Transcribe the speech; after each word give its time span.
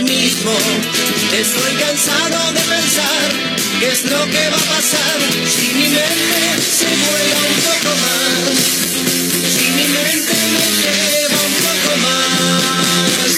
Estoy 0.00 1.74
cansado 1.74 2.52
de 2.52 2.60
pensar 2.60 3.32
qué 3.80 3.88
es 3.88 4.04
lo 4.04 4.24
que 4.26 4.48
va 4.48 4.56
a 4.56 4.76
pasar 4.76 5.18
si 5.44 5.74
mi 5.74 5.88
mente 5.88 6.62
se 6.62 6.86
vuela 6.86 7.38
un 7.48 7.60
poco 7.66 7.96
más. 7.96 8.58
Si 9.50 9.70
mi 9.72 9.88
mente 9.88 10.34
me 10.54 10.66
lleva 10.78 11.40
un 11.42 11.54
poco 11.66 11.96
más 11.96 13.37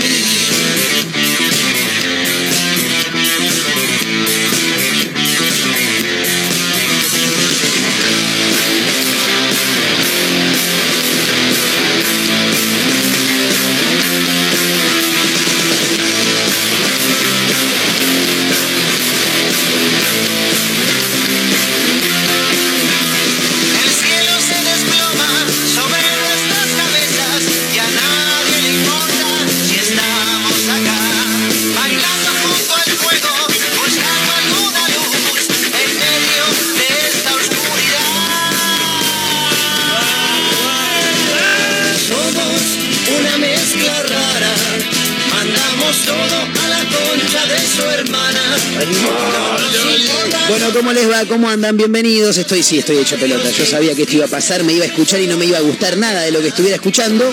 Bueno, 50.49 50.73
¿cómo 50.73 50.91
les 50.91 51.09
va? 51.09 51.25
¿Cómo 51.25 51.49
andan? 51.49 51.77
Bienvenidos. 51.77 52.37
Estoy, 52.37 52.63
sí, 52.63 52.79
estoy 52.79 52.97
hecho 52.97 53.15
pelota. 53.17 53.49
Yo 53.51 53.65
sabía 53.65 53.93
que 53.93 54.03
esto 54.03 54.15
iba 54.15 54.25
a 54.25 54.29
pasar, 54.29 54.63
me 54.63 54.73
iba 54.73 54.85
a 54.85 54.87
escuchar 54.87 55.21
y 55.21 55.27
no 55.27 55.37
me 55.37 55.45
iba 55.45 55.59
a 55.59 55.61
gustar 55.61 55.97
nada 55.97 56.21
de 56.21 56.31
lo 56.31 56.41
que 56.41 56.47
estuviera 56.47 56.75
escuchando. 56.75 57.29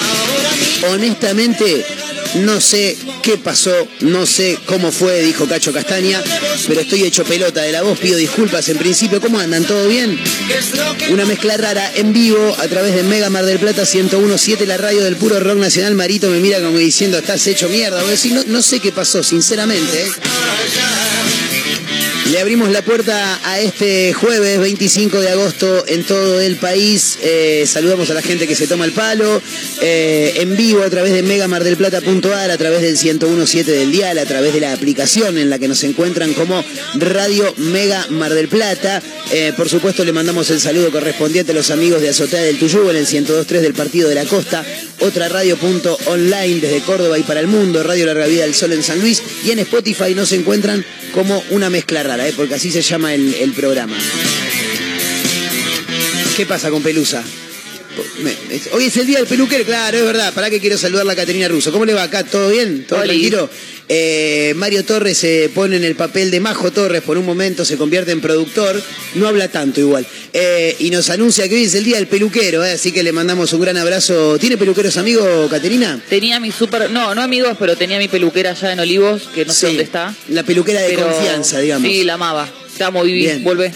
Honestamente, 0.91 1.87
no 2.35 2.61
sé 2.61 2.97
qué 3.23 3.39
pasó, 3.39 3.73
no 4.01 4.27
sé 4.27 4.59
cómo 4.67 4.93
fue, 4.93 5.23
dijo 5.23 5.47
Cacho 5.47 5.73
Castaña, 5.73 6.23
pero 6.67 6.81
estoy 6.81 7.05
hecho 7.05 7.25
pelota 7.25 7.63
de 7.63 7.73
la 7.73 7.83
voz. 7.83 7.99
Pido 7.99 8.19
disculpas 8.19 8.69
en 8.69 8.77
principio. 8.77 9.21
¿Cómo 9.21 9.39
andan? 9.39 9.65
¿Todo 9.65 9.89
bien? 9.89 10.19
¿Qué 10.47 10.59
es 10.59 10.77
lo 10.77 10.97
que 10.97 11.13
Una 11.13 11.25
mezcla 11.25 11.57
rara 11.57 11.91
en 11.95 12.13
vivo 12.13 12.57
a 12.59 12.69
través 12.69 12.95
de 12.95 13.05
Mega 13.05 13.31
Mar 13.31 13.47
del 13.47 13.59
Plata 13.59 13.85
1017, 13.85 14.67
la 14.67 14.77
radio 14.77 15.03
del 15.03 15.17
puro 15.17 15.41
rock 15.41 15.59
nacional. 15.59 15.95
Marito 15.95 16.29
me 16.29 16.41
mira 16.41 16.61
como 16.61 16.77
diciendo, 16.77 17.19
estás 17.19 17.47
hecho 17.47 17.71
mierda. 17.71 18.03
Voy 18.03 18.11
decir, 18.11 18.33
no, 18.33 18.45
no 18.47 18.61
sé 18.61 18.81
qué 18.81 18.93
pasó, 18.93 19.23
sinceramente. 19.23 20.03
¿eh? 20.03 20.11
Le 22.31 22.41
abrimos 22.41 22.69
la 22.71 22.83
puerta 22.83 23.41
a 23.43 23.59
este 23.59 24.13
jueves 24.13 24.61
25 24.61 25.19
de 25.19 25.31
agosto 25.31 25.85
en 25.87 26.05
todo 26.05 26.39
el 26.41 26.57
país. 26.57 27.19
Eh, 27.23 27.65
saludamos 27.67 28.11
a 28.11 28.15
la 28.15 28.21
gente 28.21 28.47
que 28.47 28.55
se 28.55 28.67
toma 28.67 28.85
el 28.85 28.93
palo. 28.93 29.41
eh, 29.81 30.35
en 30.37 30.55
vivo 30.57 30.83
a 30.83 30.91
través 30.91 31.13
de 31.15 31.23
megamardelplata.ar, 31.23 32.51
a 32.51 32.59
través 32.59 32.83
del 32.83 32.99
1017 32.99 33.71
del 33.71 33.93
dial, 33.93 34.19
a 34.19 34.27
través 34.27 34.53
de 34.53 34.61
la 34.61 34.75
aplicación 34.75 35.39
en 35.39 35.49
la 35.49 35.59
que 35.59 35.69
nos 35.69 35.83
encuentran 35.85 36.35
como 36.35 36.63
Radio 36.97 37.55
Mega 37.57 38.07
Mar 38.11 38.35
del 38.35 38.49
Plata. 38.49 39.01
Eh, 39.31 39.55
por 39.57 39.71
supuesto, 39.71 40.05
le 40.05 40.13
mandamos 40.13 40.51
el 40.51 40.61
saludo 40.61 40.91
correspondiente 40.91 41.53
a 41.53 41.55
los 41.55 41.71
amigos 41.71 42.03
de 42.03 42.11
Azotea 42.11 42.43
del 42.43 42.59
Tuyú 42.59 42.91
en 42.91 42.97
el 42.97 43.07
1023 43.07 43.63
del 43.63 43.75
Partido 43.75 44.09
de 44.09 44.17
la 44.17 44.25
Costa. 44.27 44.65
Otra 45.01 45.29
radio.online 45.29 46.61
desde 46.61 46.81
Córdoba 46.81 47.19
y 47.19 47.23
para 47.23 47.41
el 47.41 47.47
mundo. 47.47 47.83
Radio 47.83 48.05
Larga 48.05 48.27
Vida 48.27 48.43
del 48.43 48.55
Sol 48.55 48.73
en 48.73 48.83
San 48.83 49.01
Luis. 49.01 49.23
Y 49.45 49.53
en 49.53 49.61
Spotify 49.61 50.15
nos 50.15 50.33
encuentran 50.33 50.85
como 51.13 51.43
una 51.51 51.71
mezcla 51.71 52.03
¿eh? 52.27 52.33
porque 52.37 52.55
así 52.55 52.71
se 52.71 52.83
llama 52.83 53.15
el 53.15 53.53
programa. 53.55 53.97
¿Qué 56.37 56.47
pasa 56.47 56.71
con 56.71 56.83
Pelusa? 56.83 57.25
Hoy 58.73 58.85
es 58.85 58.97
el 58.97 59.07
día 59.07 59.19
del 59.19 59.27
peluquero, 59.27 59.65
claro, 59.65 59.99
es 59.99 60.05
verdad. 60.05 60.33
¿Para 60.35 60.51
qué 60.51 60.61
quiero 60.61 60.77
saludar 60.79 61.09
a 61.09 61.15
Caterina 61.17 61.49
Russo? 61.49 61.73
¿Cómo 61.73 61.85
le 61.85 61.95
va 61.95 62.05
acá? 62.05 62.25
¿Todo 62.25 62.51
bien? 62.51 62.85
¿Todo 62.89 63.01
Oli. 63.01 63.09
tranquilo? 63.09 63.51
Eh, 63.91 64.53
Mario 64.57 64.85
Torres 64.85 65.17
se 65.17 65.51
pone 65.55 65.77
en 65.77 65.85
el 65.85 65.95
papel 65.95 66.31
de 66.31 66.41
Majo 66.41 66.71
Torres, 66.71 67.01
por 67.03 67.17
un 67.17 67.25
momento 67.25 67.65
se 67.65 67.79
convierte 67.79 68.13
en 68.13 68.21
productor, 68.21 68.83
no 69.15 69.27
habla 69.27 69.49
tanto 69.49 69.81
igual. 69.81 70.07
Eh, 70.35 70.77
y 70.79 70.91
nos 70.91 71.09
anuncia 71.09 71.49
que 71.49 71.55
hoy 71.55 71.65
es 71.65 71.75
el 71.75 71.85
día 71.85 71.97
del 71.97 72.07
peluquero, 72.07 72.63
¿eh? 72.65 72.73
así 72.73 72.93
que 72.93 73.03
le 73.03 73.13
mandamos 73.13 73.51
un 73.55 73.61
gran 73.63 73.79
abrazo. 73.79 74.39
¿Tiene 74.39 74.59
peluqueros 74.59 74.97
amigos, 74.99 75.51
Caterina? 75.51 75.99
Tenía 76.11 76.39
mi 76.39 76.53
super, 76.53 76.91
no, 76.91 77.15
no 77.15 77.23
amigos, 77.23 77.57
pero 77.59 77.77
tenía 77.77 77.99
mi 77.99 78.09
peluquera 78.09 78.51
allá 78.51 78.73
en 78.73 78.81
Olivos, 78.81 79.23
que 79.35 79.47
no 79.47 79.53
sé 79.55 79.69
dónde 79.69 79.85
está. 79.85 80.15
La 80.29 80.43
peluquera 80.43 80.83
de 80.83 80.91
pero- 80.91 81.09
confianza, 81.11 81.59
digamos. 81.61 81.89
Sí, 81.91 82.05
la 82.05 82.15
amaba. 82.15 82.47
Te 82.77 82.85
amo, 82.85 83.03
Bien. 83.05 83.43
vuelve. 83.43 83.73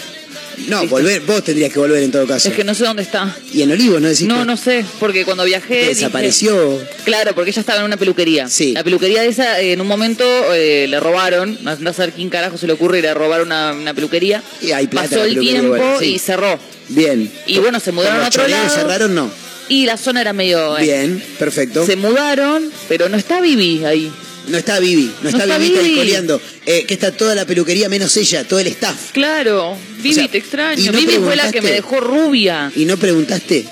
No, 0.68 0.86
volver, 0.86 1.20
vos 1.22 1.42
tendrías 1.42 1.72
que 1.72 1.78
volver 1.78 2.02
en 2.02 2.10
todo 2.12 2.26
caso. 2.26 2.48
Es 2.48 2.54
que 2.54 2.64
no 2.64 2.74
sé 2.74 2.84
dónde 2.84 3.02
está. 3.02 3.36
Y 3.52 3.62
en 3.62 3.72
Olivos, 3.72 4.00
¿no 4.00 4.08
decís? 4.08 4.26
No, 4.26 4.44
no 4.44 4.56
sé, 4.56 4.84
porque 5.00 5.24
cuando 5.24 5.44
viajé... 5.44 5.80
dije- 5.80 5.88
Desapareció. 5.94 6.78
Claro, 7.04 7.34
porque 7.34 7.50
ella 7.50 7.60
estaba 7.60 7.80
en 7.80 7.86
una 7.86 7.96
peluquería. 7.96 8.48
Sí. 8.48 8.72
La 8.72 8.84
peluquería 8.84 9.22
de 9.22 9.28
esa, 9.28 9.60
eh, 9.60 9.72
en 9.72 9.80
un 9.80 9.86
momento 9.86 10.24
eh, 10.54 10.86
le 10.88 11.00
robaron, 11.00 11.58
no 11.62 11.70
a 11.70 12.06
quién 12.14 12.30
carajo 12.30 12.56
se 12.58 12.66
le 12.66 12.72
ocurre 12.72 12.98
ir 12.98 13.08
a 13.08 13.14
robar 13.14 13.42
una, 13.42 13.72
una 13.72 13.94
peluquería. 13.94 14.42
Y 14.60 14.72
hay 14.72 14.86
plata 14.86 15.08
Pasó 15.10 15.24
el 15.24 15.38
tiempo 15.38 15.68
bueno, 15.68 15.98
sí. 15.98 16.14
y 16.14 16.18
cerró. 16.18 16.58
Bien. 16.88 17.30
Y 17.46 17.58
bueno, 17.58 17.80
se 17.80 17.92
mudaron 17.92 18.20
a 18.22 18.28
otro 18.28 18.46
lado. 18.46 18.68
cerraron, 18.70 19.14
no. 19.14 19.30
Y 19.68 19.86
la 19.86 19.96
zona 19.96 20.20
era 20.20 20.32
medio... 20.32 20.76
eh, 20.78 20.82
Bien, 20.82 21.22
perfecto. 21.38 21.86
Se 21.86 21.96
mudaron, 21.96 22.70
pero 22.88 23.08
no 23.08 23.16
está 23.16 23.40
Vivi 23.40 23.84
ahí. 23.84 24.10
No 24.48 24.58
está 24.58 24.80
Vivi, 24.80 25.10
no 25.22 25.28
está, 25.28 25.44
está 25.44 25.58
Vivita 25.58 25.80
Vivi. 25.82 25.94
coleando. 25.96 26.40
Eh, 26.66 26.84
que 26.86 26.94
está 26.94 27.12
toda 27.12 27.34
la 27.34 27.44
peluquería 27.46 27.88
menos 27.88 28.16
ella, 28.16 28.44
todo 28.44 28.58
el 28.58 28.66
staff. 28.68 29.12
Claro, 29.12 29.76
Vivi, 29.98 30.14
sea, 30.14 30.28
te 30.28 30.38
extraño. 30.38 30.82
¿y 30.82 30.86
no 30.86 30.92
Vivi 30.98 31.14
fue 31.14 31.36
la 31.36 31.50
que 31.52 31.62
me 31.62 31.70
dejó 31.70 32.00
rubia. 32.00 32.72
Y 32.74 32.84
no 32.84 32.96
preguntaste 32.96 33.64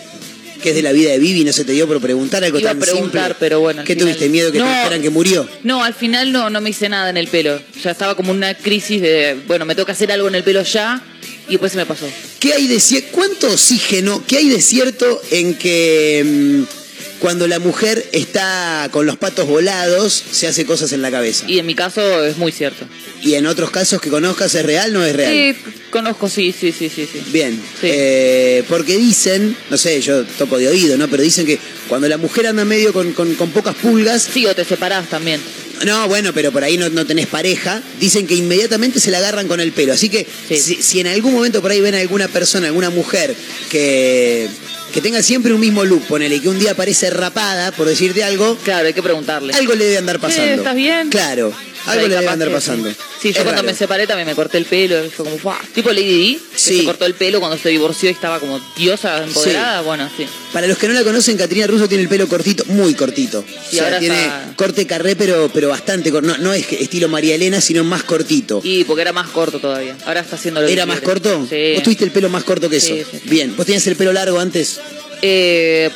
qué 0.63 0.69
es 0.71 0.75
de 0.77 0.83
la 0.83 0.93
vida 0.93 1.11
de 1.11 1.19
Vivi, 1.19 1.43
no 1.43 1.53
se 1.53 1.65
te 1.65 1.73
dio 1.73 1.89
por 1.89 2.01
preguntar 2.01 2.45
algo 2.45 2.59
Iba 2.61 2.71
a 2.71 2.73
tan 2.75 2.81
preguntar, 2.81 3.23
simple. 3.31 3.37
pero 3.41 3.61
bueno, 3.61 3.83
¿Qué 3.83 3.95
final- 3.95 4.09
tuviste 4.15 4.29
miedo 4.29 4.53
que 4.53 4.59
No. 4.59 4.67
te 4.67 4.71
dijeran 4.77 5.03
que 5.03 5.11
murió? 5.11 5.49
No, 5.65 5.83
al 5.83 5.95
final 5.95 6.31
no, 6.33 6.51
no 6.51 6.61
me 6.61 6.71
hice 6.71 6.89
nada 6.89 7.09
en 7.11 7.17
el 7.17 7.29
pelo. 7.29 7.61
Ya 7.83 7.91
estaba 7.93 8.15
como 8.15 8.31
una 8.31 8.55
crisis 8.55 9.01
de, 9.01 9.37
bueno, 9.47 9.65
me 9.65 9.75
toca 9.75 9.93
hacer 9.93 10.13
algo 10.13 10.29
en 10.29 10.35
el 10.35 10.45
pelo 10.45 10.63
ya 10.63 11.03
y 11.49 11.53
después 11.53 11.73
se 11.73 11.79
me 11.79 11.87
pasó. 11.87 12.07
¿Qué 12.39 12.53
hay 12.53 12.67
de 12.69 12.79
¿Cuánto 13.11 13.51
oxígeno, 13.51 14.23
qué 14.27 14.37
hay 14.37 14.49
de 14.51 14.61
cierto 14.61 15.21
en 15.31 15.55
que 15.55 16.23
mm, 16.67 16.80
cuando 17.21 17.47
la 17.47 17.59
mujer 17.59 18.05
está 18.13 18.89
con 18.91 19.07
los 19.07 19.17
patos 19.19 19.47
volados 19.47 20.13
se 20.33 20.47
hace 20.49 20.65
cosas 20.65 20.93
en 20.93 21.03
la 21.03 21.11
cabeza? 21.11 21.45
Y 21.49 21.59
en 21.59 21.67
mi 21.67 21.75
caso 21.75 22.25
es 22.25 22.37
muy 22.39 22.51
cierto. 22.51 22.87
Y 23.23 23.35
en 23.35 23.47
otros 23.47 23.71
casos 23.71 24.01
que 24.01 24.09
conozcas 24.11 24.55
es 24.55 24.65
real, 24.65 24.93
no 24.93 25.05
es 25.05 25.15
real. 25.15 25.33
Sí, 25.55 25.73
conozco, 25.91 26.29
sí, 26.29 26.55
sí, 26.59 26.73
sí, 26.73 26.89
sí. 26.89 27.07
sí. 27.11 27.21
Bien, 27.31 27.53
Sí. 27.81 27.89
eh, 27.91 28.65
porque 28.69 28.97
dicen, 28.97 29.57
no 29.71 29.77
sé, 29.77 30.01
yo 30.01 30.25
toco 30.39 30.59
de 30.59 30.69
oído, 30.69 30.97
¿no? 30.97 31.07
Pero 31.09 31.23
dicen 31.23 31.45
que 31.47 31.59
cuando 31.89 32.09
la 32.09 32.17
mujer 32.17 32.47
anda 32.47 32.65
medio 32.65 32.93
con, 32.93 33.13
con- 33.13 33.35
con 33.35 33.51
pocas 33.51 33.75
pulgas, 33.77 34.27
Sí, 34.33 34.47
o 34.47 34.55
te 34.55 34.65
separás 34.65 35.09
también. 35.11 35.41
no, 35.85 36.09
bueno, 36.09 36.33
pero 36.33 36.51
por 36.53 36.65
ahí 36.65 36.77
no, 36.79 36.89
no 36.89 37.05
tenés 37.07 37.27
pareja, 37.27 37.83
dicen 38.01 38.27
que 38.27 38.35
inmediatamente 38.35 38.99
se 39.01 39.11
la 39.11 39.19
agarran 39.19 39.47
con 39.49 39.61
el 39.61 39.73
pelo. 39.73 39.93
Así 39.93 40.09
que 40.09 40.27
Sí. 40.49 40.57
si, 40.59 40.83
si 40.83 41.01
en 41.01 41.07
algún 41.09 41.35
momento 41.35 41.61
por 41.61 41.71
ahí 41.71 41.81
ven 41.83 41.95
a 41.95 41.99
alguna 42.01 42.29
persona, 42.29 42.69
alguna 42.69 42.89
mujer 42.91 43.35
que, 43.69 44.49
que 44.93 45.01
tenga 45.01 45.23
siempre 45.23 45.53
un 45.53 45.61
mismo 45.61 45.85
look, 45.85 46.03
ponele, 46.07 46.37
y 46.37 46.41
que 46.41 46.49
un 46.49 46.59
día 46.59 46.75
parece 46.75 47.11
rapada, 47.11 47.73
por 47.73 47.87
decirte 47.89 48.25
algo, 48.25 48.57
Claro, 48.65 48.87
hay 48.89 48.93
que 48.95 49.03
preguntarle. 49.03 49.55
algo 49.55 49.75
le 49.75 49.85
debe 49.85 49.99
andar 49.99 50.19
pasando. 50.21 50.55
¿estás 50.55 50.75
bien? 50.75 51.09
Claro. 51.11 51.53
Algo 51.87 52.07
le 52.09 52.15
debe 52.17 52.29
andar 52.29 52.51
pasando. 52.51 52.91
Sí, 53.21 53.33
yo 53.33 53.43
cuando 53.43 53.63
me 53.63 53.75
separé 53.75 54.07
también 54.07 54.27
me 54.27 54.35
corté 54.35 54.59
el 54.59 54.65
pelo. 54.65 55.03
Fue 55.11 55.25
como, 55.25 55.39
¡fua! 55.39 55.59
Tipo 55.75 55.91
Lady 55.93 56.05
Di, 56.05 56.35
que 56.53 56.59
Sí. 56.59 56.79
se 56.79 56.85
cortó 56.85 57.07
el 57.07 57.15
pelo 57.15 57.41
cuando 57.41 57.57
se 57.59 57.69
divorció 57.69 58.09
y 58.09 58.13
estaba 58.13 58.39
como 58.41 58.61
diosa 58.77 59.23
empoderada. 59.25 59.81
Bueno, 59.83 60.09
sí. 60.17 60.27
Para 60.53 60.67
los 60.67 60.79
que 60.79 60.89
no 60.89 60.95
la 60.95 61.05
conocen, 61.05 61.37
Catrina 61.37 61.67
Russo 61.67 61.89
tiene 61.89 62.03
el 62.03 62.09
pelo 62.09 62.29
cortito, 62.29 62.65
muy 62.67 62.95
cortito. 62.95 63.45
Sí, 63.71 63.79
o 63.79 63.81
sea, 63.81 63.99
tiene 63.99 64.21
está- 64.23 64.53
corte 64.57 64.87
carré, 64.87 65.17
pero, 65.17 65.51
pero 65.53 65.69
bastante 65.69 66.11
corto. 66.11 66.29
No, 66.29 66.39
no 66.39 66.53
es 66.53 66.71
estilo 66.73 67.09
María 67.09 67.35
Elena, 67.35 67.61
sino 67.61 67.85
más 67.85 68.03
cortito. 68.05 68.61
Y 68.65 68.85
porque 68.85 69.03
era 69.03 69.13
más 69.13 69.29
corto 69.31 69.59
todavía. 69.59 69.97
Ahora 70.07 70.21
está 70.21 70.37
haciendo 70.37 70.61
lo 70.61 70.69
¿Era 70.69 70.87
más 70.87 71.01
quiere. 71.01 71.13
corto? 71.13 71.47
Sí. 71.49 71.73
¿Vos 71.75 71.83
tuviste 71.83 72.05
el 72.05 72.11
pelo 72.11 72.29
más 72.29 72.45
corto 72.45 72.69
que 72.69 72.77
eso? 72.77 72.95
Bien. 73.25 73.57
¿Vos 73.57 73.67
tenías 73.67 73.87
el 73.87 73.97
pelo 73.97 74.13
largo 74.13 74.39
antes? 74.39 74.81
Eh, 75.23 75.91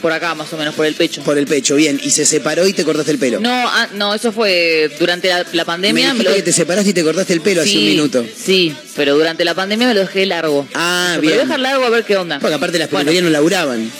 por 0.00 0.12
acá, 0.12 0.34
más 0.34 0.52
o 0.52 0.56
menos, 0.56 0.74
por 0.74 0.86
el 0.86 0.94
pecho. 0.94 1.22
Por 1.22 1.38
el 1.38 1.46
pecho, 1.46 1.76
bien. 1.76 2.00
Y 2.02 2.10
se 2.10 2.24
separó 2.26 2.66
y 2.66 2.72
te 2.72 2.84
cortaste 2.84 3.12
el 3.12 3.18
pelo. 3.18 3.40
No, 3.40 3.50
ah, 3.52 3.88
no, 3.94 4.14
eso 4.14 4.32
fue 4.32 4.90
durante 4.98 5.28
la, 5.28 5.38
la 5.38 5.44
me 5.52 5.64
pandemia. 5.64 6.12
lo- 6.14 6.34
que 6.34 6.42
te 6.42 6.52
separaste 6.52 6.90
y 6.90 6.92
te 6.94 7.02
cortaste 7.04 7.32
el 7.32 7.40
pelo 7.40 7.62
hace 7.62 7.76
un 7.78 7.84
minuto. 7.84 8.24
Sí, 8.36 8.74
pero 8.96 9.14
durante 9.16 9.44
la 9.44 9.54
pandemia 9.54 9.86
me 9.88 9.94
lo 9.94 10.00
dejé 10.00 10.26
largo. 10.26 10.66
Ah, 10.74 11.18
bien. 11.20 11.32
Me 11.32 11.36
lo 11.38 11.42
dejar 11.44 11.60
largo 11.60 11.84
a 11.84 11.90
ver 11.90 12.04
qué 12.04 12.16
onda. 12.16 12.38
Porque 12.40 12.54
aparte 12.54 12.78
las 12.78 12.90
Bueno, 12.90 13.06
peluquerías 13.06 13.24
no 13.24 13.30
laburaban. 13.30 13.90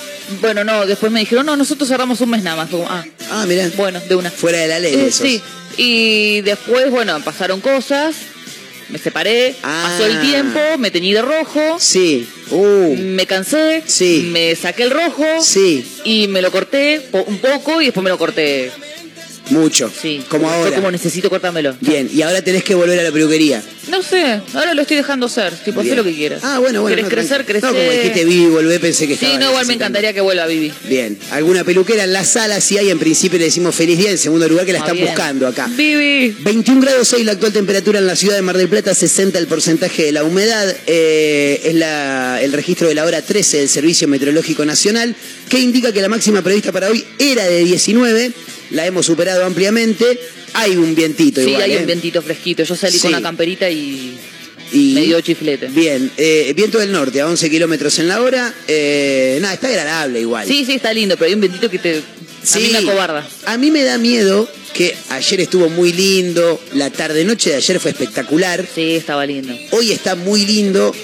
Bueno, 0.41 0.63
no, 0.65 0.87
después 0.87 1.11
me 1.11 1.21
dijeron, 1.21 1.45
no, 1.45 1.57
nosotros 1.57 1.89
cerramos 1.89 2.21
un 2.21 2.31
mes 2.31 2.43
nada 2.43 2.57
más. 2.57 2.71
Como, 2.71 2.87
ah, 2.89 3.05
Ah, 3.31 3.45
mirá. 3.49 3.69
bueno, 3.77 4.01
de 4.09 4.15
una. 4.15 4.31
Fuera 4.31 4.59
de 4.59 4.69
la 4.69 4.79
ley 4.79 4.95
Eh, 4.95 5.11
sí, 5.11 5.41
y 5.77 6.41
después, 6.43 6.91
bueno, 6.91 7.21
pasaron 7.25 7.61
cosas, 7.61 8.15
me 8.91 8.99
separé, 8.99 9.55
Ah. 9.63 9.89
pasó 9.99 10.07
el 10.07 10.21
tiempo, 10.21 10.61
me 10.79 10.91
teñí 10.91 11.13
de 11.13 11.23
rojo, 11.23 11.79
Sí. 11.79 12.29
Uh. 12.51 12.97
me 12.97 13.27
cansé, 13.27 13.83
Sí. 13.87 14.29
me 14.33 14.55
saqué 14.57 14.83
el 14.85 14.91
rojo 14.91 15.25
Sí. 15.43 15.85
y 16.05 16.29
me 16.29 16.43
lo 16.43 16.51
corté 16.51 17.01
un 17.27 17.39
poco 17.39 17.81
y 17.81 17.87
después 17.87 18.03
me 18.05 18.11
lo 18.11 18.19
corté. 18.19 18.71
Mucho. 19.51 19.91
Sí, 20.01 20.23
Como 20.29 20.49
ahora. 20.51 20.77
como 20.77 20.91
necesito 20.91 21.29
cortármelo. 21.31 21.77
Bien. 21.81 22.09
Y 22.13 22.23
ahora 22.23 22.43
tenés 22.43 22.65
que 22.65 22.75
volver 22.75 22.99
a 23.01 23.03
la 23.03 23.13
peluquería. 23.13 23.63
No 23.89 24.03
sé, 24.03 24.41
ahora 24.55 24.75
lo 24.75 24.83
estoy 24.83 24.97
dejando 24.99 25.29
ser, 25.29 25.53
tipo, 25.65 25.83
sé 25.83 25.97
lo 25.97 26.05
que 26.05 26.15
quieras. 26.15 26.41
Ah, 26.45 26.59
bueno, 26.61 26.83
bueno. 26.83 26.95
¿Querés 26.97 27.05
no, 27.05 27.11
crecer, 27.11 27.45
crecer? 27.45 27.71
No, 27.71 27.77
como 27.77 27.91
dijiste 27.91 28.25
Vivi, 28.25 28.47
volvé, 28.47 28.79
pensé 28.79 29.09
que 29.09 29.17
Sí, 29.17 29.25
estaba 29.25 29.41
no, 29.45 29.51
igual 29.51 29.67
me 29.67 29.75
encantaría 29.75 30.13
que 30.13 30.21
vuelva 30.21 30.47
Vivi. 30.47 30.73
Bien, 30.85 31.19
alguna 31.33 31.65
peluquera 31.65 32.05
en 32.05 32.13
la 32.13 32.25
sala, 32.25 32.61
si 32.61 32.79
hay, 32.79 32.91
en 32.91 32.99
principio 33.01 33.39
le 33.39 33.47
decimos 33.47 33.75
feliz 33.75 33.99
día, 33.99 34.11
en 34.11 34.19
segundo 34.19 34.49
lugar 34.49 34.65
que 34.67 34.73
la 34.73 34.79
Ah, 34.79 34.83
están 34.83 34.97
bien. 34.97 35.09
buscando 35.09 35.47
acá. 35.49 35.67
Vivi. 35.75 36.37
21 36.41 36.81
grados 36.81 37.09
6 37.09 37.25
la 37.27 37.33
actual 37.33 37.53
temperatura 37.53 37.99
en 37.99 38.07
la 38.07 38.15
ciudad 38.17 38.37
de 38.37 38.43
Mar 38.43 38.57
del 38.57 38.69
Plata, 38.69 38.95
60 38.95 39.39
el 39.39 39.47
porcentaje 39.49 40.05
de 40.05 40.13
la 40.13 40.23
humedad, 40.23 40.73
eh, 40.87 41.61
es 41.65 41.75
la- 41.75 42.41
el 42.43 42.53
registro 42.53 42.87
de 42.87 42.95
la 42.95 43.05
hora 43.05 43.23
13 43.23 43.57
del 43.59 43.69
Servicio 43.69 44.07
Meteorológico 44.07 44.65
Nacional, 44.65 45.17
que 45.49 45.59
indica 45.59 45.93
que 45.93 46.01
la 46.01 46.09
máxima 46.09 46.43
prevista 46.43 46.71
para 46.71 46.91
hoy 46.91 47.05
era 47.19 47.45
de 47.45 47.65
19, 47.65 48.31
la 48.71 48.87
hemos 48.87 49.07
superado 49.07 49.45
ampliamente, 49.45 50.19
hay 50.55 50.77
un 50.77 50.95
vientito 50.95 51.41
Sí, 51.43 51.49
igual. 51.51 51.63
hay 51.65 51.73
¿eh? 51.75 51.79
un 51.79 51.87
vientito 51.87 52.23
fresquito. 52.23 52.63
Yo 52.65 52.77
salí 52.77 52.95
Sí. 52.95 53.01
con 53.03 53.11
una 53.11 53.23
camperita 53.23 53.69
y 53.71 54.19
Y- 54.73 54.93
me 54.95 55.03
dio 55.03 55.21
chiflete. 55.21 55.67
Bien, 55.69 56.11
eh, 56.17 56.53
viento 56.55 56.79
del 56.79 56.93
norte 56.93 57.21
a 57.21 57.27
11 57.27 57.51
kilómetros 57.51 57.99
en 57.99 58.09
la 58.09 58.21
hora, 58.23 58.55
eh, 58.69 59.39
nada, 59.41 59.55
está 59.55 59.69
agradable 59.69 60.21
igual. 60.21 60.47
Sí, 60.47 60.65
sí, 60.65 60.75
está 60.75 60.93
lindo, 60.93 61.17
pero 61.17 61.27
hay 61.29 61.35
un 61.35 61.41
vientito 61.41 61.69
que 61.71 61.79
te... 61.79 62.03
A 62.55 62.59
mí 62.59 62.69
me 62.73 62.79
acobarda. 62.79 63.29
A 63.47 63.59
mí 63.59 63.71
me 63.71 63.83
da 63.83 63.99
miedo 63.99 64.49
que 64.73 64.95
ayer 65.11 65.41
estuvo 65.41 65.69
muy 65.69 65.93
lindo, 65.93 66.63
la 66.75 66.89
tarde-noche 66.91 67.51
de 67.51 67.57
ayer 67.57 67.81
fue 67.81 67.91
espectacular, 67.91 68.65
Sí, 68.75 68.95
estaba 68.95 69.27
lindo. 69.27 69.53
hoy 69.73 69.91
está 69.93 70.15
muy 70.15 70.47
lindo. 70.47 70.95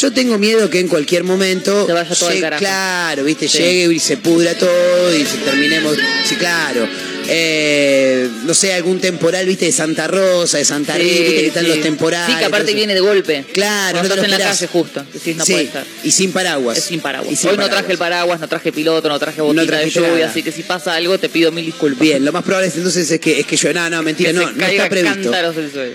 Yo 0.00 0.12
tengo 0.12 0.38
miedo 0.38 0.70
que 0.70 0.80
en 0.80 0.88
cualquier 0.88 1.24
momento. 1.24 1.86
Se 1.86 1.92
vaya 1.92 2.14
todo 2.14 2.28
al 2.28 2.34
llegue- 2.34 2.40
carajo. 2.40 2.60
Claro, 2.60 3.24
viste, 3.24 3.48
Sí. 3.48 3.58
llegue 3.58 3.94
y 3.94 3.98
se 3.98 4.16
pudra 4.16 4.54
todo 4.54 5.14
y 5.14 5.24
se 5.26 5.36
terminemos. 5.38 5.96
Sí, 6.24 6.36
claro. 6.36 6.88
Eh, 7.28 8.28
no 8.44 8.54
sé, 8.54 8.72
algún 8.72 9.00
temporal, 9.00 9.46
viste, 9.46 9.66
de 9.66 9.72
Santa 9.72 10.06
Rosa, 10.06 10.58
de 10.58 10.64
Santa 10.64 10.94
Rita, 10.94 11.04
viste 11.08 11.34
que 11.34 11.46
están 11.46 11.64
sí. 11.64 11.70
los 11.70 11.80
temporales. 11.80 12.34
Sí, 12.34 12.38
que 12.38 12.44
aparte 12.44 12.74
viene 12.74 12.94
de 12.94 13.00
golpe. 13.00 13.44
Claro, 13.52 13.98
Cuando 13.98 14.08
no 14.08 14.14
te 14.14 14.20
estás 14.20 14.28
lo 14.28 14.34
en 14.34 14.40
la 14.40 14.50
calle 14.50 14.66
justo. 14.66 15.06
Decís, 15.12 15.36
no 15.36 15.44
Sí, 15.44 15.52
puede 15.52 15.64
estar. 15.64 15.86
Y 16.02 16.10
sin 16.10 16.32
paraguas. 16.32 16.78
Es 16.78 16.84
sin 16.84 17.00
paraguas. 17.00 17.32
Y 17.32 17.36
sin 17.36 17.50
Hoy 17.50 17.56
no 17.56 17.68
traje 17.68 17.92
el 17.92 17.98
paraguas, 17.98 18.40
no 18.40 18.48
traje 18.48 18.72
piloto, 18.72 19.08
no 19.08 19.18
traje 19.18 19.40
botina 19.40 19.62
de 19.62 19.68
trajiste 19.68 20.00
lluvia, 20.00 20.12
nada. 20.14 20.30
así 20.30 20.42
que 20.42 20.52
si 20.52 20.62
pasa 20.62 20.94
algo 20.94 21.18
te 21.18 21.28
pido 21.28 21.52
mil 21.52 21.64
disculpas. 21.64 22.00
Bien, 22.00 22.24
lo 22.24 22.32
más 22.32 22.42
probable 22.42 22.68
es 22.68 22.76
entonces 22.76 23.10
es 23.10 23.20
que, 23.20 23.40
es 23.40 23.46
que 23.46 23.56
llueva. 23.56 23.88
No, 23.88 23.96
no, 23.96 24.02
mentira, 24.02 24.30
Que 24.30 24.36
no, 24.36 24.50
no 24.50 24.66
está 24.66 24.88
previsto. 24.88 25.32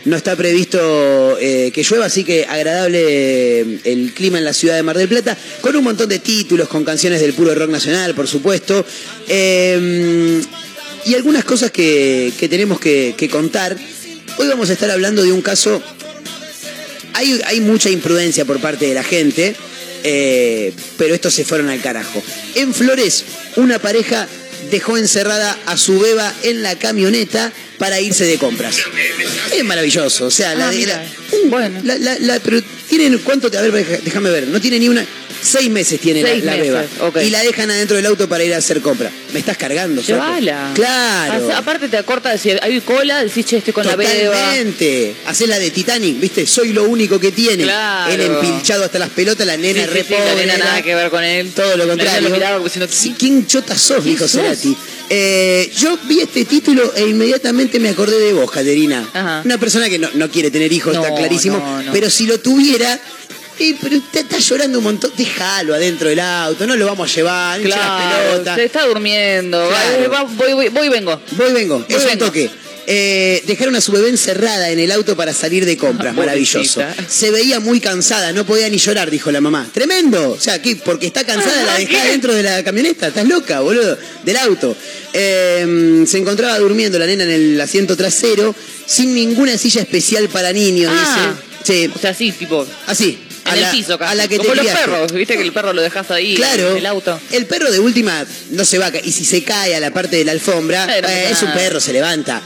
No 0.05 0.15
está 0.15 0.35
previsto 0.35 1.37
eh, 1.39 1.71
que 1.73 1.83
llueva, 1.83 2.05
así 2.05 2.23
que 2.23 2.45
agradable 2.45 3.03
eh, 3.07 3.79
el 3.83 4.13
clima 4.13 4.37
en 4.37 4.45
la 4.45 4.53
ciudad 4.53 4.75
de 4.75 4.83
Mar 4.83 4.97
del 4.97 5.07
Plata, 5.07 5.37
con 5.61 5.75
un 5.75 5.83
montón 5.83 6.09
de 6.09 6.19
títulos, 6.19 6.67
con 6.67 6.85
canciones 6.85 7.21
del 7.21 7.33
puro 7.33 7.53
rock 7.53 7.69
nacional, 7.69 8.15
por 8.15 8.27
supuesto. 8.27 8.85
Eh, 9.27 10.41
y 11.05 11.13
algunas 11.15 11.43
cosas 11.43 11.71
que, 11.71 12.33
que 12.39 12.49
tenemos 12.49 12.79
que, 12.79 13.13
que 13.17 13.29
contar. 13.29 13.77
Hoy 14.37 14.47
vamos 14.47 14.69
a 14.69 14.73
estar 14.73 14.89
hablando 14.91 15.23
de 15.23 15.31
un 15.31 15.41
caso. 15.41 15.81
Hay, 17.13 17.39
hay 17.45 17.61
mucha 17.61 17.89
imprudencia 17.89 18.43
por 18.45 18.59
parte 18.59 18.87
de 18.87 18.93
la 18.93 19.03
gente, 19.03 19.55
eh, 20.03 20.73
pero 20.97 21.13
estos 21.15 21.33
se 21.33 21.45
fueron 21.45 21.69
al 21.69 21.81
carajo. 21.81 22.21
En 22.55 22.73
Flores, 22.73 23.23
una 23.55 23.79
pareja 23.79 24.27
dejó 24.71 24.97
encerrada 24.97 25.57
a 25.67 25.77
su 25.77 25.99
beba 25.99 26.33
en 26.43 26.63
la 26.63 26.75
camioneta 26.77 27.51
para 27.77 28.01
irse 28.01 28.25
de 28.25 28.37
compras. 28.37 28.77
Es 29.55 29.63
maravilloso, 29.63 30.25
o 30.25 30.31
sea, 30.31 30.55
la, 30.55 30.67
Ah, 30.67 30.71
de- 30.71 30.77
mira. 30.77 31.03
la- 31.03 31.49
Bueno. 31.49 31.81
la- 31.83 31.97
la- 31.97 32.19
la- 32.19 32.39
pero 32.39 32.61
tienen 32.89 33.17
cuánto 33.19 33.49
te 33.51 33.57
a 33.57 33.61
ver, 33.61 34.01
déjame 34.03 34.29
ver, 34.31 34.47
no 34.47 34.59
tiene 34.59 34.79
ni 34.79 34.89
una 34.89 35.05
seis 35.45 35.69
meses 35.69 35.99
tiene 35.99 36.21
la- 36.21 36.29
Seis 36.29 36.43
la, 36.43 36.51
meses, 36.53 36.71
beba 36.99 37.23
y 37.23 37.29
la 37.29 37.41
dejan 37.43 37.69
adentro 37.71 37.95
del 37.97 38.05
auto 38.05 38.27
para 38.27 38.43
ir 38.43 38.53
a 38.53 38.57
hacer 38.57 38.81
compra. 38.81 39.11
Me 39.33 39.39
estás 39.39 39.57
cargando. 39.57 40.01
Llévala. 40.01 40.71
Claro. 40.73 41.55
Aparte 41.55 41.87
te 41.87 41.97
acorta 41.97 42.37
si 42.37 42.51
hay 42.51 42.81
cola, 42.81 43.23
decís, 43.23 43.45
che, 43.45 43.57
estoy 43.57 43.73
con 43.73 43.85
la 43.85 43.95
beba. 43.95 44.33
Totalmente. 44.33 45.15
Hacés 45.25 45.47
la 45.47 45.59
de 45.59 45.71
Titanic, 45.71 46.19
¿viste? 46.19 46.45
Soy 46.47 46.73
lo 46.73 46.83
único 46.85 47.19
que 47.19 47.31
tiene. 47.31 47.63
Claro. 47.63 48.13
Él 48.13 48.21
empilchado 48.21 48.83
hasta 48.85 48.99
las 48.99 49.09
pelotas, 49.09 49.45
la 49.45 49.57
nena 49.57 49.81
Sí, 49.83 49.87
sí, 49.87 49.93
re 49.93 50.03
sí, 50.03 50.13
la 50.13 50.35
nena 50.35 50.57
nada 50.57 50.81
que 50.81 50.95
ver 50.95 51.09
con 51.09 51.23
él. 51.23 51.51
Todo 51.55 51.77
lo 51.77 51.87
contrario. 51.87 52.29
lo 52.29 52.63
diciendo, 52.63 52.87
Sí, 52.91 53.15
¿Quién 53.17 53.45
chota 53.47 53.77
sos? 53.77 54.03
¿Qué 54.03 54.09
Dijo? 54.09 54.27
Cerati. 54.27 54.75
Eh, 55.09 55.71
yo 55.77 55.97
vi 56.05 56.21
este 56.21 56.45
título 56.45 56.91
e 56.95 57.03
inmediatamente 57.07 57.79
me 57.79 57.89
acordé 57.89 58.17
de 58.17 58.33
vos, 58.33 58.49
Caterina. 58.49 59.07
Ajá. 59.13 59.41
Una 59.45 59.57
persona 59.59 59.87
que 59.89 59.99
no, 59.99 60.09
no 60.15 60.31
quiere 60.31 60.49
tener 60.49 60.71
hijos, 60.73 60.93
No, 60.95 61.03
está 61.03 61.15
clarísimo. 61.15 61.57
no. 61.85 61.91
Pero 61.91 62.09
si 62.09 62.25
lo 62.25 62.39
tuviera. 62.39 62.99
Eh, 63.59 63.75
pero 63.81 63.97
usted 63.97 64.21
está 64.21 64.37
llorando 64.39 64.77
un 64.79 64.83
montón, 64.83 65.11
déjalo 65.17 65.73
adentro 65.75 66.09
del 66.09 66.19
auto, 66.19 66.65
no 66.67 66.75
lo 66.75 66.85
vamos 66.85 67.09
a 67.11 67.15
llevar, 67.15 67.59
las 67.59 67.79
Claro, 67.79 68.55
se 68.55 68.63
está 68.65 68.85
durmiendo. 68.85 69.67
Claro. 69.69 70.11
Va- 70.11 70.23
voy, 70.23 70.53
voy, 70.53 70.69
voy 70.69 70.87
y 70.87 70.89
vengo. 70.89 71.19
Voy, 71.31 71.53
vengo. 71.53 71.85
Es 71.87 72.05
un 72.11 72.17
toque. 72.19 72.49
Eh, 72.87 73.41
dejaron 73.47 73.75
a 73.75 73.81
su 73.81 73.91
bebé 73.91 74.09
encerrada 74.09 74.69
en 74.69 74.77
el 74.77 74.91
auto 74.91 75.15
para 75.15 75.33
salir 75.33 75.65
de 75.65 75.75
compras, 75.75 76.13
maravilloso. 76.15 76.83
Se 77.09 77.31
veía 77.31 77.59
muy 77.59 77.79
cansada, 77.79 78.31
no 78.31 78.45
podía 78.45 78.69
ni 78.69 78.77
llorar, 78.77 79.09
dijo 79.09 79.31
la 79.31 79.41
mamá. 79.41 79.67
Tremendo. 79.73 80.31
O 80.33 80.39
sea, 80.39 80.61
¿qué? 80.61 80.75
Porque 80.75 81.07
está 81.07 81.23
cansada, 81.23 81.63
la 81.63 81.73
dejá 81.79 82.03
dentro 82.05 82.31
de 82.35 82.43
la 82.43 82.63
camioneta. 82.63 83.07
Estás 83.07 83.25
loca, 83.27 83.61
boludo. 83.61 83.97
Del 84.23 84.37
auto. 84.37 84.75
Eh, 85.13 86.03
se 86.05 86.17
encontraba 86.19 86.59
durmiendo 86.59 86.99
la 86.99 87.07
nena 87.07 87.23
en 87.23 87.31
el 87.31 87.59
asiento 87.61 87.97
trasero, 87.97 88.53
sin 88.85 89.15
ninguna 89.15 89.57
silla 89.57 89.81
especial 89.81 90.29
para 90.29 90.53
niños, 90.53 90.91
Ah. 90.95 91.33
dice. 91.63 91.85
Sí, 91.87 91.91
O 91.95 91.97
sea, 91.97 92.13
sí, 92.13 92.31
tipo, 92.31 92.67
así. 92.85 93.17
En 93.45 93.51
a 93.51 93.55
el 93.55 93.61
la- 93.61 93.71
piso 93.71 93.97
casi. 93.97 94.11
A 94.11 94.15
la 94.15 94.27
que 94.27 94.37
Como 94.37 94.49
te 94.51 94.55
los 94.57 94.65
criaste. 94.65 94.89
perros, 94.89 95.11
viste 95.13 95.35
que 95.37 95.43
el 95.43 95.51
perro 95.53 95.73
lo 95.73 95.81
dejas 95.81 96.09
ahí 96.11 96.35
Claro. 96.35 96.71
en 96.71 96.77
el 96.77 96.85
auto. 96.85 97.19
El 97.31 97.45
perro 97.45 97.71
de 97.71 97.79
última 97.79 98.25
no 98.51 98.65
se 98.65 98.77
va 98.77 98.91
Y 99.03 99.11
si 99.11 99.25
se 99.25 99.43
cae 99.43 99.75
a 99.75 99.79
la 99.79 99.91
parte 99.91 100.15
de 100.17 100.25
la 100.25 100.31
alfombra, 100.31 100.85
Eh, 100.97 101.01
eh, 101.07 101.27
es 101.31 101.41
un 101.43 101.51
perro, 101.53 101.79
se 101.79 101.93
levanta. 101.93 102.41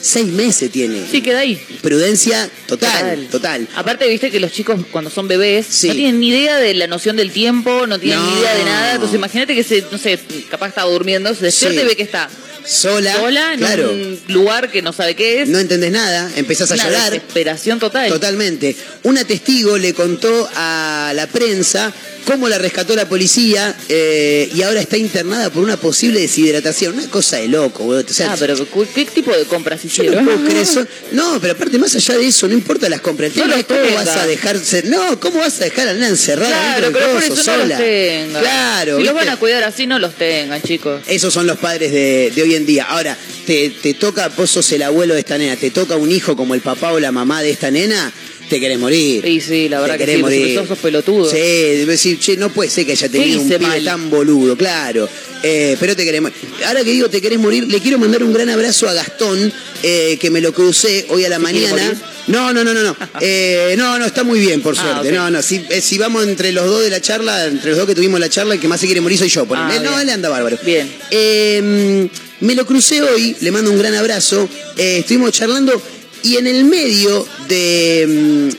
Seis 0.00 0.26
meses 0.26 0.70
tiene. 0.70 1.00
Sí, 1.10 1.22
queda 1.22 1.38
ahí. 1.40 1.56
Prudencia 1.80 2.50
total, 2.66 3.26
total. 3.30 3.66
Aparte, 3.74 4.06
viste 4.06 4.30
que 4.30 4.38
los 4.38 4.52
chicos 4.52 4.78
cuando 4.90 5.08
son 5.08 5.28
bebés 5.28 5.64
Sí. 5.66 5.88
no 5.88 5.94
tienen 5.94 6.20
ni 6.20 6.28
idea 6.28 6.58
de 6.58 6.74
la 6.74 6.86
noción 6.86 7.16
del 7.16 7.30
tiempo, 7.30 7.86
no 7.86 7.98
tienen 7.98 8.18
No. 8.20 8.30
ni 8.34 8.38
idea 8.40 8.54
de 8.54 8.64
nada. 8.64 8.94
Entonces, 8.96 9.16
imagínate 9.16 9.54
que 9.54 9.64
se, 9.64 9.82
no 9.90 9.96
sé, 9.96 10.18
capaz 10.50 10.68
estaba 10.68 10.90
durmiendo, 10.90 11.34
se 11.34 11.46
despierta 11.46 11.80
Sí. 11.80 11.84
y 11.86 11.88
ve 11.88 11.96
que 11.96 12.02
está 12.02 12.28
Sola, 12.66 13.14
sola 13.16 13.52
en 13.52 13.58
claro. 13.58 13.92
un 13.92 14.18
lugar 14.28 14.70
que 14.70 14.80
no 14.82 14.92
sabe 14.92 15.14
qué 15.14 15.42
es. 15.42 15.48
No 15.48 15.58
entendés 15.58 15.92
nada, 15.92 16.30
empezás 16.36 16.70
a 16.70 16.74
Una 16.74 16.84
llorar. 16.84 17.10
desesperación 17.12 17.78
total. 17.78 18.08
Totalmente. 18.08 18.74
Una 19.02 19.24
testigo 19.24 19.76
le 19.76 19.92
contó 19.92 20.48
a 20.54 21.12
la 21.14 21.26
prensa 21.26 21.92
cómo 22.24 22.48
la 22.48 22.58
rescató 22.58 22.94
la 22.96 23.08
policía 23.08 23.76
eh, 23.88 24.50
y 24.54 24.62
ahora 24.62 24.80
está 24.80 24.96
internada 24.96 25.50
por 25.50 25.62
una 25.62 25.76
posible 25.76 26.20
deshidratación. 26.20 26.94
Una 26.98 27.08
cosa 27.08 27.36
de 27.36 27.48
loco, 27.48 27.84
boludo. 27.84 28.04
O 28.08 28.12
sea, 28.12 28.32
Ah, 28.32 28.36
pero 28.38 28.56
¿cu- 28.66 28.86
¿qué 28.94 29.04
tipo 29.04 29.30
de 29.36 29.44
compras 29.44 29.84
hicieron? 29.84 30.24
no 30.24 30.48
eso. 30.50 30.86
No, 31.12 31.38
pero 31.40 31.52
aparte, 31.54 31.78
más 31.78 31.94
allá 31.94 32.16
de 32.18 32.26
eso, 32.26 32.48
no 32.48 32.54
importa 32.54 32.88
las 32.88 33.00
compras. 33.00 33.32
El 33.34 33.38
No 33.38 33.42
tema 33.44 33.56
es 33.60 33.64
cómo 33.66 33.80
tenga. 33.80 34.04
vas 34.04 34.16
a 34.16 34.26
dejarse. 34.26 34.82
No, 34.84 35.20
¿cómo 35.20 35.38
vas 35.38 35.60
a 35.60 35.64
dejar 35.64 35.88
a 35.88 35.92
la 35.92 35.94
nena 35.94 36.08
encerrada 36.08 36.50
Claro, 36.50 36.82
dentro 36.86 37.00
pero 37.00 37.12
por 37.14 37.22
eso 37.22 37.30
no 37.30 37.36
los 37.36 37.44
sola? 37.44 37.76
tengan. 37.78 38.42
Claro. 38.42 38.98
Si 38.98 39.04
los 39.04 39.14
van 39.14 39.28
a 39.28 39.36
cuidar 39.36 39.64
así, 39.64 39.86
no 39.86 39.98
los 39.98 40.14
tengan, 40.14 40.60
chicos. 40.62 41.02
Esos 41.06 41.32
son 41.32 41.46
los 41.46 41.58
padres 41.58 41.92
de, 41.92 42.32
de 42.34 42.42
hoy 42.42 42.54
en 42.54 42.66
día. 42.66 42.84
Ahora, 42.84 43.16
te, 43.46 43.70
te 43.70 43.94
toca, 43.94 44.28
vos 44.28 44.50
sos 44.50 44.70
el 44.72 44.82
abuelo 44.82 45.14
de 45.14 45.20
esta 45.20 45.36
nena, 45.38 45.56
te 45.56 45.70
toca 45.70 45.96
un 45.96 46.10
hijo 46.10 46.36
como 46.36 46.54
el 46.54 46.60
papá 46.60 46.92
o 46.92 46.98
la 47.00 47.12
mamá 47.12 47.42
de 47.42 47.50
esta 47.50 47.70
nena, 47.70 48.12
te 48.54 48.60
querés 48.60 48.78
morir. 48.78 49.26
Y 49.26 49.40
sí, 49.40 49.68
la 49.68 49.80
verdad 49.80 49.98
Te 49.98 50.06
que 50.06 50.14
sí, 50.16 50.22
morir. 50.22 50.54
porque 50.54 50.68
sos 50.68 50.78
pelotudo. 50.78 51.28
Sí, 51.30 51.36
debe 51.38 51.92
decir, 51.92 52.18
che, 52.20 52.36
no 52.36 52.50
puede 52.52 52.70
ser 52.70 52.86
que 52.86 52.92
haya 52.92 53.08
tenido 53.08 53.40
un 53.40 53.48
pibe 53.48 53.58
mal? 53.58 53.84
tan 53.84 54.10
boludo, 54.10 54.56
claro. 54.56 55.08
Eh, 55.42 55.76
pero 55.80 55.96
te 55.96 56.04
querés 56.04 56.22
morir. 56.22 56.36
Ahora 56.66 56.84
que 56.84 56.90
digo 56.90 57.08
te 57.10 57.20
querés 57.20 57.38
morir, 57.38 57.66
le 57.68 57.80
quiero 57.80 57.98
mandar 57.98 58.22
un 58.22 58.32
gran 58.32 58.48
abrazo 58.48 58.88
a 58.88 58.92
Gastón, 58.94 59.52
eh, 59.82 60.16
que 60.20 60.30
me 60.30 60.40
lo 60.40 60.52
crucé 60.52 61.04
hoy 61.08 61.24
a 61.24 61.28
la 61.28 61.38
¿Se 61.38 61.44
quiere 61.52 61.72
mañana. 61.72 62.00
No, 62.28 62.52
no, 62.54 62.62
no, 62.64 62.72
no, 62.72 62.82
no. 62.82 62.96
Eh, 63.20 63.74
no, 63.76 63.98
no, 63.98 64.06
está 64.06 64.22
muy 64.24 64.38
bien, 64.38 64.62
por 64.62 64.74
Ah, 64.78 64.82
suerte. 65.00 65.12
No, 65.12 65.30
no. 65.30 65.42
Si, 65.42 65.60
si 65.82 65.98
vamos 65.98 66.24
entre 66.26 66.52
los 66.52 66.64
dos 66.66 66.82
de 66.82 66.90
la 66.90 67.00
charla, 67.00 67.44
entre 67.46 67.70
los 67.70 67.78
dos 67.78 67.86
que 67.88 67.94
tuvimos 67.94 68.20
la 68.20 68.28
charla, 68.30 68.54
el 68.54 68.60
que 68.60 68.68
más 68.68 68.80
se 68.80 68.86
quiere 68.86 69.00
morir 69.00 69.18
soy 69.18 69.28
yo. 69.28 69.44
Por 69.46 69.58
Ah, 69.58 69.70
no, 69.82 69.98
él 70.00 70.08
anda 70.08 70.28
bárbaro. 70.28 70.56
Bien. 70.64 70.88
Eh, 71.10 72.08
me 72.40 72.54
lo 72.54 72.64
crucé 72.66 73.02
hoy, 73.02 73.36
le 73.40 73.50
mando 73.50 73.70
un 73.70 73.78
gran 73.78 73.94
abrazo. 73.94 74.48
estuvimos 74.76 75.32
charlando 75.32 75.80
y 76.24 76.36
en 76.38 76.46
el 76.48 76.64
medio 76.64 77.24
de, 77.48 78.04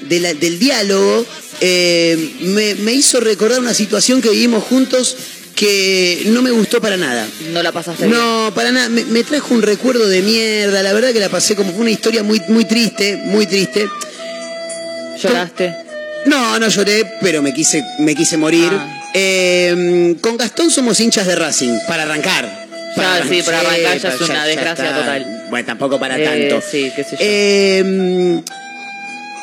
mm, 0.01 0.07
de 0.07 0.19
la- 0.21 0.33
del 0.33 0.57
diálogo 0.59 1.25
eh, 1.61 2.35
me, 2.41 2.75
me 2.75 2.93
hizo 2.93 3.19
recordar 3.19 3.59
una 3.59 3.73
situación 3.73 4.21
que 4.21 4.29
vivimos 4.29 4.63
juntos 4.63 5.15
que 5.55 6.23
no 6.27 6.41
me 6.41 6.51
gustó 6.51 6.81
para 6.81 6.97
nada. 6.97 7.25
No 7.53 7.63
la 7.63 7.71
pasaste 7.71 8.07
bien. 8.07 8.17
No, 8.17 8.51
para 8.53 8.71
nada. 8.73 8.89
Me, 8.89 9.05
me 9.05 9.23
trajo 9.23 9.53
un 9.53 9.61
recuerdo 9.61 10.05
de 10.07 10.21
mierda. 10.21 10.83
La 10.83 10.91
verdad 10.91 11.13
que 11.13 11.19
la 11.21 11.29
pasé 11.29 11.55
como 11.55 11.71
una 11.77 11.89
historia 11.91 12.23
muy, 12.23 12.41
muy 12.49 12.65
triste, 12.65 13.15
muy 13.23 13.45
triste. 13.47 13.87
¿Lloraste? 15.21 15.73
No, 16.25 16.59
no 16.59 16.67
lloré, 16.67 17.05
pero 17.21 17.41
me 17.41 17.53
quise, 17.53 17.81
me 17.99 18.15
quise 18.15 18.35
morir. 18.37 18.67
Ah. 18.69 19.11
Eh, 19.13 20.15
con 20.19 20.35
Gastón 20.35 20.69
somos 20.71 20.99
hinchas 20.99 21.25
de 21.25 21.35
Racing, 21.35 21.77
para 21.87 22.03
arrancar. 22.03 22.64
Ya, 22.95 23.23
sí, 23.27 23.41
para 23.43 23.59
arrancar 23.59 23.97
ya 23.99 24.09
es 24.09 24.21
una 24.21 24.45
desgracia 24.45 24.85
está. 24.85 24.99
total. 24.99 25.25
Bueno, 25.49 25.65
tampoco 25.65 25.99
para 25.99 26.17
Eh, 26.19 26.23
tanto. 26.49 26.65
sí, 26.69 26.91
qué 26.95 27.03
sé 27.03 27.11
yo. 27.11 27.17
Eh, 27.19 28.41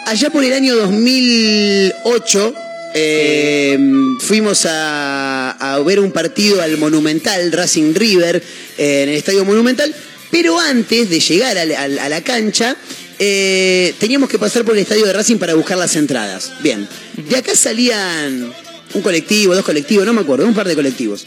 allá 0.07 0.31
por 0.31 0.45
el 0.45 0.53
año 0.53 0.75
2008 0.77 2.55
eh, 2.95 3.79
fuimos 4.21 4.67
a, 4.67 5.51
a 5.53 5.79
ver 5.81 6.01
un 6.01 6.13
partido 6.13 6.61
al 6.61 6.77
Monumental, 6.79 7.51
Racing 7.53 7.95
River, 7.95 8.43
eh, 8.79 9.03
en 9.05 9.09
el 9.09 9.15
Estadio 9.17 9.45
Monumental, 9.45 9.95
pero 10.31 10.59
antes 10.61 11.09
de 11.09 11.21
llegar 11.21 11.57
a 11.59 12.09
la 12.09 12.21
cancha 12.23 12.77
eh, 13.19 13.95
teníamos 13.99 14.29
que 14.29 14.39
pasar 14.39 14.65
por 14.65 14.75
el 14.75 14.81
estadio 14.83 15.07
de 15.07 15.13
Racing 15.13 15.37
para 15.37 15.55
buscar 15.55 15.79
las 15.79 15.95
entradas. 15.97 16.53
Bien, 16.61 16.87
de 17.17 17.37
acá 17.37 17.55
salían 17.55 18.53
un 18.95 19.03
colectivo, 19.03 19.55
dos 19.55 19.65
colectivos, 19.65 20.05
no 20.05 20.13
me 20.13 20.21
acuerdo, 20.23 20.47
un 20.47 20.55
par 20.55 20.67
de 20.69 20.75
colectivos. 20.75 21.25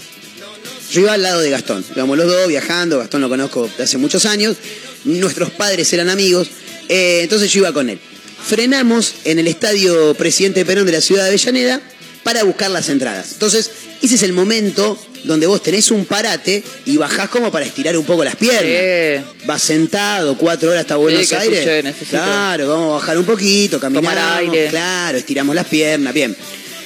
Yo 0.92 1.02
iba 1.02 1.14
al 1.14 1.22
lado 1.22 1.42
de 1.42 1.50
Gastón. 1.50 1.84
Íbamos 1.96 2.18
los 2.18 2.28
dos 2.28 2.48
viajando. 2.48 3.00
Gastón 3.00 3.22
lo 3.22 3.30
conozco 3.30 3.70
de 3.78 3.84
hace 3.84 3.98
muchos 3.98 4.26
años. 4.26 4.56
Nuestros 5.04 5.52
padres 5.52 5.92
eran 5.94 6.10
amigos. 6.10 6.50
eh, 6.90 7.22
entonces 7.24 7.52
yo 7.52 7.60
iba 7.62 7.74
con 7.74 7.90
él. 7.90 8.00
Frenamos 8.46 9.16
en 9.24 9.40
el 9.40 9.48
estadio 9.48 10.14
Presidente 10.14 10.66
Perón 10.66 10.86
de 10.86 10.92
la 10.92 11.02
ciudad 11.02 11.24
de 11.24 11.30
Avellaneda 11.30 11.82
para 12.24 12.44
buscar 12.44 12.70
las 12.72 12.90
entradas. 12.90 13.32
Entonces, 13.34 13.72
ese 14.02 14.16
es 14.16 14.24
el 14.24 14.34
momento 14.34 15.00
donde 15.24 15.48
vos 15.48 15.64
tenés 15.64 15.90
un 15.90 16.06
parate 16.06 16.64
y 16.86 16.98
bajás 16.98 17.30
como 17.30 17.52
para 17.52 17.66
estirar 17.66 17.98
un 17.98 18.06
poco 18.06 18.24
las 18.24 18.36
piernas. 18.36 19.24
Sí. 19.42 19.46
Vas 19.48 19.62
sentado 19.64 20.38
cuatro 20.38 20.70
horas 20.70 20.82
hasta 20.82 20.96
Buenos 20.98 21.32
Aires. 21.34 21.66
escuché. 21.86 22.10
Claro, 22.12 22.68
vamos 22.70 22.92
a 22.92 22.94
bajar 23.00 23.18
un 23.18 23.26
poquito, 23.26 23.80
caminamos. 23.80 24.14
Tomar 24.14 24.40
aire. 24.40 24.68
Claro, 24.70 25.18
estiramos 25.18 25.56
las 25.56 25.66
piernas. 25.66 26.14
Bien. 26.14 26.36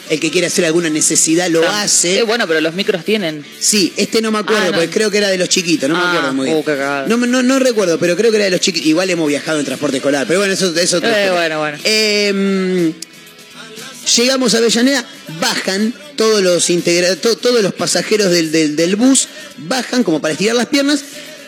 El 0.09 0.19
que 0.19 0.31
quiere 0.31 0.47
hacer 0.47 0.65
alguna 0.65 0.89
necesidad 0.89 1.49
lo 1.49 1.67
hace. 1.69 2.17
Eh, 2.19 2.23
bueno, 2.23 2.47
pero 2.47 2.59
los 2.61 2.73
micros 2.73 3.05
tienen. 3.05 3.45
Sí, 3.59 3.93
este 3.95 4.21
no 4.21 4.31
me 4.31 4.39
acuerdo, 4.39 4.63
Ah, 4.63 4.65
no. 4.67 4.71
porque 4.73 4.89
creo 4.89 5.11
que 5.11 5.19
era 5.19 5.29
de 5.29 5.37
los 5.37 5.49
chiquitos, 5.49 5.87
no 5.87 5.95
me 5.95 6.01
Ah, 6.03 6.09
acuerdo 6.09 6.33
muy 6.33 6.45
bien. 6.47 6.57
uh, 6.57 7.07
no, 7.07 7.17
no, 7.17 7.43
no 7.43 7.59
recuerdo, 7.59 7.99
pero 7.99 8.15
creo 8.17 8.31
que 8.31 8.37
era 8.37 8.45
de 8.45 8.51
los 8.51 8.59
chiquitos. 8.59 8.87
Igual 8.87 9.09
hemos 9.11 9.27
viajado 9.27 9.59
en 9.59 9.65
transporte 9.65 9.97
escolar, 9.97 10.25
pero 10.27 10.39
bueno, 10.39 10.53
eso, 10.53 10.75
es 10.75 10.93
otra 10.93 11.25
Eh, 11.25 11.29
bueno, 11.31 11.59
bueno. 11.59 11.77
Eh, 11.83 12.91
llegamos 14.17 14.53
a 14.55 14.57
Avellaneda, 14.57 15.05
bajan 15.39 15.93
todos 16.15 16.41
los 16.41 16.69
integra 16.69 17.15
to- 17.15 17.37
todos 17.37 17.61
los 17.61 17.73
pasajeros 17.73 18.31
del, 18.31 18.51
del- 18.51 18.75
del 18.75 18.95
bus, 18.95 19.27
bajan 19.57 20.03
como 20.03 20.19
para 20.21 20.31
estirar 20.33 20.55
las 20.55 20.65
piernas. 20.67 21.01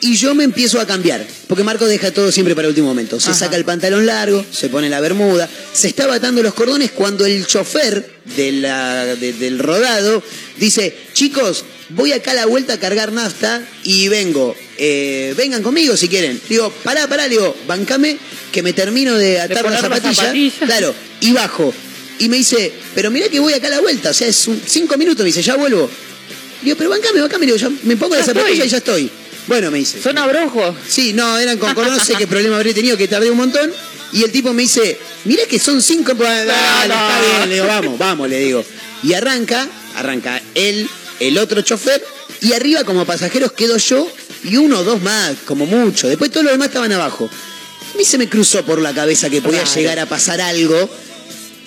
Y 0.03 0.15
yo 0.15 0.33
me 0.33 0.43
empiezo 0.43 0.79
a 0.79 0.87
cambiar, 0.87 1.25
porque 1.47 1.63
Marco 1.63 1.85
deja 1.85 2.11
todo 2.11 2.31
siempre 2.31 2.55
para 2.55 2.65
el 2.67 2.69
último 2.71 2.87
momento. 2.87 3.19
Se 3.19 3.29
Ajá. 3.29 3.39
saca 3.39 3.55
el 3.55 3.65
pantalón 3.65 4.05
largo, 4.07 4.43
se 4.51 4.67
pone 4.69 4.89
la 4.89 4.99
bermuda, 4.99 5.47
se 5.73 5.87
está 5.89 6.11
atando 6.11 6.41
los 6.41 6.55
cordones 6.55 6.89
cuando 6.91 7.23
el 7.25 7.45
chofer 7.45 8.11
de 8.35 8.51
la- 8.53 9.15
de- 9.15 9.33
del 9.33 9.59
rodado 9.59 10.23
dice, 10.57 10.95
chicos, 11.13 11.65
voy 11.89 12.13
acá 12.13 12.31
a 12.31 12.33
la 12.33 12.45
vuelta 12.47 12.73
a 12.73 12.79
cargar 12.79 13.11
nafta 13.11 13.63
y 13.83 14.07
vengo, 14.07 14.55
eh, 14.79 15.35
vengan 15.37 15.61
conmigo 15.61 15.95
si 15.95 16.07
quieren. 16.07 16.41
Digo, 16.49 16.73
pará, 16.83 17.07
pará, 17.07 17.23
le 17.27 17.35
digo, 17.35 17.55
bancame 17.67 18.17
que 18.51 18.63
me 18.63 18.73
termino 18.73 19.15
de 19.15 19.39
atar 19.39 19.57
la 19.57 19.61
poner 19.63 19.81
las 19.81 19.81
zapatilla. 19.99 20.15
zapatillas. 20.15 20.53
Claro, 20.65 20.95
y 21.21 21.31
bajo. 21.31 21.71
Y 22.17 22.27
me 22.27 22.37
dice, 22.37 22.71
pero 22.95 23.11
mirá 23.11 23.29
que 23.29 23.39
voy 23.39 23.53
acá 23.53 23.67
a 23.67 23.71
la 23.71 23.81
vuelta, 23.81 24.09
o 24.09 24.13
sea, 24.15 24.27
es 24.27 24.47
un- 24.47 24.61
cinco 24.65 24.97
minutos, 24.97 25.19
me 25.23 25.27
dice, 25.27 25.43
ya 25.43 25.55
vuelvo. 25.55 25.87
Digo, 26.63 26.75
pero 26.75 26.89
bancame, 26.89 27.21
bancame, 27.21 27.45
digo, 27.45 27.57
ya 27.57 27.69
me 27.83 27.95
pongo 27.97 28.15
la 28.15 28.23
zapatilla 28.23 28.51
estoy. 28.63 28.67
y 28.67 28.69
ya 28.71 28.77
estoy. 28.77 29.11
Bueno, 29.51 29.69
me 29.69 29.79
dice. 29.79 30.01
Son 30.01 30.17
abrojos. 30.17 30.73
Sí, 30.87 31.11
no, 31.11 31.37
eran 31.37 31.57
con 31.57 31.73
color, 31.73 31.91
no 31.91 31.99
sé 31.99 32.13
qué 32.15 32.25
problema 32.25 32.55
habría 32.55 32.73
tenido, 32.73 32.95
que 32.95 33.09
tardé 33.09 33.29
un 33.29 33.35
montón. 33.35 33.69
Y 34.13 34.23
el 34.23 34.31
tipo 34.31 34.53
me 34.53 34.61
dice, 34.61 34.97
mirá 35.25 35.43
que 35.43 35.59
son 35.59 35.81
cinco. 35.81 36.13
Dale, 36.13 36.49
está 36.49 37.19
bien, 37.19 37.49
le 37.49 37.55
digo, 37.55 37.67
vamos, 37.67 37.99
vamos, 37.99 38.29
le 38.29 38.39
digo. 38.39 38.63
Y 39.03 39.11
arranca, 39.11 39.67
arranca 39.97 40.41
él, 40.55 40.87
el 41.19 41.37
otro 41.37 41.61
chofer, 41.63 42.01
y 42.39 42.53
arriba 42.53 42.85
como 42.85 43.03
pasajeros 43.03 43.51
quedo 43.51 43.75
yo 43.75 44.09
y 44.45 44.55
uno 44.55 44.79
o 44.79 44.83
dos 44.85 45.01
más, 45.01 45.35
como 45.43 45.65
mucho. 45.65 46.07
Después 46.07 46.31
todos 46.31 46.45
los 46.45 46.53
demás 46.53 46.69
estaban 46.69 46.93
abajo. 46.93 47.29
A 47.93 47.97
mí 47.97 48.05
se 48.05 48.17
me 48.17 48.29
cruzó 48.29 48.63
por 48.63 48.79
la 48.79 48.93
cabeza 48.93 49.29
que 49.29 49.41
podía 49.41 49.65
llegar 49.65 49.99
a 49.99 50.05
pasar 50.05 50.39
algo 50.39 50.89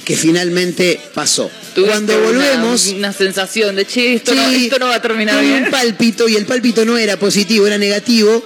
que 0.04 0.16
finalmente 0.16 1.00
pasó. 1.14 1.50
Tuviste 1.74 1.90
Cuando 1.90 2.14
una- 2.16 2.26
volvemos... 2.26 2.86
Una, 2.88 3.12
sensación 3.12 3.76
de, 3.76 3.84
che, 3.86 4.14
esto, 4.14 4.34
no, 4.34 4.48
Sí, 4.50 4.64
esto 4.66 4.78
no 4.78 4.86
va 4.88 4.96
a 4.96 5.02
terminar 5.02 5.36
tuve 5.36 5.46
bien. 5.46 5.64
un 5.64 5.70
pálpito 5.70 6.28
y 6.28 6.36
el 6.36 6.46
pálpito 6.46 6.84
no 6.84 6.96
era 6.98 7.16
positivo, 7.18 7.66
era 7.66 7.78
negativo. 7.78 8.44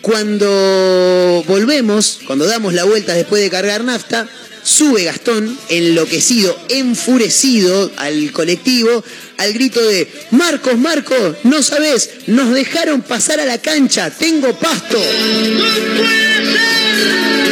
Cuando 0.00 1.44
volvemos, 1.46 2.20
cuando 2.26 2.46
damos 2.46 2.72
la 2.74 2.84
vuelta 2.84 3.12
después 3.14 3.42
de 3.42 3.50
cargar 3.50 3.84
nafta, 3.84 4.26
sube 4.62 5.04
Gastón, 5.04 5.58
enloquecido, 5.68 6.58
enfurecido 6.68 7.90
al 7.96 8.32
colectivo, 8.32 9.04
al 9.36 9.52
grito 9.52 9.80
de 9.86 10.10
Marcos, 10.30 10.78
Marcos, 10.78 11.36
no 11.44 11.62
sabes, 11.62 12.10
nos 12.28 12.52
dejaron 12.54 13.02
pasar 13.02 13.40
a 13.40 13.44
la 13.44 13.58
cancha, 13.58 14.10
tengo 14.10 14.58
pasto. 14.58 14.98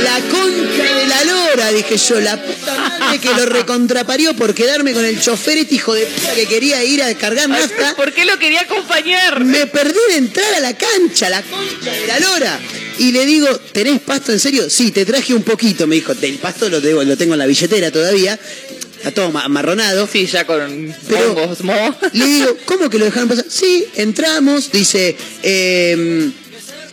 La 0.04 0.18
concha 0.30 0.77
la 0.77 0.77
dije 1.72 1.96
yo, 1.96 2.20
la 2.20 2.42
puta 2.42 2.74
madre 2.98 3.18
que 3.18 3.28
lo 3.34 3.44
recontraparió 3.46 4.34
por 4.34 4.54
quedarme 4.54 4.92
con 4.92 5.04
el 5.04 5.20
chofer 5.20 5.58
este 5.58 5.74
hijo 5.76 5.94
de 5.94 6.06
puta 6.06 6.34
que 6.34 6.46
quería 6.46 6.82
ir 6.84 7.02
a 7.02 7.12
cargar 7.14 7.48
nafta. 7.48 7.94
¿Por 7.96 8.12
qué 8.12 8.24
lo 8.24 8.38
quería 8.38 8.62
acompañar? 8.62 9.44
Me 9.44 9.66
perdí 9.66 9.98
de 10.10 10.16
entrar 10.16 10.54
a 10.54 10.60
la 10.60 10.76
cancha, 10.76 11.28
la 11.28 11.42
concha 11.42 11.92
de 11.92 12.06
la 12.06 12.18
lora. 12.20 12.60
Y 12.98 13.12
le 13.12 13.24
digo, 13.26 13.48
¿tenés 13.72 14.00
pasto 14.00 14.32
en 14.32 14.40
serio? 14.40 14.68
Sí, 14.70 14.90
te 14.90 15.04
traje 15.04 15.32
un 15.34 15.42
poquito, 15.42 15.86
me 15.86 15.96
dijo. 15.96 16.14
Del 16.14 16.36
pasto 16.38 16.68
lo 16.68 16.80
tengo, 16.82 17.02
lo 17.04 17.16
tengo 17.16 17.34
en 17.34 17.38
la 17.38 17.46
billetera 17.46 17.90
todavía. 17.92 18.38
Está 18.96 19.12
todo 19.12 19.30
ma- 19.30 19.44
amarronado. 19.44 20.08
Sí, 20.10 20.26
ya 20.26 20.44
con 20.46 20.92
Pero- 21.08 21.30
hongos, 21.32 21.62
mo. 21.62 21.96
Le 22.12 22.24
digo, 22.26 22.56
¿cómo 22.64 22.90
que 22.90 22.98
lo 22.98 23.04
dejaron 23.04 23.28
pasar? 23.28 23.44
Sí, 23.48 23.84
entramos, 23.94 24.72
dice, 24.72 25.16
eh, 25.44 26.30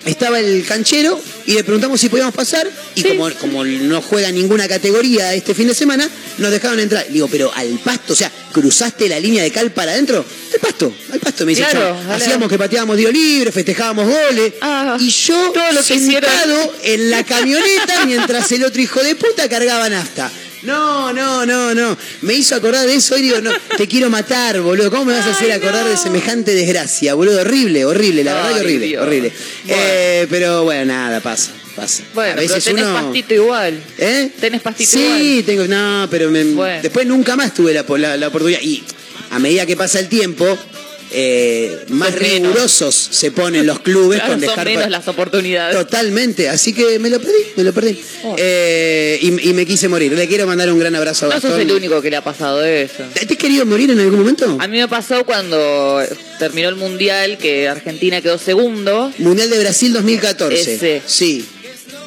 estaba 0.06 0.40
el 0.40 0.64
canchero 0.66 1.20
y 1.46 1.54
le 1.54 1.64
preguntamos 1.64 2.00
si 2.00 2.10
podíamos 2.10 2.34
pasar 2.34 2.70
y 2.96 3.02
Sí. 3.02 3.08
como, 3.10 3.30
como 3.36 3.64
no 3.66 4.02
juega 4.02 4.32
ninguna 4.32 4.68
categoría 4.68 5.34
este 5.34 5.54
fin 5.54 5.68
de 5.68 5.76
semana, 5.76 6.10
nos 6.38 6.52
dejaron 6.52 6.80
entrar. 6.80 7.06
Digo, 7.10 7.28
pero 7.28 7.52
al 7.54 7.68
pasto, 7.80 8.14
o 8.14 8.16
sea, 8.16 8.32
¿cruzaste 8.52 9.08
la 9.10 9.20
línea 9.20 9.44
de 9.44 9.52
cal 9.52 9.72
para 9.72 9.92
adentro? 9.92 10.26
Al 10.54 10.60
pasto, 10.60 10.94
al 11.12 11.20
pasto, 11.20 11.46
me 11.46 11.52
dice 11.54 11.66
Claro. 11.70 11.98
Hacíamos 12.12 12.50
que 12.50 12.58
pateábamos 12.58 12.98
dio 12.98 13.12
libre, 13.12 13.52
festejábamos 13.52 14.08
goles 14.08 14.54
Ah, 14.62 14.98
y 15.00 15.10
yo 15.10 15.52
todo 15.52 15.72
lo 15.72 15.80
que 15.84 16.00
sentado 16.00 16.74
en 16.84 17.10
la 17.12 17.24
camioneta 17.24 18.06
mientras 18.06 18.52
el 18.52 18.64
otro 18.64 18.82
hijo 18.82 19.04
de 19.04 19.16
puta 19.16 19.50
cargaba 19.50 19.90
nafta. 19.90 20.32
No, 20.66 21.14
no, 21.14 21.46
no, 21.46 21.74
no. 21.76 21.98
Me 22.22 22.34
hizo 22.34 22.56
acordar 22.56 22.86
de 22.88 22.96
eso 22.96 23.18
y 23.18 23.22
digo, 23.24 23.40
no, 23.42 23.52
te 23.78 23.88
quiero 23.88 24.10
matar, 24.10 24.60
boludo. 24.62 24.90
¿Cómo 24.90 25.06
me 25.06 25.14
vas 25.14 25.26
a 25.28 25.32
hacer 25.32 25.52
Ay, 25.52 25.58
acordar 25.58 25.84
no. 25.84 25.90
de 25.92 25.98
semejante 25.98 26.54
desgracia, 26.54 27.14
boludo? 27.14 27.42
Horrible, 27.42 27.86
horrible, 27.86 28.24
la 28.24 28.34
verdad 28.34 28.54
que 28.56 28.60
horrible, 28.62 28.86
Dios. 28.88 29.04
horrible. 29.04 29.34
Bueno. 29.66 29.82
Eh, 29.84 30.28
pero 30.30 30.64
bueno, 30.64 30.86
nada, 30.86 31.20
pasa, 31.22 31.52
pasa. 31.76 32.04
Bueno, 32.14 32.34
a 32.34 32.36
veces 32.36 32.64
pero 32.64 32.76
tenés 32.78 32.90
uno... 32.92 33.02
pastito 33.04 33.34
igual. 33.34 33.80
¿Eh? 33.98 34.32
Tenés 34.40 34.62
pastito 34.62 34.92
sí, 34.92 35.00
igual. 35.00 35.44
tengo, 35.46 35.68
no, 35.68 36.08
pero 36.10 36.30
me- 36.32 36.44
Bueno. 36.44 36.82
después 36.82 37.06
nunca 37.06 37.36
más 37.36 37.54
tuve 37.54 37.74
la, 37.74 37.86
la- 37.98 38.18
la 38.18 38.28
oportunidad. 38.28 38.62
Y 38.62 38.84
a 39.32 39.40
medida 39.40 39.66
que 39.66 39.76
pasa 39.78 40.00
el 40.00 40.08
tiempo, 40.10 40.58
eh, 41.12 41.86
más 41.90 42.14
rigurosos 42.16 42.96
se 42.96 43.32
ponen 43.32 43.66
los 43.66 43.80
clubes 43.80 44.20
Claro, 44.20 44.34
con 44.34 44.42
son 44.42 44.50
dejar 44.50 44.66
menos 44.68 44.90
las 44.90 45.08
oportunidades. 45.08 45.76
Totalmente, 45.76 46.50
así 46.50 46.74
que 46.74 47.00
me 47.00 47.10
lo 47.10 47.20
perdí, 47.20 47.34
me 47.56 47.64
lo 47.64 47.74
perdí. 47.74 48.00
Oh. 48.24 48.36
Eh, 48.38 49.20
y, 49.22 49.50
y 49.50 49.54
me 49.54 49.66
quise 49.66 49.88
morir. 49.88 50.12
Le 50.14 50.28
quiero 50.28 50.48
mandar 50.48 50.72
un 50.72 50.80
gran 50.80 50.96
abrazo 50.96 51.26
a 51.26 51.30
No 51.30 51.34
Gastón. 51.36 51.52
sos 51.52 51.60
el 51.60 51.72
único 51.72 52.02
que 52.02 52.10
le 52.10 52.16
ha 52.18 52.24
pasado 52.24 52.64
eso. 52.64 53.04
¿Te 53.14 53.22
has 53.22 53.38
querido 53.38 53.66
morir 53.66 53.92
en 53.92 54.00
algún 54.00 54.20
momento? 54.20 54.58
A 54.60 54.68
mí 54.68 54.78
me 54.78 54.88
pasó 54.88 55.26
cuando 55.26 56.02
terminó 56.40 56.70
el 56.70 56.76
mundial 56.76 57.38
que 57.38 57.68
Argentina 57.68 58.22
quedó 58.22 58.38
segundo. 58.38 59.12
Mundial 59.20 59.50
de 59.50 59.60
Brasil 59.60 59.94
2014. 59.94 60.74
Ese. 60.74 61.02
Sí. 61.06 61.46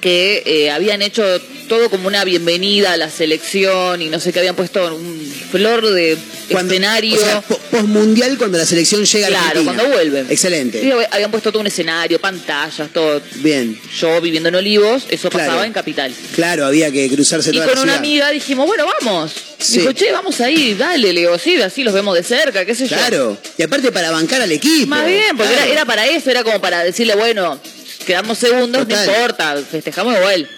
Que 0.00 0.42
eh, 0.46 0.70
habían 0.70 1.02
hecho 1.02 1.24
todo 1.68 1.90
como 1.90 2.06
una 2.08 2.24
bienvenida 2.24 2.92
a 2.92 2.96
la 2.96 3.10
selección 3.10 4.00
y 4.00 4.06
no 4.06 4.20
sé 4.20 4.32
qué 4.32 4.38
habían 4.38 4.54
puesto 4.56 4.94
un 4.94 5.18
flor 5.50 5.86
de 5.92 6.16
Cuando- 6.50 6.72
escenario. 6.72 7.16
O 7.16 7.18
sea, 7.18 7.40
po- 7.42 7.58
postmundial 7.70 8.38
cuando 8.38 8.56
la 8.58 8.64
selección 8.64 9.04
llega 9.04 9.26
a 9.26 9.30
la 9.30 9.38
claro, 9.38 9.60
Argentina. 9.60 9.74
cuando 9.82 9.94
vuelven. 9.96 10.26
Excelente. 10.30 10.80
Sí, 10.80 10.90
habían 11.10 11.30
puesto 11.30 11.50
todo 11.52 11.60
un 11.60 11.66
escenario, 11.66 12.20
pantallas, 12.20 12.90
todo. 12.92 13.20
Bien. 13.36 13.78
Yo 13.98 14.20
viviendo 14.20 14.48
en 14.48 14.54
Olivos, 14.54 15.04
eso 15.10 15.28
Claro. 15.30 15.46
pasaba 15.48 15.66
en 15.66 15.72
Capital. 15.72 16.14
Claro, 16.34 16.64
había 16.64 16.90
que 16.90 17.08
cruzarse 17.08 17.50
Y 17.50 17.54
toda 17.54 17.66
con 17.66 17.74
la 17.74 17.82
una 17.82 17.92
ciudad. 17.92 17.98
amiga 17.98 18.30
dijimos, 18.30 18.66
bueno, 18.66 18.86
vamos. 19.00 19.32
Sí. 19.58 19.80
Dijo, 19.80 19.92
che, 19.92 20.12
vamos 20.12 20.40
ahí, 20.40 20.74
dale, 20.74 21.12
le 21.12 21.20
digo, 21.20 21.36
sí, 21.38 21.60
así 21.60 21.82
los 21.82 21.92
vemos 21.92 22.14
de 22.14 22.22
cerca, 22.22 22.64
qué 22.64 22.74
sé 22.74 22.86
yo. 22.86 22.96
Claro. 22.96 23.36
Y 23.58 23.62
aparte 23.64 23.90
para 23.92 24.10
bancar 24.12 24.40
al 24.40 24.52
equipo. 24.52 24.86
Más 24.86 25.04
bien, 25.06 25.36
porque 25.36 25.52
Claro. 25.52 25.64
era, 25.66 25.72
era 25.72 25.84
para 25.84 26.06
eso, 26.06 26.30
era 26.30 26.44
como 26.44 26.60
para 26.60 26.84
decirle, 26.84 27.14
bueno, 27.16 27.60
quedamos 28.08 28.38
segundos, 28.38 28.82
Total. 28.88 29.06
no 29.06 29.12
importa, 29.12 29.56
festejamos 29.70 30.16
igual. 30.16 30.48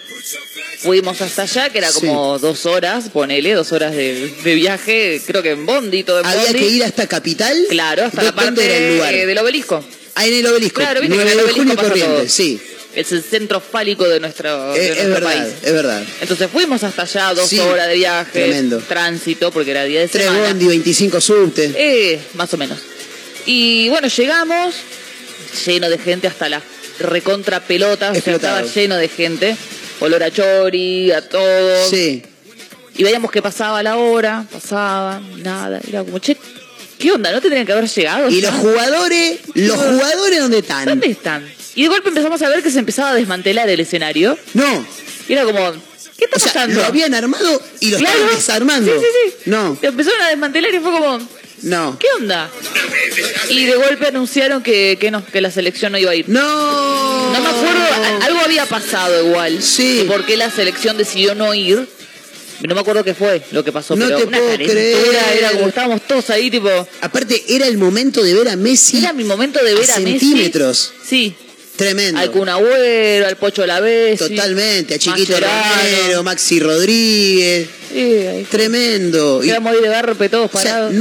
Fuimos 0.79 1.21
hasta 1.21 1.43
allá, 1.43 1.69
que 1.69 1.77
era 1.77 1.91
como 1.91 2.39
dos 2.39 2.65
horas, 2.65 3.09
ponele, 3.13 3.53
dos 3.53 3.71
horas 3.71 3.93
de, 3.95 4.33
de 4.43 4.55
viaje, 4.55 5.21
creo 5.27 5.43
que 5.43 5.51
en 5.51 5.65
Bondi, 5.65 6.03
todo 6.03 6.21
en 6.21 6.25
Había 6.25 6.43
Bondi. 6.45 6.59
que 6.59 6.67
ir 6.67 6.83
hasta 6.83 7.05
Capital. 7.07 7.55
Claro, 7.69 8.05
hasta 8.05 8.21
¿Dó- 8.21 8.25
la 8.25 8.31
parte 8.31 8.45
¿Dónde 8.51 8.65
era 8.65 8.77
el 8.77 8.93
lugar? 8.95 9.13
eh, 9.13 9.25
del 9.27 9.37
obelisco. 9.37 9.85
Ah, 10.15 10.25
en 10.25 10.33
el 10.33 10.47
obelisco. 10.47 10.81
Claro, 10.81 11.01
viste 11.01 11.15
que 11.17 11.23
9 11.23 11.31
en 11.33 11.39
el 11.39 11.45
obelisco 11.45 11.75
pasa 11.75 11.93
todo. 11.93 12.27
sí. 12.27 12.59
Es 12.95 13.11
el 13.13 13.23
centro 13.23 13.61
fálico 13.61 14.07
de 14.09 14.19
nuestro, 14.19 14.73
de 14.73 14.85
Eh, 14.87 14.91
es 14.99 15.07
verdad, 15.07 15.21
país. 15.37 15.53
es 15.63 15.71
verdad. 15.73 16.03
Entonces 16.19 16.49
fuimos 16.51 16.83
hasta 16.83 17.03
allá, 17.03 17.33
dos 17.33 17.47
Sí, 17.49 17.57
horas 17.59 17.87
de 17.87 17.95
viaje, 17.95 18.31
tremendo. 18.43 18.79
tránsito, 18.79 19.49
porque 19.51 19.71
era 19.71 19.85
día 19.85 20.01
de 20.01 20.07
Tres 20.09 20.25
semana. 20.25 20.47
bondi, 20.49 20.65
25 20.67 21.21
subte. 21.21 21.71
Eh, 21.75 22.19
más 22.33 22.53
o 22.53 22.57
menos. 22.57 22.79
Y 23.45 23.87
bueno, 23.89 24.07
llegamos, 24.09 24.75
lleno 25.65 25.89
de 25.89 25.97
gente 25.99 26.27
hasta 26.27 26.49
la 26.49 26.61
recontra 27.01 27.59
pelota, 27.59 28.11
o 28.11 28.15
sea, 28.15 28.35
estaba 28.35 28.61
lleno 28.63 28.95
de 28.97 29.07
gente, 29.07 29.55
olor 29.99 30.23
a 30.23 30.31
chori, 30.31 31.11
a 31.11 31.27
todo. 31.27 31.89
Sí. 31.89 32.23
Y 32.97 33.03
veíamos 33.03 33.31
que 33.31 33.41
pasaba 33.41 33.81
la 33.83 33.97
hora, 33.97 34.45
pasaba, 34.51 35.21
nada, 35.37 35.79
era 35.87 36.03
como, 36.03 36.19
che, 36.19 36.37
¿qué 36.99 37.11
onda? 37.11 37.31
¿No 37.31 37.39
tendrían 37.41 37.65
que 37.65 37.71
haber 37.71 37.87
llegado? 37.87 38.29
Y 38.29 38.41
los 38.41 38.53
jugadores, 38.55 39.39
los 39.55 39.77
jugadores 39.77 40.39
¿dónde 40.39 40.59
están? 40.59 40.85
¿Dónde 40.85 41.07
están? 41.07 41.49
Y 41.75 41.83
de 41.83 41.87
golpe 41.87 42.09
empezamos 42.09 42.41
a 42.41 42.49
ver 42.49 42.61
que 42.61 42.69
se 42.69 42.79
empezaba 42.79 43.11
a 43.11 43.15
desmantelar 43.15 43.69
el 43.69 43.79
escenario. 43.79 44.37
No. 44.53 44.85
Y 45.29 45.33
era 45.33 45.45
como, 45.45 45.71
¿qué 46.17 46.25
está 46.25 46.35
O 46.35 46.39
sea, 46.39 46.53
pasando? 46.53 46.81
lo 46.81 46.85
habían 46.85 47.13
armado 47.13 47.61
y 47.79 47.91
lo 47.91 47.97
Claro. 47.97 48.13
estaban 48.17 48.35
desarmando. 48.35 48.91
Sí, 48.93 48.99
sí, 48.99 49.29
sí. 49.43 49.49
No, 49.49 49.77
Lo 49.81 49.89
empezaron 49.89 50.21
a 50.21 50.27
desmantelar 50.29 50.73
y 50.73 50.79
fue 50.79 50.91
como, 50.91 51.19
no. 51.63 51.97
¿qué 51.99 52.07
onda? 52.19 52.49
Y 53.49 53.65
de 53.65 53.75
golpe 53.75 54.07
anunciaron 54.07 54.61
que, 54.63 54.97
que 54.99 55.11
no, 55.11 55.25
que 55.25 55.41
la 55.41 55.51
selección 55.51 55.91
no 55.91 55.97
iba 55.97 56.11
a 56.11 56.15
ir. 56.15 56.27
No. 56.29 57.31
No 57.33 57.39
me 57.41 57.47
acuerdo, 57.49 57.81
a- 57.83 58.25
algo 58.25 58.39
había 58.39 58.65
pasado 58.65 59.27
igual. 59.27 59.61
Sí. 59.61 59.97
de 59.99 60.03
¿Por 60.05 60.25
qué 60.25 60.37
la 60.37 60.49
selección 60.51 60.97
decidió 60.97 61.35
no 61.35 61.53
ir? 61.53 61.87
No 62.61 62.75
me 62.75 62.81
acuerdo 62.81 63.03
qué 63.03 63.15
fue 63.15 63.41
lo 63.51 63.63
que 63.63 63.71
pasó, 63.71 63.95
No 63.95 64.05
pero 64.05 64.17
te 64.19 64.23
una 64.25 64.37
puedo 64.37 64.55
creer. 64.55 64.97
era 65.39 65.51
como 65.51 65.67
estábamos 65.67 66.01
todos 66.07 66.29
ahí, 66.29 66.51
tipo. 66.51 66.69
Aparte, 67.01 67.43
era 67.49 67.65
el 67.65 67.77
momento 67.79 68.21
de 68.23 68.35
ver 68.35 68.49
a 68.49 68.55
Messi. 68.55 68.99
Era 68.99 69.13
mi 69.13 69.23
momento 69.23 69.63
de 69.63 69.73
ver 69.73 69.89
a, 69.91 69.99
Messi. 69.99 70.19
centímetros. 70.19 70.93
Sí. 71.03 71.35
Tremendo. 71.75 72.19
Al 72.19 72.31
Kun 72.31 72.49
Agüero, 72.49 73.27
al 73.27 73.37
Pocho 73.37 73.65
Lavesi. 73.65 74.29
Totalmente. 74.29 74.95
A 74.95 74.99
Chiquito. 74.99 75.33
Romero, 75.39 76.23
Maxi 76.23 76.59
Rodríguez. 76.59 77.67
Sí. 77.91 78.45
Tremendo. 78.49 79.41
Quedamos 79.41 79.73
ahí 79.73 79.81
de 79.81 79.87
garpe 79.89 80.29
todos 80.29 80.49
o 80.53 80.59
sea, 80.59 80.89
parados. 80.91 80.93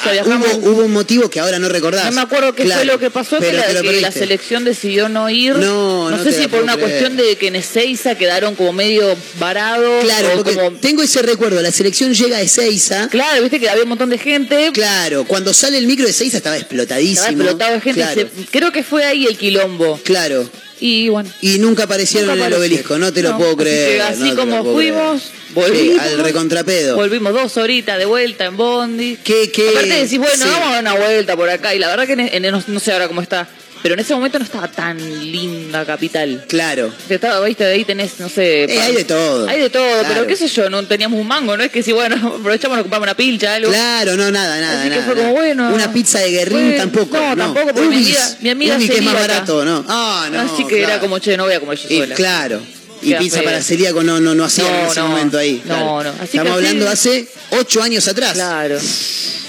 Nunca. 0.00 0.12
sea, 0.12 0.12
viajamos- 0.24 0.54
hubo, 0.58 0.70
hubo 0.72 0.84
un 0.84 0.92
motivo 0.92 1.28
que 1.30 1.40
ahora 1.40 1.58
no 1.58 1.68
recordás. 1.68 2.06
No 2.06 2.12
me 2.12 2.20
acuerdo 2.22 2.54
qué 2.54 2.64
Claro, 2.64 2.80
fue 2.80 2.86
lo 2.86 2.98
que 2.98 3.10
pasó, 3.10 3.38
que, 3.38 3.46
pero 3.46 3.58
la, 3.58 3.80
que 3.82 4.00
la 4.00 4.10
selección 4.12 4.64
decidió 4.64 5.08
no 5.08 5.28
ir. 5.30 5.56
No, 5.56 6.10
no 6.10 6.18
sé 6.22 6.30
te 6.32 6.42
si 6.42 6.48
por 6.48 6.62
una 6.62 6.74
creer. 6.74 6.88
cuestión 6.88 7.16
de 7.16 7.36
que 7.36 7.48
en 7.48 7.56
Ezeiza 7.56 8.14
quedaron 8.16 8.54
como 8.54 8.72
medio 8.72 9.16
varados. 9.38 10.04
Claro, 10.04 10.30
porque 10.36 10.54
como- 10.54 10.72
tengo 10.78 11.02
ese 11.02 11.22
recuerdo. 11.22 11.60
La 11.62 11.72
selección 11.72 12.12
llega 12.14 12.38
a 12.38 12.40
Ezeiza. 12.42 13.08
Claro, 13.08 13.42
viste 13.42 13.60
que 13.60 13.68
había 13.68 13.82
un 13.82 13.88
montón 13.90 14.10
de 14.10 14.18
gente. 14.18 14.70
Claro, 14.72 15.24
cuando 15.24 15.52
sale 15.54 15.78
el 15.78 15.86
micro 15.86 16.04
de 16.04 16.10
Ezeiza 16.12 16.36
estaba 16.38 16.56
explotadísimo. 16.56 17.26
Estaba 17.26 17.32
explotado 17.42 17.72
de 17.74 17.80
gente. 17.80 18.00
Claro, 18.00 18.20
se- 18.36 18.46
creo 18.50 18.72
que 18.72 18.82
fue 18.82 19.04
ahí 19.04 19.26
el 19.26 19.36
quilombo. 19.36 19.98
claro. 20.04 20.48
Y 20.82 21.10
bueno. 21.10 21.28
Y 21.42 21.58
nunca 21.58 21.82
aparecieron 21.84 22.30
nunca 22.30 22.46
en 22.46 22.52
el 22.54 22.58
obelisco, 22.58 22.96
no 22.98 23.12
te 23.12 23.20
lo 23.22 23.32
No, 23.32 23.38
puedo 23.38 23.54
creer. 23.58 24.00
así 24.00 24.30
no 24.30 24.34
como 24.36 24.64
fuimos, 24.72 25.20
creer. 25.24 25.39
Sí, 25.50 25.60
volvimos. 25.60 26.00
al 26.02 26.18
recontrapedo. 26.18 26.96
Volvimos 26.96 27.32
dos 27.32 27.56
horitas 27.56 27.98
de 27.98 28.04
vuelta 28.06 28.44
en 28.46 28.56
Bondi. 28.56 29.18
¿Qué, 29.22 29.50
qué? 29.50 29.70
Aparte 29.70 29.88
decís, 29.88 30.18
bueno, 30.18 30.32
Sí. 30.44 30.50
vamos 30.50 30.68
a 30.68 30.70
dar 30.72 30.80
una 30.82 30.94
vuelta 30.94 31.36
por 31.36 31.48
acá. 31.50 31.74
Y 31.74 31.78
la 31.78 31.88
verdad 31.88 32.06
que 32.06 32.12
en- 32.14 32.44
en- 32.44 32.52
no, 32.52 32.62
no 32.66 32.80
sé 32.80 32.92
ahora 32.92 33.08
cómo 33.08 33.20
está. 33.22 33.48
Pero 33.82 33.94
en 33.94 34.00
ese 34.00 34.12
momento 34.12 34.38
no 34.38 34.44
estaba 34.44 34.68
tan 34.68 34.98
linda 35.32 35.86
capital. 35.86 36.44
Claro. 36.46 36.92
Que 37.08 37.14
Estaba, 37.14 37.42
viste, 37.46 37.64
ahí 37.64 37.86
tenés, 37.86 38.20
no 38.20 38.28
sé. 38.28 38.64
Eh, 38.64 38.78
hay 38.78 38.94
de 38.94 39.04
todo. 39.04 39.48
Hay 39.48 39.58
de 39.58 39.70
todo, 39.70 39.88
Claro. 40.00 40.06
pero 40.08 40.26
qué 40.26 40.36
sé 40.36 40.48
yo, 40.48 40.68
no 40.68 40.86
teníamos 40.86 41.18
un 41.18 41.26
mango, 41.26 41.56
no 41.56 41.62
es 41.64 41.70
que 41.70 41.82
si, 41.82 41.92
bueno, 41.92 42.14
aprovechamos, 42.40 42.76
nos 42.76 42.84
compramos 42.84 43.06
una 43.06 43.14
pilcha, 43.16 43.54
algo. 43.54 43.70
Claro, 43.70 44.18
no, 44.18 44.30
nada, 44.30 44.60
nada. 44.60 44.80
Así 44.80 44.90
que 44.90 44.96
nada, 44.96 45.06
fue 45.06 45.14
como, 45.16 45.32
bueno. 45.32 45.70
Una 45.74 45.90
pizza 45.90 46.18
de 46.18 46.30
guerrín 46.30 46.76
tampoco. 46.76 47.16
no, 47.18 47.34
tampoco, 47.36 47.66
porque 47.72 47.88
mi 47.88 47.96
amiga- 47.96 48.36
mi 48.42 48.50
amiga 48.50 48.76
Ubis, 48.76 48.90
que 48.90 48.96
es 48.98 49.02
más 49.02 49.14
barato, 49.14 49.64
¿no? 49.64 49.82
Ah, 49.88 50.28
no. 50.30 50.40
Así 50.40 50.64
que 50.66 50.76
claro. 50.76 50.92
era 50.92 51.00
como, 51.00 51.18
che, 51.18 51.38
no 51.38 51.44
voy 51.44 51.54
a 51.54 51.60
comer 51.60 51.78
yo 51.78 51.88
Y, 51.88 51.98
sola. 52.00 52.14
claro. 52.14 52.60
Y 53.02 53.14
pizza 53.14 53.42
para 53.42 53.62
celíaco 53.62 54.02
no, 54.02 54.20
no, 54.20 54.34
no 54.34 54.44
hacían 54.44 54.66
en 54.74 54.86
ese 54.86 55.00
no. 55.00 55.08
momento 55.08 55.38
ahí. 55.38 55.62
No, 55.64 55.74
claro. 55.74 56.02
no. 56.04 56.10
Así 56.22 56.32
que 56.32 56.36
Estamos 56.38 56.52
hablando 56.52 56.88
hace 56.88 57.26
ocho 57.50 57.82
años 57.82 58.06
atrás. 58.08 58.34
Claro, 58.34 58.78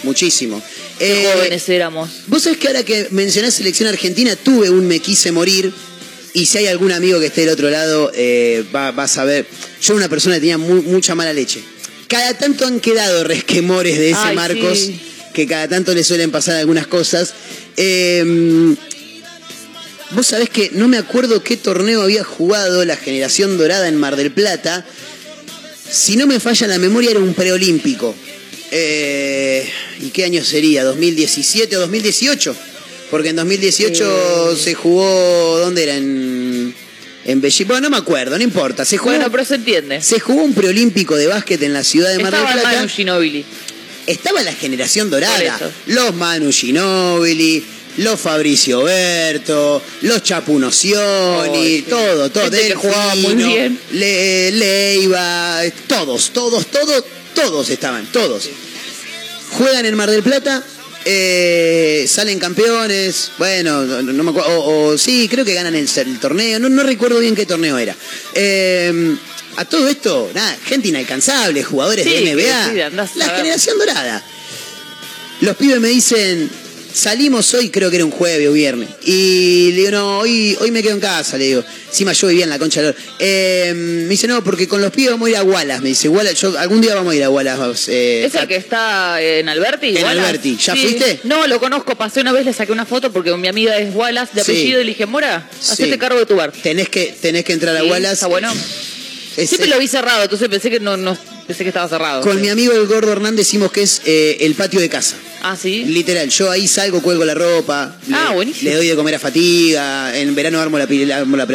Muchísimo. 0.04 0.62
qué 0.98 1.24
Eh, 1.24 1.32
jóvenes 1.34 1.70
éramos. 1.70 2.10
Vos 2.28 2.44
sabés 2.44 2.58
que 2.60 2.68
ahora 2.68 2.84
que 2.84 3.08
mencionás 3.12 3.54
selección 3.54 3.88
argentina, 3.90 4.36
tuve 4.36 4.70
un 4.70 4.88
me 4.88 5.00
quise 5.00 5.32
morir. 5.32 5.72
Y 6.34 6.46
si 6.46 6.60
hay 6.60 6.68
algún 6.68 6.92
amigo 6.94 7.20
que 7.20 7.26
esté 7.26 7.42
del 7.42 7.50
otro 7.50 7.70
lado, 7.70 8.12
eh, 8.16 8.64
va, 8.74 8.92
va 8.92 9.04
a 9.04 9.08
saber. 9.08 9.46
Yo 9.82 9.94
era 9.94 9.98
una 9.98 10.10
persona 10.10 10.36
que 10.36 10.42
tenía 10.42 10.58
mu- 10.58 10.82
mucha 10.84 11.14
mala 11.14 11.34
leche. 11.34 11.62
Cada 12.08 12.34
tanto 12.38 12.66
han 12.66 12.80
quedado 12.80 13.24
resquemores 13.26 13.98
de 13.98 14.12
ese 14.12 14.20
Ay, 14.24 14.36
Marcos, 14.36 14.80
sí. 14.80 15.00
que 15.34 15.46
cada 15.46 15.68
tanto 15.68 15.94
le 15.94 16.04
suelen 16.06 16.32
pasar 16.32 16.56
algunas 16.56 16.88
cosas. 16.88 17.34
Eh, 17.78 18.76
vos 20.14 20.28
sabés 20.28 20.50
que 20.50 20.72
no 20.74 20.88
me 20.88 20.98
acuerdo 20.98 21.44
qué 21.44 21.58
torneo 21.58 22.02
había 22.02 22.24
jugado 22.24 22.84
la 22.86 22.96
generación 22.98 23.58
dorada 23.58 23.88
en 23.88 23.98
Mar 23.98 24.16
del 24.16 24.32
Plata. 24.32 24.86
Si 25.90 26.16
no 26.16 26.28
me 26.28 26.40
falla 26.40 26.68
la 26.68 26.78
memoria, 26.78 27.12
era 27.12 27.20
un 27.20 27.34
preolímpico. 27.34 28.16
Eh, 28.72 29.70
¿Y 30.02 30.10
qué 30.10 30.24
año 30.26 30.44
sería? 30.44 30.84
¿2017 30.86 31.76
o 31.76 31.80
2018? 31.82 32.56
Porque 33.10 33.30
en 33.30 33.36
2018 33.36 34.52
Eh. 34.54 34.56
se 34.58 34.74
jugó. 34.74 35.58
¿Dónde 35.60 35.84
era? 35.84 35.96
En, 35.98 36.74
en 37.26 37.42
Belli- 37.42 37.66
Bueno, 37.66 37.82
no 37.82 37.90
me 37.90 37.98
acuerdo, 37.98 38.38
no 38.38 38.44
importa. 38.44 38.86
Se 38.86 38.98
jugó, 38.98 39.12
Bueno, 39.12 39.30
pero 39.30 39.44
se 39.44 39.56
entiende. 39.56 40.02
se 40.02 40.20
jugó 40.22 40.44
un 40.44 40.54
preolímpico 40.54 41.16
de 41.18 41.28
básquet 41.28 41.62
en 41.64 41.74
la 41.74 41.84
ciudad 41.84 42.10
de 42.12 42.20
Mar 42.20 42.34
Estaba 42.34 42.50
del 42.50 42.58
el 42.58 42.62
Plata. 42.62 42.78
Manu 42.78 42.90
Ginóbili. 42.90 43.46
Estaba 44.08 44.42
la 44.44 44.54
generación 44.54 45.10
dorada. 45.10 45.60
Los 45.88 46.16
Manu 46.16 46.52
Ginóbili, 46.54 47.64
los 47.98 48.20
Fabricio 48.20 48.84
Berto, 48.84 49.82
los 50.02 50.24
Chapunocioni, 50.24 51.78
sí. 51.78 51.86
todo, 51.90 52.30
todo. 52.30 52.50
Que 52.50 52.76
jugaba 52.76 53.16
muy 53.16 53.34
Delfino, 53.36 53.48
bien. 53.48 53.80
Le- 53.92 54.52
Leiva, 54.52 55.62
todos, 55.88 56.32
todos, 56.32 56.68
todos, 56.68 57.04
todos 57.36 57.70
estaban, 57.70 58.06
todos. 58.12 58.50
Juegan 59.52 59.86
en 59.86 59.96
Mar 59.96 60.10
del 60.10 60.24
Plata, 60.24 60.64
eh, 61.04 62.06
salen 62.08 62.40
campeones, 62.40 63.32
bueno, 63.38 63.84
no, 63.84 64.24
me 64.24 64.30
acuerdo, 64.32 64.50
o, 64.60 64.88
o 64.94 64.98
sí, 64.98 65.28
creo 65.30 65.44
que 65.44 65.54
ganan 65.54 65.76
el, 65.76 65.90
el 65.94 66.20
torneo, 66.20 66.60
no, 66.60 66.70
no 66.70 66.84
recuerdo 66.84 67.20
bien 67.20 67.36
qué 67.36 67.46
torneo 67.46 67.78
era. 67.78 67.96
Eh, 68.34 69.16
a 69.58 69.66
todo 69.66 69.90
esto, 69.90 70.32
nada, 70.34 70.58
gente 70.66 70.88
inalcanzable, 70.88 71.62
jugadores 71.64 72.06
Sí, 72.06 72.12
de 72.24 72.34
NBA, 72.34 72.70
sí, 73.08 73.18
la 73.20 73.30
generación 73.36 73.78
dorada. 73.78 74.24
Los 75.42 75.56
pibes 75.58 75.80
me 75.82 75.90
dicen, 75.90 76.50
salimos 76.94 77.54
hoy, 77.54 77.70
creo 77.70 77.90
que 77.90 77.98
era 77.98 78.06
un 78.06 78.12
jueves 78.12 78.48
o 78.48 78.54
viernes. 78.54 78.90
Y 79.04 79.72
le 79.72 79.78
digo, 79.78 79.92
no, 79.92 80.20
hoy, 80.20 80.58
hoy 80.60 80.72
me 80.72 80.82
quedo 80.82 80.94
en 80.94 81.00
casa, 81.00 81.38
le 81.38 81.46
digo. 81.46 81.64
Encima 81.90 82.14
yo 82.14 82.28
vivía 82.28 82.46
en 82.46 82.50
la 82.50 82.60
concha 82.60 82.82
de 82.82 82.88
la 82.88 82.94
lora. 82.94 83.04
Eh, 83.20 83.74
me 83.76 84.10
dice, 84.10 84.28
no, 84.28 84.44
porque 84.44 84.68
con 84.68 84.82
los 84.82 84.92
pibes 84.92 85.12
vamos 85.12 85.28
a 85.28 85.30
ir 85.32 85.36
a 85.38 85.44
Wallace. 85.44 85.82
Me 85.82 85.90
dice, 85.90 86.08
Wallace, 86.10 86.36
yo, 86.36 86.58
algún 86.58 86.80
día 86.82 86.96
vamos 86.96 87.14
a 87.14 87.16
ir 87.16 87.24
a 87.24 87.30
Wallace. 87.30 87.92
eh, 87.92 88.26
¿Es 88.26 88.36
el 88.36 88.48
que 88.48 88.56
está 88.56 89.22
en 89.22 89.50
Alberti? 89.50 89.88
En 89.98 90.04
Wallace? 90.04 90.20
Alberti. 90.28 90.58
¿Ya 90.58 90.74
Sí. 90.74 90.82
fuiste? 90.84 91.20
No, 91.24 91.48
lo 91.48 91.60
conozco. 91.60 91.96
Pasé 91.96 92.22
una 92.22 92.32
vez, 92.32 92.46
le 92.46 92.54
saqué 92.54 92.72
una 92.72 92.86
foto 92.86 93.12
porque 93.12 93.36
mi 93.36 93.48
amiga 93.48 93.78
es 93.78 93.94
Wallace 93.94 94.32
de 94.34 94.44
Sí. 94.44 94.52
apellido 94.52 94.82
y 94.82 94.84
le 94.86 94.90
dije, 94.92 95.06
Mora, 95.06 95.50
Sí. 95.60 95.74
hacete 95.74 95.98
cargo 95.98 96.20
de 96.20 96.26
tu 96.26 96.36
bar. 96.36 96.52
Tenés 96.52 96.88
que, 96.90 97.14
tenés 97.22 97.44
que 97.44 97.54
entrar 97.54 97.76
a 97.76 97.82
Sí, 97.82 97.90
Wallace. 97.90 98.14
Está 98.14 98.28
bueno. 98.28 98.54
Es- 99.38 99.50
Siempre 99.50 99.70
lo 99.70 99.80
vi 99.80 99.88
cerrado, 99.88 100.24
entonces 100.24 100.48
pensé 100.50 100.70
que 100.70 100.80
no, 100.82 100.98
no 100.98 101.18
pensé 101.48 101.64
que 101.64 101.70
estaba 101.70 101.88
cerrado. 101.88 102.22
Con 102.22 102.40
mi 102.42 102.50
amigo 102.50 102.74
el 102.74 102.88
Gordo 102.88 103.12
Hernández 103.12 103.46
decimos 103.46 103.72
que 103.72 103.84
es 103.84 104.02
eh, 104.06 104.38
el 104.42 104.56
patio 104.56 104.80
de 104.80 104.90
casa. 104.90 105.16
Ah, 105.44 105.58
sí. 105.60 105.86
Literal, 105.86 106.30
yo 106.30 106.52
ahí 106.52 106.68
salgo, 106.68 107.02
cuelgo 107.02 107.26
la 107.26 107.34
ropa. 107.34 107.98
Ah, 108.14 108.28
le, 108.30 108.36
buenísimo. 108.36 108.70
Le 108.70 108.76
doy 108.78 108.88
de 108.88 108.96
comer 108.96 109.16
a 109.16 109.20
fatiga. 109.20 110.16
En 110.16 110.36
verano 110.36 110.60
armo 110.60 110.78
la, 110.78 110.84
armo 111.18 111.36
la. 111.36 111.48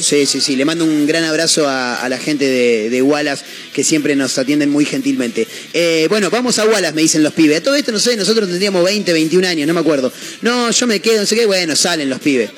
Sí, 0.00 0.26
sí, 0.26 0.40
sí. 0.40 0.56
Le 0.56 0.64
mando 0.64 0.84
un 0.84 1.06
gran 1.06 1.24
abrazo 1.24 1.68
a, 1.68 1.96
a 1.96 2.08
la 2.08 2.18
gente 2.18 2.44
de, 2.44 2.88
de 2.88 3.02
Wallace 3.02 3.44
que 3.74 3.82
siempre 3.82 4.14
nos 4.14 4.38
atienden 4.38 4.70
muy 4.70 4.84
gentilmente. 4.84 5.46
Eh, 5.72 6.06
bueno, 6.08 6.30
vamos 6.30 6.58
a 6.60 6.66
Wallace, 6.66 6.94
me 6.94 7.02
dicen 7.02 7.24
los 7.24 7.32
pibes. 7.32 7.62
Todo 7.62 7.74
esto, 7.74 7.90
no 7.90 7.98
sé, 7.98 8.16
nosotros 8.16 8.48
tendríamos 8.48 8.84
20, 8.84 9.12
21 9.12 9.48
años, 9.48 9.66
no 9.66 9.74
me 9.74 9.80
acuerdo. 9.80 10.12
No, 10.42 10.70
yo 10.70 10.86
me 10.86 11.00
quedo, 11.00 11.20
no 11.20 11.26
sé 11.26 11.34
qué. 11.34 11.46
Bueno, 11.46 11.74
salen 11.74 12.08
los 12.08 12.20
pibes. 12.20 12.50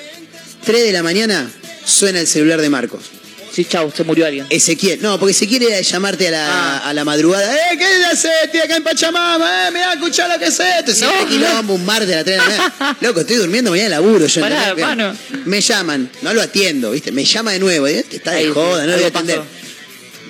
3 0.66 0.84
de 0.84 0.92
la 0.92 1.02
mañana, 1.02 1.50
suena 1.84 2.20
el 2.20 2.26
celular 2.26 2.60
de 2.60 2.68
Marcos. 2.68 3.21
Sí, 3.54 3.66
chau, 3.66 3.92
se 3.94 4.02
murió 4.04 4.24
alguien. 4.26 4.46
Ezequiel, 4.48 5.02
no, 5.02 5.18
porque 5.18 5.32
Ezequiel 5.32 5.62
era 5.64 5.76
de 5.76 5.82
llamarte 5.82 6.28
a 6.28 6.30
la, 6.30 6.46
Ah. 6.78 6.88
a 6.88 6.94
la 6.94 7.04
madrugada. 7.04 7.54
¡Eh, 7.54 7.76
qué 7.76 7.84
haces, 8.10 8.30
tío, 8.50 8.62
acá 8.64 8.76
en 8.76 8.82
Pachamama! 8.82 9.68
¡Eh, 9.68 9.70
mirá, 9.72 9.92
escuchá 9.92 10.26
lo 10.26 10.38
que 10.38 10.46
es 10.46 10.58
esto! 10.58 10.94
Siempre 10.94 11.20
No. 11.22 11.28
quilombo, 11.28 11.74
un 11.74 11.84
martes 11.84 12.10
a 12.12 12.16
las 12.16 12.24
3 12.24 12.36
de 12.38 12.42
la 12.42 12.48
mañana. 12.48 12.96
Loco, 13.02 13.20
estoy 13.20 13.36
durmiendo 13.36 13.70
mañana 13.70 13.90
laburo. 13.90 14.26
Yo, 14.26 14.40
Pará, 14.40 14.68
hermano. 14.68 15.14
Me 15.44 15.60
llaman, 15.60 16.10
no 16.22 16.32
lo 16.32 16.40
atiendo, 16.40 16.92
¿viste? 16.92 17.12
Me 17.12 17.24
llama 17.26 17.52
de 17.52 17.58
nuevo, 17.58 17.86
¿eh? 17.86 18.04
Está 18.10 18.30
de 18.30 18.38
Ahí 18.38 18.50
joda, 18.52 18.84
no 18.86 18.92
lo 18.92 18.94
voy 18.96 19.04
a 19.04 19.08
atender. 19.08 19.36
pasó. 19.40 19.48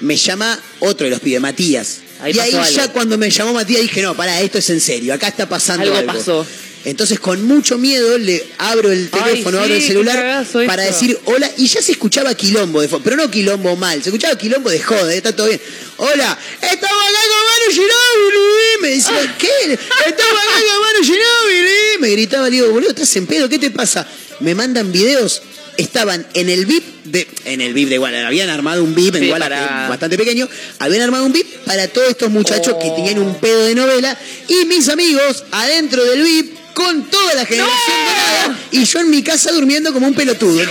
Me 0.00 0.16
llama 0.16 0.58
otro 0.80 1.04
de 1.04 1.11
los 1.12 1.20
pibes, 1.20 1.40
Matías. 1.40 1.98
Ahí 2.20 2.32
y 2.35 2.38
ahí 2.40 2.52
ya 2.74 2.88
cuando 2.92 3.16
me 3.18 3.30
llamó 3.30 3.52
Matías 3.52 3.82
dije, 3.82 4.02
no, 4.02 4.16
pará, 4.16 4.40
esto 4.40 4.58
es 4.58 4.68
en 4.70 4.80
serio, 4.80 5.14
acá 5.14 5.28
está 5.28 5.48
pasando 5.48 5.85
Algo 5.85 5.96
algo. 5.96 6.12
pasó. 6.12 6.46
Entonces 6.84 7.20
con 7.20 7.44
mucho 7.44 7.78
miedo 7.78 8.18
le 8.18 8.44
abro 8.58 8.90
el 8.90 9.08
Ay, 9.12 9.20
teléfono, 9.22 9.58
sí, 9.58 9.62
abro 9.64 9.74
el 9.76 9.82
celular 9.82 10.46
para 10.66 10.84
esto. 10.86 10.94
decir 11.00 11.18
hola 11.26 11.50
y 11.56 11.66
ya 11.68 11.80
se 11.80 11.92
escuchaba 11.92 12.34
quilombo 12.34 12.80
de 12.80 12.88
fondo, 12.88 13.04
pero 13.04 13.16
no 13.16 13.30
quilombo 13.30 13.76
mal, 13.76 14.02
se 14.02 14.08
escuchaba 14.08 14.36
quilombo 14.36 14.68
de 14.68 14.80
joda, 14.80 15.14
está 15.14 15.34
todo 15.34 15.46
bien. 15.46 15.60
Hola, 15.98 16.38
estamos 16.60 17.02
acá 17.08 17.20
con 17.30 17.44
Manu 17.46 17.70
Ginóbili. 17.70 18.82
Me 18.82 18.88
decía, 18.88 19.12
Ah. 19.22 19.36
¿qué? 19.38 19.72
Estamos 19.72 20.32
acá 20.42 20.60
con 20.66 20.82
Manu 20.82 21.04
Ginóbili. 21.04 21.98
Me 22.00 22.08
gritaba, 22.10 22.44
le 22.48 22.56
digo, 22.56 22.70
boludo, 22.70 22.90
estás 22.90 23.14
en 23.16 23.26
pedo, 23.26 23.48
¿qué 23.48 23.58
te 23.60 23.70
pasa? 23.70 24.06
Me 24.40 24.54
mandan 24.56 24.90
videos, 24.90 25.42
estaban 25.76 26.26
en 26.34 26.48
el 26.50 26.66
VIP 26.66 26.84
de, 27.04 27.28
en 27.44 27.60
el 27.60 27.74
VIP 27.74 27.90
de 27.90 27.94
igual, 27.96 28.14
habían 28.26 28.48
armado 28.50 28.82
un 28.82 28.94
VIP 28.94 29.14
en 29.16 29.20
Sí, 29.20 29.26
igual 29.26 29.40
para- 29.40 29.88
bastante 29.88 30.16
pequeño, 30.18 30.48
habían 30.80 31.02
armado 31.02 31.24
un 31.24 31.32
VIP 31.32 31.46
para 31.64 31.86
todos 31.88 32.08
estos 32.10 32.28
muchachos 32.30 32.74
que 32.80 32.88
Oh. 32.90 32.96
tenían 32.96 33.18
un 33.20 33.36
pedo 33.38 33.64
de 33.64 33.74
novela 33.76 34.18
y 34.48 34.64
mis 34.64 34.88
amigos 34.88 35.44
adentro 35.52 36.02
del 36.04 36.22
VIP 36.22 36.56
con 36.74 37.04
toda 37.11 37.35
la 37.35 37.44
generación 37.44 37.96
dorada 38.06 38.58
y 38.70 38.85
yo 38.85 39.00
en 39.00 39.11
mi 39.11 39.22
casa 39.22 39.52
durmiendo 39.52 39.92
como 39.92 40.06
un 40.06 40.14
pelotudo. 40.14 40.62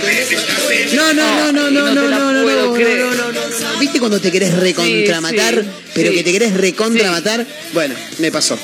No, 0.94 1.12
no, 1.12 1.52
no, 1.52 1.52
no, 1.52 1.70
no, 1.70 1.94
no 1.94 1.94
no, 1.94 2.08
no, 2.10 2.32
no, 2.32 3.12
no, 3.14 3.32
no. 3.32 3.78
¿Viste 3.78 3.98
cuando 3.98 4.20
te 4.20 4.30
querés 4.30 4.54
recontramatar, 4.54 5.54
Sí, 5.54 5.60
sí, 5.62 5.90
pero 5.94 6.10
sí. 6.10 6.16
que 6.16 6.24
te 6.24 6.32
querés 6.32 6.54
recontramatar? 6.54 7.40
Sí. 7.40 7.52
Bueno, 7.74 7.94
me 8.18 8.30
pasó. 8.32 8.56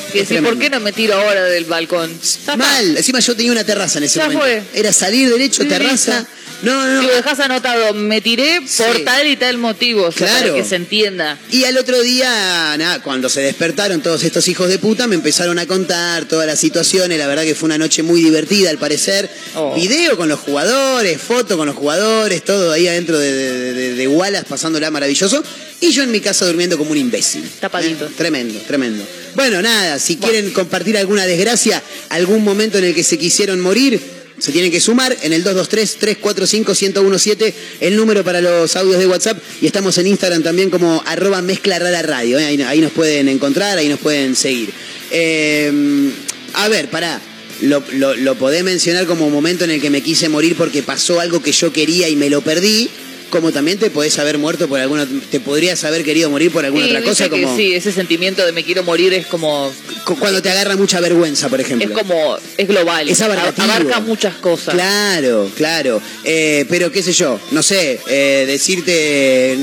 ¿por 0.42 0.59
qué 0.59 0.70
no 0.70 0.81
me 0.81 0.92
tiro 0.92 1.14
ahora 1.14 1.44
del 1.44 1.64
balcón? 1.64 2.11
Mal, 2.57 2.96
encima 2.96 3.20
yo 3.20 3.35
tenía 3.37 3.53
una 3.53 3.64
terraza 3.64 3.98
en 3.98 4.05
ese 4.05 4.20
momento. 4.20 4.44
Era 4.74 4.92
salir 4.92 5.31
derecho, 5.31 5.66
terraza. 5.66 6.27
No, 6.61 6.72
no, 6.74 7.01
Si 7.01 7.07
no. 7.07 7.12
lo 7.12 7.16
dejás 7.16 7.38
anotado, 7.38 7.94
me 7.94 8.20
tiré 8.20 8.61
Sí. 8.66 8.83
por 8.83 9.05
tal 9.05 9.29
y 9.29 9.37
tal 9.37 9.59
motivo, 9.59 10.07
o 10.07 10.11
sea, 10.11 10.27
Claro. 10.27 10.48
para 10.55 10.62
que 10.64 10.68
se 10.68 10.74
entienda. 10.74 11.38
Y 11.53 11.62
al 11.62 11.79
otro 11.79 12.01
día, 12.03 12.77
nada, 12.77 13.01
cuando 13.01 13.29
se 13.29 13.40
despertaron 13.42 14.01
todos 14.03 14.24
estos 14.24 14.48
hijos 14.48 14.68
de 14.68 14.81
puta, 14.81 15.07
me 15.07 15.14
empezaron 15.14 15.61
a 15.61 15.66
contar 15.66 16.24
todas 16.24 16.48
las 16.48 16.59
situaciones. 16.59 17.16
La 17.16 17.28
verdad 17.29 17.45
que 17.45 17.55
fue 17.55 17.67
una 17.67 17.79
noche 17.79 18.03
muy 18.03 18.23
divertida, 18.23 18.71
al 18.71 18.79
parecer. 18.79 19.29
Oh. 19.55 19.75
Video 19.75 20.17
con 20.17 20.29
los 20.29 20.41
jugadores, 20.41 21.21
foto 21.21 21.57
con 21.57 21.67
los 21.67 21.77
jugadores, 21.77 22.43
todo 22.45 22.73
ahí 22.73 22.88
adentro 22.88 23.19
de, 23.19 23.33
de, 23.33 23.73
de- 23.75 23.95
de 23.95 24.09
Wallace 24.09 24.47
pasándola 24.49 24.91
maravilloso. 24.91 25.43
Y 25.81 25.93
yo 25.93 26.03
en 26.03 26.11
mi 26.11 26.21
casa 26.21 26.45
durmiendo 26.47 26.77
como 26.77 26.91
un 26.91 26.97
imbécil. 26.99 27.49
Tapadito. 27.61 28.07
Eh, 28.07 28.11
Tremendo, 28.17 28.59
tremendo. 28.67 29.05
Bueno, 29.37 29.62
nada, 29.62 29.99
si 30.01 30.17
quieren 30.17 30.51
compartir 30.51 30.99
alguna 30.99 31.25
desgracia, 31.25 31.81
algún 32.09 32.43
momento 32.43 32.79
en 32.79 32.85
el 32.85 32.95
que 32.95 33.05
se 33.05 33.17
quisieron 33.17 33.61
morir, 33.61 34.01
se 34.41 34.51
tienen 34.53 34.71
que 34.73 34.81
sumar 34.81 35.17
en 35.23 35.33
el 35.33 35.45
223-345-1017, 35.45 37.53
el 37.81 37.97
número 37.97 38.25
para 38.25 38.41
los 38.41 38.75
audios 38.77 38.99
de 38.99 39.07
WhatsApp. 39.07 39.38
Y 39.61 39.67
estamos 39.67 39.97
en 39.99 40.07
Instagram 40.09 40.43
también 40.43 40.71
como 40.71 41.03
arroba 41.07 41.43
mezcla 41.43 41.79
rara 41.79 42.03
radio. 42.03 42.38
¿eh? 42.38 42.45
Ahí, 42.45 42.61
ahí 42.62 42.81
nos 42.81 42.93
pueden 42.93 43.29
encontrar, 43.29 43.79
ahí 43.79 43.88
nos 43.88 43.99
pueden 44.01 44.35
seguir. 44.37 44.71
Eh, 45.11 46.11
a 46.54 46.68
ver, 46.68 46.88
pará. 46.90 47.20
Lo, 47.61 47.82
lo, 47.94 48.14
lo 48.14 48.34
podés 48.37 48.62
mencionar 48.62 49.06
como 49.06 49.28
momento 49.30 49.64
en 49.64 49.70
el 49.72 49.80
que 49.80 49.90
me 49.90 50.00
quise 50.00 50.28
morir 50.28 50.54
porque 50.56 50.82
pasó 50.84 51.18
algo 51.18 51.42
que 51.42 51.50
yo 51.52 51.72
quería 51.72 52.08
y 52.08 52.14
me 52.16 52.30
lo 52.30 52.40
perdí. 52.40 52.88
Como 53.30 53.52
también 53.52 53.76
te 53.78 53.90
podés 53.90 54.18
haber 54.18 54.38
muerto 54.38 54.68
por 54.68 54.80
alguna. 54.80 55.06
Te 55.30 55.38
podrías 55.40 55.84
haber 55.84 56.02
querido 56.02 56.30
morir 56.30 56.50
por 56.50 56.64
alguna 56.64 56.87
otra 56.87 57.02
cosa. 57.02 57.28
Como 57.28 57.54
sí, 57.56 57.74
ese 57.74 57.92
sentimiento 57.92 58.46
de 58.46 58.52
me 58.52 58.64
quiero 58.64 58.84
morir 58.84 59.12
es 59.12 59.26
como 59.26 59.70
cu- 60.06 60.16
cuando 60.18 60.40
te 60.40 60.48
agarra 60.48 60.76
mucha 60.76 60.98
vergüenza, 61.00 61.50
por 61.50 61.61
ejemplo. 61.61 61.88
es 61.88 61.92
como 61.94 62.38
es 62.56 62.66
global, 62.68 63.06
Es 63.06 63.20
abarcativo. 63.20 63.64
abarca 63.70 64.00
muchas 64.00 64.34
cosas. 64.37 64.72
Claro, 64.74 65.50
claro. 65.56 66.00
Eh, 66.24 66.64
pero 66.70 66.90
qué 66.90 67.02
sé 67.02 67.12
yo, 67.12 67.38
no 67.50 67.62
sé, 67.62 68.00
eh, 68.08 68.44
decirte. 68.46 69.58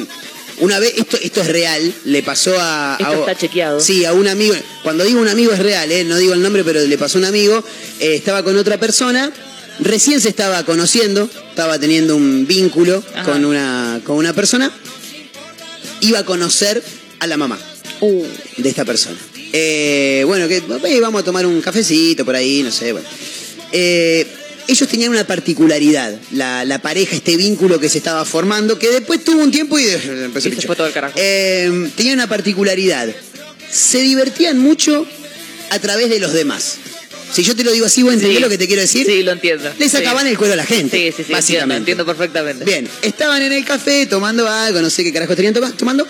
Una 0.60 0.80
vez, 0.80 0.94
esto, 0.98 1.18
esto 1.22 1.42
es 1.42 1.48
real, 1.48 1.94
le 2.06 2.24
pasó 2.24 2.56
a. 2.60 2.96
Esto 3.00 3.12
a- 3.12 3.20
está 3.20 3.36
chequeado. 3.36 3.80
Sí, 3.80 4.06
a 4.06 4.14
un 4.14 4.28
amigo. 4.28 4.56
Cuando 4.84 5.04
digo 5.04 5.20
un 5.20 5.28
amigo 5.28 5.52
es 5.52 5.60
real, 5.60 5.92
eh, 5.92 6.04
no 6.06 6.18
digo 6.18 6.34
el 6.34 6.42
nombre, 6.42 6.64
pero 6.64 6.82
le 6.82 6.98
pasó 6.98 7.18
a 7.18 7.22
un 7.22 7.26
amigo. 7.26 7.64
eh, 8.00 8.16
estaba 8.16 8.44
con 8.44 8.58
otra 8.58 8.78
persona, 8.80 9.32
recién 9.80 10.22
se 10.22 10.30
estaba 10.30 10.64
conociendo, 10.64 11.30
estaba 11.50 11.78
teniendo 11.80 12.16
un 12.16 12.46
vínculo 12.48 13.04
Ajá. 13.14 13.24
con 13.24 13.44
una, 13.46 14.00
con 14.06 14.16
una 14.18 14.34
persona. 14.34 14.72
Iba 16.02 16.20
a 16.20 16.26
conocer 16.26 16.82
a 17.20 17.28
la 17.28 17.38
mamá 17.38 17.58
Uh, 18.02 18.26
de 18.58 18.70
esta 18.70 18.84
persona. 18.84 19.18
Eh, 19.54 20.24
bueno, 20.26 20.48
que 20.50 20.60
vamos 21.00 21.22
a 21.22 21.24
tomar 21.26 21.46
un 21.46 21.62
cafecito 21.62 22.26
por 22.26 22.36
ahí, 22.36 22.62
no 22.62 22.72
sé, 22.72 22.92
bueno. 22.92 23.08
Eh, 23.72 24.28
ellos 24.68 24.88
tenían 24.90 25.10
una 25.12 25.26
particularidad, 25.28 26.18
la, 26.32 26.66
la 26.66 26.80
pareja, 26.82 27.16
este 27.16 27.38
vínculo 27.38 27.80
que 27.80 27.90
se 27.90 27.98
estaba 28.00 28.26
formando, 28.26 28.80
que 28.80 28.90
después 28.90 29.24
tuvo 29.24 29.42
un 29.42 29.52
tiempo 29.52 29.78
y 29.80 29.84
de- 29.86 30.26
empezó 30.26 30.50
Y 30.50 30.54
se 30.56 30.62
fue 30.68 30.76
todo 30.76 30.88
al 30.88 30.94
carajo. 30.94 31.14
Eh, 31.18 31.90
tenían 31.96 32.16
una 32.16 32.28
particularidad. 32.28 33.10
Se 33.72 34.00
divertían 34.00 34.58
mucho 34.58 35.06
a 35.70 35.80
través 35.80 36.10
de 36.10 36.20
los 36.20 36.34
demás. 36.34 36.78
Si 37.34 37.44
yo 37.44 37.56
te 37.56 37.64
lo 37.66 37.72
digo 37.74 37.86
así, 37.88 38.02
¿vos 38.02 38.14
entendés 38.14 38.38
sí. 38.38 38.42
lo 38.44 38.50
que 38.50 38.58
te 38.58 38.66
quiero 38.68 38.82
decir? 38.82 39.06
Sí, 39.06 39.22
lo 39.24 39.32
entiendo. 39.34 39.70
Le 39.78 39.86
Sí. 39.90 39.98
sacaban 39.98 40.26
el 40.28 40.38
cuero 40.38 40.54
a 40.54 40.56
la 40.58 40.66
gente. 40.66 40.96
Sí, 40.98 41.04
sí, 41.04 41.12
sí, 41.12 41.12
entiendo, 41.22 41.34
básicamente. 41.38 41.78
entiendo 41.78 42.06
perfectamente. 42.06 42.64
Bien, 42.66 42.88
estaban 43.02 43.42
en 43.42 43.52
el 43.52 43.66
café 43.66 44.06
tomando 44.06 44.48
algo, 44.48 44.82
no 44.82 44.90
sé 44.90 45.04
qué 45.04 45.12
carajo 45.12 45.34
estarían 45.34 45.54
toma- 45.54 45.76
tomando. 45.76 46.08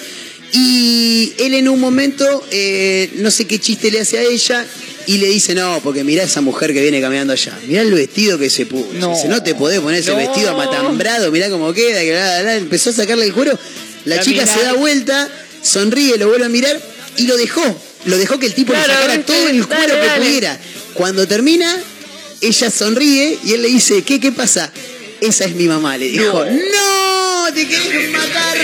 Y 0.51 1.33
él 1.39 1.53
en 1.55 1.67
un 1.67 1.79
momento, 1.79 2.45
eh, 2.51 3.09
no 3.15 3.31
sé 3.31 3.45
qué 3.45 3.59
chiste 3.59 3.89
le 3.91 3.99
hace 4.01 4.19
a 4.19 4.23
ella 4.23 4.65
y 5.07 5.17
le 5.17 5.27
dice, 5.27 5.53
no, 5.55 5.79
porque 5.83 6.03
mirá 6.03 6.23
esa 6.23 6.41
mujer 6.41 6.73
que 6.73 6.81
viene 6.81 6.99
caminando 7.01 7.33
allá. 7.33 7.57
Mirá 7.67 7.81
el 7.81 7.93
vestido 7.93 8.37
que 8.37 8.49
se 8.49 8.65
puso. 8.65 8.89
No. 8.93 9.13
Dice, 9.15 9.27
no 9.27 9.41
te 9.43 9.53
podés 9.55 9.79
poner 9.79 9.99
ese 9.99 10.11
No. 10.11 10.17
vestido 10.17 10.51
amatambrado, 10.51 11.31
mirá 11.31 11.49
cómo 11.49 11.73
queda. 11.73 12.01
Que 12.01 12.11
bla, 12.11 12.25
bla, 12.25 12.41
bla". 12.43 12.55
Empezó 12.55 12.89
a 12.89 12.93
sacarle 12.93 13.25
el 13.25 13.33
cuero. 13.33 13.57
La 14.05 14.17
La 14.17 14.21
chica 14.21 14.41
mirá. 14.43 14.53
se 14.57 14.63
da 14.63 14.73
vuelta, 14.73 15.29
sonríe, 15.61 16.17
lo 16.17 16.27
vuelve 16.29 16.45
a 16.45 16.49
mirar 16.49 16.79
y 17.17 17.27
lo 17.27 17.37
dejó. 17.37 17.63
Lo 18.05 18.17
dejó 18.17 18.37
que 18.39 18.45
el 18.45 18.53
tipo 18.53 18.71
Claro, 18.73 18.87
le 18.87 18.93
sacara 18.93 19.17
¿viste? 19.17 19.33
todo 19.33 19.47
el 19.49 19.59
Dale, 19.61 19.75
cuero 19.75 20.01
que 20.01 20.07
dale. 20.07 20.25
pudiera. 20.25 20.59
Cuando 20.93 21.27
termina, 21.27 21.81
ella 22.41 22.69
sonríe 22.69 23.37
y 23.43 23.53
él 23.53 23.61
le 23.63 23.67
dice, 23.69 24.03
¿qué, 24.03 24.19
qué 24.19 24.31
pasa? 24.31 24.71
Esa 25.21 25.45
es 25.45 25.55
mi 25.55 25.65
mamá, 25.67 25.97
le 25.97 26.09
dijo. 26.09 26.45
No, 26.45 27.53
te 27.53 27.67
querés 27.67 28.11
matar, 28.11 28.57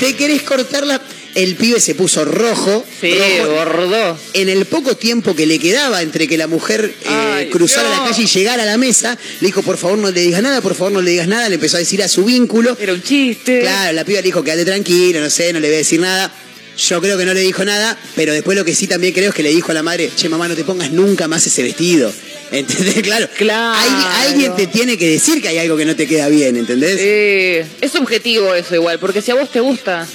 te 0.00 0.16
querés 0.16 0.42
cortar 0.42 0.86
la... 0.86 1.00
El 1.34 1.54
pibe 1.56 1.78
se 1.80 1.94
puso 1.94 2.24
rojo, 2.24 2.84
Sí, 3.00 3.12
rojo. 3.14 3.52
gordo. 3.52 4.18
En 4.32 4.48
el 4.48 4.64
poco 4.66 4.96
tiempo 4.96 5.36
que 5.36 5.46
le 5.46 5.58
quedaba 5.58 6.02
entre 6.02 6.26
que 6.26 6.36
la 6.38 6.46
mujer 6.48 6.92
eh, 7.04 7.08
Ay, 7.08 7.48
cruzara 7.50 7.88
la 7.90 8.04
calle 8.08 8.22
y 8.22 8.26
llegara 8.26 8.62
a 8.64 8.66
la 8.66 8.76
mesa, 8.78 9.16
le 9.40 9.46
dijo, 9.46 9.62
por 9.62 9.76
favor 9.76 9.98
no 9.98 10.10
le 10.10 10.20
digas 10.20 10.42
nada, 10.42 10.60
por 10.60 10.74
favor 10.74 10.92
no 10.92 11.02
le 11.02 11.10
digas 11.12 11.28
nada, 11.28 11.48
le 11.48 11.56
empezó 11.56 11.76
a 11.76 11.80
decir 11.80 12.02
a 12.02 12.08
su 12.08 12.24
vínculo. 12.24 12.76
Era 12.80 12.92
un 12.92 13.02
chiste. 13.02 13.60
Claro, 13.60 13.92
la 13.92 14.04
piba 14.04 14.18
le 14.20 14.24
dijo, 14.24 14.42
quédate 14.42 14.64
tranquilo, 14.64 15.20
no 15.20 15.30
sé, 15.30 15.52
no 15.52 15.60
le 15.60 15.68
voy 15.68 15.74
a 15.76 15.78
decir 15.78 16.00
nada. 16.00 16.32
Yo 16.78 17.00
creo 17.00 17.18
que 17.18 17.24
no 17.24 17.34
le 17.34 17.40
dijo 17.40 17.64
nada, 17.64 17.98
pero 18.16 18.32
después 18.32 18.56
lo 18.56 18.64
que 18.64 18.74
sí 18.74 18.86
también 18.86 19.12
creo 19.12 19.30
es 19.30 19.34
que 19.34 19.42
le 19.42 19.50
dijo 19.50 19.70
a 19.72 19.74
la 19.74 19.82
madre, 19.82 20.10
che, 20.16 20.28
mamá, 20.28 20.46
no 20.48 20.54
te 20.56 20.64
pongas 20.64 20.90
nunca 20.92 21.26
más 21.28 21.46
ese 21.46 21.62
vestido. 21.62 22.12
¿Entendés? 22.52 23.02
Claro. 23.02 23.28
Claro. 23.36 23.78
Hay- 23.78 24.28
alguien 24.30 24.56
te 24.56 24.66
tiene 24.68 24.96
que 24.96 25.08
decir 25.08 25.42
que 25.42 25.48
hay 25.48 25.58
algo 25.58 25.76
que 25.76 25.84
no 25.84 25.94
te 25.94 26.06
queda 26.06 26.28
bien, 26.28 26.56
¿entendés? 26.56 26.96
Eh, 27.00 27.66
es 27.80 27.92
subjetivo 27.92 28.54
eso 28.54 28.74
igual, 28.74 28.98
porque 28.98 29.20
si 29.22 29.30
a 29.30 29.34
vos 29.34 29.50
te 29.52 29.60
gusta, 29.60 30.06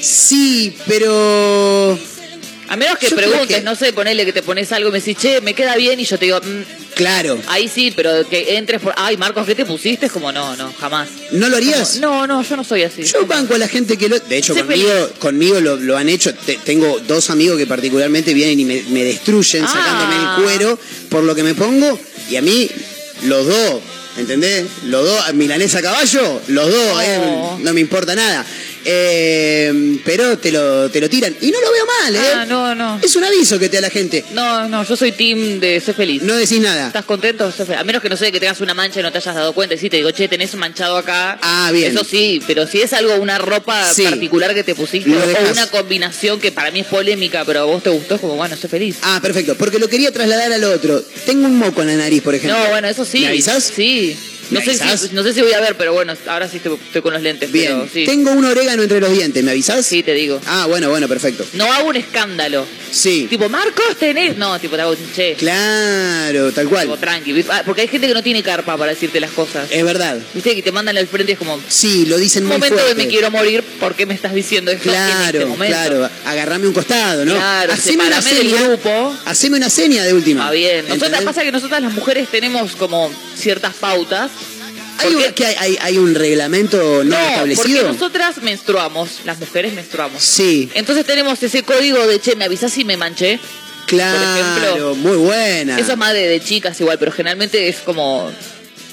Sí, 0.00 0.74
pero... 0.86 1.98
a 2.68 2.76
menos 2.76 2.98
que 2.98 3.08
Yo 3.08 3.16
preguntes, 3.16 3.58
que- 3.58 3.62
no 3.62 3.74
sé, 3.76 3.92
ponele 3.92 4.24
que 4.24 4.32
te 4.32 4.42
pones 4.42 4.70
algo 4.72 4.88
y 4.88 4.92
me 4.92 4.98
decís, 4.98 5.16
che, 5.18 5.40
me 5.40 5.54
queda 5.54 5.76
bien, 5.76 6.00
y 6.00 6.04
yo 6.04 6.18
te 6.18 6.24
digo, 6.26 6.40
"Mm", 6.40 6.94
Claro. 6.94 7.38
ahí 7.48 7.68
sí, 7.68 7.92
pero 7.94 8.28
que 8.28 8.56
entres 8.56 8.80
por, 8.80 8.94
ay, 8.96 9.16
Marcos, 9.16 9.44
¿qué 9.46 9.54
te 9.54 9.64
pusiste? 9.64 10.06
Es 10.06 10.12
como, 10.12 10.30
no, 10.30 10.54
no, 10.56 10.72
jamás. 10.78 11.08
¿No 11.32 11.48
lo 11.48 11.56
harías? 11.56 11.98
Como, 12.00 12.06
no, 12.06 12.26
no, 12.26 12.42
yo 12.42 12.56
no 12.56 12.62
soy 12.64 12.82
así. 12.84 13.02
Yo 13.02 13.26
banco 13.26 13.54
a 13.54 13.58
la 13.58 13.66
gente 13.68 13.96
que 13.96 14.08
lo... 14.08 14.18
De 14.20 14.36
hecho, 14.36 14.54
conmigo, 14.54 14.90
conmigo 15.18 15.60
lo, 15.60 15.76
lo 15.76 15.96
han 15.96 16.08
hecho. 16.08 16.32
Te- 16.34 16.56
tengo 16.58 17.00
dos 17.06 17.30
amigos 17.30 17.58
que 17.58 17.66
particularmente 17.66 18.32
vienen 18.32 18.60
y 18.60 18.64
me, 18.64 18.82
me 18.90 19.02
destruyen 19.04 19.64
Ah. 19.64 19.68
sacándome 19.72 20.14
el 20.16 20.44
cuero 20.44 20.78
por 21.08 21.24
lo 21.24 21.34
que 21.34 21.42
me 21.42 21.54
pongo. 21.54 21.98
Y 22.30 22.36
a 22.36 22.42
mí, 22.42 22.70
los 23.24 23.44
dos, 23.46 23.80
¿entendés? 24.16 24.64
Los 24.84 25.04
dos, 25.04 25.34
milanesa 25.34 25.78
a 25.80 25.82
caballo, 25.82 26.40
los 26.48 26.70
dos, 26.70 27.02
eh, 27.02 27.18
Oh. 27.22 27.58
no 27.60 27.72
me 27.74 27.80
importa 27.80 28.14
nada. 28.14 28.46
Eh, 28.84 29.98
pero 30.04 30.38
te 30.38 30.50
lo, 30.52 30.90
te 30.90 31.00
lo 31.00 31.08
tiran. 31.08 31.34
Y 31.40 31.50
no 31.50 31.60
lo 31.60 31.72
veo 31.72 31.86
mal, 32.02 32.16
¿eh? 32.16 32.20
Ah, 32.34 32.44
no, 32.46 32.74
no. 32.74 33.00
Es 33.02 33.16
un 33.16 33.24
aviso 33.24 33.58
que 33.58 33.68
te 33.68 33.76
da 33.76 33.82
la 33.82 33.90
gente. 33.90 34.24
No, 34.32 34.68
no, 34.68 34.84
yo 34.84 34.96
soy 34.96 35.12
team 35.12 35.60
de 35.60 35.80
ser 35.80 35.94
feliz. 35.94 36.22
No 36.22 36.34
decís 36.36 36.60
nada. 36.60 36.88
¿Estás 36.88 37.04
contento? 37.04 37.50
Sé 37.50 37.64
feliz. 37.64 37.80
A 37.80 37.84
menos 37.84 38.02
que 38.02 38.08
no 38.08 38.16
sé, 38.16 38.30
que 38.32 38.40
tengas 38.40 38.60
una 38.60 38.74
mancha 38.74 39.00
y 39.00 39.02
no 39.02 39.10
te 39.12 39.18
hayas 39.18 39.34
dado 39.34 39.52
cuenta. 39.52 39.74
Y 39.74 39.78
sí, 39.78 39.90
te 39.90 39.96
digo, 39.96 40.10
che, 40.10 40.28
tenés 40.28 40.54
manchado 40.54 40.96
acá. 40.96 41.38
Ah, 41.42 41.70
bien. 41.72 41.90
Eso 41.92 42.04
sí, 42.04 42.40
pero 42.46 42.66
si 42.66 42.82
es 42.82 42.92
algo, 42.92 43.14
una 43.16 43.38
ropa 43.38 43.92
Sí. 43.92 44.04
particular 44.04 44.54
que 44.54 44.64
te 44.64 44.74
pusiste, 44.74 45.10
o 45.14 45.52
una 45.52 45.66
combinación 45.68 46.40
que 46.40 46.52
para 46.52 46.70
mí 46.70 46.80
es 46.80 46.86
polémica, 46.86 47.44
pero 47.44 47.60
a 47.60 47.64
vos 47.64 47.82
te 47.82 47.90
gustó, 47.90 48.16
es 48.16 48.20
como, 48.20 48.36
bueno, 48.36 48.56
sé 48.56 48.68
feliz. 48.68 48.96
Ah, 49.02 49.18
perfecto. 49.22 49.54
Porque 49.56 49.78
lo 49.78 49.88
quería 49.88 50.12
trasladar 50.12 50.52
al 50.52 50.64
otro. 50.64 51.02
Tengo 51.26 51.46
un 51.46 51.58
moco 51.58 51.82
en 51.82 51.88
la 51.88 51.96
nariz, 51.96 52.22
por 52.22 52.34
ejemplo. 52.34 52.58
No, 52.58 52.68
bueno, 52.70 52.88
eso 52.88 53.04
sí. 53.04 53.20
¿Me 53.20 53.28
avisás? 53.28 53.64
Sí. 53.74 54.16
No 54.54 54.60
¿Me 54.60 54.66
sé, 54.66 54.98
si, 55.08 55.14
no 55.14 55.22
sé 55.22 55.32
si 55.34 55.40
voy 55.42 55.52
a 55.52 55.60
ver, 55.60 55.76
pero 55.76 55.92
bueno, 55.92 56.12
ahora 56.28 56.48
sí 56.48 56.56
estoy, 56.58 56.76
estoy 56.84 57.02
con 57.02 57.12
los 57.12 57.22
lentes. 57.22 57.50
Bien, 57.52 57.72
pero 57.80 57.88
sí. 57.92 58.04
tengo 58.06 58.30
un 58.32 58.44
orégano 58.44 58.82
entre 58.82 59.00
los 59.00 59.10
dientes, 59.12 59.42
¿me 59.44 59.50
avisás? 59.50 59.84
Sí, 59.84 60.02
te 60.02 60.12
digo. 60.14 60.40
Ah, 60.46 60.66
bueno, 60.66 60.88
bueno, 60.90 61.08
perfecto. 61.08 61.44
No 61.54 61.70
hago 61.72 61.88
un 61.88 61.96
escándalo. 61.96 62.66
Sí, 62.90 63.26
Tipo, 63.28 63.48
Marcos, 63.48 63.96
tenés. 63.98 64.36
No, 64.36 64.58
tipo, 64.60 64.76
te 64.76 64.82
hago 64.82 64.92
un 64.92 65.12
che. 65.14 65.34
claro, 65.34 66.52
tal 66.52 66.64
Tipo, 66.66 66.70
cual. 66.86 66.98
tranqui. 67.00 67.44
Ah, 67.50 67.62
Porque 67.66 67.82
hay 67.82 67.88
gente 67.88 68.06
que 68.06 68.14
no 68.14 68.22
tiene 68.22 68.42
carpa 68.42 68.76
para 68.76 68.92
decirte 68.92 69.18
las 69.20 69.32
cosas. 69.32 69.66
Es 69.70 69.84
verdad. 69.84 70.18
Viste 70.32 70.54
que 70.54 70.62
te 70.62 70.70
mandan 70.72 70.96
al 70.96 71.06
frente 71.08 71.32
es 71.32 71.38
como. 71.38 71.60
Sí, 71.68 72.06
lo 72.06 72.16
dicen 72.18 72.44
Un 72.44 72.50
muy 72.50 72.56
momento 72.58 72.76
fuerte. 72.78 72.96
que 72.96 73.04
me 73.04 73.10
quiero 73.10 73.30
morir, 73.30 73.62
¿por 73.80 73.94
qué 73.94 74.06
me 74.06 74.14
estás 74.14 74.32
diciendo 74.34 74.70
esto 74.70 74.88
en 74.88 74.94
Claro, 74.94 75.38
este 75.38 75.44
momento? 75.46 75.76
claro. 75.76 76.10
Agarrame 76.26 76.68
un 76.68 76.72
costado, 76.74 77.24
¿no? 77.24 77.34
Claro, 77.34 77.72
Haceme 77.72 78.06
una 78.06 78.20
del 78.20 78.36
seña. 78.36 78.62
grupo. 78.68 79.16
Haceme 79.24 79.56
una 79.56 79.70
seña 79.70 80.04
de 80.04 80.14
última. 80.14 80.48
Ah, 80.48 80.52
bien. 80.52 80.86
Nosotras 80.88 81.22
pasa 81.24 81.42
que 81.42 81.50
nosotras 81.52 81.82
las 81.82 81.92
mujeres 81.92 82.28
tenemos 82.30 82.76
como 82.76 83.12
ciertas 83.36 83.74
pautas. 83.74 84.30
¿Hay, 84.98 85.12
¿Por 85.12 85.16
un, 85.26 85.32
que 85.32 85.46
hay, 85.46 85.54
hay- 85.58 85.78
hay 85.80 85.98
un 85.98 86.14
reglamento 86.14 87.02
no, 87.04 87.16
porque 87.16 87.30
establecido? 87.32 87.92
nosotras 87.92 88.36
menstruamos, 88.42 89.20
las 89.24 89.38
mujeres 89.38 89.72
menstruamos. 89.72 90.22
Sí, 90.22 90.68
Entonces 90.74 91.04
tenemos 91.04 91.42
ese 91.42 91.62
código 91.62 92.06
de, 92.06 92.20
che, 92.20 92.36
me 92.36 92.44
avisás 92.44 92.72
si 92.72 92.84
me 92.84 92.96
manché. 92.96 93.38
claro, 93.86 94.62
ejemplo, 94.62 94.94
muy 94.96 95.16
buena. 95.16 95.78
Eso 95.78 95.92
es 95.92 95.98
más 95.98 96.12
de, 96.12 96.26
de 96.28 96.40
chicas 96.40 96.80
igual, 96.80 96.98
pero 96.98 97.12
generalmente 97.12 97.68
es 97.68 97.76
como... 97.78 98.30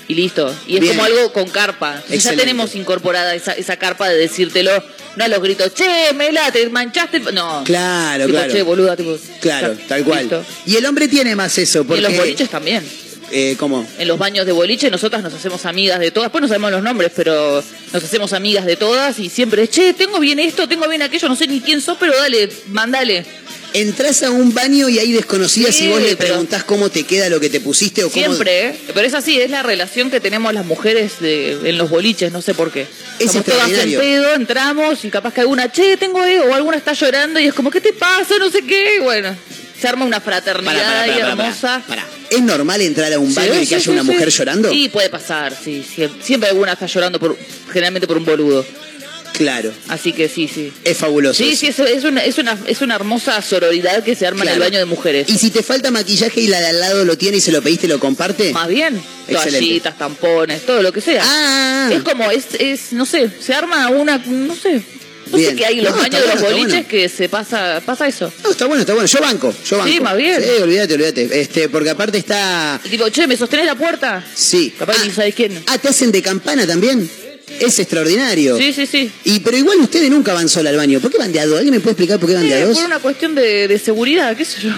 Y 0.07 0.15
listo. 0.15 0.53
Y 0.67 0.75
es 0.75 0.81
Bien. 0.81 0.93
como 0.97 1.05
algo 1.05 1.31
con 1.31 1.47
carpa. 1.49 2.03
Ya 2.09 2.35
tenemos 2.35 2.75
incorporada 2.75 3.33
esa, 3.33 3.53
esa 3.53 3.77
carpa 3.77 4.09
de 4.09 4.17
decírtelo. 4.17 4.83
No 5.15 5.23
a 5.23 5.27
los 5.29 5.41
gritos, 5.41 5.73
che, 5.73 6.11
Mela, 6.13 6.51
te 6.51 6.67
manchaste. 6.69 7.17
el-". 7.17 7.33
No. 7.33 7.63
Claro, 7.63 8.25
Tipo, 8.25 8.37
claro. 8.37 8.51
che, 8.53 8.61
boluda, 8.63 8.97
tipo. 8.97 9.17
Claro, 9.39 9.77
tal 9.87 10.03
cual. 10.03 10.21
listo. 10.21 10.43
Y 10.65 10.75
el 10.75 10.85
hombre 10.85 11.07
tiene 11.07 11.33
más 11.37 11.57
eso, 11.57 11.81
Y 11.81 11.83
porque... 11.85 12.03
en 12.05 12.11
los 12.11 12.17
boliches 12.17 12.49
también. 12.49 12.83
Eh, 13.31 13.55
¿Cómo? 13.57 13.87
En 13.97 14.07
los 14.07 14.19
baños 14.19 14.45
de 14.45 14.51
boliche 14.51 14.91
nosotras 14.91 15.23
nos 15.23 15.33
hacemos 15.33 15.65
amigas 15.65 15.99
de 15.99 16.11
todas. 16.11 16.29
Pues 16.31 16.41
no 16.41 16.47
sabemos 16.47 16.71
los 16.71 16.83
nombres, 16.83 17.11
pero 17.15 17.63
nos 17.93 18.03
hacemos 18.03 18.33
amigas 18.33 18.65
de 18.65 18.75
todas 18.75 19.19
y 19.19 19.29
siempre 19.29 19.63
es, 19.63 19.69
che, 19.69 19.93
tengo 19.93 20.19
bien 20.19 20.39
esto, 20.39 20.67
tengo 20.67 20.87
bien 20.87 21.01
aquello, 21.01 21.29
no 21.29 21.35
sé 21.35 21.47
ni 21.47 21.61
quién 21.61 21.81
sos, 21.81 21.97
pero 21.99 22.15
dale, 22.15 22.49
mandale. 22.67 23.25
Entrás 23.73 24.21
a 24.23 24.31
un 24.31 24.53
baño 24.53 24.89
y 24.89 24.99
hay 24.99 25.13
desconocidas 25.13 25.73
Sí, 25.73 25.85
y 25.85 25.87
vos 25.87 26.01
le 26.01 26.17
preguntás 26.17 26.65
cómo 26.65 26.89
te 26.89 27.03
queda 27.03 27.29
lo 27.29 27.39
que 27.39 27.49
te 27.49 27.61
pusiste 27.61 28.03
o 28.03 28.09
cómo... 28.09 28.25
Siempre, 28.25 28.67
¿eh? 28.67 28.75
pero 28.93 29.07
es 29.07 29.13
así, 29.13 29.39
es 29.39 29.49
la 29.49 29.63
relación 29.63 30.11
que 30.11 30.19
tenemos 30.19 30.53
las 30.53 30.65
mujeres 30.65 31.21
de, 31.21 31.53
en 31.63 31.77
los 31.77 31.89
boliches, 31.89 32.33
no 32.33 32.41
sé 32.41 32.53
por 32.53 32.69
qué. 32.69 32.81
Es 33.17 33.33
Estamos 33.33 33.45
todas 33.45 33.69
en 33.69 33.97
pedo, 33.97 34.33
entramos 34.33 35.05
y 35.05 35.09
capaz 35.09 35.33
que 35.33 35.39
alguna, 35.39 35.71
che, 35.71 35.95
tengo 35.95 36.21
eh", 36.25 36.41
o 36.41 36.53
alguna 36.53 36.75
está 36.75 36.91
llorando 36.91 37.39
y 37.39 37.45
es 37.45 37.53
como, 37.53 37.71
¿qué 37.71 37.79
te 37.79 37.93
pasa? 37.93 38.37
No 38.39 38.51
sé 38.51 38.61
qué, 38.63 38.99
bueno, 39.01 39.33
se 39.81 39.87
arma 39.87 40.05
una 40.05 40.21
fraternidad 40.21 40.73
Pará, 40.73 40.83
pará, 40.87 41.01
ahí 41.01 41.11
pará, 41.11 41.29
hermosa. 41.31 41.81
¿Es 42.29 42.41
normal 42.41 42.81
entrar 42.81 43.11
a 43.11 43.19
un 43.19 43.33
baño 43.33 43.53
Sí, 43.53 43.57
y 43.57 43.59
que 43.61 43.65
sí, 43.65 43.75
haya 43.75 43.83
sí, 43.83 43.89
una 43.89 44.03
mujer 44.03 44.29
llorando? 44.29 44.69
Sí, 44.69 44.89
puede 44.89 45.09
pasar, 45.09 45.57
sí, 45.61 45.83
sí. 45.83 46.07
Siempre 46.21 46.49
alguna 46.49 46.73
está 46.73 46.85
llorando, 46.85 47.19
por, 47.19 47.37
generalmente 47.71 48.07
por 48.07 48.17
un 48.17 48.25
boludo. 48.25 48.65
Claro, 49.33 49.71
Así 49.87 50.13
que 50.13 50.29
sí, 50.29 50.47
sí. 50.47 50.71
es 50.83 50.97
fabuloso. 50.97 51.33
Sí, 51.41 51.51
eso. 51.51 51.59
sí, 51.61 51.67
eso 51.67 51.85
es 51.85 52.03
una, 52.03 52.23
es 52.23 52.37
una, 52.37 52.55
es 52.67 52.81
una 52.81 52.95
hermosa 52.95 53.41
sororidad 53.41 54.03
que 54.03 54.13
se 54.13 54.27
arma 54.27 54.43
en 54.43 54.49
el 54.49 54.59
baño 54.59 54.77
de 54.77 54.85
mujeres. 54.85 55.27
Y 55.29 55.37
si 55.37 55.49
te 55.49 55.63
falta 55.63 55.89
maquillaje 55.89 56.41
y 56.41 56.47
la 56.47 56.59
de 56.59 56.67
al 56.67 56.79
lado 56.79 57.05
lo 57.05 57.17
tiene 57.17 57.37
y 57.37 57.41
se 57.41 57.51
lo 57.51 57.61
pediste, 57.61 57.87
¿lo 57.87 57.99
comparte? 57.99 58.51
Más 58.53 58.67
bien, 58.67 59.01
Excelente. 59.27 59.51
toallitas, 59.59 59.97
tampones, 59.97 60.63
todo 60.65 60.81
lo 60.83 60.91
que 60.91 61.01
sea. 61.01 61.23
Ah, 61.25 61.89
Es 61.91 62.03
como, 62.03 62.29
es, 62.29 62.45
es, 62.59 62.93
no 62.93 63.05
sé, 63.07 63.31
se 63.39 63.53
arma 63.55 63.89
una, 63.89 64.19
no 64.19 64.53
sé. 64.55 64.83
Bien. 65.37 65.55
qué 65.55 65.65
hay 65.65 65.81
los 65.81 65.91
No, 65.95 65.97
baños 66.01 66.21
de 66.21 66.27
los 66.27 66.41
bueno, 66.41 66.57
boliches 66.57 66.71
bueno. 66.73 66.87
que 66.89 67.09
se 67.09 67.29
pasa, 67.29 67.81
pasa 67.85 68.07
eso. 68.07 68.31
No, 68.43 68.51
está 68.51 68.65
bueno, 68.65 68.81
está 68.81 68.93
bueno. 68.93 69.07
Yo 69.07 69.19
banco, 69.21 69.53
yo 69.65 69.77
banco. 69.77 69.91
Sí, 69.91 69.99
más 69.99 70.17
bien. 70.17 70.41
Sí, 70.41 70.49
olvídate, 70.61 70.93
olvídate. 70.95 71.41
Este, 71.41 71.69
porque 71.69 71.89
aparte 71.89 72.17
está... 72.17 72.79
Y 72.83 72.89
tipo, 72.89 73.09
che, 73.09 73.27
¿me 73.27 73.37
sostenés 73.37 73.65
la 73.65 73.75
puerta? 73.75 74.23
Sí. 74.35 74.73
Capaz 74.77 74.97
que 75.01 75.07
ni 75.07 75.13
sabes 75.13 75.35
quién. 75.35 75.63
Ah, 75.67 75.77
¿te 75.77 75.87
hacen 75.89 76.11
de 76.11 76.21
campana 76.21 76.65
también? 76.67 77.09
Es 77.59 77.79
extraordinario. 77.79 78.57
Sí, 78.57 78.71
sí, 78.73 78.85
sí. 78.85 79.11
Y 79.25 79.39
pero 79.41 79.57
igual 79.57 79.77
ustedes 79.79 80.09
nunca 80.09 80.33
van 80.33 80.47
sola 80.47 80.69
al 80.69 80.77
baño. 80.77 80.99
¿Por 81.01 81.11
qué 81.11 81.17
van 81.17 81.31
de 81.33 81.39
a 81.41 81.45
dos? 81.45 81.57
¿Alguien 81.57 81.73
me 81.73 81.79
puede 81.81 81.91
explicar 81.91 82.17
por 82.19 82.29
qué 82.29 82.35
van 82.35 82.47
de 82.47 82.53
a 82.53 82.57
Sí, 82.59 82.63
dos? 82.63 82.77
por 82.77 82.85
una 82.85 82.99
cuestión 82.99 83.35
de, 83.35 83.67
de 83.67 83.77
seguridad, 83.79 84.35
qué 84.37 84.45
sé 84.45 84.61
yo. 84.61 84.69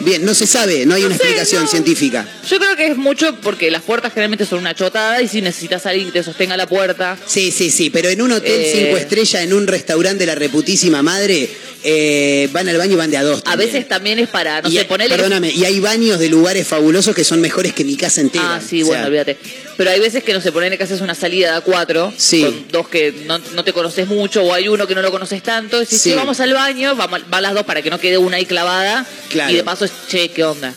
Bien, 0.00 0.24
no 0.24 0.34
se 0.34 0.46
sabe, 0.46 0.86
no 0.86 0.94
hay 0.94 1.02
No 1.02 1.08
una 1.08 1.16
sé, 1.16 1.22
explicación 1.24 1.62
no. 1.64 1.68
científica. 1.68 2.26
Yo 2.48 2.58
creo 2.58 2.76
que 2.76 2.86
es 2.86 2.96
mucho 2.96 3.34
porque 3.40 3.70
las 3.70 3.82
puertas 3.82 4.12
generalmente 4.12 4.46
son 4.46 4.60
una 4.60 4.74
chotada 4.74 5.20
y 5.22 5.28
si 5.28 5.40
necesitas 5.42 5.86
alguien 5.86 6.06
que 6.06 6.12
te 6.12 6.22
sostenga 6.22 6.56
la 6.56 6.66
puerta. 6.66 7.16
Sí, 7.26 7.50
sí, 7.50 7.70
sí, 7.70 7.90
pero 7.90 8.08
en 8.08 8.22
un 8.22 8.32
hotel 8.32 8.60
Eh. 8.60 8.72
cinco 8.74 8.96
estrellas, 8.96 9.42
en 9.42 9.52
un 9.52 9.66
restaurante 9.66 10.20
de 10.20 10.26
la 10.26 10.34
reputísima 10.36 11.02
madre, 11.02 11.48
eh, 11.84 12.48
van 12.52 12.68
al 12.68 12.76
baño 12.76 12.92
y 12.94 12.96
van 12.96 13.10
de 13.10 13.16
a 13.16 13.22
dos. 13.22 13.42
A 13.44 13.54
veces 13.56 13.86
también 13.88 14.18
es 14.18 14.28
para, 14.28 14.62
no 14.62 14.68
Y, 14.68 14.76
sé, 14.78 14.84
ponerle. 14.84 15.14
Perdóname, 15.16 15.50
y 15.50 15.64
hay 15.64 15.78
baños 15.80 16.18
de 16.18 16.28
lugares 16.28 16.66
fabulosos 16.66 17.14
que 17.14 17.22
son 17.24 17.40
mejores 17.40 17.72
que 17.72 17.84
mi 17.84 17.96
casa 17.96 18.20
entera. 18.20 18.56
Ah, 18.56 18.60
sí, 18.66 18.82
O 18.82 18.86
bueno, 18.86 19.06
olvídate. 19.06 19.36
Pero 19.76 19.90
hay 19.90 20.00
veces 20.00 20.24
que 20.24 20.32
no 20.32 20.40
se 20.40 20.50
ponen 20.50 20.76
que 20.76 20.82
haces 20.82 21.00
una 21.00 21.14
salida 21.14 21.52
de 21.52 21.56
a 21.58 21.60
cuatro, 21.60 22.12
Sí. 22.16 22.42
con 22.42 22.66
dos 22.72 22.88
que 22.88 23.12
no, 23.26 23.38
no 23.54 23.62
te 23.64 23.72
conoces 23.72 24.08
mucho, 24.08 24.42
o 24.42 24.52
hay 24.52 24.68
uno 24.68 24.88
que 24.88 24.94
no 24.96 25.02
lo 25.02 25.10
conoces 25.12 25.40
tanto, 25.42 25.80
y 25.80 25.86
si 25.86 25.98
Sí. 25.98 26.12
vamos 26.14 26.40
al 26.40 26.52
baño, 26.52 26.96
vamos, 26.96 27.20
van 27.30 27.42
las 27.44 27.54
dos 27.54 27.64
para 27.64 27.80
que 27.80 27.90
no 27.90 28.00
quede 28.00 28.18
una 28.18 28.38
ahí 28.38 28.46
clavada, 28.46 29.06
Claro. 29.30 29.52
y 29.52 29.56
de 29.56 29.62
paso 29.62 29.84
es, 29.88 30.08
che, 30.08 30.30
¿qué 30.30 30.44
onda? 30.44 30.74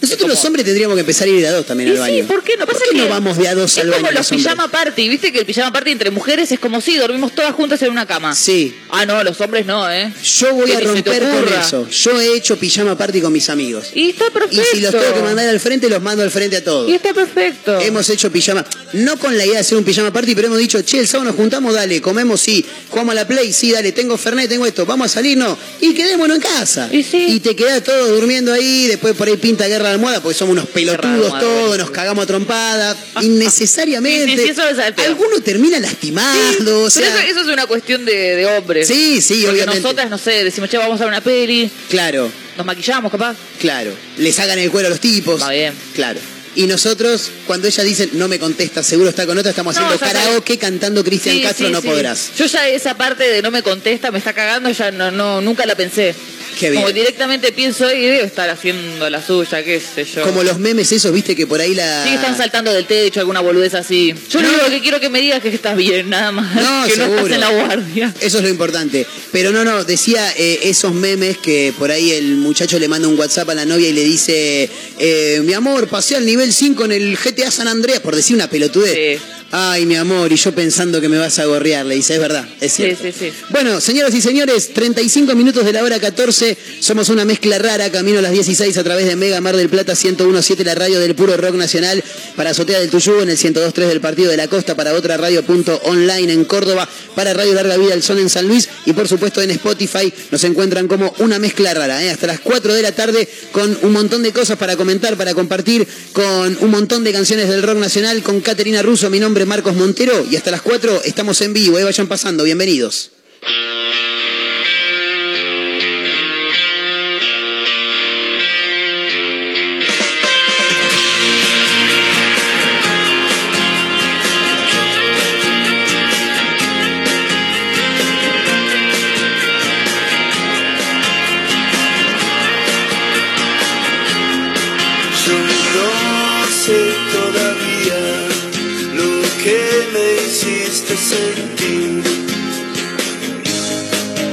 Nosotros 0.00 0.30
Es 0.30 0.34
los 0.36 0.44
hombres 0.44 0.64
tendríamos 0.64 0.94
que 0.96 1.00
empezar 1.00 1.28
a 1.28 1.30
ir 1.30 1.40
de 1.40 1.48
a 1.48 1.52
dos 1.52 1.66
también 1.66 1.88
Y 1.88 1.92
al 1.92 1.96
sí, 1.98 2.00
baño. 2.02 2.26
¿por 2.26 2.42
qué 2.42 2.56
no? 2.56 2.64
¿Por 2.66 2.74
Pasa 2.74 2.84
qué 2.90 2.96
que 2.96 3.02
no 3.02 3.08
vamos 3.08 3.36
de 3.38 3.48
a 3.48 3.54
dos 3.54 3.72
es 3.72 3.78
al 3.78 3.90
baño? 3.90 4.00
como 4.02 4.12
los 4.12 4.30
los 4.30 4.38
pijama 4.38 4.68
party, 4.68 5.08
viste 5.08 5.32
que 5.32 5.40
el 5.40 5.46
pijama 5.46 5.72
party 5.72 5.90
entre 5.90 6.10
mujeres 6.10 6.50
es 6.52 6.58
como 6.58 6.80
si 6.80 6.96
dormimos 6.96 7.32
todas 7.34 7.52
juntas 7.54 7.80
en 7.82 7.90
una 7.90 8.06
cama. 8.06 8.34
Sí. 8.34 8.74
Ah, 8.90 9.04
no, 9.06 9.22
los 9.22 9.40
hombres 9.40 9.66
no, 9.66 9.90
¿eh? 9.90 10.12
Yo 10.22 10.54
voy 10.54 10.72
a 10.72 10.80
romper 10.80 11.22
con 11.22 11.48
eso. 11.60 11.88
Yo 11.88 12.20
he 12.20 12.34
hecho 12.36 12.56
pijama 12.58 12.96
party 12.96 13.20
con 13.20 13.32
mis 13.32 13.48
amigos. 13.50 13.90
Y 13.94 14.10
está 14.10 14.26
Y 14.26 14.30
perfecto. 14.30 14.64
si 14.72 14.80
los 14.80 14.90
tengo 14.92 15.14
que 15.14 15.22
mandar 15.22 15.48
al 15.48 15.60
frente, 15.60 15.88
los 15.88 16.02
mando 16.02 16.22
al 16.22 16.30
frente 16.30 16.56
a 16.56 16.64
todos. 16.64 16.88
Y 16.88 16.94
está 16.94 17.12
perfecto. 17.12 17.78
Hemos 17.80 18.08
hecho 18.10 18.30
pijama, 18.32 18.64
no 18.94 19.18
con 19.18 19.36
la 19.36 19.44
idea 19.44 19.54
de 19.56 19.60
hacer 19.60 19.76
un 19.78 19.84
pijama 19.84 20.12
party, 20.12 20.34
pero 20.34 20.46
hemos 20.48 20.58
dicho, 20.58 20.80
che, 20.82 20.98
el 20.98 21.06
sábado 21.08 21.30
nos 21.30 21.36
juntamos, 21.36 21.74
dale, 21.74 22.00
comemos, 22.00 22.40
sí, 22.40 22.64
jugamos 22.88 23.12
a 23.12 23.16
la 23.16 23.26
play, 23.28 23.52
sí, 23.52 23.70
dale, 23.72 23.92
tengo 23.92 24.16
Fernet, 24.16 24.48
tengo 24.48 24.66
esto, 24.66 24.86
vamos 24.86 25.06
a 25.06 25.08
salir, 25.08 25.36
no, 25.36 25.56
y 25.80 25.92
quedémonos 25.94 26.36
en 26.36 26.42
casa. 26.42 26.88
Y 26.92 27.02
sí. 27.02 27.40
te 27.40 27.54
quedás 27.54 27.82
todos 27.84 28.08
durmiendo 28.10 28.52
ahí, 28.52 28.86
después 28.86 29.14
por 29.14 29.28
ahí 29.28 29.36
pinta 29.36 29.66
guerra 29.68 29.89
de 29.90 29.94
almohada, 29.96 30.20
porque 30.22 30.36
somos 30.38 30.52
unos 30.52 30.66
pelotudos 30.68 31.38
todos, 31.38 31.78
nos 31.78 31.90
cagamos 31.90 32.24
a 32.24 32.26
trompada, 32.26 32.96
innecesariamente. 33.22 34.36
Sí, 34.36 34.42
sí, 34.44 34.48
eso 34.50 34.68
es. 34.68 34.78
Alguno 35.06 35.40
termina 35.40 35.78
lastimado, 35.78 36.38
o 36.86 36.88
Pero 36.94 37.06
eso, 37.06 37.18
eso 37.18 37.40
es 37.40 37.46
una 37.46 37.66
cuestión 37.66 38.04
de, 38.04 38.36
de 38.36 38.46
hombres. 38.46 38.86
Sí, 38.88 39.20
sí, 39.20 39.42
Porque 39.44 39.50
obviamente. 39.62 39.80
nosotras, 39.82 40.10
no 40.10 40.18
sé, 40.18 40.44
decimos, 40.44 40.70
che, 40.70 40.78
vamos 40.78 41.00
a 41.00 41.04
ver 41.04 41.08
una 41.12 41.20
peli, 41.20 41.70
claro, 41.88 42.30
nos 42.56 42.66
maquillamos, 42.66 43.10
capaz. 43.10 43.36
claro, 43.60 43.92
le 44.18 44.32
sacan 44.32 44.58
el 44.58 44.70
cuero 44.70 44.86
a 44.88 44.90
los 44.90 45.00
tipos. 45.00 45.40
Va 45.42 45.50
bien. 45.50 45.74
Claro. 45.94 46.20
Y 46.56 46.66
nosotros, 46.66 47.30
cuando 47.46 47.68
ella 47.68 47.84
dice, 47.84 48.08
no 48.14 48.26
me 48.26 48.40
contesta, 48.40 48.82
seguro 48.82 49.10
está 49.10 49.24
con 49.24 49.38
otra, 49.38 49.50
estamos 49.50 49.76
No, 49.76 49.82
haciendo 49.86 50.04
sabes. 50.04 50.14
karaoke 50.24 50.58
cantando 50.58 51.04
Cristian 51.04 51.36
Sí, 51.36 51.42
Castro, 51.42 51.66
sí, 51.68 51.72
no 51.72 51.80
sí. 51.80 51.86
podrás. 51.86 52.30
Yo 52.36 52.46
ya 52.46 52.66
esa 52.68 52.96
parte 52.96 53.22
de 53.22 53.40
no 53.40 53.52
me 53.52 53.62
contesta, 53.62 54.10
me 54.10 54.18
está 54.18 54.32
cagando, 54.32 54.68
ya 54.70 54.90
no, 54.90 55.12
no 55.12 55.40
nunca 55.40 55.64
la 55.64 55.76
pensé. 55.76 56.12
Qué 56.58 56.70
bien. 56.70 56.82
Como 56.82 56.92
directamente 56.92 57.52
pienso 57.52 57.90
y 57.92 58.00
debe 58.00 58.24
estar 58.24 58.48
haciendo 58.50 59.08
la 59.08 59.22
suya, 59.22 59.62
qué 59.64 59.80
sé 59.80 60.04
yo. 60.04 60.22
Como 60.22 60.42
los 60.42 60.58
memes 60.58 60.92
esos, 60.92 61.12
viste 61.12 61.34
que 61.34 61.46
por 61.46 61.60
ahí 61.60 61.74
la... 61.74 62.04
Sí, 62.04 62.14
están 62.14 62.36
saltando 62.36 62.72
del 62.72 62.86
techo, 62.86 63.20
alguna 63.20 63.40
boludez 63.40 63.74
así. 63.74 64.14
Yo 64.30 64.40
lo 64.40 64.48
único 64.48 64.66
que 64.66 64.80
quiero 64.80 65.00
que 65.00 65.08
me 65.08 65.20
digas 65.20 65.38
es 65.38 65.42
que 65.42 65.56
estás 65.56 65.76
bien, 65.76 66.10
nada 66.10 66.32
más. 66.32 66.54
No, 66.54 66.86
que 66.86 66.96
no 66.96 67.04
estás 67.04 67.30
en 67.30 67.40
la 67.40 67.50
guardia. 67.50 68.14
Eso 68.20 68.38
es 68.38 68.42
lo 68.42 68.48
importante. 68.48 69.06
Pero 69.32 69.52
no, 69.52 69.64
no, 69.64 69.84
decía 69.84 70.32
eh, 70.36 70.60
esos 70.64 70.92
memes 70.94 71.38
que 71.38 71.72
por 71.78 71.90
ahí 71.90 72.12
el 72.12 72.36
muchacho 72.36 72.78
le 72.78 72.88
manda 72.88 73.08
un 73.08 73.18
WhatsApp 73.18 73.50
a 73.50 73.54
la 73.54 73.64
novia 73.64 73.88
y 73.88 73.92
le 73.92 74.04
dice, 74.04 74.68
eh, 74.98 75.40
mi 75.44 75.52
amor, 75.52 75.88
pasé 75.88 76.16
al 76.16 76.26
nivel 76.26 76.52
5 76.52 76.84
en 76.84 76.92
el 76.92 77.16
GTA 77.16 77.50
San 77.50 77.68
Andreas, 77.68 78.00
por 78.00 78.16
decir 78.16 78.36
una 78.36 78.48
pelotudez. 78.48 79.18
Sí. 79.18 79.39
Ay, 79.52 79.84
mi 79.84 79.96
amor, 79.96 80.30
y 80.30 80.36
yo 80.36 80.52
pensando 80.52 81.00
que 81.00 81.08
me 81.08 81.18
vas 81.18 81.40
a 81.40 81.44
gorrear, 81.44 81.84
le 81.84 81.96
dice, 81.96 82.14
es 82.14 82.20
verdad, 82.20 82.46
es 82.60 82.72
Sí, 82.72 82.84
cierto. 82.84 83.02
sí, 83.02 83.12
sí. 83.18 83.32
Bueno, 83.48 83.80
señoras 83.80 84.14
y 84.14 84.20
señores, 84.20 84.72
35 84.72 85.34
minutos 85.34 85.64
de 85.64 85.72
la 85.72 85.82
hora 85.82 85.98
14, 85.98 86.56
somos 86.78 87.08
una 87.08 87.24
mezcla 87.24 87.58
rara, 87.58 87.90
camino 87.90 88.20
a 88.20 88.22
las 88.22 88.30
16 88.30 88.78
a 88.78 88.84
través 88.84 89.06
de 89.06 89.16
Mega 89.16 89.40
Mar 89.40 89.56
del 89.56 89.68
Plata 89.68 89.94
1017, 90.00 90.62
la 90.62 90.76
radio 90.76 91.00
del 91.00 91.16
puro 91.16 91.36
rock 91.36 91.56
nacional, 91.56 92.00
para 92.36 92.50
Azotea 92.50 92.78
del 92.78 92.90
Tuyú, 92.90 93.20
en 93.22 93.28
el 93.30 93.36
102.3 93.36 93.88
del 93.88 94.00
Partido 94.00 94.30
de 94.30 94.36
la 94.36 94.46
Costa, 94.46 94.76
para 94.76 94.94
otra 94.94 95.16
radio 95.16 95.42
punto 95.42 95.80
online 95.82 96.32
en 96.32 96.44
Córdoba, 96.44 96.88
para 97.16 97.34
Radio 97.34 97.52
Larga 97.54 97.76
Vida 97.76 97.90
del 97.90 98.04
Sol 98.04 98.20
en 98.20 98.30
San 98.30 98.46
Luis, 98.46 98.68
y 98.86 98.92
por 98.92 99.08
supuesto 99.08 99.42
en 99.42 99.50
Spotify 99.50 100.12
nos 100.30 100.44
encuentran 100.44 100.86
como 100.86 101.12
una 101.18 101.40
mezcla 101.40 101.74
rara, 101.74 102.04
¿eh? 102.04 102.10
hasta 102.10 102.28
las 102.28 102.38
4 102.38 102.72
de 102.72 102.82
la 102.82 102.92
tarde 102.92 103.28
con 103.50 103.76
un 103.82 103.90
montón 103.90 104.22
de 104.22 104.30
cosas 104.32 104.56
para 104.56 104.76
comentar, 104.76 105.16
para 105.16 105.34
compartir, 105.34 105.88
con 106.12 106.56
un 106.60 106.70
montón 106.70 107.02
de 107.02 107.12
canciones 107.12 107.48
del 107.48 107.64
rock 107.64 107.78
nacional, 107.78 108.22
con 108.22 108.40
Caterina 108.40 108.80
Russo, 108.82 109.10
mi 109.10 109.18
nombre 109.18 109.39
Marcos 109.46 109.74
Montero, 109.76 110.26
y 110.30 110.36
hasta 110.36 110.50
las 110.50 110.62
4 110.62 111.02
estamos 111.04 111.40
en 111.40 111.52
vivo, 111.52 111.78
¿eh? 111.78 111.84
vayan 111.84 112.08
pasando, 112.08 112.44
bienvenidos. 112.44 113.10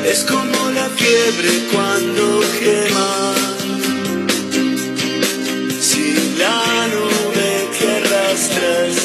Es 0.10 0.24
como 0.24 0.72
la 0.72 0.90
fiebre 0.90 1.52
cuando 1.70 2.40
quema. 2.62 3.34
Si 5.82 6.04
la 6.38 6.88
nube 6.94 7.50
que 7.78 7.88
arrastras 7.98 8.96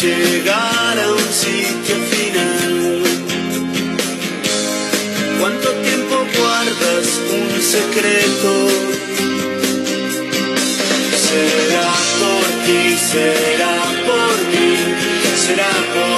llegara 0.00 1.04
a 1.04 1.12
un 1.12 1.28
sitio 1.44 1.96
final. 2.12 3.02
¿Cuánto 5.40 5.68
tiempo 5.88 6.16
guardas 6.38 7.06
un 7.38 7.50
secreto? 7.76 8.50
Será 11.26 11.92
por 12.20 12.44
ti, 12.64 12.82
será 13.12 13.76
por 14.08 14.36
mí, 14.52 14.70
será 15.44 15.72
por 15.94 16.09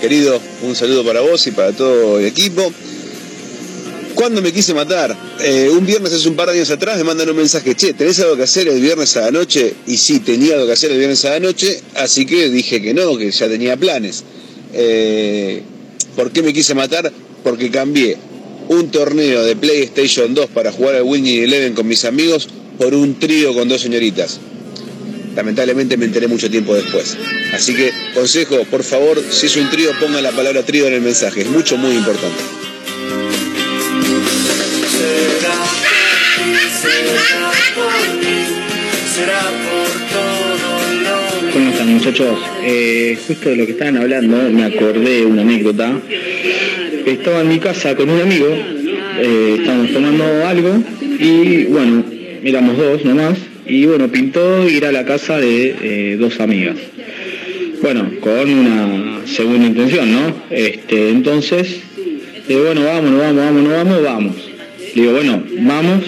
querido? 0.00 0.40
Un 0.62 0.74
saludo 0.74 1.04
para 1.04 1.20
vos 1.20 1.46
y 1.46 1.50
para 1.52 1.72
todo 1.72 2.18
el 2.18 2.26
equipo. 2.26 2.72
¿Cuándo 4.14 4.42
me 4.42 4.52
quise 4.52 4.74
matar? 4.74 5.16
Eh, 5.40 5.68
un 5.70 5.86
viernes 5.86 6.12
hace 6.12 6.28
un 6.28 6.36
par 6.36 6.48
de 6.48 6.54
años 6.54 6.70
atrás 6.70 6.98
me 6.98 7.04
mandan 7.04 7.30
un 7.30 7.36
mensaje, 7.36 7.74
che, 7.74 7.92
¿tenés 7.92 8.18
algo 8.20 8.36
que 8.36 8.42
hacer 8.42 8.68
el 8.68 8.80
viernes 8.80 9.16
a 9.16 9.22
la 9.22 9.30
noche? 9.30 9.74
Y 9.86 9.96
sí, 9.96 10.20
tenía 10.20 10.54
algo 10.54 10.66
que 10.66 10.72
hacer 10.72 10.90
el 10.90 10.98
viernes 10.98 11.24
a 11.24 11.30
la 11.30 11.40
noche, 11.40 11.80
así 11.94 12.26
que 12.26 12.50
dije 12.50 12.82
que 12.82 12.92
no, 12.92 13.16
que 13.16 13.30
ya 13.30 13.48
tenía 13.48 13.76
planes. 13.76 14.24
Eh, 14.74 15.62
¿Por 16.16 16.32
qué 16.32 16.42
me 16.42 16.52
quise 16.52 16.74
matar? 16.74 17.12
Porque 17.44 17.70
cambié 17.70 18.16
un 18.68 18.90
torneo 18.90 19.42
de 19.42 19.56
PlayStation 19.56 20.34
2 20.34 20.50
para 20.50 20.72
jugar 20.72 20.96
al 20.96 21.02
Winning 21.02 21.44
Eleven 21.44 21.74
con 21.74 21.86
mis 21.86 22.04
amigos 22.04 22.48
por 22.78 22.94
un 22.94 23.18
trío 23.18 23.54
con 23.54 23.68
dos 23.68 23.80
señoritas. 23.80 24.40
Lamentablemente 25.34 25.96
me 25.96 26.06
enteré 26.06 26.26
mucho 26.26 26.50
tiempo 26.50 26.74
después. 26.74 27.16
Así 27.52 27.74
que, 27.74 27.92
consejo, 28.14 28.64
por 28.64 28.82
favor, 28.82 29.22
si 29.30 29.46
es 29.46 29.56
un 29.56 29.70
trío, 29.70 29.90
ponga 30.00 30.20
la 30.20 30.32
palabra 30.32 30.62
trío 30.64 30.86
en 30.86 30.94
el 30.94 31.00
mensaje. 31.00 31.42
Es 31.42 31.48
mucho, 31.48 31.76
muy 31.76 31.92
importante. 31.92 32.42
¿Cómo 41.52 41.70
están 41.70 41.88
muchachos? 41.88 42.38
Eh, 42.62 43.18
justo 43.26 43.50
de 43.50 43.56
lo 43.56 43.66
que 43.66 43.72
estaban 43.72 43.96
hablando, 43.98 44.36
me 44.50 44.64
acordé 44.64 45.20
de 45.20 45.26
una 45.26 45.42
anécdota. 45.42 46.00
Estaba 47.06 47.40
en 47.40 47.48
mi 47.48 47.58
casa 47.58 47.94
con 47.96 48.10
un 48.10 48.20
amigo, 48.20 48.48
eh, 48.48 49.56
estábamos 49.58 49.92
tomando 49.92 50.46
algo 50.46 50.82
y 51.00 51.64
bueno, 51.64 52.04
éramos 52.42 52.76
dos 52.76 53.04
nomás 53.04 53.49
y 53.70 53.86
bueno, 53.86 54.08
pintó 54.08 54.68
ir 54.68 54.84
a 54.84 54.90
la 54.90 55.04
casa 55.04 55.38
de 55.38 55.76
eh, 55.80 56.16
dos 56.18 56.40
amigas. 56.40 56.76
Bueno, 57.80 58.10
con 58.20 58.50
una 58.50 59.20
segunda 59.26 59.64
intención, 59.64 60.12
¿no? 60.12 60.34
Este, 60.50 61.10
entonces, 61.10 61.80
bueno, 62.48 62.84
vamos, 62.84 63.16
vamos, 63.16 63.36
vamos, 63.36 63.68
vamos, 63.70 64.02
vamos. 64.02 64.36
Le 64.94 65.02
digo, 65.02 65.12
bueno, 65.12 65.44
vamos, 65.60 66.04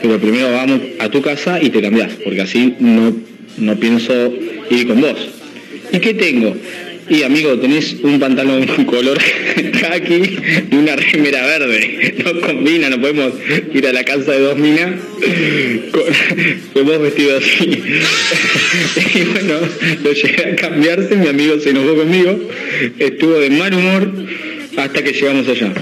pero 0.00 0.20
primero 0.20 0.52
vamos 0.52 0.80
a 1.00 1.10
tu 1.10 1.20
casa 1.20 1.60
y 1.60 1.70
te 1.70 1.82
cambiás, 1.82 2.12
porque 2.22 2.42
así 2.42 2.74
no, 2.78 3.12
no 3.58 3.74
pienso 3.76 4.32
ir 4.70 4.86
con 4.86 5.00
vos. 5.00 5.16
¿Y 5.92 5.98
qué 5.98 6.14
tengo? 6.14 6.54
Y 7.10 7.22
amigo, 7.22 7.58
tenés 7.58 7.96
un 8.02 8.20
pantalón 8.20 8.66
color 8.86 9.18
khaki 9.80 10.38
y 10.70 10.74
una 10.74 10.96
remera 10.96 11.46
verde. 11.46 12.14
No 12.24 12.40
combina, 12.40 12.90
no 12.90 13.00
podemos 13.00 13.32
ir 13.72 13.86
a 13.86 13.92
la 13.92 14.04
casa 14.04 14.32
de 14.32 14.40
dos 14.40 14.58
minas 14.58 14.94
con, 15.90 16.86
vos 16.86 17.00
vestido 17.00 17.38
así. 17.38 17.82
Y 19.14 19.22
bueno, 19.22 19.54
lo 20.04 20.12
llegué 20.12 20.52
a 20.52 20.56
cambiarse, 20.56 21.16
mi 21.16 21.28
amigo 21.28 21.58
se 21.58 21.70
enojó 21.70 21.96
conmigo, 21.96 22.38
estuvo 22.98 23.38
de 23.38 23.50
mal 23.50 23.72
humor 23.74 24.12
hasta 24.76 25.02
que 25.02 25.12
llegamos 25.12 25.48
allá. 25.48 25.72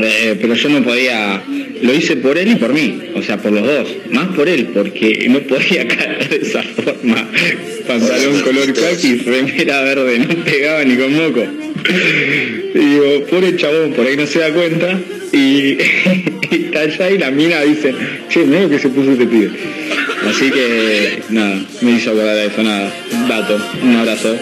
Eh, 0.00 0.36
pero 0.40 0.54
yo 0.54 0.68
no 0.68 0.84
podía, 0.84 1.42
lo 1.82 1.94
hice 1.94 2.16
por 2.16 2.36
él 2.38 2.52
y 2.52 2.54
por 2.56 2.72
mí, 2.72 2.98
o 3.14 3.22
sea, 3.22 3.36
por 3.38 3.52
los 3.52 3.66
dos, 3.66 3.88
más 4.10 4.28
por 4.28 4.48
él, 4.48 4.68
porque 4.74 5.26
no 5.28 5.40
podía 5.40 5.86
caer 5.88 6.28
de 6.28 6.36
esa 6.36 6.62
forma. 6.62 7.28
Pantalón 7.86 8.40
color 8.40 8.72
khaki, 8.72 9.16
remera 9.16 9.82
verde, 9.82 10.18
no 10.18 10.44
pegaba 10.44 10.84
ni 10.84 10.96
con 10.96 11.14
moco. 11.14 11.46
Y 12.74 12.78
digo, 12.78 13.24
pobre 13.30 13.56
chabón, 13.56 13.92
por 13.92 14.06
ahí 14.06 14.16
no 14.16 14.26
se 14.26 14.40
da 14.40 14.52
cuenta, 14.52 14.98
y, 15.32 15.78
está 16.50 16.80
allá 16.80 17.10
y 17.10 17.18
la 17.18 17.30
mina 17.30 17.62
dice, 17.62 17.94
che, 18.28 18.44
mira 18.44 18.68
que 18.68 18.78
se 18.78 18.88
puso 18.88 19.12
este 19.12 19.26
pibe. 19.26 19.50
Así 20.28 20.50
que, 20.50 21.22
nada, 21.30 21.64
me 21.80 21.92
hizo 21.92 22.10
acordar 22.10 22.34
de 22.34 22.46
eso, 22.46 22.62
nada, 22.62 22.92
dato, 23.28 23.58
un 23.82 23.96
abrazo. 23.96 24.36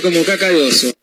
Como 0.00 0.24
caca 0.24 0.48
de 0.48 0.62
oso. 0.62 0.97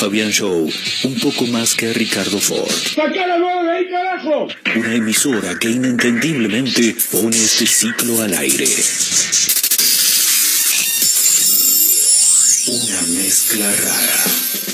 Fabián 0.00 0.32
Show 0.32 0.66
un 1.04 1.20
poco 1.20 1.46
más 1.48 1.74
que 1.74 1.90
a 1.90 1.92
Ricardo 1.92 2.40
Ford. 2.40 2.72
Una 4.74 4.94
emisora 4.94 5.58
que 5.58 5.68
inentendiblemente 5.68 6.96
pone 7.12 7.36
este 7.36 7.66
ciclo 7.66 8.22
al 8.22 8.32
aire. 8.32 8.64
Una 12.66 13.02
mezcla 13.08 13.70
rara. 13.70 14.69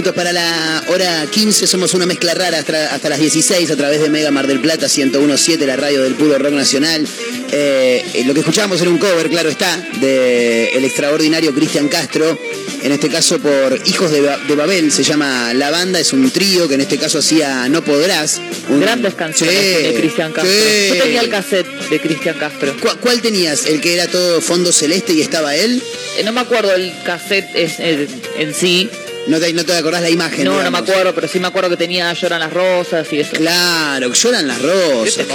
Minutos 0.00 0.14
para 0.14 0.32
la 0.32 0.82
hora 0.88 1.26
15, 1.30 1.66
somos 1.66 1.92
una 1.92 2.06
mezcla 2.06 2.32
rara 2.32 2.58
hasta, 2.60 2.94
hasta 2.94 3.10
las 3.10 3.18
16 3.18 3.70
a 3.70 3.76
través 3.76 4.00
de 4.00 4.08
Mega 4.08 4.30
Mar 4.30 4.46
del 4.46 4.58
Plata 4.60 4.86
1017, 4.86 5.66
la 5.66 5.76
radio 5.76 6.02
del 6.02 6.14
puro 6.14 6.38
rock 6.38 6.52
nacional. 6.54 7.06
Eh, 7.52 8.02
eh, 8.14 8.24
lo 8.24 8.32
que 8.32 8.40
escuchábamos 8.40 8.80
era 8.80 8.88
un 8.88 8.96
cover, 8.96 9.28
claro 9.28 9.50
está, 9.50 9.76
de 10.00 10.68
el 10.70 10.84
extraordinario 10.86 11.52
Cristian 11.54 11.88
Castro, 11.88 12.38
en 12.82 12.92
este 12.92 13.08
caso 13.10 13.38
por 13.40 13.78
Hijos 13.84 14.10
de, 14.10 14.22
Ba- 14.22 14.38
de 14.38 14.54
Babel, 14.54 14.90
se 14.90 15.02
llama 15.02 15.52
la 15.52 15.70
banda, 15.70 16.00
es 16.00 16.14
un 16.14 16.30
trío 16.30 16.66
que 16.66 16.74
en 16.76 16.80
este 16.80 16.96
caso 16.96 17.18
hacía 17.18 17.68
No 17.68 17.84
Podrás. 17.84 18.40
Un- 18.70 18.80
Grandes 18.80 19.14
canciones 19.14 19.54
Sí, 19.54 19.82
de 19.82 19.94
Cristian 19.98 20.32
Castro. 20.32 20.50
sí. 20.50 20.88
Yo 20.96 21.02
tenía 21.02 21.20
el 21.20 21.28
cassette 21.28 21.66
de 21.90 22.00
Cristian 22.00 22.38
Castro. 22.38 22.74
¿Cuál, 22.80 22.96
cuál 23.00 23.20
tenías? 23.20 23.66
¿El 23.66 23.82
que 23.82 23.92
era 23.92 24.06
todo 24.08 24.40
fondo 24.40 24.72
celeste 24.72 25.12
y 25.12 25.20
estaba 25.20 25.54
él? 25.56 25.82
Eh, 26.16 26.22
No 26.24 26.32
me 26.32 26.40
acuerdo 26.40 26.72
el 26.74 26.90
cassette 27.04 27.50
es- 27.54 27.80
en 27.80 28.54
sí. 28.54 28.88
No 29.30 29.38
te, 29.40 29.52
no 29.52 29.64
te 29.64 29.72
acordás 29.74 30.02
la 30.02 30.10
imagen. 30.10 30.44
No, 30.44 30.62
no 30.62 30.70
me 30.70 30.78
acuerdo, 30.78 31.14
pero 31.14 31.28
sí 31.28 31.38
me 31.40 31.46
acuerdo 31.48 31.70
que 31.70 31.76
tenía 31.76 32.12
Lloran 32.12 32.40
las 32.40 32.52
Rosas 32.52 33.06
y 33.12 33.20
eso. 33.20 33.32
Claro, 33.36 34.12
lloran 34.12 34.46
las 34.48 34.60
rosas, 34.60 35.26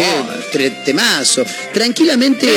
Qué 0.52 0.72
temazo. 0.86 1.43
Tranquilamente. 1.74 2.48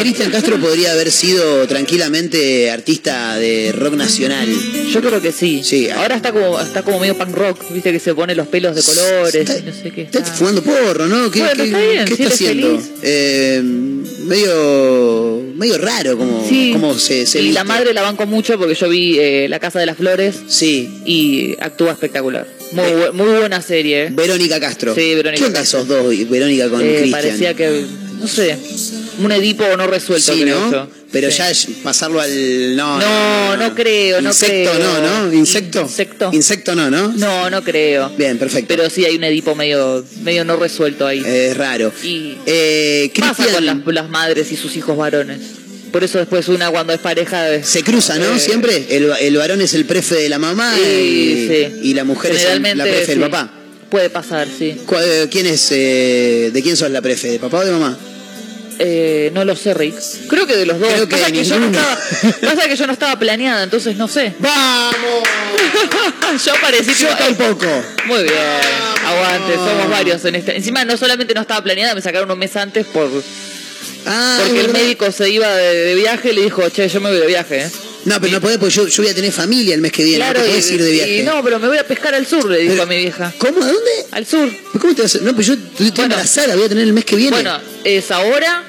Cristian 0.00 0.30
Castro 0.30 0.58
podría 0.60 0.92
haber 0.92 1.10
sido 1.10 1.66
tranquilamente 1.66 2.70
artista 2.70 3.36
de 3.36 3.72
rock 3.72 3.94
nacional. 3.94 4.48
Yo 4.92 5.00
creo 5.00 5.20
que 5.20 5.32
sí. 5.32 5.62
Sí. 5.64 5.90
Ahora 5.90 6.16
está 6.16 6.32
como 6.32 6.60
está 6.60 6.82
como 6.82 7.00
medio 7.00 7.16
punk 7.18 7.34
rock, 7.34 7.60
viste 7.70 7.92
que 7.92 7.98
se 8.00 8.14
pone 8.14 8.34
los 8.34 8.46
pelos 8.48 8.74
de 8.76 8.82
colores 8.82 9.34
Está, 9.34 9.58
y 9.58 9.62
no 9.62 9.72
sé 9.72 9.90
qué. 9.90 10.02
está 10.02 10.18
Está. 10.20 10.32
fumando 10.32 10.62
porro, 10.62 11.06
¿no? 11.06 11.30
¿Qué, 11.30 11.40
Bueno, 11.40 11.56
qué- 11.56 11.64
está 11.70 11.78
bien, 11.80 12.04
qué 12.06 12.16
si 12.16 12.22
está 12.22 12.24
él 12.24 12.30
es 12.30 12.34
haciendo? 12.34 12.82
Eh, 13.02 13.62
medio, 14.24 15.03
medio 15.54 15.78
raro 15.78 16.16
como, 16.18 16.46
Sí. 16.48 16.70
como 16.72 16.98
se, 16.98 17.26
se 17.26 17.40
y 17.40 17.52
la 17.52 17.62
viste. 17.62 17.64
madre 17.64 17.94
la 17.94 18.02
banco 18.02 18.26
mucho 18.26 18.58
porque 18.58 18.74
yo 18.74 18.88
vi 18.88 19.18
eh, 19.18 19.46
La 19.48 19.58
Casa 19.60 19.78
de 19.80 19.86
las 19.86 19.96
Flores 19.96 20.34
Sí, 20.48 20.88
y 21.06 21.56
actúa 21.60 21.92
espectacular. 21.92 22.46
Muy, 22.72 22.84
bu- 22.86 23.12
muy 23.12 23.26
buena 23.38 23.62
serie. 23.62 24.04
¿eh? 24.04 24.08
Verónica 24.10 24.58
Castro. 24.60 24.94
Sí, 24.94 25.14
Verónica 25.14 25.40
¿Qué 25.40 25.46
onda 25.46 25.60
Castro. 25.60 25.80
esos 25.80 25.88
dos, 25.88 26.28
Verónica 26.30 26.68
con 26.68 26.80
Eh, 26.82 26.86
Cristian? 26.98 27.10
parecía 27.10 27.54
que, 27.54 27.84
no 28.20 28.26
sé, 28.26 28.56
un 29.18 29.32
Edipo 29.32 29.64
no 29.76 29.86
resuelto, 29.86 30.32
Sí, 30.34 30.42
creo 30.42 30.70
¿no? 30.70 30.88
Pero 31.12 31.30
Sí. 31.30 31.38
ya 31.38 31.50
es 31.50 31.66
pasarlo 31.82 32.20
al... 32.20 32.74
No, 32.76 32.98
No, 32.98 33.56
no 33.56 33.74
creo, 33.74 34.20
no 34.20 34.30
Insecto 34.30 34.72
creo. 34.72 34.78
no, 35.00 35.26
¿no? 35.26 35.32
¿Insecto? 35.32 35.80
Insecto. 35.82 36.30
Insecto 36.32 36.74
no, 36.74 36.90
¿no? 36.90 37.08
No, 37.12 37.50
no 37.50 37.62
creo. 37.62 38.10
Bien, 38.18 38.36
perfecto. 38.38 38.66
Pero 38.68 38.90
sí 38.90 39.04
hay 39.04 39.16
un 39.16 39.24
Edipo 39.24 39.54
medio, 39.54 40.04
medio 40.22 40.44
no 40.44 40.56
resuelto 40.56 41.06
ahí. 41.06 41.22
Es 41.24 41.56
raro. 41.56 41.92
Y 42.02 42.36
Eh, 42.46 43.12
pasa 43.20 43.46
con 43.46 43.64
las, 43.64 43.76
las 43.86 44.08
madres 44.08 44.50
y 44.50 44.56
sus 44.56 44.76
hijos 44.76 44.96
varones. 44.96 45.40
Por 45.92 46.02
eso 46.02 46.18
después 46.18 46.48
una 46.48 46.70
cuando 46.72 46.92
es 46.92 46.98
pareja... 46.98 47.54
es- 47.54 47.68
se 47.68 47.84
cruza, 47.84 48.18
¿no? 48.18 48.34
Eh, 48.34 48.40
Siempre. 48.40 48.84
El, 48.90 49.12
el 49.20 49.36
varón 49.36 49.60
es 49.60 49.74
el 49.74 49.84
prefe 49.84 50.16
de 50.16 50.28
la 50.28 50.40
mamá 50.40 50.74
y, 50.80 51.46
sí. 51.48 51.66
y 51.82 51.94
la 51.94 52.02
mujer 52.02 52.32
es 52.32 52.44
el- 52.44 52.62
la 52.76 52.82
prefe 52.84 53.12
del 53.12 53.20
papá. 53.20 53.52
Puede 53.88 54.10
pasar, 54.10 54.48
sí. 54.58 54.74
¿Cu- 54.86 54.96
eh, 54.96 55.28
¿Quién 55.30 55.46
es? 55.46 55.68
eh, 55.70 56.50
¿De 56.52 56.62
quién 56.64 56.76
sos 56.76 56.90
la 56.90 57.00
prefe? 57.00 57.28
¿De 57.28 57.38
papá 57.38 57.58
o 57.58 57.64
de 57.64 57.70
mamá? 57.70 57.96
Eh, 58.78 59.30
no 59.32 59.44
lo 59.44 59.54
sé, 59.54 59.72
Rick. 59.74 59.94
Creo 60.28 60.46
que 60.46 60.56
de 60.56 60.66
los 60.66 60.78
dos. 60.80 60.88
Creo 60.92 61.08
que 61.08 61.16
pasa, 61.16 61.30
que 61.32 61.44
yo 61.44 61.58
no 61.58 61.66
estaba, 61.66 61.98
pasa 62.42 62.68
que 62.68 62.76
yo 62.76 62.86
no 62.86 62.92
estaba 62.92 63.18
planeada, 63.18 63.62
entonces 63.62 63.96
no 63.96 64.08
sé. 64.08 64.34
¡Vamos! 64.38 64.94
yo 66.44 66.52
parecí 66.60 66.92
Yo 67.00 67.08
que- 67.08 67.14
tampoco. 67.34 67.66
Muy 68.06 68.22
bien, 68.24 68.34
aguante, 69.06 69.54
somos 69.54 69.88
varios 69.90 70.24
en 70.24 70.34
esta. 70.36 70.52
Encima 70.52 70.84
no 70.84 70.96
solamente 70.96 71.34
no 71.34 71.42
estaba 71.42 71.62
planeada, 71.62 71.94
me 71.94 72.02
sacaron 72.02 72.30
un 72.30 72.38
mes 72.38 72.56
antes 72.56 72.86
por 72.86 73.08
Ah, 74.06 74.38
porque 74.44 74.60
el 74.60 74.68
médico 74.72 75.10
se 75.12 75.30
iba 75.30 75.48
de, 75.54 75.74
de 75.76 75.94
viaje 75.94 76.32
y 76.32 76.34
le 76.34 76.42
dijo, 76.42 76.68
che, 76.68 76.88
yo 76.88 77.00
me 77.00 77.10
voy 77.10 77.18
de 77.20 77.26
viaje, 77.26 77.62
¿eh? 77.62 77.70
No, 78.04 78.20
pero 78.20 78.32
no 78.32 78.40
podés 78.40 78.58
porque 78.58 78.74
yo, 78.74 78.86
yo 78.86 79.02
voy 79.02 79.10
a 79.10 79.14
tener 79.14 79.32
familia 79.32 79.74
el 79.74 79.80
mes 79.80 79.92
que 79.92 80.04
viene. 80.04 80.18
Claro, 80.18 80.38
no 80.40 80.44
te 80.44 80.50
podés 80.50 80.70
y, 80.70 80.74
ir 80.74 80.82
de 80.82 80.90
viaje. 80.92 81.16
y 81.18 81.22
no, 81.22 81.42
pero 81.42 81.58
me 81.58 81.68
voy 81.68 81.78
a 81.78 81.86
pescar 81.86 82.14
al 82.14 82.26
sur, 82.26 82.50
le 82.50 82.58
dijo 82.58 82.72
Pero- 82.72 82.82
a 82.82 82.86
mi 82.86 82.96
vieja. 82.98 83.32
¿Cómo? 83.38 83.62
¿A 83.62 83.66
dónde? 83.66 83.90
Al 84.10 84.26
sur. 84.26 84.48
¿Pero 84.50 84.80
¿Cómo 84.80 84.94
te 84.94 85.02
vas 85.02 85.14
a.? 85.14 85.18
No, 85.18 85.30
pero 85.32 85.42
yo 85.42 85.54
estoy 85.54 85.88
Bueno. 85.90 86.02
embarazada, 86.04 86.54
voy 86.56 86.64
a 86.64 86.68
tener 86.68 86.84
el 86.84 86.92
mes 86.92 87.04
que 87.04 87.16
viene. 87.16 87.30
Bueno, 87.36 87.58
es 87.84 88.10
ahora 88.10 88.64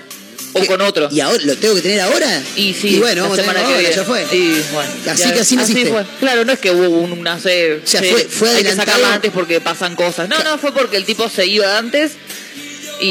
O 0.53 0.65
con 0.65 0.79
otro. 0.79 1.09
¿Y 1.11 1.19
ahora 1.19 1.43
lo 1.43 1.57
tengo 1.57 1.75
que 1.75 1.81
tener 1.81 1.99
ahora? 1.99 2.41
Y 2.55 2.73
sí, 2.73 2.97
bueno, 2.99 3.23
vamos 3.23 3.37
a 3.39 3.43
que 3.43 3.49
ahora, 3.59 3.81
ya 3.91 4.03
fue. 4.05 4.25
Y 4.31 4.53
bueno, 4.71 4.89
Así 5.11 5.23
ya- 5.23 5.33
que 5.33 5.39
así 5.41 5.55
naciste. 5.57 5.87
fue. 5.91 6.05
Claro, 6.21 6.45
no 6.45 6.53
es 6.53 6.59
que 6.59 6.71
hubo 6.71 6.87
un- 6.97 7.11
una 7.11 7.37
sé, 7.41 7.81
sea, 7.83 7.99
sí, 8.01 8.07
fue- 8.09 8.23
fue 8.23 8.49
hay 8.49 8.55
que 8.63 8.69
adelantado. 8.69 8.97
sacarla 8.97 9.15
antes 9.15 9.31
porque 9.33 9.59
pasan 9.59 9.97
cosas. 9.97 10.29
No, 10.29 10.41
no, 10.45 10.57
fue 10.57 10.71
porque 10.73 10.95
el 10.95 11.03
tipo 11.03 11.27
se 11.29 11.45
iba 11.45 11.77
antes 11.77 12.13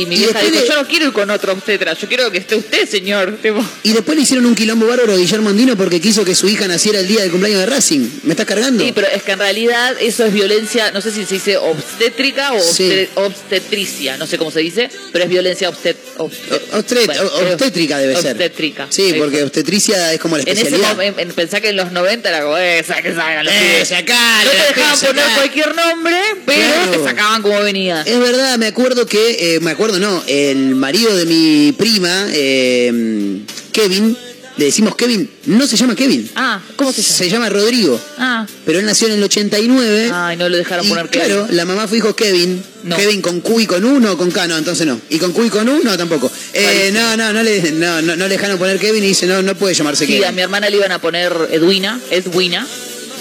y 0.03 0.07
mi 0.07 0.15
Y 0.17 0.19
vieja 0.19 0.33
después 0.33 0.53
dijo, 0.53 0.63
de- 0.65 0.69
yo 0.69 0.83
no 0.83 0.89
quiero 0.89 1.07
ir 1.07 1.13
con 1.13 1.31
otro 1.31 1.53
obstetra, 1.53 1.95
yo 1.95 2.09
quiero 2.09 2.31
que 2.31 2.39
esté 2.39 2.57
usted, 2.57 2.89
señor. 2.89 3.39
Y 3.83 3.93
después 3.93 4.17
le 4.17 4.23
hicieron 4.23 4.47
un 4.47 4.55
quilombo 4.55 4.87
bárbaro 4.87 5.13
a 5.15 5.17
Guillermo 5.17 5.51
Andino 5.51 5.77
porque 5.77 6.01
quiso 6.01 6.25
que 6.25 6.35
su 6.35 6.49
hija 6.49 6.67
naciera 6.69 7.01
el 7.01 7.07
día 7.09 7.23
del 7.23 7.31
cumpleaños 7.31 7.61
de 7.61 7.67
Racing. 7.67 8.09
¿Me 8.25 8.33
estás 8.33 8.47
cargando? 8.47 8.85
Sí, 8.85 8.93
pero 8.95 9.07
es 9.09 9.23
que 9.23 9.33
en 9.33 9.39
realidad 9.39 9.95
eso 10.01 10.25
es 10.25 10.33
violencia, 10.33 10.91
no 10.93 11.01
sé 11.01 11.11
si 11.11 11.25
se 11.25 11.35
dice 11.35 11.57
obstétrica 11.57 12.53
o 12.53 12.61
Sí. 12.61 13.09
obstetricia, 13.15 14.17
no 14.17 14.27
sé 14.27 14.39
cómo 14.39 14.51
se 14.51 14.61
dice, 14.61 14.91
pero 15.13 15.25
es 15.25 15.31
violencia 15.31 15.69
obstet, 15.69 15.97
obstet- 16.19 17.07
bueno, 17.07 17.53
obstétrica 17.53 17.99
debe 17.99 18.17
ser. 18.17 18.33
obstétrica. 18.33 18.87
Sí, 18.91 19.15
porque 19.19 19.43
obstetricia 19.43 20.13
es 20.13 20.21
como 20.21 20.37
la 20.37 20.43
En 20.43 20.49
ese 20.49 20.63
especialidad. 20.69 21.19
en- 21.19 21.33
pensá 21.33 21.61
que 21.61 21.69
en 21.71 21.77
los 21.77 21.93
90 21.93 22.29
era 22.29 22.43
como, 22.43 22.57
eh, 22.57 22.83
sa- 22.87 23.03
que 23.03 23.15
salgan 23.15 23.45
los 23.45 23.55
Eh, 23.55 23.79
No 23.81 24.51
te 24.51 24.81
dejaban 24.81 25.01
poner 25.01 25.25
cualquier 25.37 25.75
nombre, 25.75 26.17
pero 26.47 26.59
Claro. 26.85 26.91
te 26.93 27.05
sacaban 27.05 27.43
como 27.43 27.61
venía. 27.61 28.03
Es 28.07 28.19
verdad, 28.19 28.59
me 28.59 28.67
acuerdo 28.67 29.07
que, 29.07 29.55
eh, 29.57 29.61
me 29.61 29.71
acuerdo 29.71 29.99
no, 29.99 30.23
el 30.27 30.75
marido 30.75 31.15
de 31.17 31.27
mi 31.27 31.73
prima, 31.73 32.27
eh, 32.33 33.41
Kevin, 33.73 34.17
le 34.57 34.65
decimos 34.67 34.95
Kevin, 34.95 35.29
no 35.47 35.67
se 35.67 35.77
llama 35.77 35.97
Kevin, 35.97 36.31
Ah, 36.37 36.61
¿cómo 36.77 36.93
se 36.93 37.03
llama? 37.03 37.15
se 37.19 37.29
llama 37.31 37.49
Rodrigo, 37.49 38.01
Ah, 38.19 38.47
pero 38.65 38.79
él 38.79 38.87
nació 38.87 39.09
en 39.09 39.15
el 39.15 39.23
89. 39.25 40.11
ay, 40.13 40.37
no 40.37 40.49
lo 40.49 40.57
dejaron 40.57 40.87
y 40.87 40.89
poner 40.89 41.09
claro, 41.09 41.47
la 41.51 41.65
mamá 41.65 41.89
fue 41.89 41.99
hijo 41.99 42.15
Kevin. 42.15 42.63
No. 42.85 42.97
Kevin 42.97 43.23
con 43.23 43.41
Q 43.41 43.61
y 43.61 43.67
con 43.67 43.83
U, 43.85 43.99
no 43.99 44.17
con 44.17 44.31
K, 44.31 44.47
no, 44.47 44.57
entonces 44.59 44.87
no. 44.87 45.01
Y 45.09 45.19
con 45.19 45.33
Q 45.33 45.45
y 45.47 45.51
con 45.51 45.69
U, 45.69 45.81
no, 45.83 45.97
tampoco. 45.97 46.31
Eh, 46.53 46.91
no, 46.93 47.17
no, 47.17 47.33
no 47.33 47.43
le, 47.43 47.73
no, 47.73 48.03
no, 48.03 48.15
no 48.15 48.29
le 48.29 48.35
dejaron 48.37 48.59
poner 48.59 48.79
Kevin 48.79 49.03
y 49.03 49.09
dice, 49.09 49.27
no, 49.27 49.41
no 49.43 49.55
puede 49.55 49.75
llamarse 49.75 50.07
Sí, 50.07 50.13
Kevin. 50.13 50.27
a 50.27 50.33
mi 50.33 50.43
hermana 50.43 50.69
le 50.69 50.77
iban 50.77 50.93
a 50.93 51.01
poner 51.01 51.33
Edwina, 51.51 51.99
Edwina, 52.11 52.67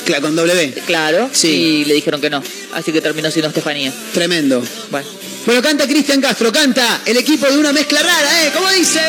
Claro, 0.05 0.23
con 0.23 0.35
W. 0.35 0.73
claro, 0.85 1.29
Sí. 1.31 1.47
y 1.47 1.85
le 1.85 1.93
dijeron 1.93 2.19
que 2.19 2.29
no. 2.29 2.43
Así 2.73 2.91
que 2.91 2.99
terminó 2.99 3.31
siendo 3.31 3.47
Estefanía. 3.47 3.93
Tremendo. 4.13 4.61
Bueno. 4.91 5.07
Bueno, 5.45 5.61
canta 5.61 5.87
Cristian 5.87 6.19
Castro, 6.21 6.51
canta 6.51 7.01
el 7.05 7.15
equipo 7.17 7.45
de 7.49 7.57
una 7.57 7.71
mezcla 7.73 8.01
rara, 8.01 8.43
¿eh? 8.45 8.51
¿Cómo 8.53 8.69
dice? 8.69 8.99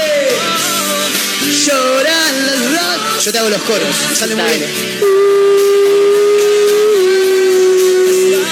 Lloran 1.67 2.75
las 2.75 3.25
Yo 3.25 3.33
te 3.33 3.39
hago 3.39 3.51
los 3.51 3.63
coros, 3.63 3.89
sale 4.19 4.35
muy 4.35 4.45
bien. 4.45 4.71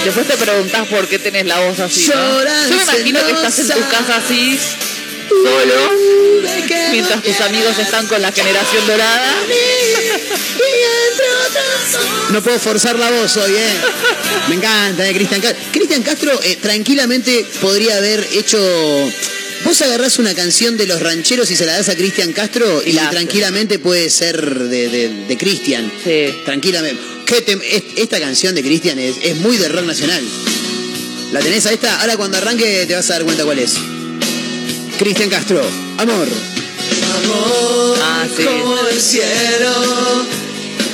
Después 0.05 0.27
te 0.27 0.37
preguntás 0.37 0.89
por 0.89 1.07
qué 1.09 1.19
tenés 1.19 1.47
la 1.47 1.61
voz 1.61 1.79
así. 1.81 2.09
¿no? 2.09 2.43
Yo 2.69 2.77
me 2.77 2.83
imagino 2.83 3.25
que 3.25 3.33
estás 3.33 3.59
en 3.61 3.69
tu 3.69 3.89
casa 3.89 4.17
así, 4.17 4.59
solo, 5.29 5.93
mientras 6.91 7.23
tus 7.23 7.41
amigos 7.41 7.79
están 7.79 8.07
con 8.07 8.21
la 8.21 8.33
generación 8.33 8.87
dorada. 8.87 9.35
No 12.31 12.43
puedo 12.43 12.59
forzar 12.59 12.99
la 12.99 13.11
voz 13.11 13.37
hoy, 13.37 13.53
¿eh? 13.53 13.75
Me 14.49 14.57
encanta, 14.57 15.09
¿eh? 15.09 15.13
Cristian 15.13 15.41
Castro. 15.41 15.63
Cristian 15.73 16.03
Castro 16.03 16.41
eh, 16.43 16.57
tranquilamente 16.61 17.47
podría 17.61 17.99
haber 17.99 18.27
hecho... 18.33 18.59
Vos 19.65 19.81
agarrás 19.83 20.19
una 20.19 20.35
canción 20.35 20.77
de 20.77 20.87
los 20.87 21.01
rancheros 21.01 21.51
y 21.53 21.57
se 21.57 21.65
la 21.67 21.77
das 21.77 21.89
a 21.89 21.95
Cristian 21.95 22.33
Castro 22.33 22.83
y, 22.85 22.95
tranquilamente 22.97 23.79
puede 23.79 24.11
ser 24.11 24.59
de, 24.59 24.89
de, 24.89 25.09
de 25.29 25.37
Cristian. 25.37 25.93
Sí. 26.03 26.35
Tranquilamente. 26.45 27.12
¿Qué 27.33 27.47
tem- 27.47 27.63
es- 27.65 27.83
esta 27.97 28.21
canción 28.21 28.55
de 28.55 28.63
Cristian 28.63 28.99
es, 28.99 29.17
es 29.23 29.37
muy 29.37 29.57
de 29.57 29.67
rock 29.71 29.87
nacional. 29.87 30.23
¿La 31.33 31.41
tenés 31.41 31.65
a 31.65 31.73
esta? 31.73 32.01
Ahora 32.03 32.19
cuando 32.19 32.37
arranque 32.37 32.85
te 32.87 32.95
vas 32.95 33.09
a 33.09 33.15
dar 33.15 33.25
cuenta 33.25 33.45
cuál 33.45 33.59
es. 33.59 33.73
Cristian 34.99 35.31
Castro, 35.31 35.63
amor. 35.97 36.29
Ah, 38.03 38.27
sí. 38.37 38.45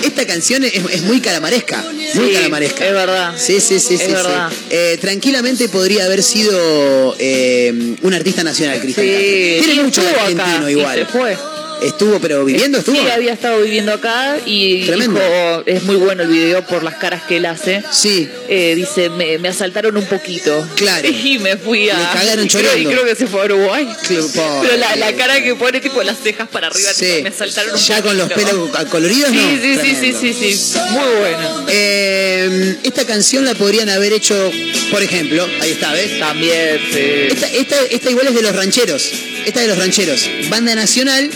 Esta 0.05 0.27
canción 0.29 0.63
es, 0.63 0.75
es 0.75 1.03
muy 1.03 1.21
calamaresca. 1.21 1.85
Muy 2.15 2.29
Sí, 2.29 2.35
calamaresca. 2.35 2.87
es 2.87 2.93
verdad. 2.93 3.35
Sí, 3.37 3.61
sí, 3.61 3.81
sí, 3.81 3.95
Es 3.95 4.01
sí. 4.01 4.07
sí. 4.07 4.13
verdad. 4.13 4.51
Eh, 4.71 4.97
tranquilamente 5.01 5.69
podría 5.69 6.05
haber 6.05 6.23
sido 6.23 7.17
eh, 7.19 7.97
un 8.01 8.15
artista 8.15 8.45
nacional, 8.45 8.81
Cristian 8.81 9.07
Sí, 9.07 9.13
Castro. 9.57 9.65
Tiene 9.67 9.83
mucho 9.83 10.03
de 10.03 10.09
argentino 10.11 10.43
acá, 10.45 10.71
y 10.71 10.73
igual. 10.73 10.99
se 11.01 11.05
fue. 11.07 11.37
Estuvo, 11.83 12.19
pero 12.21 12.45
viviendo 12.45 12.79
estuvo. 12.79 12.97
Sí, 13.01 13.09
había 13.09 13.33
estado 13.33 13.61
viviendo 13.63 13.93
acá 13.93 14.37
y 14.45 14.85
Tremendo. 14.87 15.21
dijo, 15.21 15.63
es 15.67 15.83
muy 15.85 15.97
bueno 15.97 16.23
el 16.25 16.29
video 16.29 16.67
por 16.67 16.83
las 16.83 16.95
caras 16.97 17.23
que 17.23 17.37
él 17.37 17.47
hace. 17.47 17.83
Sí. 17.93 18.29
Eh, 18.49 18.75
dice, 18.77 19.11
me, 19.11 19.39
me 19.39 19.49
asaltaron 19.49 19.97
un 19.97 20.05
poquito. 20.07 20.67
Claro. 20.77 21.09
Y 21.29 21.39
me 21.39 21.57
fui 21.57 21.91
a... 21.91 21.99
Le 21.99 22.05
cagaron 22.19 22.45
y 22.47 22.49
creo, 22.49 22.77
y 22.79 22.85
creo 22.87 23.05
que 23.05 23.15
se 23.15 23.27
fue 23.27 23.43
a 23.43 23.45
Uruguay. 23.45 23.87
Pero 24.09 24.77
la, 24.79 24.97
la 24.97 25.13
cara 25.15 25.43
que 25.43 25.55
pone, 25.55 25.81
tipo, 25.81 26.03
las 26.03 26.19
cejas 26.19 26.49
para 26.49 26.69
arriba, 26.69 26.91
Sí. 26.95 27.05
tipo, 27.07 27.23
me 27.25 27.29
asaltaron 27.29 27.73
un 27.75 27.79
Ya 27.81 28.03
con 28.03 28.17
los 28.17 28.29
poquito. 28.31 28.71
pelos 28.71 28.85
coloridos, 28.91 29.31
¿no? 29.33 29.41
Sí, 29.41 29.59
sí, 29.61 29.75
sí, 29.75 29.79
sí, 29.79 30.13
Tremendo. 30.13 30.21
sí, 30.21 30.55
sí. 30.55 30.79
Muy 30.91 31.17
bueno. 31.21 31.67
Eh, 31.69 32.77
esta 32.83 33.05
canción 33.05 33.45
la 33.45 33.55
podrían 33.55 33.89
haber 33.89 34.13
hecho, 34.13 34.51
por 34.91 35.03
ejemplo, 35.03 35.47
ahí 35.61 35.73
está, 35.73 35.93
¿ves? 35.93 36.19
También, 36.19 36.81
sí. 36.93 36.99
Esta, 37.31 37.47
esta, 37.49 37.77
esta 37.91 38.11
igual 38.11 38.27
es 38.29 38.35
de 38.35 38.43
los 38.43 38.55
rancheros. 38.57 39.11
Esta 39.47 39.61
de 39.61 39.69
los 39.69 39.79
rancheros. 39.79 40.21
Banda 40.51 40.75
nacional, 40.75 41.31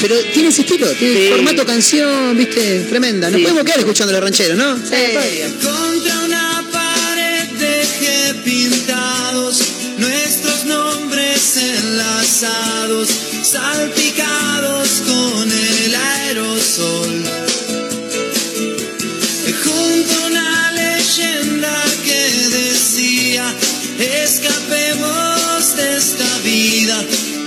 pero 0.00 0.16
tiene 0.32 0.48
ese 0.50 0.62
estilo, 0.62 0.86
tiene 0.92 1.14
Sí. 1.20 1.28
formato 1.30 1.64
canción, 1.66 2.36
viste, 2.36 2.80
tremenda. 2.88 3.28
Nos 3.30 3.38
Sí, 3.38 3.42
podemos 3.42 3.60
sí, 3.62 3.66
quedar 3.66 3.78
sí. 3.78 3.80
escuchando 3.84 4.12
los 4.12 4.22
rancheros, 4.22 4.56
¿no? 4.58 4.76
podría. 4.76 5.46
Contra 5.62 6.18
una 6.24 6.64
pared 6.72 7.44
dejé 7.58 8.34
pintados 8.44 9.58
nuestros 9.98 10.64
nombres 10.66 11.56
enlazados, 11.56 13.08
salpicados 13.42 14.88
con 15.06 15.50
el 15.50 15.94
aerosol. 15.94 17.15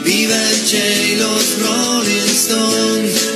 Viva 0.09 0.35
el 0.49 0.65
Che 0.65 1.11
y 1.11 1.15
los 1.17 1.59
Rolling 1.59 2.29
Stones. 2.31 3.28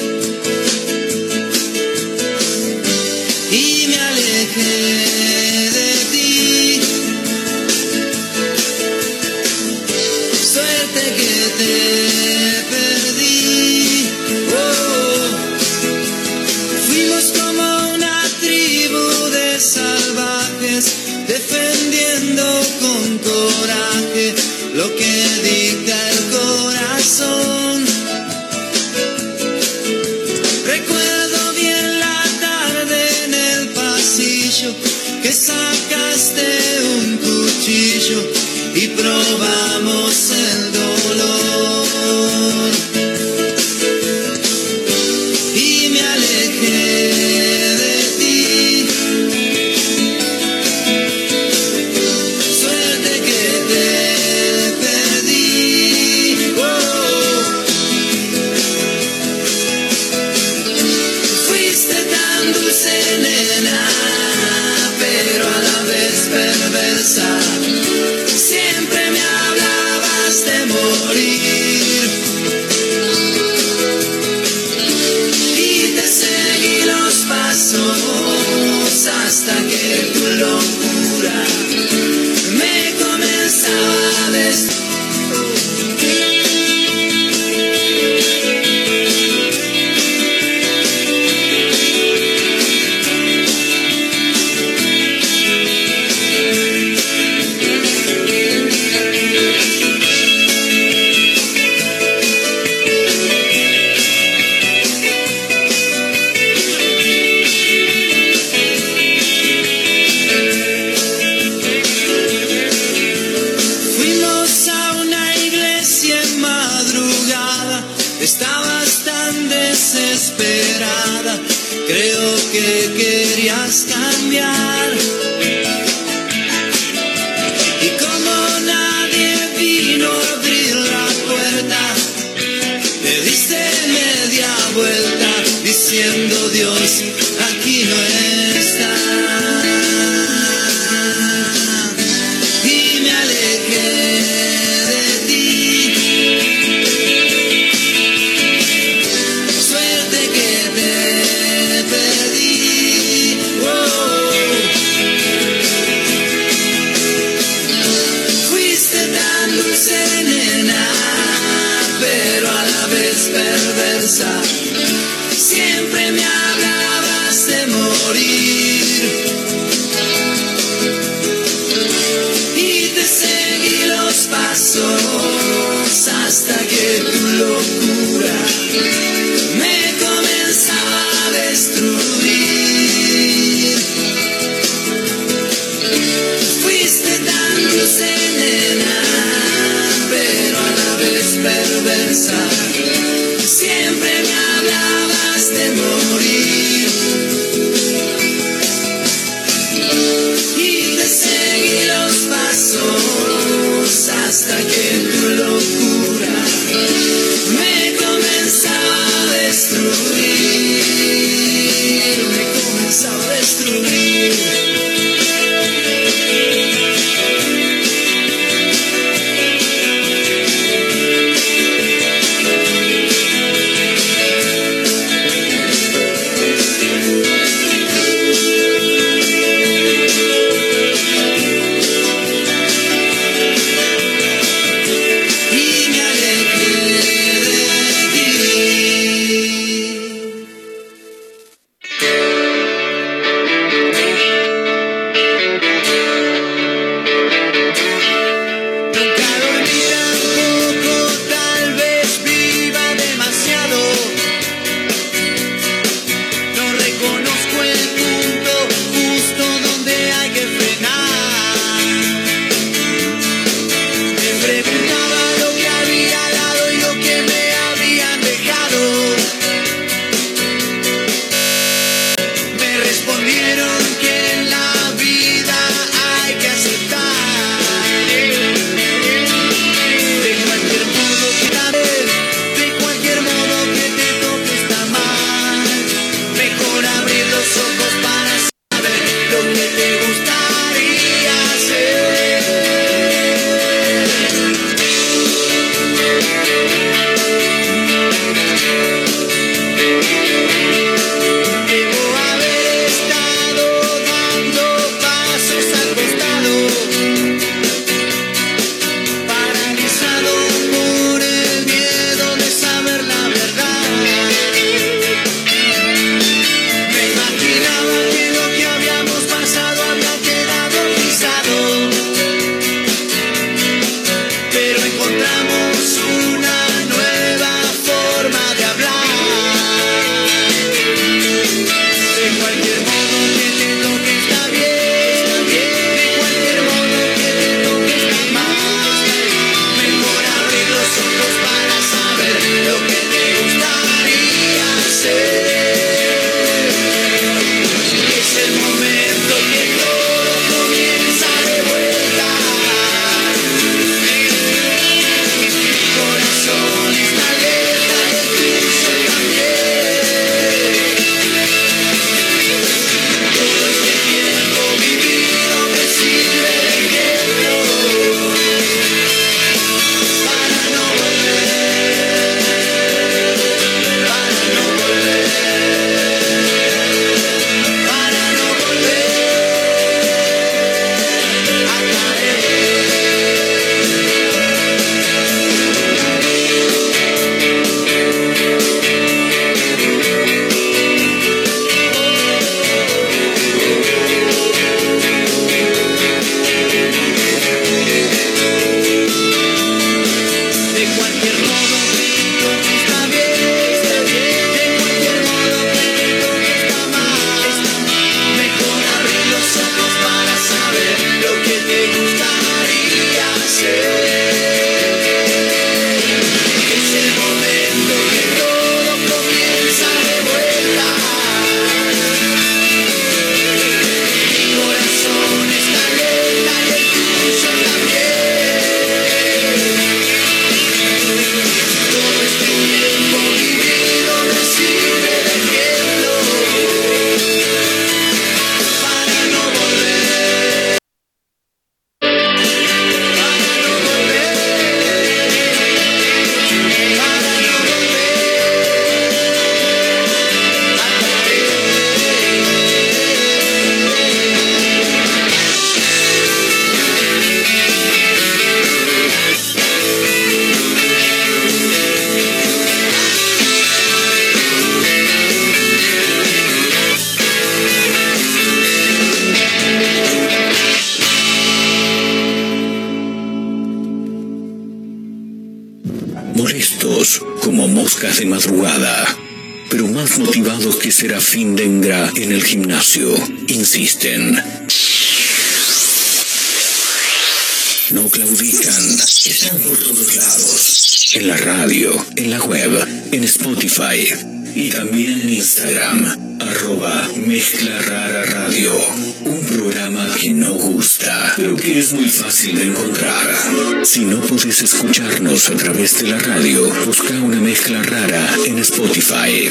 De 505.99 506.07
la 506.07 506.17
radio, 506.17 506.67
busca 506.85 507.13
una 507.13 507.39
mezcla 507.39 507.83
rara 507.83 508.27
en 508.45 508.57
Spotify. 508.59 509.49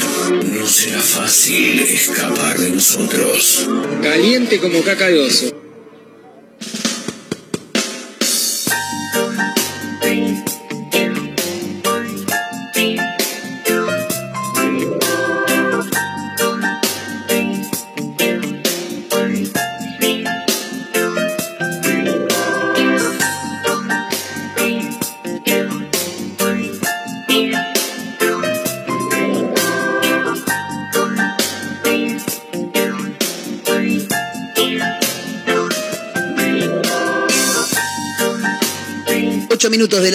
No 0.51 0.67
será 0.67 0.99
fácil 0.99 1.79
escapar 1.79 2.57
de 2.57 2.71
nosotros. 2.71 3.69
Caliente 4.01 4.59
como 4.59 4.81
caca 4.81 5.07
de 5.07 5.19
oso. 5.19 5.55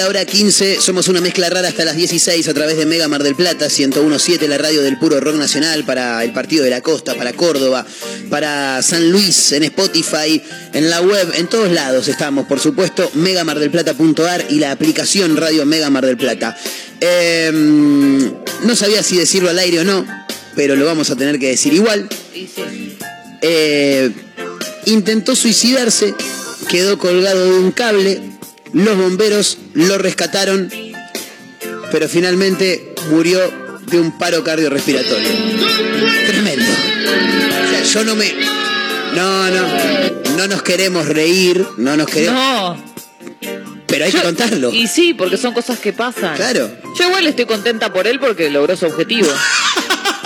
La 0.08 0.20
hora 0.20 0.24
15, 0.24 0.80
somos 0.80 1.08
una 1.08 1.20
mezcla 1.20 1.50
rara 1.50 1.68
hasta 1.68 1.84
las 1.84 1.94
16 1.94 2.48
a 2.48 2.54
través 2.54 2.78
de 2.78 2.86
Mega 2.86 3.08
Mar 3.08 3.22
del 3.22 3.34
Plata, 3.34 3.66
1017, 3.68 4.48
la 4.48 4.56
radio 4.56 4.80
del 4.80 4.98
puro 4.98 5.20
rock 5.20 5.36
nacional 5.36 5.84
para 5.84 6.24
el 6.24 6.32
Partido 6.32 6.64
de 6.64 6.70
la 6.70 6.80
Costa, 6.80 7.14
para 7.14 7.34
Córdoba, 7.34 7.84
para 8.30 8.80
San 8.80 9.10
Luis, 9.10 9.52
en 9.52 9.64
Spotify, 9.64 10.42
en 10.72 10.88
la 10.88 11.02
web, 11.02 11.30
en 11.34 11.46
todos 11.46 11.70
lados 11.70 12.08
estamos, 12.08 12.46
por 12.46 12.58
supuesto, 12.58 13.10
megamardelplata.ar 13.16 14.46
y 14.48 14.60
la 14.60 14.70
aplicación 14.70 15.36
Radio 15.36 15.66
Mega 15.66 15.90
Mar 15.90 16.06
del 16.06 16.16
Plata. 16.16 16.56
Eh, 17.02 17.52
no 17.52 18.76
sabía 18.76 19.02
si 19.02 19.18
decirlo 19.18 19.50
al 19.50 19.58
aire 19.58 19.80
o 19.80 19.84
no, 19.84 20.06
pero 20.56 20.74
lo 20.74 20.86
vamos 20.86 21.10
a 21.10 21.16
tener 21.16 21.38
que 21.38 21.48
decir 21.48 21.74
igual. 21.74 22.08
Eh, 23.42 24.10
intentó 24.86 25.36
suicidarse, 25.36 26.14
quedó 26.70 26.96
colgado 26.96 27.44
de 27.44 27.58
un 27.58 27.72
cable, 27.72 28.37
los 28.72 28.96
bomberos 28.96 29.58
lo 29.74 29.98
rescataron, 29.98 30.70
pero 31.90 32.08
finalmente 32.08 32.94
murió 33.10 33.40
de 33.86 34.00
un 34.00 34.18
paro 34.18 34.44
cardiorrespiratorio. 34.44 35.28
Tremendo. 36.26 36.64
O 36.64 37.70
sea, 37.70 37.82
yo 37.82 38.04
no 38.04 38.14
me... 38.14 38.32
No, 39.14 39.50
no, 39.50 39.66
no 40.36 40.46
nos 40.46 40.62
queremos 40.62 41.06
reír, 41.06 41.66
no 41.78 41.96
nos 41.96 42.06
queremos... 42.06 42.34
No. 42.34 42.88
Pero 43.86 44.04
hay 44.04 44.12
que 44.12 44.20
contarlo. 44.20 44.70
Y 44.72 44.86
sí, 44.86 45.14
porque 45.14 45.38
son 45.38 45.54
cosas 45.54 45.78
que 45.78 45.94
pasan. 45.94 46.36
Claro. 46.36 46.70
Yo 46.98 47.08
igual 47.08 47.26
estoy 47.26 47.46
contenta 47.46 47.92
por 47.92 48.06
él 48.06 48.20
porque 48.20 48.50
logró 48.50 48.76
su 48.76 48.86
objetivo. 48.86 49.28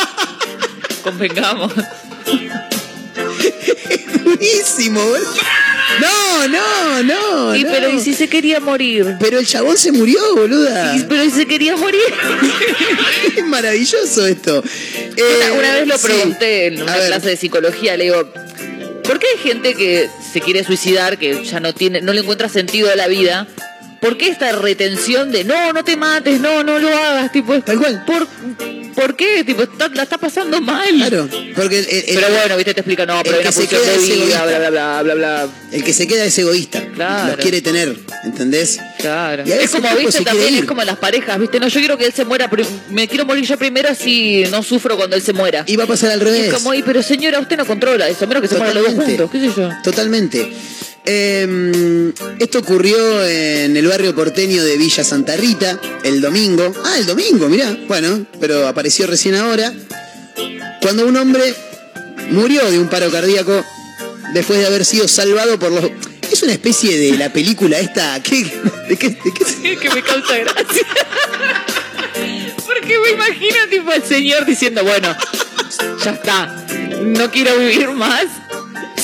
Convengamos. 1.05 1.73
Buenísimo, 4.25 5.01
boludo. 5.01 5.35
No, 6.01 6.49
no, 6.49 7.03
no. 7.03 7.57
Y 7.57 7.65
no. 7.65 7.71
pero 7.71 7.91
¿y 7.91 8.01
si 8.01 8.15
se 8.15 8.29
quería 8.29 8.61
morir? 8.61 9.17
Pero 9.21 9.39
el 9.39 9.47
chabón 9.47 9.77
se 9.77 9.93
murió, 9.93 10.19
boluda. 10.35 10.97
Y- 10.97 11.05
pero 11.09 11.23
¿y 11.25 11.31
si 11.31 11.37
se 11.39 11.47
quería 11.47 11.77
morir? 11.77 12.01
Es 13.37 13.45
maravilloso 13.47 14.27
esto. 14.27 14.63
Una, 14.63 15.15
Eh, 15.17 15.51
una 15.59 15.75
vez 15.75 15.87
lo 15.87 15.99
sí. 15.99 16.07
pregunté 16.07 16.67
en 16.67 16.81
A 16.81 16.85
una 16.85 16.97
ver. 16.97 17.07
clase 17.09 17.29
de 17.29 17.37
psicología, 17.37 17.97
le 17.97 18.05
digo, 18.05 18.33
¿por 19.05 19.19
qué 19.19 19.27
hay 19.35 19.39
gente 19.43 19.75
que 19.75 20.09
se 20.33 20.41
quiere 20.41 20.65
suicidar, 20.65 21.19
que 21.19 21.45
ya 21.45 21.61
no 21.61 21.73
tiene, 21.75 22.01
no 22.01 22.13
le 22.13 22.21
encuentra 22.21 22.49
sentido 22.49 22.91
a 22.91 22.97
la 22.97 23.07
vida? 23.09 23.47
¿Por 24.03 24.19
qué 24.19 24.29
esta 24.29 24.51
retención 24.53 25.31
de 25.33 25.45
no, 25.45 25.73
no 25.73 25.83
te 25.85 25.97
mates, 25.97 26.41
no, 26.41 26.63
no 26.65 26.79
lo 26.79 26.89
hagas? 26.89 27.31
Tipo, 27.33 27.59
Tal 27.63 27.79
cual. 27.79 28.05
¿Por, 28.05 28.27
¿por 28.95 29.17
qué? 29.17 29.45
Tipo, 29.45 29.63
está- 29.63 29.89
la 29.89 30.03
está 30.03 30.19
pasando 30.19 30.61
mal. 30.61 30.93
Claro, 30.97 31.29
porque 31.55 31.79
el, 31.79 31.87
el- 31.89 32.05
Pero 32.17 32.29
bueno, 32.31 32.57
viste, 32.57 32.75
te 32.75 32.81
explica, 32.81 33.07
no, 33.07 33.21
pero 33.23 33.37
el 33.39 33.47
hay 33.47 33.47
que 33.47 33.53
se 33.53 33.69
queda 33.69 33.81
de 33.81 33.95
es 33.95 34.03
vida, 34.03 34.15
egoísta. 34.17 34.45
bla, 34.45 34.59
bla, 34.59 34.71
bla, 34.71 35.03
bla, 35.03 35.15
bla. 35.15 35.49
el 35.71 35.85
que 35.85 35.93
se 35.93 36.07
queda 36.09 36.25
es 36.25 36.37
egoísta. 36.39 36.85
Claro. 36.95 37.29
Los 37.29 37.37
quiere 37.37 37.63
tener, 37.63 37.97
¿entendés? 38.25 38.81
Claro. 39.03 39.43
Y 39.47 39.53
Es 39.53 39.71
como, 39.71 39.89
viste, 39.97 40.13
se 40.13 40.25
también 40.25 40.55
es 40.55 40.65
como 40.65 40.83
las 40.85 40.97
parejas, 40.97 41.39
viste, 41.39 41.61
no, 41.61 41.69
yo 41.69 41.79
quiero 41.81 41.99
que 41.99 42.07
él 42.07 42.13
se 42.15 42.25
muera, 42.25 42.49
me 42.91 43.07
quiero 43.09 43.27
morir 43.27 43.45
yo 43.45 43.59
primero 43.59 43.89
así 43.91 44.45
no 44.51 44.63
sufro 44.63 44.97
cuando 44.97 45.15
él 45.17 45.23
se 45.23 45.33
muera. 45.35 45.65
Y 45.67 45.77
va 45.77 45.85
a 45.85 45.87
pasar 45.87 46.11
al 46.13 46.21
Y 46.23 46.25
revés. 46.25 46.47
es 46.49 46.55
como, 46.55 46.71
"Ay, 46.71 46.83
pero 46.83 47.03
señora, 47.03 47.39
usted 47.41 47.57
no 47.59 47.67
controla 47.67 48.09
eso, 48.09 48.27
menos 48.27 48.41
que 48.43 48.49
se 48.49 48.57
mueran 48.57 48.75
los 48.77 48.95
dos 48.95 49.05
juntos, 49.05 49.31
qué 49.31 49.41
sé 49.41 49.51
yo. 49.55 49.69
Totalmente. 49.85 50.53
Eh, 51.05 52.13
esto 52.39 52.61
ocurrió 52.61 53.27
en 53.27 53.77
el 53.77 53.87
barrio 53.89 54.15
porteño 54.15 54.63
de 54.65 54.77
Villa 54.77 55.03
Santa 55.03 55.37
Rita 55.37 55.81
el 56.05 56.21
domingo. 56.21 56.73
Ah, 56.85 56.95
el 56.97 57.07
domingo, 57.07 57.49
mirá. 57.49 57.77
Bueno, 57.89 58.25
pero 58.39 58.69
apareció 58.69 59.09
recién 59.09 59.35
ahora. 59.35 59.73
Cuando 60.81 61.07
un 61.07 61.17
hombre 61.17 61.55
murió 62.31 62.71
de 62.71 62.79
un 62.79 62.89
paro 62.89 63.11
cardíaco 63.11 63.65
después 64.33 64.61
de 64.61 64.67
haber 64.67 64.85
sido 64.85 65.09
salvado 65.09 65.59
por 65.59 65.73
los. 65.73 65.91
Es 66.33 66.43
una 66.43 66.53
especie 66.53 66.97
de 66.97 67.19
la 67.19 67.31
película 67.31 67.79
esta. 67.79 68.23
¿Qué? 68.23 68.43
¿De 68.89 68.97
que 68.97 69.91
me 69.91 70.03
causa 70.03 70.39
gracia. 70.39 70.87
Porque 72.65 72.99
me 72.99 73.11
imagino 73.11 73.57
tipo 73.69 73.91
al 73.91 74.03
señor 74.03 74.47
diciendo, 74.47 74.83
bueno, 74.83 75.15
ya 76.03 76.13
está, 76.13 76.67
no 77.03 77.31
quiero 77.31 77.59
vivir 77.59 77.91
más. 77.91 78.29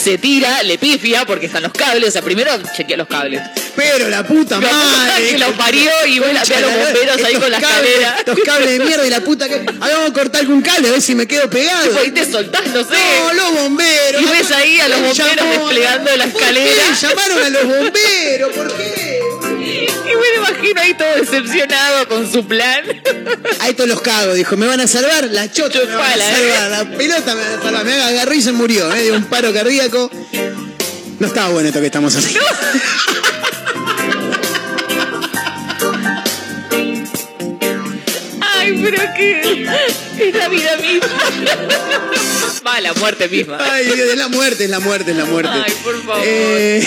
Se 0.03 0.17
tira, 0.17 0.63
le 0.63 0.79
pifia 0.79 1.27
porque 1.27 1.47
están 1.47 1.63
los 1.63 1.73
cables. 1.73 2.09
O 2.09 2.13
sea, 2.13 2.23
primero 2.23 2.51
chequea 2.77 2.97
los 2.97 3.09
cables. 3.09 3.43
Pero 3.77 4.09
la 4.09 4.25
puta 4.27 4.61
La 4.61 4.71
madre. 4.73 5.29
que 5.31 5.39
lo 5.39 5.53
parió 5.53 5.91
y 6.07 6.19
ve, 6.19 6.27
a 6.31 6.61
los 6.61 6.73
bomberos 6.73 7.25
ahí 7.25 7.35
con 7.35 7.51
la 7.51 7.61
cables, 7.61 7.91
escalera. 7.91 8.17
Estos 8.19 8.39
cables 8.45 8.71
de 8.79 8.85
mierda 8.85 9.07
y 9.07 9.11
la 9.11 9.21
puta 9.21 9.49
que. 9.49 9.55
A 9.55 9.59
ver, 9.59 9.75
vamos 9.79 10.11
a 10.11 10.13
cortar 10.13 10.41
algún 10.43 10.63
cable 10.63 10.89
a 10.89 10.93
ver 10.93 11.03
si 11.03 11.15
me 11.15 11.27
quedo 11.27 11.49
pegado. 11.51 11.99
Ahí 11.99 12.11
te 12.11 12.31
soltás, 12.31 12.67
no 12.69 12.83
sé. 12.85 12.95
No, 12.95 13.33
los 13.35 13.53
bomberos. 13.63 14.23
Y 14.23 14.25
ves 14.27 14.51
ahí 14.53 14.81
a 14.81 14.89
los 14.89 15.01
bomberos 15.01 15.37
Llamó- 15.37 15.51
desplegando 15.69 16.17
la 16.17 16.27
¿Por 16.27 16.41
escalera. 16.43 16.71
qué? 17.01 17.07
Llamaron 17.07 17.43
a 17.45 17.49
los 17.51 17.65
bomberos, 17.65 18.53
¿por 18.53 18.77
qué? 18.77 19.18
Y 19.51 20.17
me 20.17 20.37
imagino 20.37 20.81
ahí 20.81 20.95
todo 20.95 21.15
decepcionado 21.15 22.09
con 22.09 22.31
su 22.31 22.47
plan. 22.47 22.83
A 23.61 23.69
estos 23.69 23.87
los 23.89 24.01
cago, 24.01 24.35
dijo, 24.35 24.57
me 24.57 24.67
van 24.67 24.81
a 24.81 24.87
salvar, 24.87 25.25
la 25.25 25.51
chota 25.51 25.79
me 25.79 25.87
van 25.87 26.01
a 26.01 26.15
Chupala, 26.15 26.25
salvar, 26.25 26.71
la 26.71 26.97
pelota 26.97 27.35
me 27.35 27.43
van 27.43 27.53
a 27.53 27.63
salvar, 27.63 27.85
me 27.85 27.95
agarró 27.95 28.35
y 28.35 28.43
se 28.43 28.53
murió, 28.53 28.93
eh, 28.95 29.05
de 29.05 29.13
un 29.13 29.25
paro 29.25 29.53
cardíaco. 29.53 30.11
No 31.19 31.27
estaba 31.27 31.49
bueno 31.49 31.69
esto 31.69 31.81
que 31.81 31.87
estamos 31.87 32.15
haciendo. 32.15 32.41
Ay, 38.41 38.81
pero 38.83 39.03
que 39.17 39.69
es 40.19 40.35
la 40.35 40.49
vida 40.49 40.77
misma. 40.77 41.09
Va, 42.67 42.81
la 42.81 42.93
muerte 42.95 43.29
misma. 43.29 43.59
Ay, 43.61 43.87
Dios, 43.87 43.99
es 44.01 44.17
la 44.17 44.29
muerte, 44.29 44.65
es 44.65 44.71
la 44.71 44.81
muerte, 44.81 45.11
es 45.13 45.17
la 45.17 45.25
muerte. 45.25 45.51
Ay, 45.53 45.73
por 45.83 46.03
favor. 46.05 46.23
Eh, 46.25 46.85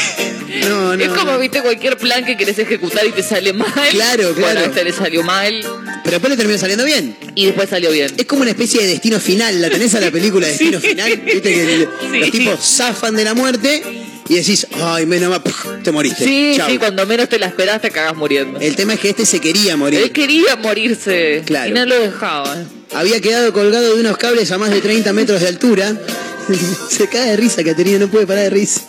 no, 0.67 0.95
no. 0.97 1.03
es 1.03 1.09
como, 1.09 1.37
viste, 1.39 1.61
cualquier 1.61 1.97
plan 1.97 2.25
que 2.25 2.35
querés 2.37 2.59
ejecutar 2.59 3.05
y 3.05 3.11
te 3.11 3.23
sale 3.23 3.53
mal. 3.53 3.71
Claro, 3.91 4.33
claro. 4.33 4.39
Bueno, 4.41 4.59
a 4.61 4.63
este 4.65 4.83
le 4.83 4.91
salió 4.93 5.23
mal 5.23 5.61
Pero 6.03 6.11
después 6.11 6.29
le 6.31 6.37
terminó 6.37 6.57
saliendo 6.59 6.83
bien. 6.85 7.15
y 7.35 7.45
después 7.45 7.69
salió 7.69 7.91
bien. 7.91 8.11
Es 8.17 8.25
como 8.25 8.41
una 8.41 8.51
especie 8.51 8.81
de 8.81 8.87
destino 8.87 9.19
final. 9.19 9.61
¿La 9.61 9.69
tenés 9.69 9.93
a 9.95 9.99
la 10.01 10.11
película 10.11 10.47
Destino 10.47 10.79
Sí. 10.81 10.89
Final? 10.89 11.17
Viste 11.17 11.41
que 11.41 11.87
Sí. 12.11 12.19
los 12.19 12.31
tipos 12.31 12.59
zafan 12.65 13.15
de 13.15 13.23
la 13.23 13.33
muerte 13.33 14.00
y 14.31 14.35
decís, 14.35 14.65
ay, 14.81 15.05
menos 15.05 15.29
mal, 15.29 15.41
te 15.83 15.91
moriste. 15.91 16.23
Sí, 16.23 16.53
Chau. 16.55 16.69
sí, 16.69 16.77
cuando 16.77 17.05
menos 17.05 17.27
te 17.27 17.37
la 17.37 17.47
esperás 17.47 17.81
te 17.81 17.91
cagas 17.91 18.15
muriendo. 18.15 18.61
El 18.61 18.77
tema 18.77 18.93
es 18.93 18.99
que 19.01 19.09
este 19.09 19.25
se 19.25 19.41
quería 19.41 19.75
morir. 19.75 19.99
Él 19.99 20.11
quería 20.13 20.55
morirse 20.55 21.43
Claro. 21.45 21.69
y 21.69 21.73
no 21.73 21.85
lo 21.85 21.99
dejaba. 21.99 22.55
Había 22.93 23.19
quedado 23.19 23.51
colgado 23.51 23.93
de 23.93 23.99
unos 23.99 24.15
cables 24.17 24.49
a 24.53 24.57
más 24.57 24.69
de 24.69 24.79
30 24.79 25.11
metros 25.11 25.41
de 25.41 25.49
altura. 25.49 25.97
se 26.89 27.09
cae 27.09 27.31
de 27.31 27.35
risa, 27.35 27.61
Caterina, 27.61 27.99
no 27.99 28.07
puede 28.07 28.25
parar 28.25 28.43
de 28.45 28.49
risa. 28.51 28.81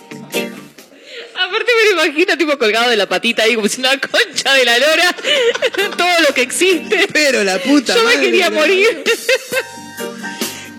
Aparte 1.35 1.73
me 1.77 1.91
lo 1.97 2.05
imagino 2.05 2.39
tipo 2.39 2.57
colgado 2.57 2.91
de 2.91 2.97
la 2.97 3.09
patita 3.09 3.43
ahí 3.43 3.57
como 3.57 3.69
si 3.69 3.81
una 3.81 3.99
concha 3.99 4.55
de 4.55 4.65
la 4.65 4.79
lora. 4.79 5.17
Todo 5.97 6.21
lo 6.29 6.33
que 6.35 6.43
existe. 6.43 7.09
Pero 7.13 7.43
la 7.43 7.59
puta 7.59 7.97
Yo 7.97 8.05
me 8.05 8.21
quería 8.21 8.49
morir. 8.49 9.03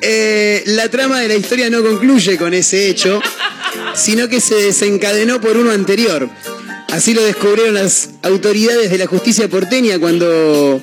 Eh, 0.01 0.64
la 0.68 0.89
trama 0.89 1.20
de 1.22 1.28
la 1.30 1.36
historia 1.36 1.70
no 1.70 1.82
concluye 1.82 2.38
con 2.38 2.53
ese 2.53 2.89
hecho, 2.89 3.22
sino 3.96 4.28
que 4.28 4.42
se 4.42 4.56
desencadenó 4.56 5.40
por 5.42 5.58
uno 5.58 5.72
anterior. 5.72 6.30
Así 6.92 7.14
lo 7.14 7.24
descubrieron 7.24 7.74
las 7.74 8.10
autoridades 8.22 8.92
de 8.92 8.98
la 8.98 9.08
justicia 9.08 9.48
porteña 9.48 10.00
cuando... 10.00 10.82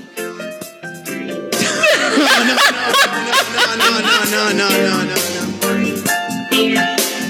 No, 3.79 4.01
no, 4.01 4.01
no, 4.01 4.53
no, 4.53 4.53
no, 4.53 4.71
no, 4.71 5.05
no. 5.05 5.31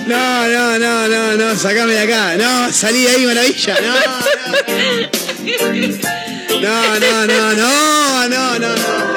No, 0.06 0.48
no, 0.48 0.78
no, 0.78 1.08
no, 1.08 1.36
no, 1.36 1.56
sacame 1.56 1.92
de 1.92 2.00
acá. 2.00 2.36
No, 2.36 2.72
salí 2.72 3.02
de 3.02 3.10
ahí, 3.10 3.26
maravilla. 3.26 3.76
No, 6.60 6.98
no, 6.98 7.26
no, 7.26 7.54
no, 7.54 8.28
no, 8.28 8.58
no. 8.58 8.76
no 8.76 9.09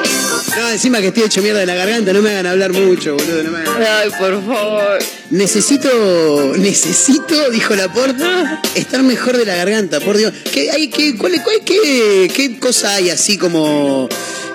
no, 0.58 0.70
encima 0.70 1.01
que 1.01 1.08
estoy 1.08 1.24
hecho 1.24 1.41
mierda 1.41 1.60
de 1.62 1.66
la 1.66 1.76
garganta, 1.76 2.14
no 2.14 2.22
me 2.22 2.30
hagan 2.30 2.45
hablar 2.47 2.72
mucho, 2.74 3.16
boludo. 3.16 3.43
No 3.43 3.51
me 3.51 3.58
hagan... 3.60 3.76
Ay, 3.82 4.10
por 4.18 4.45
favor. 4.45 4.99
Necesito, 5.32 6.54
necesito, 6.58 7.49
dijo 7.49 7.76
la 7.76 7.91
porta, 7.91 8.62
estar 8.76 9.01
mejor 9.04 9.38
de 9.38 9.45
la 9.45 9.56
garganta, 9.56 9.99
por 9.99 10.16
Dios. 10.18 10.32
¿Qué, 10.51 10.70
hay, 10.72 10.89
qué, 10.89 11.16
cuál, 11.18 11.34
cuál- 11.43 11.62
qué, 11.66 12.32
qué 12.34 12.60
cosa 12.60 12.95
hay 12.95 13.10
así 13.10 13.38
como 13.38 14.08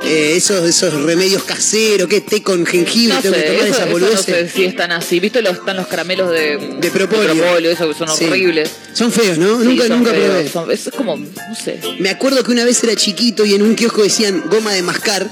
eh, 0.04 0.34
esos, 0.36 0.68
esos 0.68 0.94
remedios 1.02 1.42
caseros? 1.42 2.08
¿Qué 2.08 2.20
té 2.20 2.42
con 2.42 2.64
jengibre? 2.64 3.14
No 3.16 3.20
tengo 3.22 3.34
que 3.34 3.40
sé, 3.40 3.46
tomar 3.48 3.66
eso, 3.66 3.74
esas 3.74 3.76
eso 3.78 3.86
no 3.86 3.92
boludeces? 3.92 4.24
sé 4.24 4.48
si 4.48 4.64
están 4.66 4.92
así. 4.92 5.18
¿Viste? 5.20 5.42
Los, 5.42 5.54
están 5.54 5.76
los 5.76 5.86
caramelos 5.88 6.30
de, 6.30 6.58
De 6.80 6.90
propóleo. 6.92 7.70
eso 7.70 7.88
que 7.88 7.94
son 7.94 8.08
Sí. 8.16 8.24
horribles. 8.26 8.70
Son 8.92 9.10
feos, 9.10 9.36
¿no? 9.38 9.58
Sí, 9.60 9.66
nunca, 9.66 9.88
nunca 9.88 10.10
feos, 10.12 10.26
probé. 10.26 10.48
son- 10.48 10.70
es 10.70 10.90
como, 10.96 11.16
no 11.16 11.54
sé. 11.60 11.80
Me 11.98 12.10
acuerdo 12.10 12.44
que 12.44 12.52
una 12.52 12.64
vez 12.64 12.82
era 12.84 12.94
chiquito 12.94 13.44
y 13.44 13.54
en 13.54 13.62
un 13.62 13.74
kiosco 13.74 14.02
decían 14.04 14.44
goma 14.48 14.72
de 14.72 14.82
mascar. 14.82 15.28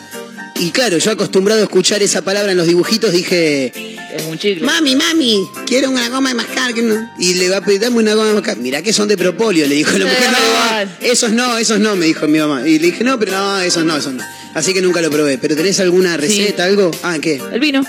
Y 0.59 0.71
claro, 0.71 0.99
yo 0.99 1.11
acostumbrado 1.11 1.61
a 1.61 1.65
escuchar 1.65 2.03
esa 2.03 2.23
palabra 2.23 2.53
en 2.53 2.59
los 2.59 2.67
dibujitos 2.67 3.13
dije, 3.13 3.73
Es 4.15 4.25
un 4.25 4.39
chicle. 4.39 4.65
Mami, 4.65 4.97
mami, 4.97 5.47
quiero 5.67 5.91
una 5.91 6.09
goma 6.09 6.31
de 6.31 6.35
mascar. 6.35 6.73
que 6.73 6.83
no". 6.83 7.11
Y 7.19 7.35
le 7.35 7.51
va 7.51 7.59
a 7.59 7.61
pedir, 7.61 7.81
dame 7.81 7.99
una 7.99 8.15
goma 8.15 8.29
de 8.29 8.35
mascar. 8.35 8.57
Mirá 8.57 8.83
que 8.83 8.93
son 8.93 9.09
de 9.09 9.17
propóleo, 9.17 9.67
le 9.67 9.75
dijo 9.75 9.97
la 9.99 10.07
mujer. 10.07 10.31
No, 10.31 11.07
esos 11.07 11.33
no, 11.33 11.59
esos 11.59 11.79
no, 11.79 11.97
me 11.97 12.07
dijo 12.07 12.27
mi 12.27 12.39
mamá. 12.39 12.67
Y 12.67 12.79
le 12.79 12.87
dije, 12.87 13.05
no, 13.05 13.19
pero 13.19 13.33
no, 13.33 13.61
esos 13.61 13.85
no, 13.85 13.97
esos 13.97 14.15
no. 14.15 14.25
Así 14.55 14.73
que 14.73 14.81
nunca 14.81 15.03
lo 15.03 15.11
probé. 15.11 15.37
¿Pero 15.37 15.55
tenés 15.55 15.79
alguna 15.81 16.17
receta, 16.17 16.65
algo? 16.65 16.91
Ah, 17.03 17.19
¿qué? 17.21 17.41
El 17.53 17.61
vino. 17.61 17.85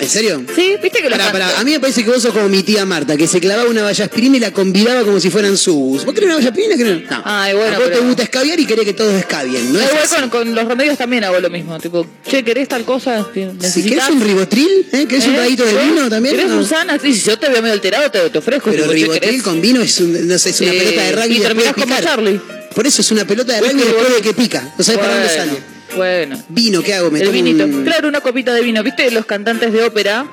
¿En 0.00 0.08
serio? 0.08 0.44
Sí, 0.54 0.74
viste 0.82 1.00
que 1.00 1.08
los 1.08 1.18
Pará. 1.18 1.58
A 1.58 1.64
mí 1.64 1.70
me 1.70 1.80
parece 1.80 2.04
que 2.04 2.10
vos 2.10 2.20
sos 2.20 2.32
como 2.32 2.48
mi 2.48 2.62
tía 2.62 2.84
Marta, 2.84 3.16
que 3.16 3.26
se 3.28 3.40
clavaba 3.40 3.70
una 3.70 3.82
valla 3.84 4.04
aspirina 4.04 4.36
y 4.36 4.40
la 4.40 4.50
convidaba 4.50 5.02
como 5.04 5.20
si 5.20 5.30
fueran 5.30 5.56
subus. 5.56 6.04
¿Vos 6.04 6.12
querés 6.14 6.26
una 6.26 6.36
valla 6.36 6.48
aspirina? 6.48 6.76
¿Querés? 6.76 7.08
No. 7.10 7.22
Ay, 7.24 7.54
bueno, 7.54 7.76
A 7.76 7.78
vos 7.78 7.88
pero- 7.88 8.00
te 8.00 8.06
gusta 8.06 8.22
escabiar 8.24 8.58
y 8.58 8.66
querés 8.66 8.84
que 8.84 8.92
todos 8.92 9.14
escabien, 9.14 9.72
¿no? 9.72 9.78
Es 9.78 9.86
igual 9.86 10.02
así. 10.04 10.14
con, 10.16 10.30
con 10.30 10.54
los 10.54 10.64
remedios 10.66 10.98
también 10.98 11.22
hago 11.24 11.38
lo 11.38 11.48
mismo. 11.48 11.78
Tipo, 11.78 12.06
che, 12.28 12.42
¿querés 12.42 12.68
tal 12.68 12.84
cosa? 12.84 13.24
Si 13.60 13.82
querés 13.84 14.08
un 14.10 14.20
ribotril, 14.20 14.86
¿eh? 14.92 15.06
¿Querés 15.08 15.26
un 15.26 15.32
¿Eh? 15.34 15.36
traguito 15.36 15.64
de 15.64 15.72
¿Querés- 15.72 15.84
vino 15.94 16.10
también? 16.10 16.36
¿Querés 16.36 16.50
No. 16.50 16.64
Sí, 17.00 17.14
si 17.14 17.20
yo 17.30 17.38
te 17.38 17.48
veo 17.48 17.62
medio 17.62 17.74
alterado, 17.74 18.10
te, 18.10 18.30
te 18.30 18.38
ofrezco. 18.38 18.70
Pero 18.70 18.82
tipo, 18.82 18.92
ribotril 18.92 19.20
¿querés? 19.20 19.42
con 19.42 19.60
vino 19.60 19.80
es, 19.80 20.00
un- 20.00 20.28
no 20.28 20.38
sé, 20.38 20.50
es 20.50 20.60
una 20.60 20.72
pelota 20.72 21.02
de 21.02 21.12
rugby 21.12 21.34
y 21.34 21.38
de 21.38 21.46
terminás 21.46 21.72
como. 21.74 22.00
Charlie. 22.00 22.40
Por 22.74 22.86
eso 22.86 23.00
es 23.00 23.10
una 23.12 23.24
pelota 23.24 23.52
de 23.54 23.60
rugby 23.60 23.80
después 23.84 24.14
de 24.16 24.20
que 24.22 24.34
pica. 24.34 24.74
No 24.76 24.84
sabes 24.84 25.00
para 25.00 25.14
dónde 25.14 25.28
Bueno, 25.28 25.44
sale. 25.52 25.73
Bueno. 25.96 26.42
Vino, 26.48 26.82
¿qué 26.82 26.94
hago? 26.94 27.10
Me 27.10 27.20
El 27.20 27.30
vinito. 27.30 27.64
un- 27.64 27.84
Claro, 27.84 28.08
una 28.08 28.20
copita 28.20 28.52
de 28.54 28.62
vino. 28.62 28.82
¿Viste 28.82 29.10
los 29.10 29.26
cantantes 29.26 29.72
de 29.72 29.82
ópera? 29.82 30.26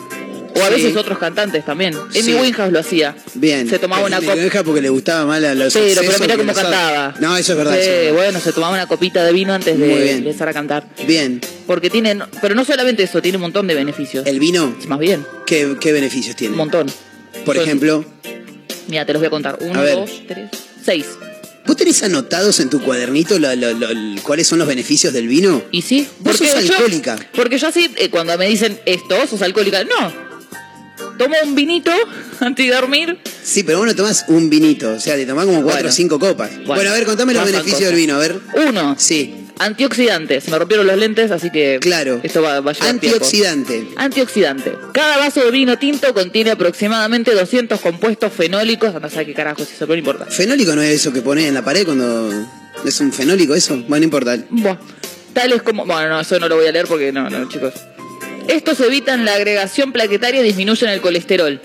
O 0.53 0.62
a 0.64 0.68
Sí. 0.68 0.74
veces 0.74 0.97
otros 0.97 1.18
cantantes 1.18 1.64
también. 1.64 1.93
Amy 1.95 2.22
Sí. 2.22 2.34
Lo 2.72 2.80
hacía. 2.80 3.16
Bien. 3.36 3.70
Se 3.70 3.80
tomaba 3.80 4.05
una 4.05 4.20
deja 4.20 4.64
porque 4.64 4.82
le 4.82 4.89
gustaba 4.89 5.26
mal 5.26 5.43
a 5.45 5.55
los 5.55 5.74
Pero, 5.74 6.01
pero 6.01 6.20
mira 6.20 6.36
cómo 6.38 6.53
cantaba. 6.53 7.14
No, 7.22 7.38
eso 7.38 7.53
es 7.53 7.57
verdad. 7.57 7.74
Sí, 7.76 7.80
eso 7.80 7.89
es 7.91 7.97
verdad. 8.05 8.14
bueno, 8.16 8.39
se 8.41 8.51
tomaba 8.51 8.74
una 8.74 8.86
copita 8.86 9.24
de 9.24 9.32
vino 9.32 9.53
antes 9.53 9.80
de 9.80 10.12
empezar 10.12 10.49
a 10.49 10.53
cantar. 10.53 10.88
Bien. 11.07 11.39
Porque 11.66 11.89
tiene, 11.89 12.20
pero 12.41 12.53
no 12.53 12.66
solamente 12.66 13.03
eso, 13.03 13.22
tiene 13.22 13.38
un 13.38 13.43
montón 13.43 13.66
de 13.68 13.76
beneficios. 13.76 14.28
¿El 14.28 14.39
vino? 14.39 14.76
Más 14.88 14.99
bien, 14.99 15.26
¿Qué, 15.45 15.78
qué 15.80 15.93
beneficios 15.93 16.36
tiene? 16.36 16.51
un 16.51 16.57
montón. 16.57 16.88
Por 17.45 17.55
Son- 17.55 17.64
ejemplo, 17.66 18.03
Mira, 18.88 19.05
te 19.05 19.14
los 19.14 19.22
voy 19.22 19.28
a 19.28 19.30
contar. 19.30 19.57
Uno, 19.62 19.80
A 19.80 19.86
dos, 19.89 20.09
tres, 20.28 20.49
seis. 20.84 21.05
¿Vos 21.66 21.76
tenés 21.78 22.01
anotados 22.03 22.59
en 22.59 22.70
tu 22.70 22.82
cuadernito 22.82 23.38
lo- 23.39 23.55
lo- 23.55 23.74
lo- 23.74 24.22
cuáles 24.24 24.47
son 24.47 24.59
los 24.59 24.68
beneficios 24.68 25.14
del 25.14 25.28
vino? 25.28 25.64
Y 25.72 25.82
sí, 25.82 26.07
Vos 26.20 26.38
porque 26.38 26.51
sos 26.51 26.64
yo, 26.66 26.74
alcohólica. 26.76 27.20
porque 27.36 27.57
yo 27.57 27.68
así, 27.68 27.89
eh, 27.97 28.09
cuando 28.09 28.38
me 28.38 28.47
dicen 28.47 28.80
esto, 28.86 29.16
sos 29.28 29.41
alcohólica, 29.41 29.84
no. 29.84 30.32
Tomo 31.18 31.36
un 31.43 31.55
vinito 31.55 31.91
antes 32.39 32.66
de 32.68 32.74
dormir. 32.74 33.20
Sí, 33.43 33.64
pero 33.64 33.80
vos 33.80 33.88
no 33.88 33.95
tomás 33.95 34.26
un 34.28 34.49
vinito, 34.49 34.93
o 34.93 34.99
sea, 34.99 35.16
te 35.16 35.26
tomás 35.26 35.45
como 35.45 35.57
cuatro 35.62 35.74
Bueno. 35.82 35.89
o 35.89 35.91
cinco 35.91 36.20
copas. 36.20 36.51
Bueno, 36.66 36.89
a 36.91 36.93
ver, 36.93 37.05
contame 37.05 37.34
los 37.34 37.41
pasan 37.41 37.51
beneficios 37.53 37.80
cosas. 37.80 37.91
del 37.91 37.99
vino, 37.99 38.16
a 38.16 38.20
ver. 38.20 38.39
Uno, 38.68 38.95
Sí, 38.97 39.40
antioxidantes. 39.66 40.49
Me 40.49 40.57
rompieron 40.57 40.88
los 40.88 40.97
lentes, 40.97 41.32
así 41.32 41.49
que 41.49 41.80
claro. 41.82 42.20
esto 42.24 42.41
va, 42.41 42.59
va 42.62 42.72
a 42.72 42.74
llevar 42.74 42.99
tiempo. 42.99 43.18
Antioxidante. 43.18 43.88
Antioxidante. 43.95 44.74
Cada 44.93 45.18
vaso 45.18 45.43
de 45.43 45.51
vino 45.51 45.78
tinto 45.78 46.14
contiene 46.14 46.51
aproximadamente 46.51 47.34
200 47.34 47.80
compuestos 47.80 48.34
fenólicos. 48.34 48.93
No 48.99 49.09
sé 49.09 49.26
qué 49.26 49.34
carajo 49.34 49.64
es 49.64 49.70
eso, 49.70 49.80
pero 49.88 49.93
no 49.93 49.99
importa. 49.99 50.26
¿Fenólico 50.26 50.76
no 50.76 50.82
es 50.82 50.91
eso 50.91 51.14
que 51.14 51.22
pones 51.22 51.45
en 51.45 51.53
la 51.53 51.64
pared 51.64 51.86
cuando... 51.86 52.32
¿Es 52.86 52.99
un 52.99 53.12
fenólico 53.12 53.53
eso? 53.53 53.76
Bueno, 53.76 53.99
no 53.99 54.03
importa. 54.03 54.38
Buah. 54.49 54.78
Tales 55.34 55.62
como. 55.62 55.86
Bueno, 55.86 56.09
no, 56.09 56.20
eso 56.20 56.39
no 56.39 56.47
lo 56.47 56.55
voy 56.55 56.68
a 56.68 56.72
leer 56.72 56.88
porque 56.88 57.12
no, 57.12 57.30
no, 57.30 57.47
chicos. 57.47 57.74
Estos 58.47 58.80
evitan 58.82 59.24
la 59.24 59.36
agregación 59.36 59.91
plaquetaria 59.91 60.41
y 60.41 60.43
disminuyen 60.43 60.89
el 60.89 61.01
colesterol. 61.01 61.62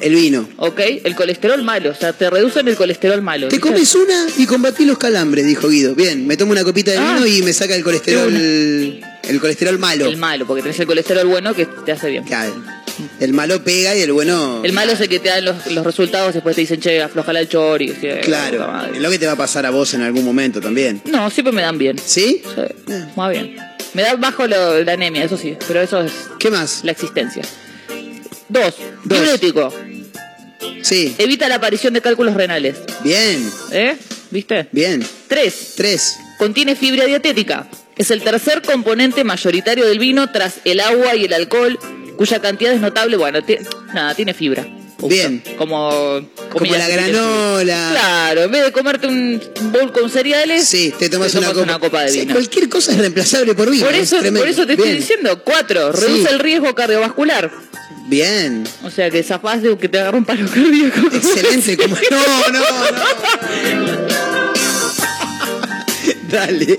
El 0.00 0.14
vino. 0.14 0.48
¿Ok? 0.56 0.80
El 1.04 1.14
colesterol 1.14 1.62
malo. 1.62 1.90
O 1.90 1.94
sea, 1.94 2.12
te 2.12 2.30
reducen 2.30 2.66
el 2.68 2.76
colesterol 2.76 3.20
malo. 3.22 3.48
Te 3.48 3.60
comes 3.60 3.94
una 3.94 4.26
y 4.38 4.46
combatís 4.46 4.86
los 4.86 4.98
calambres, 4.98 5.44
dijo 5.46 5.68
Guido. 5.68 5.94
Bien, 5.94 6.26
me 6.26 6.36
tomo 6.36 6.52
una 6.52 6.64
copita 6.64 6.90
de 6.90 6.98
Ah. 6.98 7.14
vino 7.14 7.26
y 7.26 7.42
me 7.42 7.52
saca 7.52 7.74
el 7.74 7.82
colesterol... 7.84 8.32
El 8.34 9.38
colesterol 9.40 9.78
malo. 9.78 10.06
El 10.06 10.16
malo, 10.16 10.46
porque 10.46 10.62
tenés 10.62 10.80
el 10.80 10.86
colesterol 10.86 11.26
bueno 11.26 11.54
que 11.54 11.66
te 11.66 11.92
hace 11.92 12.08
bien. 12.10 12.24
Claro. 12.24 12.52
El 13.20 13.32
malo 13.32 13.62
pega 13.62 13.94
y 13.94 14.00
el 14.02 14.12
bueno... 14.12 14.62
El 14.64 14.72
malo 14.72 14.92
es 14.92 15.00
el 15.00 15.08
que 15.08 15.20
te 15.20 15.28
dan 15.28 15.44
los, 15.44 15.66
los 15.70 15.84
resultados, 15.84 16.34
después 16.34 16.56
te 16.56 16.62
dicen, 16.62 16.80
che, 16.80 17.00
aflojala 17.02 17.40
el 17.40 17.48
chori. 17.48 17.88
Claro. 18.22 18.66
madre. 18.66 18.98
Lo 19.00 19.10
que 19.10 19.18
te 19.18 19.26
va 19.26 19.32
a 19.32 19.36
pasar 19.36 19.64
a 19.66 19.70
vos 19.70 19.94
en 19.94 20.02
algún 20.02 20.24
momento 20.24 20.60
también. 20.60 21.00
No, 21.04 21.30
siempre 21.30 21.52
me 21.52 21.62
dan 21.62 21.78
bien. 21.78 21.96
¿Sí? 22.04 22.42
Sí, 22.54 22.94
más 23.16 23.30
bien. 23.30 23.56
Me 23.94 24.02
da 24.02 24.14
bajo 24.16 24.46
lo- 24.46 24.82
la 24.82 24.92
anemia, 24.92 25.24
eso 25.24 25.36
sí, 25.36 25.56
pero 25.66 25.80
eso 25.80 26.00
es 26.00 26.12
¿Qué 26.38 26.50
más? 26.50 26.80
la 26.84 26.92
existencia. 26.92 27.42
Dos, 28.50 28.74
Dos. 29.04 29.18
diurético. 29.18 29.72
Sí. 30.82 31.14
Evita 31.18 31.48
la 31.48 31.56
aparición 31.56 31.94
de 31.94 32.00
cálculos 32.00 32.34
renales. 32.34 32.76
Bien, 33.02 33.50
¿Eh? 33.72 33.96
¿Viste? 34.30 34.68
bien. 34.72 35.06
Tres, 35.28 35.74
Tres. 35.76 36.16
contiene 36.38 36.74
fibra 36.76 37.04
dietética. 37.06 37.68
Es 37.96 38.10
el 38.10 38.22
tercer 38.22 38.62
componente 38.62 39.24
mayoritario 39.24 39.86
del 39.86 39.98
vino 39.98 40.30
tras 40.32 40.54
el 40.64 40.80
agua 40.80 41.14
y 41.16 41.26
el 41.26 41.32
alcohol, 41.34 41.78
cuya 42.16 42.40
cantidad 42.40 42.72
es 42.72 42.80
notable. 42.80 43.16
Bueno, 43.16 43.40
nada, 43.92 44.14
tiene 44.14 44.32
fibra. 44.34 44.66
Bien. 45.02 45.42
Como, 45.56 46.20
Como 46.50 46.66
la 46.66 46.88
granola. 46.88 47.88
Claro, 47.92 48.42
en 48.42 48.50
vez 48.50 48.64
de 48.64 48.72
comerte 48.72 49.06
un 49.06 49.40
bowl 49.72 49.92
con 49.92 50.10
cereales, 50.10 50.66
Sí, 50.66 50.92
te 50.98 51.08
tomas, 51.08 51.34
una, 51.34 51.78
copa. 51.78 52.02
de 52.02 52.10
Sí, 52.10 52.20
vino. 52.20 52.34
cualquier 52.34 52.68
cosa 52.68 52.92
es 52.92 52.98
reemplazable 52.98 53.54
por 53.54 53.70
vino. 53.70 53.84
por, 53.86 53.94
es 53.94 54.12
eso, 54.12 54.22
por 54.34 54.48
eso 54.48 54.66
te 54.66 54.74
estoy 54.74 54.92
diciendo. 54.92 55.42
Cuatro, 55.42 55.92
Sí. 55.94 56.00
reduce 56.06 56.30
el 56.30 56.38
riesgo 56.38 56.74
cardiovascular. 56.74 57.50
Bien. 58.10 58.64
O 58.82 58.90
sea 58.90 59.08
que 59.08 59.22
zafás 59.22 59.62
de 59.62 59.78
que 59.78 59.88
te 59.88 59.98
agarre 60.00 60.18
un 60.18 60.24
paro 60.24 60.44
cardíaco. 60.46 61.00
Excelente. 61.14 61.76
Como... 61.76 61.96
No, 62.10 62.48
no, 62.52 62.58
no. 62.58 63.00
Dale. 66.30 66.76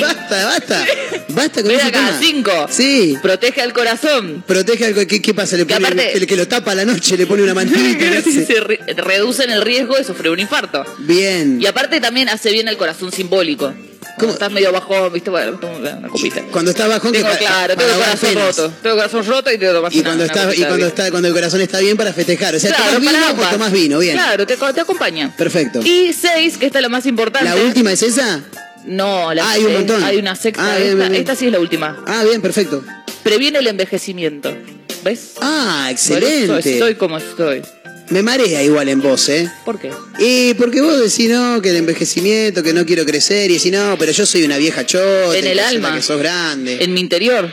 basta, 0.00 0.44
basta. 0.46 0.86
Basta 1.28 1.60
con 1.62 1.68
Ven 1.68 1.78
ese 1.80 1.88
acá, 1.88 2.06
tema. 2.06 2.18
cinco. 2.20 2.66
Sí. 2.70 3.16
Protege 3.22 3.60
al 3.62 3.72
corazón. 3.72 4.44
Protege 4.46 4.86
algo. 4.86 5.06
¿Qué, 5.06 5.20
qué 5.22 5.34
pasa? 5.34 5.56
Le 5.56 5.66
Que 5.66 5.74
pone, 5.74 5.86
aparte- 5.86 6.16
el 6.16 6.26
que 6.26 6.36
lo 6.36 6.46
tapa 6.48 6.72
a 6.72 6.74
la 6.74 6.84
noche 6.84 7.16
le 7.16 7.26
pone 7.26 7.42
una 7.42 7.54
mantita. 7.54 8.22
Se 8.46 8.60
re- 8.60 8.80
reducen 8.96 9.50
el 9.50 9.62
riesgo 9.62 9.96
de 9.96 10.04
sufrir 10.04 10.30
un 10.30 10.38
infarto. 10.40 10.84
Bien. 11.00 11.60
Y 11.60 11.66
aparte 11.66 12.00
también 12.00 12.28
hace 12.28 12.50
bien 12.52 12.68
al 12.68 12.76
corazón 12.76 13.12
simbólico. 13.12 13.74
Como 14.18 14.32
estás 14.32 14.50
medio 14.52 14.72
bajo, 14.72 15.10
viste, 15.10 15.30
bueno, 15.30 15.58
una 15.78 16.08
copita. 16.08 16.42
Cuando 16.50 16.70
estás 16.70 16.88
bajón, 16.88 17.12
Tengo, 17.12 17.28
claro, 17.38 17.76
tengo 17.76 17.90
el 17.90 17.96
corazón 17.98 18.28
penas. 18.30 18.56
roto. 18.56 18.72
Tengo 18.82 18.94
el 18.96 19.00
corazón 19.10 19.26
roto 19.26 19.52
y 19.52 19.58
te 19.58 19.66
tomas 19.72 19.94
Y 19.94 19.98
una- 20.00 20.08
cuando 20.10 20.24
una 20.24 20.32
está, 20.32 20.54
y 20.54 20.64
cuando 20.64 20.86
está, 20.86 21.10
cuando 21.10 21.28
el 21.28 21.34
corazón 21.34 21.60
está 21.60 21.78
bien 21.80 21.96
para 21.96 22.12
festejar. 22.12 22.54
O 22.54 22.58
sea, 22.60 22.70
Claro, 22.74 22.94
tomás 22.94 23.12
vino 23.12 23.26
ambas. 23.26 23.50
tomás 23.52 23.72
vino, 23.72 23.98
bien. 23.98 24.14
Claro, 24.16 24.46
te, 24.46 24.56
te 24.56 24.80
acompaña. 24.80 25.34
Perfecto. 25.36 25.80
Y 25.84 26.12
seis, 26.12 26.56
que 26.58 26.66
esta 26.66 26.78
es 26.78 26.82
la 26.82 26.88
más 26.88 27.06
importante. 27.06 27.48
¿La 27.48 27.56
última 27.56 27.92
es 27.92 28.02
esa? 28.02 28.42
No, 28.84 29.32
la 29.34 29.44
Ah, 29.44 29.50
hay 29.52 29.64
un 29.64 29.72
montón. 29.74 30.02
Hay 30.02 30.16
una 30.16 30.34
sexta. 30.34 30.62
Ah, 30.64 30.76
bien, 30.76 30.88
esta, 30.88 30.96
bien, 30.96 31.10
bien. 31.10 31.20
esta 31.20 31.34
sí 31.34 31.46
es 31.46 31.52
la 31.52 31.58
última. 31.60 32.02
Ah, 32.06 32.24
bien, 32.24 32.40
perfecto. 32.40 32.82
Previene 33.22 33.58
el 33.58 33.66
envejecimiento. 33.66 34.56
¿Ves? 35.04 35.32
Ah, 35.40 35.88
excelente. 35.90 36.44
eso 36.44 36.58
estoy 36.58 36.94
como 36.96 37.18
estoy. 37.18 37.62
Me 38.10 38.22
marea 38.22 38.62
igual 38.62 38.88
en 38.88 39.00
vos, 39.02 39.28
¿eh? 39.28 39.50
¿Por 39.64 39.78
qué? 39.78 39.90
Y 40.18 40.54
porque 40.54 40.80
vos 40.80 40.98
decís, 40.98 41.28
no, 41.28 41.60
que 41.60 41.70
el 41.70 41.76
envejecimiento, 41.76 42.62
que 42.62 42.72
no 42.72 42.86
quiero 42.86 43.04
crecer, 43.04 43.50
y 43.50 43.54
decís, 43.54 43.70
no, 43.72 43.96
pero 43.98 44.12
yo 44.12 44.24
soy 44.24 44.44
una 44.44 44.56
vieja 44.56 44.86
chota. 44.86 45.36
En 45.36 45.46
el 45.46 45.58
alma. 45.58 45.94
Que 45.94 46.00
sos 46.02 46.18
grande. 46.18 46.82
En 46.82 46.94
mi 46.94 47.00
interior. 47.00 47.44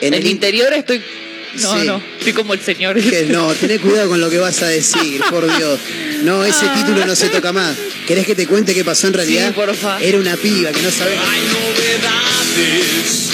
En 0.00 0.08
En, 0.08 0.14
el 0.14 0.22
mi 0.22 0.30
in- 0.30 0.36
interior 0.36 0.72
estoy. 0.72 1.02
No, 1.60 1.80
Sí. 1.80 1.86
no. 1.86 2.02
Estoy 2.18 2.32
como 2.32 2.54
el 2.54 2.60
señor. 2.60 3.00
Que 3.00 3.24
no, 3.26 3.52
tené 3.54 3.78
cuidado 3.78 4.08
con 4.10 4.20
lo 4.20 4.28
que 4.30 4.38
vas 4.38 4.62
a 4.62 4.68
decir, 4.68 5.20
por 5.30 5.44
Dios. 5.56 5.78
No, 6.22 6.44
ese 6.44 6.66
título 6.68 7.04
no 7.06 7.14
se 7.16 7.28
toca 7.28 7.52
más. 7.52 7.76
¿Querés 8.06 8.26
que 8.26 8.34
te 8.34 8.46
cuente 8.46 8.74
qué 8.74 8.84
pasó 8.84 9.08
en 9.08 9.14
realidad? 9.14 9.48
Sí, 9.48 9.54
porfa. 9.54 10.00
Era 10.00 10.18
una 10.18 10.36
piba 10.36 10.70
que 10.72 10.82
no 10.82 10.90
sabés. 10.90 11.18
Hay 11.18 11.40
novedades 11.46 13.30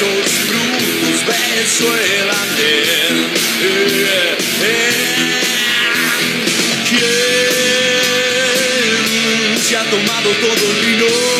esos 0.00 0.30
trucos 0.46 1.20
beso 1.26 1.88
el 1.94 2.30
andén. 2.30 3.16
Eh, 3.60 4.38
eh. 4.62 4.92
¿Quién 6.88 7.08
se 9.62 9.76
ha 9.76 9.84
tomado 9.90 10.30
todo 10.30 10.64
el 10.72 10.80
vino? 10.86 11.39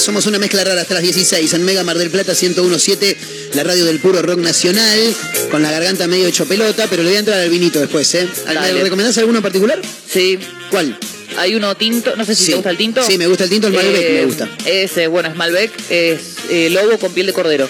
Somos 0.00 0.24
una 0.26 0.38
mezcla 0.38 0.64
rara 0.64 0.80
hasta 0.80 0.94
las 0.94 1.02
16 1.02 1.52
en 1.52 1.62
Mega 1.64 1.84
Mar 1.84 1.98
del 1.98 2.10
Plata 2.10 2.32
1017, 2.32 3.16
la 3.54 3.64
radio 3.64 3.84
del 3.84 4.00
puro 4.00 4.22
rock 4.22 4.38
nacional, 4.40 4.98
con 5.50 5.62
la 5.62 5.70
garganta 5.70 6.06
medio 6.06 6.26
hecho 6.26 6.46
pelota, 6.46 6.86
pero 6.88 7.02
le 7.02 7.10
voy 7.10 7.16
a 7.16 7.20
entrar 7.20 7.38
al 7.40 7.50
vinito 7.50 7.78
después, 7.80 8.12
¿eh? 8.14 8.26
¿Me 8.46 8.54
Dale. 8.54 8.82
recomendás 8.82 9.18
alguno 9.18 9.38
en 9.38 9.42
particular? 9.42 9.80
Sí. 10.10 10.38
¿Cuál? 10.70 10.98
Hay 11.36 11.54
uno 11.54 11.76
tinto, 11.76 12.16
no 12.16 12.24
sé 12.24 12.34
si 12.34 12.44
Sí. 12.44 12.50
te 12.52 12.56
gusta 12.56 12.70
el 12.70 12.76
tinto. 12.78 13.02
Sí, 13.06 13.18
me 13.18 13.26
gusta 13.26 13.44
el 13.44 13.50
tinto, 13.50 13.66
el 13.68 13.74
Malbec 13.74 14.02
Eh, 14.02 14.12
me 14.20 14.24
gusta. 14.24 14.48
Ese, 14.64 15.06
bueno, 15.06 15.28
es 15.28 15.36
Malbec, 15.36 15.70
es 15.90 16.20
eh, 16.48 16.70
lobo 16.70 16.98
con 16.98 17.12
piel 17.12 17.26
de 17.26 17.32
cordero. 17.32 17.68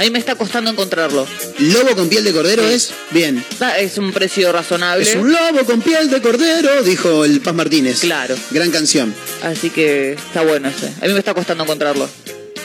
A 0.00 0.02
mí 0.02 0.08
me 0.10 0.18
está 0.18 0.34
costando 0.34 0.70
encontrarlo. 0.70 1.26
¿Lobo 1.58 1.94
con 1.94 2.08
piel 2.08 2.24
de 2.24 2.32
cordero 2.32 2.66
Sí. 2.66 2.72
es? 2.74 2.90
Bien. 3.10 3.44
Es 3.78 3.98
un 3.98 4.12
precio 4.12 4.50
razonable. 4.50 5.02
Es 5.02 5.14
un 5.14 5.30
lobo 5.30 5.62
con 5.66 5.82
piel 5.82 6.08
de 6.08 6.22
cordero, 6.22 6.82
dijo 6.82 7.22
el 7.26 7.42
Paz 7.42 7.54
Martínez. 7.54 8.00
Claro. 8.00 8.34
Gran 8.50 8.70
canción. 8.70 9.14
Así 9.42 9.68
que 9.68 10.12
está 10.14 10.40
bueno 10.40 10.70
ese. 10.70 10.86
A 11.02 11.06
mí 11.06 11.12
me 11.12 11.18
está 11.18 11.34
costando 11.34 11.64
encontrarlo. 11.64 12.08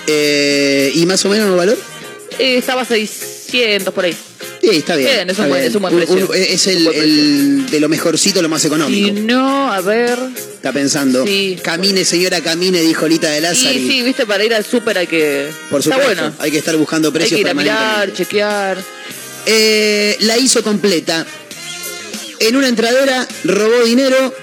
Eh, 0.08 0.94
¿Y 0.96 1.06
más 1.08 1.26
o 1.26 1.30
menos 1.30 1.50
el 1.50 1.58
valor? 1.58 1.78
Eh, 2.40 2.56
estaba 2.58 2.86
600 2.86 3.94
por 3.94 4.06
ahí. 4.06 4.16
Sí, 4.70 4.78
está 4.78 4.96
bien. 4.96 5.10
Bien, 5.10 5.30
es 5.30 5.38
un 5.38 5.46
está 5.46 5.48
buen- 5.48 5.60
bien. 5.62 5.70
es 5.70 5.76
un 5.76 5.82
buen 5.82 5.96
precio. 5.98 6.34
es 6.34 6.68
el, 6.68 7.70
de 7.70 7.80
lo 7.80 7.90
mejorcito, 7.90 8.42
lo 8.42 8.50
más 8.50 8.64
Y 8.64 8.68
económico. 8.68 9.20
no, 9.22 9.72
a 9.72 9.82
ver. 9.82 10.18
Está 10.38 10.72
pensando. 10.74 11.26
Sí. 11.26 11.58
Camine, 11.62 12.04
señora, 12.06 12.42
camine, 12.42 12.82
dijo 12.82 13.08
Lita 13.08 13.30
de 13.30 13.42
Lázaro. 13.42 13.72
Y 13.74 13.88
sí, 13.88 14.02
viste, 14.02 14.26
para 14.26 14.44
ir 14.44 14.54
al 14.54 14.66
súper 14.66 14.98
hay 14.98 15.08
que. 15.08 15.50
Por 15.70 15.82
está 15.82 15.96
supuesto, 15.96 16.22
bueno. 16.24 16.36
hay 16.40 16.52
que 16.52 16.58
estar 16.58 16.76
buscando 16.78 17.10
Hay 17.10 17.14
precios 17.14 17.38
que 17.38 17.42
ir 17.42 17.50
a 17.50 17.54
mirar, 17.54 17.78
permanentemente. 17.78 18.24
chequear. 18.24 18.78
Eh, 19.46 20.18
la 20.22 20.38
hizo 20.38 20.64
completa. 20.64 21.26
En 22.40 22.56
una 22.56 22.68
entradera 22.68 23.28
robó 23.44 23.84
dinero 23.86 24.34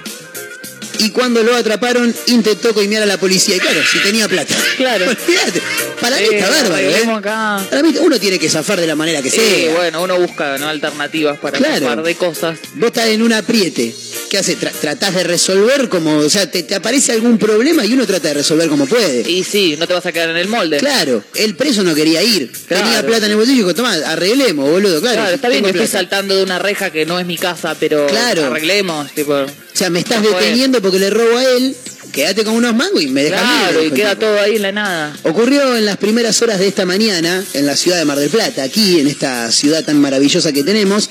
y 0.99 1.11
cuando 1.11 1.43
lo 1.43 1.55
atraparon 1.55 2.15
intentó 2.27 2.73
coimear 2.75 3.03
a 3.03 3.07
la 3.07 3.19
policía. 3.19 3.57
Y 3.57 3.59
claro, 3.61 3.81
si 3.91 3.99
tenía 4.01 4.29
plata. 4.29 4.55
Claro. 4.77 5.05
Olvídate. 5.11 5.63
Para 6.01 6.17
mí 6.17 6.23
Eh, 6.25 6.39
está 6.39 6.51
bárbaro, 6.51 6.77
¿eh? 6.89 7.05
acá. 7.17 7.67
Para 7.71 7.83
mí 7.83 7.95
uno 8.01 8.19
tiene 8.19 8.39
que 8.39 8.49
zafar 8.49 8.81
de 8.81 8.87
la 8.87 8.97
manera 8.97 9.23
que 9.23 9.31
Sí, 9.31 9.37
sea. 9.41 9.75
bueno, 9.75 10.03
uno 10.03 10.19
busca 10.19 10.59
¿no? 10.59 10.69
alternativas 10.69 11.39
para 11.39 11.59
Claro. 11.59 11.87
un 11.89 11.95
par 11.97 12.03
de 12.05 12.15
cosas. 12.15 12.59
Vos 12.75 12.87
estás 12.89 13.07
en 13.09 13.23
un 13.23 13.33
apriete. 13.33 13.95
¿Qué 14.31 14.39
haces? 14.39 14.59
Tra- 14.59 14.73
tratás 14.73 15.15
de 15.15 15.25
resolver 15.25 15.89
como, 15.89 16.17
o 16.17 16.31
sea, 16.31 16.51
te, 16.51 16.63
te 16.63 16.75
aparece 16.75 17.13
algún 17.13 17.37
problema 17.39 17.85
y 17.85 17.93
uno 17.93 18.07
trata 18.07 18.29
de 18.29 18.35
resolver 18.35 18.69
como 18.69 18.87
puede. 18.87 19.29
Y 19.31 19.45
sí, 19.45 19.77
no 19.79 19.87
te 19.87 19.93
vas 19.93 20.07
a 20.07 20.13
quedar 20.13 20.31
en 20.31 20.37
el 20.39 20.49
molde. 20.49 20.79
Claro, 20.79 21.23
el 21.35 21.55
preso 21.55 21.83
no 21.83 21.95
quería 21.95 22.23
ir. 22.23 22.51
Claro. 22.67 22.85
Tenía 22.85 23.07
plata 23.07 23.27
en 23.27 23.33
el 23.33 23.37
bolsillo 23.37 23.57
y 23.57 23.63
dijo, 23.63 23.75
tomá, 23.75 23.93
arreglemos, 23.93 24.71
boludo, 24.71 25.01
claro. 25.01 25.17
Claro, 25.21 25.35
está 25.35 25.49
bien 25.49 25.63
que 25.65 25.71
estoy 25.71 25.83
plata". 25.87 25.99
saltando 25.99 26.35
de 26.37 26.43
una 26.45 26.59
reja 26.59 26.91
que 26.91 27.05
no 27.05 27.21
es 27.21 27.27
mi 27.27 27.37
casa, 27.37 27.77
pero 27.79 28.07
Claro. 28.07 28.47
arreglemos, 28.47 29.13
tipo. 29.13 29.35
O 29.35 29.47
sea, 29.75 29.89
me 29.91 30.01
estás 30.01 30.23
deteniendo 30.23 30.82
porque 30.83 30.99
le 30.99 31.11
robo 31.11 31.37
a 31.37 31.45
él, 31.45 31.77
quédate 32.13 32.45
con 32.45 32.55
unos 32.55 32.75
mangos 32.75 33.03
y 33.03 33.07
me 33.09 33.23
dejas 33.25 33.41
libre, 33.43 33.63
Claro, 33.63 33.81
y 33.81 33.85
dijo 33.85 33.95
el 33.95 34.01
queda 34.01 34.19
todo 34.19 34.41
ahí 34.41 34.57
en 34.57 34.63
la 34.63 34.73
nada. 34.73 35.17
Ocurrió 35.23 35.77
en 35.77 35.85
las 35.85 35.97
primeras 35.97 36.41
horas 36.43 36.59
de 36.59 36.69
esta 36.69 36.85
mañana 36.85 37.43
en 37.55 37.67
la 37.67 37.77
ciudad 37.77 37.99
de 37.99 38.05
Mar 38.05 38.19
del 38.19 38.31
Plata, 38.31 38.63
aquí 38.63 39.01
en 39.01 39.07
esta 39.07 39.51
ciudad 39.53 39.85
tan 39.85 40.01
maravillosa 40.01 40.53
que 40.53 40.63
tenemos, 40.63 41.09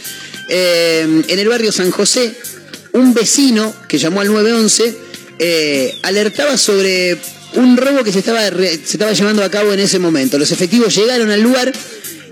eh, 0.49 1.23
en 1.27 1.39
el 1.39 1.48
barrio 1.48 1.72
San 1.72 1.91
José, 1.91 2.35
un 2.93 3.14
vecino 3.14 3.73
que 3.88 3.98
llamó 3.98 4.22
al 4.22 4.27
911 4.27 5.11
eh, 5.43 5.98
alertaba 6.03 6.56
sobre 6.56 7.18
un 7.56 7.76
robo 7.76 8.03
que 8.03 8.11
se 8.11 8.19
estaba, 8.19 8.48
se 8.49 8.76
estaba 8.76 9.11
llevando 9.11 9.43
a 9.43 9.49
cabo 9.49 9.73
en 9.73 9.80
ese 9.80 9.98
momento. 9.98 10.38
Los 10.38 10.52
efectivos 10.52 10.95
llegaron 10.95 11.31
al 11.31 11.41
lugar 11.41 11.72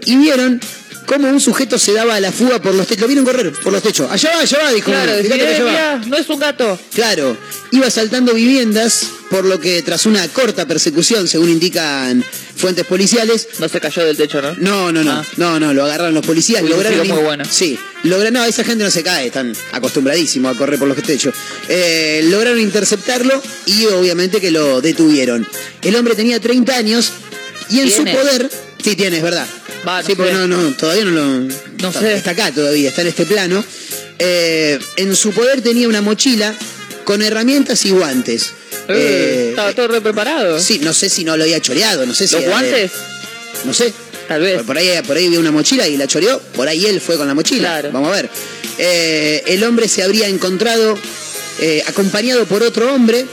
y 0.05 0.15
vieron 0.17 0.61
cómo 1.09 1.27
un 1.27 1.41
sujeto 1.41 1.79
se 1.79 1.91
daba 1.91 2.15
a 2.15 2.19
la 2.19 2.31
fuga 2.31 2.61
por 2.61 2.75
los 2.75 2.85
techos. 2.85 3.01
Lo 3.01 3.07
vieron 3.07 3.25
correr 3.25 3.51
por 3.51 3.73
los 3.73 3.81
techos. 3.81 4.09
Allá 4.11 4.29
va, 4.35 4.41
allá 4.41 4.57
va, 4.63 4.71
dijo. 4.71 4.91
Claro, 4.91 5.11
uno. 5.13 5.21
Fíjate 5.23 5.39
que 5.39 5.51
"Eh, 5.51 5.55
allá 5.55 5.95
va". 5.95 6.05
no 6.05 6.17
es 6.17 6.29
un 6.29 6.39
gato. 6.39 6.79
Claro, 6.93 7.35
iba 7.71 7.89
saltando 7.89 8.33
viviendas, 8.35 9.07
por 9.31 9.43
lo 9.45 9.59
que 9.59 9.81
tras 9.81 10.05
una 10.05 10.27
corta 10.27 10.67
persecución, 10.67 11.27
según 11.27 11.49
indican 11.49 12.23
fuentes 12.55 12.85
policiales, 12.85 13.47
No 13.57 13.67
se 13.69 13.79
cayó 13.79 14.03
del 14.05 14.17
techo, 14.17 14.39
¿no? 14.41 14.53
no, 14.57 14.91
no, 14.91 15.03
no, 15.03 15.11
Ah. 15.13 15.25
no, 15.37 15.59
no, 15.59 15.73
lo 15.73 15.85
agarraron 15.85 16.13
los 16.13 16.25
policías, 16.25 16.61
lograron... 16.61 17.07
muy 17.07 17.17
bueno. 17.23 17.43
Sí, 17.49 17.79
lograron, 18.03 18.33
no, 18.33 18.43
esa 18.45 18.63
gente 18.63 18.83
no 18.83 18.91
se 18.91 19.01
cae, 19.01 19.27
están 19.27 19.55
acostumbradísimos 19.71 20.53
a 20.53 20.57
correr 20.57 20.77
por 20.77 20.87
los 20.89 21.01
techos. 21.01 21.33
Eh, 21.69 22.21
lograron 22.25 22.59
interceptarlo 22.59 23.41
y 23.65 23.85
obviamente 23.87 24.39
que 24.41 24.51
lo 24.51 24.81
detuvieron. 24.81 25.47
El 25.81 25.95
hombre 25.95 26.13
tenía 26.15 26.39
30 26.39 26.75
años 26.75 27.11
y 27.69 27.79
en 27.79 27.89
su 27.89 28.03
poder... 28.03 28.49
Sí, 28.83 28.95
tiene, 28.95 29.17
es 29.17 29.23
verdad. 29.23 29.45
Va, 29.87 30.01
no 30.01 30.07
sí, 30.07 30.15
porque 30.15 30.31
sé. 30.31 30.37
no, 30.37 30.47
no, 30.47 30.71
todavía 30.75 31.05
no 31.05 31.11
lo... 31.11 31.25
No 31.25 31.87
está, 31.89 31.99
sé. 31.99 32.13
está 32.15 32.31
acá 32.31 32.51
todavía, 32.51 32.89
está 32.89 33.01
en 33.01 33.07
este 33.07 33.25
plano. 33.25 33.63
Eh, 34.19 34.79
en 34.97 35.15
su 35.15 35.31
poder 35.31 35.61
tenía 35.61 35.87
una 35.87 36.01
mochila 36.01 36.53
con 37.03 37.21
herramientas 37.21 37.85
y 37.85 37.91
guantes. 37.91 38.51
Eh, 38.87 38.93
Eh, 38.95 39.49
estaba 39.49 39.73
todo 39.73 39.87
re 39.89 40.01
preparado. 40.01 40.59
Sí, 40.59 40.79
no 40.79 40.93
sé 40.93 41.09
si 41.09 41.23
no 41.23 41.37
lo 41.37 41.43
había 41.43 41.59
choreado, 41.61 42.05
no 42.05 42.13
sé 42.13 42.27
si... 42.27 42.35
¿Los 42.35 42.43
era 42.43 42.51
guantes? 42.51 42.91
no 43.65 43.73
sé. 43.73 43.93
Tal 44.27 44.41
vez. 44.41 44.57
Por, 44.57 44.65
por 44.67 44.77
ahí, 44.77 44.89
por 45.05 45.17
ahí 45.17 45.27
vi 45.27 45.37
una 45.37 45.51
mochila 45.51 45.87
y 45.87 45.97
la 45.97 46.07
choreó, 46.07 46.39
por 46.55 46.67
ahí 46.67 46.85
él 46.85 47.01
fue 47.01 47.17
con 47.17 47.27
la 47.27 47.33
mochila. 47.33 47.69
Claro. 47.79 47.89
Vamos 47.91 48.09
a 48.09 48.15
ver. 48.21 48.29
Eh, 48.77 49.43
el 49.47 49.63
hombre 49.63 49.87
se 49.87 50.03
habría 50.03 50.27
encontrado 50.27 50.97
eh, 51.59 51.83
acompañado 51.87 52.45
por 52.45 52.63
otro 52.63 52.93
hombre 52.93 53.25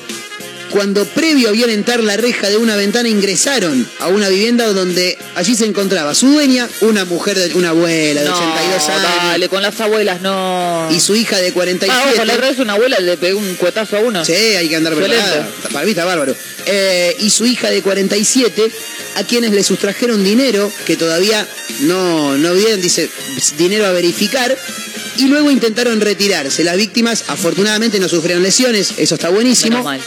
cuando 0.71 1.05
previo 1.05 1.49
a 1.49 1.53
violentar 1.53 2.03
la 2.03 2.17
reja 2.17 2.49
de 2.49 2.57
una 2.57 2.77
ventana 2.77 3.09
ingresaron 3.09 3.89
a 4.01 4.09
una 4.09 4.29
vivienda 4.29 4.67
donde 4.73 5.17
allí 5.35 5.55
se 5.55 5.65
encontraba 5.65 6.15
su 6.15 6.29
dueña, 6.29 6.69
una 6.81 7.05
mujer 7.05 7.39
de 7.39 7.55
una 7.55 7.71
abuela 7.71 8.23
de 8.23 8.29
no, 8.29 8.37
82 8.37 8.89
años 8.89 9.03
dale, 9.23 9.49
con 9.49 9.63
las 9.63 9.81
abuelas 9.81 10.21
no. 10.21 10.89
y 10.91 11.01
su 11.01 11.15
hija 11.15 11.39
de 11.39 11.53
47. 11.53 11.93
Ah, 11.93 12.13
ojo, 12.13 12.25
la 12.25 12.35
otra 12.35 12.49
vez 12.49 12.59
una 12.59 12.75
abuela 12.75 12.99
le 12.99 13.17
pegó 13.17 13.39
un 13.39 13.55
cuetazo 13.55 13.97
a 13.97 14.01
uno. 14.01 14.25
Sí, 14.25 14.33
hay 14.33 14.69
que 14.69 14.77
andar 14.77 14.95
preparada. 14.95 15.49
Para 15.73 15.85
mí 15.85 15.91
está 15.91 16.05
bárbaro. 16.05 16.35
Eh, 16.67 17.17
y 17.21 17.31
su 17.31 17.47
hija 17.47 17.71
de 17.71 17.83
47, 17.83 18.71
a 19.17 19.25
quienes 19.25 19.53
le 19.53 19.63
sustrajeron 19.63 20.25
dinero, 20.25 20.71
que 20.85 20.97
todavía 20.97 21.47
no, 21.81 22.37
no 22.37 22.55
vieron, 22.55 22.81
dice, 22.81 23.09
dinero 23.57 23.87
a 23.87 23.93
verificar, 23.93 24.57
y 25.19 25.29
luego 25.29 25.51
intentaron 25.51 26.01
retirarse. 26.01 26.65
Las 26.65 26.77
víctimas, 26.77 27.25
afortunadamente, 27.29 28.01
no 28.01 28.09
sufrieron 28.09 28.43
lesiones, 28.43 28.95
eso 28.97 29.15
está 29.15 29.29
buenísimo. 29.29 29.79
Menos 29.79 29.85
mal. 29.85 30.01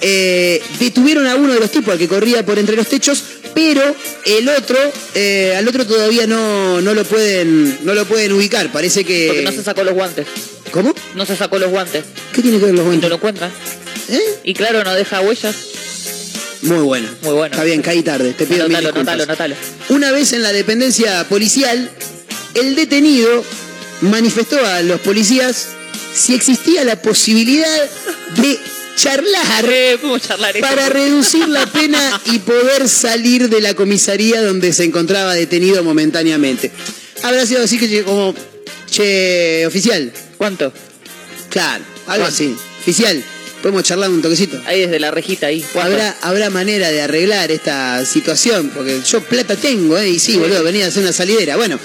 Eh, 0.00 0.62
detuvieron 0.78 1.26
a 1.26 1.36
uno 1.36 1.52
de 1.52 1.60
los 1.60 1.70
tipos, 1.70 1.92
al 1.92 1.98
que 1.98 2.08
corría 2.08 2.44
por 2.44 2.58
entre 2.58 2.76
los 2.76 2.86
techos, 2.88 3.22
pero 3.54 3.82
el 4.24 4.48
otro, 4.48 4.78
eh, 5.14 5.54
al 5.56 5.66
otro 5.68 5.86
todavía 5.86 6.26
no, 6.26 6.80
no 6.80 6.94
lo 6.94 7.04
pueden, 7.04 7.78
no 7.84 7.94
lo 7.94 8.04
pueden 8.06 8.32
ubicar. 8.32 8.70
Parece 8.72 9.04
que. 9.04 9.26
Porque 9.28 9.42
no 9.42 9.52
se 9.52 9.62
sacó 9.62 9.84
los 9.84 9.94
guantes. 9.94 10.26
¿Cómo? 10.70 10.94
No 11.14 11.26
se 11.26 11.36
sacó 11.36 11.58
los 11.58 11.70
guantes. 11.70 12.04
¿Qué 12.32 12.42
tiene 12.42 12.58
que 12.58 12.66
ver 12.66 12.74
los 12.74 12.82
Y 12.82 12.84
no 12.84 12.90
guantes? 12.90 13.08
lo 13.10 13.16
encuentran. 13.16 13.50
¿Eh? 14.08 14.20
Y 14.44 14.54
claro, 14.54 14.82
no 14.84 14.94
deja 14.94 15.20
huellas. 15.20 15.54
Muy 16.62 16.78
bueno. 16.78 17.08
Muy 17.22 17.32
bueno. 17.32 17.52
Está 17.54 17.64
bien, 17.64 17.82
caí 17.82 18.02
tarde. 18.02 18.32
Te 18.34 18.46
pido 18.46 18.64
mil 18.68 18.72
Notalo, 18.72 18.88
disculpas. 18.88 19.16
notalo, 19.18 19.32
notalo. 19.32 19.54
Una 19.88 20.12
vez 20.12 20.32
en 20.32 20.42
la 20.42 20.52
dependencia 20.52 21.24
policial, 21.28 21.90
el 22.54 22.74
detenido 22.74 23.44
manifestó 24.02 24.64
a 24.64 24.82
los 24.82 25.00
policías 25.00 25.68
si 26.14 26.34
existía 26.34 26.84
la 26.84 27.00
posibilidad 27.00 27.66
de 28.36 28.58
charlar 29.02 29.64
podemos 30.00 30.22
charlar 30.22 30.56
esto. 30.56 30.68
para 30.68 30.88
reducir 30.88 31.48
la 31.48 31.66
pena 31.66 32.20
y 32.26 32.38
poder 32.40 32.88
salir 32.88 33.48
de 33.48 33.60
la 33.60 33.74
comisaría 33.74 34.42
donde 34.42 34.72
se 34.72 34.84
encontraba 34.84 35.34
detenido 35.34 35.82
momentáneamente. 35.82 36.70
Habrá 37.22 37.46
sido 37.46 37.62
así 37.62 37.78
que 37.78 38.02
como, 38.02 38.34
che, 38.90 39.66
oficial, 39.66 40.12
¿Cuánto? 40.38 40.72
claro, 41.48 41.84
algo 42.06 42.24
¿Cuánto? 42.24 42.26
así. 42.26 42.56
Oficial, 42.80 43.22
podemos 43.62 43.82
charlar 43.84 44.10
un 44.10 44.22
toquecito. 44.22 44.60
Ahí 44.66 44.80
desde 44.80 44.98
la 44.98 45.10
rejita 45.10 45.48
ahí. 45.48 45.64
¿Cuánto? 45.72 45.92
¿Habrá, 45.92 46.16
habrá 46.22 46.50
manera 46.50 46.90
de 46.90 47.02
arreglar 47.02 47.50
esta 47.50 48.04
situación, 48.06 48.70
porque 48.74 49.00
yo 49.06 49.20
plata 49.22 49.56
tengo, 49.56 49.98
¿eh? 49.98 50.08
Y 50.08 50.18
sí, 50.18 50.36
boludo, 50.36 50.62
venía 50.62 50.86
a 50.86 50.88
hacer 50.88 51.02
una 51.02 51.12
salidera. 51.12 51.56
Bueno, 51.56 51.78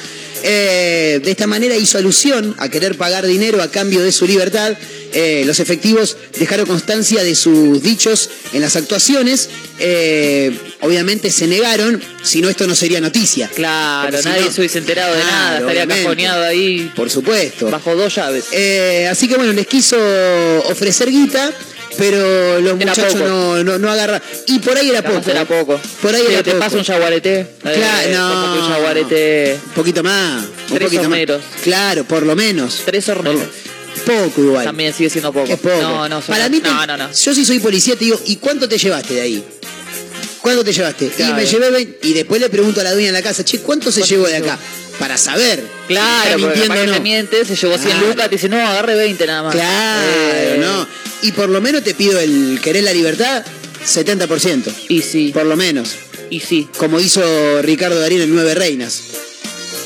eh, 0.43 1.19
de 1.23 1.31
esta 1.31 1.47
manera 1.47 1.75
hizo 1.75 1.97
alusión 1.97 2.55
a 2.59 2.69
querer 2.69 2.95
pagar 2.97 3.25
dinero 3.25 3.61
a 3.61 3.69
cambio 3.69 4.01
de 4.03 4.11
su 4.11 4.25
libertad. 4.25 4.77
Eh, 5.17 5.43
los 5.45 5.59
efectivos 5.61 6.17
dejaron 6.37 6.65
constancia 6.67 7.23
de 7.23 7.33
sus 7.35 7.81
dichos 7.81 8.29
en 8.53 8.61
las 8.61 8.75
actuaciones. 8.75 9.49
Eh, 9.79 10.51
obviamente 10.81 11.31
se 11.31 11.47
negaron, 11.47 12.01
si 12.21 12.41
no 12.41 12.49
esto 12.49 12.67
no 12.67 12.75
sería 12.75 12.99
noticia. 12.99 13.49
Claro, 13.55 14.17
si 14.21 14.27
nadie 14.27 14.41
no- 14.45 14.51
se 14.51 14.59
hubiese 14.61 14.77
enterado 14.79 15.15
de 15.15 15.21
Claro, 15.21 15.35
nada. 15.35 15.59
Estaría 15.71 15.87
cajoneado 16.03 16.43
ahí 16.43 16.91
Por 16.95 17.09
supuesto. 17.09 17.69
bajo 17.71 17.95
dos 17.95 18.13
llaves. 18.13 18.45
Eh, 18.51 19.07
así 19.09 19.27
que 19.29 19.35
bueno, 19.37 19.53
les 19.53 19.67
quiso 19.67 19.95
ofrecer 20.69 21.09
guita, 21.09 21.49
pero 21.97 22.59
los 22.59 22.75
Era 22.75 22.85
muchachos 22.91 23.15
no, 23.15 23.63
no, 23.63 23.79
no 23.79 23.89
agarraron. 23.89 24.21
Y 24.47 24.59
por 24.59 24.77
ahí 24.77 24.89
era 24.89 25.01
Capaz 25.01 25.19
poco. 25.19 25.31
era 25.31 25.45
poco. 25.45 25.81
Por 26.01 26.13
ahí 26.13 26.23
Sí, 26.27 26.33
era 26.33 26.43
te 26.43 26.51
poco. 26.51 26.59
pasa 26.63 26.77
un 26.77 26.83
jaguarete. 26.83 27.47
Claro, 27.63 28.09
no. 28.11 28.33
Como 28.41 28.53
que 28.53 28.59
un 28.59 28.67
jaguarete. 28.69 29.59
Un 29.67 29.71
poquito 29.73 30.03
más. 30.03 30.43
Un 30.43 30.75
Tres 30.75 30.83
poquito 30.89 31.01
horneros. 31.03 31.41
más. 31.41 31.61
Claro, 31.63 32.03
por 32.03 32.23
lo 32.23 32.35
menos. 32.35 32.81
Tres 32.85 33.07
horneros. 33.07 33.43
Poco 34.05 34.41
igual. 34.41 34.65
También 34.65 34.93
sigue 34.93 35.09
siendo 35.09 35.31
poco. 35.33 35.51
Es 35.51 35.59
poco. 35.59 35.81
No, 35.81 36.07
no, 36.09 36.21
Para 36.21 36.47
mí, 36.49 36.59
te- 36.61 36.69
no, 36.69 36.85
no, 36.85 36.97
no. 36.97 37.11
yo 37.11 37.33
si 37.35 37.45
soy 37.45 37.59
policía 37.59 37.95
te 37.95 38.05
digo, 38.05 38.19
¿y 38.25 38.35
cuánto 38.37 38.67
te 38.69 38.77
llevaste 38.77 39.13
de 39.15 39.21
ahí? 39.21 39.43
¿Cuánto 40.41 40.63
te 40.63 40.73
llevaste? 40.73 41.07
Claro. 41.09 41.33
Y 41.33 41.35
me 41.35 41.45
llevé 41.47 41.69
20. 41.71 42.07
Y 42.07 42.13
después 42.13 42.39
le 42.39 42.49
pregunto 42.49 42.79
a 42.81 42.83
la 42.83 42.93
dueña 42.93 43.07
en 43.07 43.13
la 43.15 43.23
casa, 43.23 43.43
che, 43.43 43.59
¿cuánto 43.61 43.91
se 43.91 44.01
¿Cuánto 44.01 44.15
llevó 44.15 44.27
de 44.27 44.37
acá? 44.37 44.59
Para 44.99 45.17
saber. 45.17 45.63
Claro, 45.87 46.39
porque 46.39 46.59
mintiendo 46.59 46.85
no. 46.85 46.93
te 46.93 46.99
miente, 46.99 47.45
se 47.45 47.55
llevó 47.55 47.77
100 47.77 47.89
Claro. 47.91 48.07
lucas, 48.07 48.29
te 48.29 48.35
dice, 48.35 48.49
no, 48.49 48.57
agarre 48.59 48.95
20 48.95 49.25
nada 49.25 49.43
más. 49.43 49.55
Claro, 49.55 50.07
Eh, 50.35 50.57
¿no? 50.59 50.87
Y 51.23 51.31
por 51.31 51.49
lo 51.49 51.59
menos 51.61 51.83
te 51.83 51.95
pido 51.95 52.19
el 52.19 52.59
querer 52.61 52.83
la 52.83 52.93
libertad. 52.93 53.43
70%, 53.83 54.71
Y 54.89 55.01
sí, 55.01 55.31
por 55.33 55.45
lo 55.45 55.55
menos. 55.55 55.89
y 56.29 56.39
sí. 56.39 56.67
Como 56.77 56.99
hizo 56.99 57.21
Ricardo 57.61 57.99
Darín 57.99 58.21
en 58.21 58.33
Nueve 58.33 58.53
Reinas. 58.55 59.01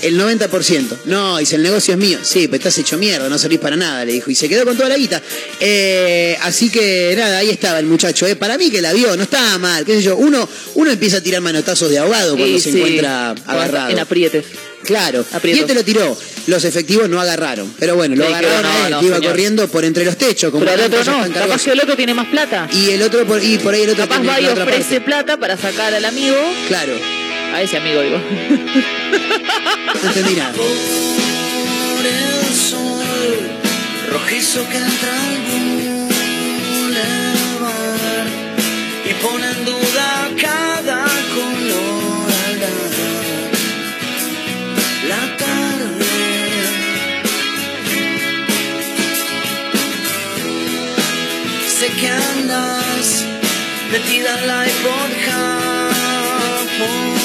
El 0.01 0.19
90%. 0.19 0.97
No, 1.05 1.37
dice, 1.37 1.55
el 1.57 1.63
negocio 1.63 1.93
es 1.93 1.99
mío. 1.99 2.19
Sí, 2.21 2.47
pero 2.47 2.57
estás 2.57 2.77
hecho 2.77 2.97
mierda, 2.97 3.27
no 3.29 3.37
servís 3.37 3.59
para 3.59 3.75
nada, 3.75 4.05
le 4.05 4.13
dijo. 4.13 4.31
Y 4.31 4.35
se 4.35 4.47
quedó 4.47 4.63
con 4.65 4.75
toda 4.77 4.89
la 4.89 4.97
guita. 4.97 5.21
Eh, 5.59 6.37
así 6.41 6.69
que 6.69 7.13
nada, 7.17 7.39
ahí 7.39 7.49
estaba 7.49 7.79
el 7.79 7.85
muchacho. 7.85 8.25
eh. 8.25 8.35
Para 8.35 8.57
mí 8.57 8.69
que 8.71 8.81
la 8.81 8.93
vio, 8.93 9.15
no 9.17 9.23
estaba 9.23 9.57
mal, 9.57 9.83
qué 9.85 9.95
sé 9.95 10.03
yo. 10.03 10.15
Uno, 10.17 10.47
uno 10.75 10.91
empieza 10.91 11.17
a 11.17 11.21
tirar 11.21 11.41
manotazos 11.41 11.89
de 11.89 11.99
ahogado 11.99 12.37
cuando 12.37 12.59
se 12.59 12.71
sí, 12.71 12.77
encuentra 12.77 13.31
agarrado. 13.45 13.89
En 13.89 13.99
aprietes. 13.99 14.45
Claro. 14.83 15.25
Aprietos. 15.33 15.57
Y 15.59 15.61
él 15.61 15.67
te 15.67 15.73
lo 15.73 15.83
tiró. 15.83 16.17
Los 16.47 16.63
efectivos 16.63 17.09
no 17.09 17.19
agarraron. 17.19 17.71
Pero 17.77 17.95
bueno, 17.95 18.15
lo 18.15 18.25
Sí, 18.25 18.33
agarraron 18.33 18.63
no, 18.63 18.69
a 18.69 18.85
él, 18.85 18.91
no, 18.91 18.99
que 19.01 19.05
iba 19.07 19.15
señor. 19.17 19.31
corriendo 19.31 19.67
por 19.67 19.83
entre 19.85 20.05
los 20.05 20.17
techos. 20.17 20.51
Como 20.51 20.63
Pero 20.65 20.81
el 20.85 20.93
otro 20.93 21.03
no, 21.11 21.33
capaz 21.33 21.61
que 21.63 21.71
el 21.71 21.79
otro 21.81 21.95
tiene 21.97 22.13
más 22.13 22.27
plata. 22.27 22.69
Y 22.73 22.91
el 22.91 23.01
otro 23.03 23.25
por, 23.27 23.43
y 23.43 23.57
por 23.57 23.73
ahí 23.73 23.81
el 23.81 23.89
otro 23.89 24.03
Capaz 24.07 24.21
tiene 24.21 24.31
va 24.33 24.41
y 24.41 24.45
ofrece 24.47 25.01
plata 25.01 25.37
para 25.37 25.57
sacar 25.57 25.93
al 25.93 26.05
amigo, 26.05 26.37
Claro, 26.69 26.93
a 27.53 27.61
ese 27.61 27.77
amigo 27.77 28.01
digo. 28.01 28.19
entendí 30.03 30.35
nada. 30.35 30.53
por 30.53 32.05
el 32.05 32.53
sol 32.53 33.37
rojizo 34.11 34.67
que 34.69 34.77
entra 34.77 35.11
al 35.27 35.37
bulevar 36.69 38.27
y 39.09 39.13
pone 39.23 39.47
en 39.51 39.65
duda 39.65 40.29
cada 40.41 41.03
color 41.35 42.31
al 42.45 42.59
dar 42.59 43.49
la 45.09 45.23
tarde. 45.37 46.05
Sé 51.79 51.87
que 51.99 52.07
andas 52.07 53.25
metida 53.91 54.29
en 54.39 54.47
la 54.47 54.67
iPod 54.67 55.11
japonés. 55.25 57.18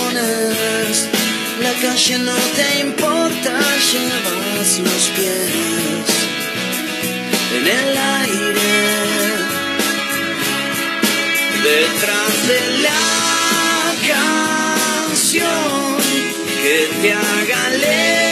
La 1.64 1.72
calle 1.80 2.18
no 2.18 2.36
te 2.56 2.80
importa, 2.80 3.52
llevas 3.90 4.70
los 4.80 5.04
pies 5.16 6.08
en 7.56 7.66
el 7.66 7.96
aire. 8.20 8.74
Detrás 11.62 12.34
de 12.50 12.60
la 12.86 13.04
canción 15.08 15.56
que 16.62 16.76
te 17.00 17.10
haga 17.14 17.62
levantar 17.70 18.23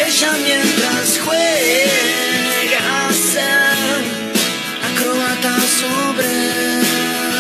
Ella 0.06 0.32
mientras 0.46 1.08
juega 1.26 2.82
a 3.08 3.14
ser 3.14 4.02
acrobata 4.90 5.56
sobre 5.80 6.30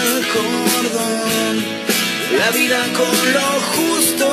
el 0.05 0.15
cordón. 0.35 1.55
La 2.39 2.49
vida 2.51 2.81
con 2.97 3.17
lo 3.33 3.49
justo 3.75 4.25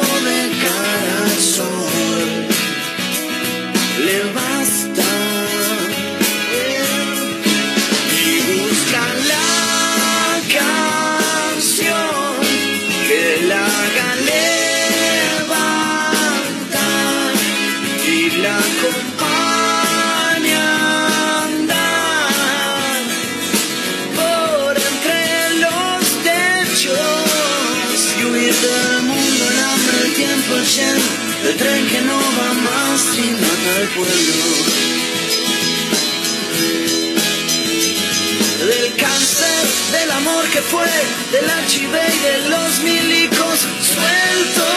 Del 38.58 38.94
cáncer, 38.96 39.66
del 39.90 40.10
amor 40.12 40.44
que 40.52 40.62
fue, 40.62 40.86
del 41.32 41.46
HIV 41.68 41.94
y 42.14 42.18
de 42.28 42.48
los 42.48 42.78
milicos 42.84 43.58
sueltos. 43.82 44.68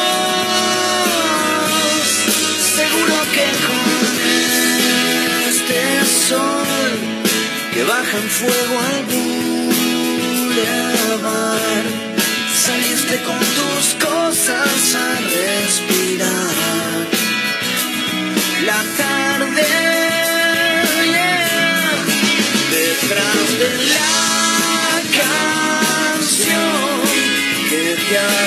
Seguro 2.75 3.15
que 3.35 3.47
con 3.67 3.89
este 5.49 5.81
sol 6.27 6.91
que 7.75 7.83
baja 7.83 8.17
en 8.17 8.29
fuego 8.29 8.79
al 8.89 9.05
bulevar. 10.45 11.83
Saliste 12.65 13.15
con 13.21 13.39
tus 13.39 13.85
cosas 14.03 14.95
a 14.95 15.07
respirar. 15.29 16.71
La 18.65 18.81
que 28.11 28.40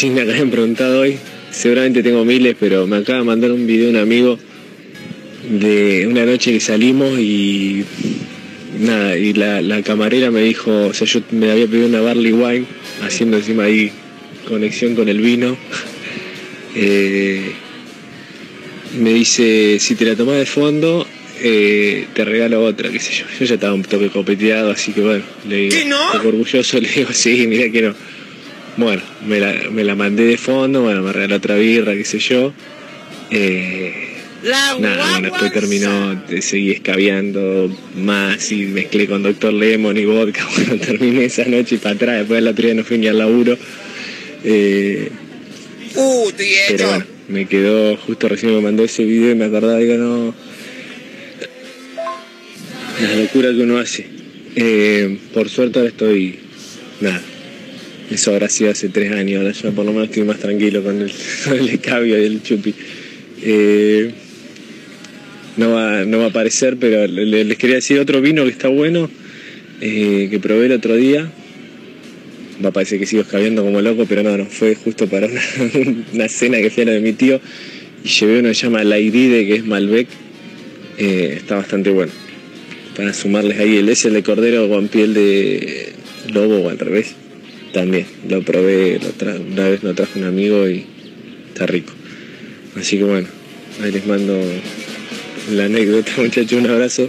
que 0.00 0.20
habían 0.20 0.50
preguntado 0.50 1.00
hoy. 1.00 1.16
Seguramente 1.50 2.02
tengo 2.02 2.24
miles, 2.24 2.56
pero 2.58 2.86
me 2.86 2.96
acaba 2.96 3.18
de 3.20 3.24
mandar 3.24 3.52
un 3.52 3.66
video 3.66 3.90
un 3.90 3.96
amigo 3.96 4.38
de 5.48 6.06
una 6.08 6.24
noche 6.24 6.52
que 6.52 6.60
salimos 6.60 7.18
y 7.18 7.84
nada, 8.80 9.16
y 9.16 9.34
la, 9.34 9.62
la 9.62 9.82
camarera 9.82 10.30
me 10.30 10.42
dijo, 10.42 10.86
o 10.86 10.94
sea, 10.94 11.06
yo 11.06 11.20
me 11.30 11.50
había 11.50 11.66
pedido 11.66 11.86
una 11.86 12.00
barley 12.00 12.32
wine, 12.32 12.64
haciendo 13.02 13.36
encima 13.36 13.64
ahí 13.64 13.92
conexión 14.48 14.94
con 14.94 15.08
el 15.08 15.20
vino. 15.20 15.56
Eh, 16.76 17.52
me 18.98 19.12
dice, 19.14 19.78
si 19.78 19.94
te 19.94 20.04
la 20.04 20.16
tomás 20.16 20.38
de 20.38 20.44
fondo, 20.44 21.06
eh, 21.40 22.06
te 22.14 22.24
regalo 22.24 22.64
otra, 22.64 22.90
qué 22.90 22.98
sé 22.98 23.12
yo. 23.14 23.26
Yo 23.38 23.44
ya 23.44 23.54
estaba 23.54 23.74
un 23.74 23.84
toque 23.84 24.08
copeteado, 24.08 24.72
así 24.72 24.90
que 24.90 25.00
bueno, 25.00 25.22
le 25.48 25.56
digo, 25.56 25.76
¿Que 25.76 25.84
no? 25.84 26.10
orgulloso, 26.14 26.80
le 26.80 26.88
digo, 26.88 27.12
sí, 27.12 27.46
mira 27.46 27.70
que 27.70 27.82
no. 27.82 27.94
Bueno, 28.76 29.02
me 29.26 29.40
la, 29.40 29.54
me 29.70 29.84
la 29.84 29.94
mandé 29.94 30.24
de 30.24 30.36
fondo, 30.36 30.82
bueno, 30.82 31.02
me 31.02 31.12
regaló 31.12 31.36
otra 31.36 31.56
birra, 31.56 31.94
qué 31.94 32.04
sé 32.04 32.18
yo. 32.18 32.52
Eh, 33.30 33.92
nada, 34.42 35.10
bueno, 35.10 35.30
después 35.30 35.52
terminó, 35.52 36.22
te 36.28 36.42
seguí 36.42 36.70
escabeando 36.70 37.74
más 37.96 38.52
y 38.52 38.66
mezclé 38.66 39.06
con 39.06 39.22
Doctor 39.22 39.52
Lemon 39.52 39.96
y 39.96 40.04
vodka. 40.04 40.46
Bueno, 40.56 40.76
terminé 40.78 41.24
esa 41.24 41.44
noche 41.44 41.76
y 41.76 41.78
para 41.78 41.94
atrás, 41.94 42.18
después 42.18 42.38
del 42.38 42.48
otro 42.48 42.64
día 42.64 42.74
no 42.74 42.84
fui 42.84 42.98
ni 42.98 43.06
al 43.06 43.18
laburo. 43.18 43.56
Eh, 44.44 45.10
Uh, 45.96 46.30
pero 46.68 46.88
bueno, 46.88 47.04
me 47.28 47.46
quedó, 47.46 47.96
justo 47.96 48.28
recién 48.28 48.52
me 48.52 48.60
mandó 48.60 48.82
ese 48.82 49.04
video 49.04 49.30
y 49.30 49.34
me 49.36 49.44
acordaba, 49.44 49.78
digo, 49.78 49.94
no. 49.94 50.34
La 53.00 53.16
locura 53.16 53.50
que 53.50 53.60
uno 53.60 53.78
hace. 53.78 54.06
Eh, 54.56 55.18
por 55.32 55.48
suerte 55.48 55.78
ahora 55.78 55.90
estoy. 55.90 56.38
Nada. 57.00 57.22
Eso 58.10 58.32
habrá 58.32 58.48
sido 58.48 58.70
hace 58.70 58.88
tres 58.90 59.12
años, 59.12 59.40
ahora 59.40 59.52
ya 59.52 59.70
por 59.70 59.84
lo 59.84 59.92
menos 59.92 60.08
estoy 60.08 60.24
más 60.24 60.38
tranquilo 60.38 60.82
con 60.82 61.00
el, 61.00 61.10
con 61.44 61.58
el 61.58 62.08
y 62.08 62.12
el 62.12 62.42
chupi. 62.42 62.74
Eh, 63.42 64.10
no, 65.56 65.70
va, 65.70 66.04
no 66.04 66.18
va 66.18 66.24
a 66.24 66.28
aparecer, 66.28 66.76
pero 66.78 67.06
le- 67.06 67.44
les 67.44 67.58
quería 67.58 67.76
decir 67.76 67.98
otro 67.98 68.20
vino 68.20 68.44
que 68.44 68.50
está 68.50 68.68
bueno, 68.68 69.10
eh, 69.80 70.28
que 70.30 70.38
probé 70.38 70.66
el 70.66 70.72
otro 70.72 70.96
día. 70.96 71.30
Va 72.64 72.68
a 72.68 72.72
parecer 72.72 72.98
que 73.00 73.06
sigo 73.06 73.22
escabeando 73.22 73.64
como 73.64 73.80
loco, 73.80 74.06
pero 74.08 74.22
no, 74.22 74.36
no, 74.36 74.46
fue 74.46 74.74
justo 74.74 75.08
para 75.08 75.26
una, 75.26 75.40
una 76.12 76.28
cena 76.28 76.58
que 76.58 76.70
fui 76.70 76.82
a 76.84 76.86
la 76.86 76.92
de 76.92 77.00
mi 77.00 77.12
tío 77.12 77.40
y 78.04 78.08
llevé 78.08 78.38
uno 78.40 78.48
que 78.50 78.54
se 78.54 78.62
llama 78.64 78.84
La 78.84 78.98
Iride, 78.98 79.46
que 79.46 79.56
es 79.56 79.64
Malbec. 79.64 80.08
Eh, 80.98 81.34
está 81.38 81.56
bastante 81.56 81.90
bueno. 81.90 82.12
Para 82.96 83.12
sumarles 83.12 83.58
ahí, 83.58 83.78
el 83.78 83.88
ese 83.88 84.08
el 84.08 84.14
de 84.14 84.22
cordero 84.22 84.68
con 84.68 84.86
piel 84.88 85.14
de 85.14 85.88
lobo 86.32 86.58
o 86.58 86.68
al 86.70 86.78
revés. 86.78 87.16
También, 87.74 88.06
lo 88.28 88.40
probé, 88.42 89.00
lo 89.00 89.34
una 89.52 89.68
vez 89.68 89.82
lo 89.82 89.94
trajo 89.94 90.16
un 90.16 90.24
amigo 90.24 90.68
y 90.68 90.86
está 91.48 91.66
rico. 91.66 91.92
Así 92.76 92.98
que 92.98 93.04
bueno, 93.04 93.26
ahí 93.82 93.90
les 93.90 94.06
mando 94.06 94.40
la 95.50 95.64
anécdota, 95.64 96.12
muchachos, 96.18 96.52
un 96.52 96.70
abrazo. 96.70 97.08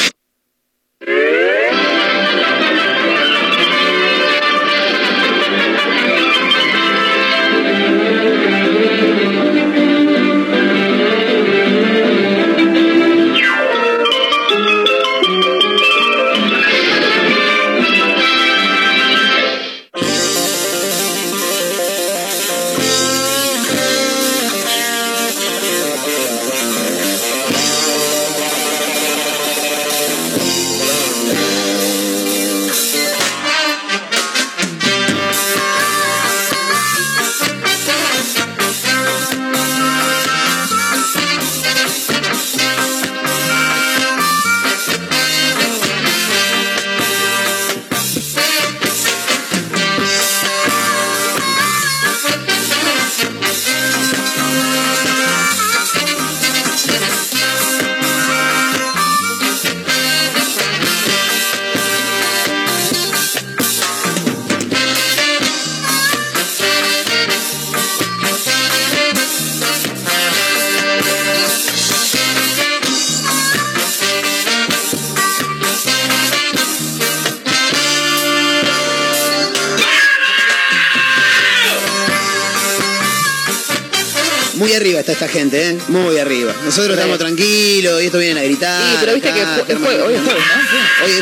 Nosotros 86.81 86.97
estamos 86.97 87.19
tranquilos 87.19 88.01
y 88.01 88.05
estos 88.05 88.19
vienen 88.19 88.37
a 88.37 88.43
gritar. 88.43 88.81
Sí, 88.91 88.97
pero 88.99 89.13
viste 89.13 89.33
que 89.33 89.41
acá, 89.41 89.63
jueves, 89.65 90.01
hoy 90.01 90.13
es 90.15 90.21
jueves, 90.21 90.43
¿no? 90.43 91.05
Hoy 91.05 91.11
es 91.11 91.17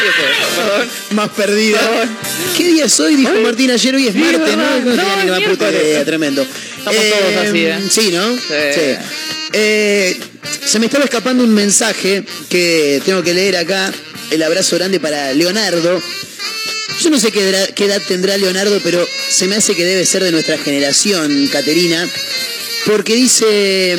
Hoy 0.00 0.08
es 0.08 0.14
jueves, 0.16 0.36
perdón. 0.56 0.88
más 1.12 1.28
perdida. 1.30 1.80
¿Qué 2.56 2.64
día 2.64 2.84
es 2.86 3.00
hoy? 3.00 3.16
Dijo 3.16 3.32
Martín 3.42 3.70
ayer. 3.70 3.94
Hoy 3.94 4.06
es 4.08 4.12
Sí, 4.12 4.18
martes. 4.18 4.56
¿no? 4.56 4.56
No, 4.56 4.80
No, 4.80 4.96
tenía 4.96 5.16
ni 5.16 5.20
es 5.22 5.26
la 5.44 5.50
puta 5.50 5.70
idea, 5.70 6.04
tremendo. 6.04 6.42
Estamos 6.78 7.02
todos 7.10 7.46
así, 7.48 7.66
¿eh? 7.66 7.78
Sí, 7.90 8.10
¿no? 8.12 8.34
Sí. 8.36 8.96
Eh, 9.52 10.20
se 10.66 10.78
me 10.78 10.86
estaba 10.86 11.04
escapando 11.04 11.44
un 11.44 11.54
mensaje 11.54 12.24
que 12.48 13.00
tengo 13.04 13.22
que 13.22 13.34
leer 13.34 13.56
acá. 13.56 13.92
El 14.30 14.42
abrazo 14.42 14.76
grande 14.76 14.98
para 15.00 15.32
Leonardo. 15.32 16.02
Yo 17.00 17.10
no 17.10 17.18
sé 17.18 17.30
qué 17.32 17.48
edad, 17.48 17.70
qué 17.74 17.84
edad 17.86 18.00
tendrá 18.06 18.36
Leonardo, 18.36 18.80
pero 18.82 19.06
se 19.30 19.46
me 19.46 19.56
hace 19.56 19.74
que 19.74 19.84
debe 19.84 20.04
ser 20.06 20.22
de 20.24 20.32
nuestra 20.32 20.58
generación, 20.58 21.48
Caterina. 21.52 22.06
Porque 22.86 23.14
dice. 23.14 23.96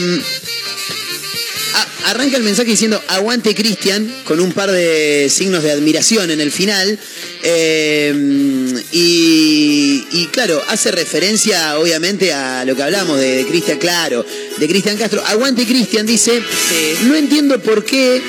Arranca 2.06 2.38
el 2.38 2.44
mensaje 2.44 2.70
diciendo 2.70 3.02
aguante 3.08 3.54
Cristian, 3.56 4.08
con 4.24 4.40
un 4.40 4.52
par 4.52 4.72
de 4.72 5.28
signos 5.30 5.64
de 5.64 5.72
admiración 5.72 6.32
en 6.32 6.40
el 6.40 6.52
final. 6.52 6.98
Eh, 7.44 8.14
y, 8.92 10.28
claro, 10.32 10.62
hace 10.68 10.92
referencia 10.92 11.78
obviamente 11.80 12.34
a 12.34 12.64
lo 12.66 12.76
que 12.76 12.84
hablamos 12.84 13.20
de, 13.20 13.46
Cristian, 13.48 13.80
claro, 13.80 14.26
de 14.58 14.68
Cristian 14.68 14.98
Castro. 14.98 15.24
Aguante 15.26 15.66
Cristian, 15.66 16.06
dice, 16.06 16.42
no 17.04 17.16
entiendo 17.16 17.60
por 17.62 17.84
qué 17.84 18.22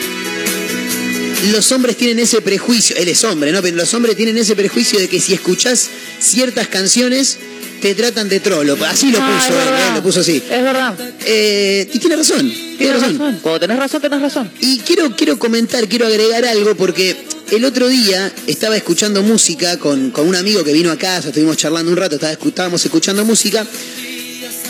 los 1.52 1.70
hombres 1.72 1.96
tienen 1.96 2.18
ese 2.18 2.40
prejuicio, 2.40 2.96
él 2.96 3.08
es 3.08 3.22
hombre, 3.24 3.52
¿no? 3.52 3.62
Pero 3.62 3.76
los 3.76 3.92
hombres 3.94 4.16
tienen 4.16 4.36
ese 4.36 4.56
prejuicio 4.56 4.98
de 4.98 5.08
que 5.08 5.20
si 5.20 5.34
escuchás 5.34 5.88
ciertas 6.18 6.68
canciones 6.68 7.38
te 7.86 7.94
tratan 7.94 8.28
de 8.28 8.40
trolo. 8.40 8.76
Así 8.86 9.10
lo 9.12 9.18
Ah, 9.20 9.40
puso, 9.46 9.60
él. 9.60 9.68
¿eh? 9.68 9.94
lo 9.94 10.02
puso 10.02 10.20
así. 10.20 10.36
Es 10.36 10.62
verdad. 10.62 10.94
Eh, 11.24 11.88
y 11.92 11.98
tiene 11.98 12.16
razón, 12.16 12.52
tiene 12.78 12.94
razón. 12.94 13.18
razón. 13.18 13.38
Cuando 13.42 13.60
tenés 13.60 13.78
razón, 13.78 14.00
tenés 14.02 14.20
razón. 14.20 14.50
Y 14.60 14.78
quiero, 14.80 15.14
quiero 15.14 15.38
comentar, 15.38 15.86
quiero 15.88 16.06
agregar 16.06 16.44
algo 16.46 16.74
porque 16.74 17.16
el 17.52 17.64
otro 17.64 17.86
día 17.88 18.32
estaba 18.48 18.76
escuchando 18.76 19.22
música 19.22 19.78
con, 19.78 20.10
con 20.10 20.26
un 20.26 20.34
amigo 20.34 20.64
que 20.64 20.72
vino 20.72 20.90
a 20.90 20.96
casa, 20.98 21.28
estuvimos 21.28 21.56
charlando 21.56 21.90
un 21.92 21.96
rato, 21.96 22.16
estaba 22.16 22.32
estábamos 22.32 22.84
escuchando 22.84 23.24
música. 23.24 23.64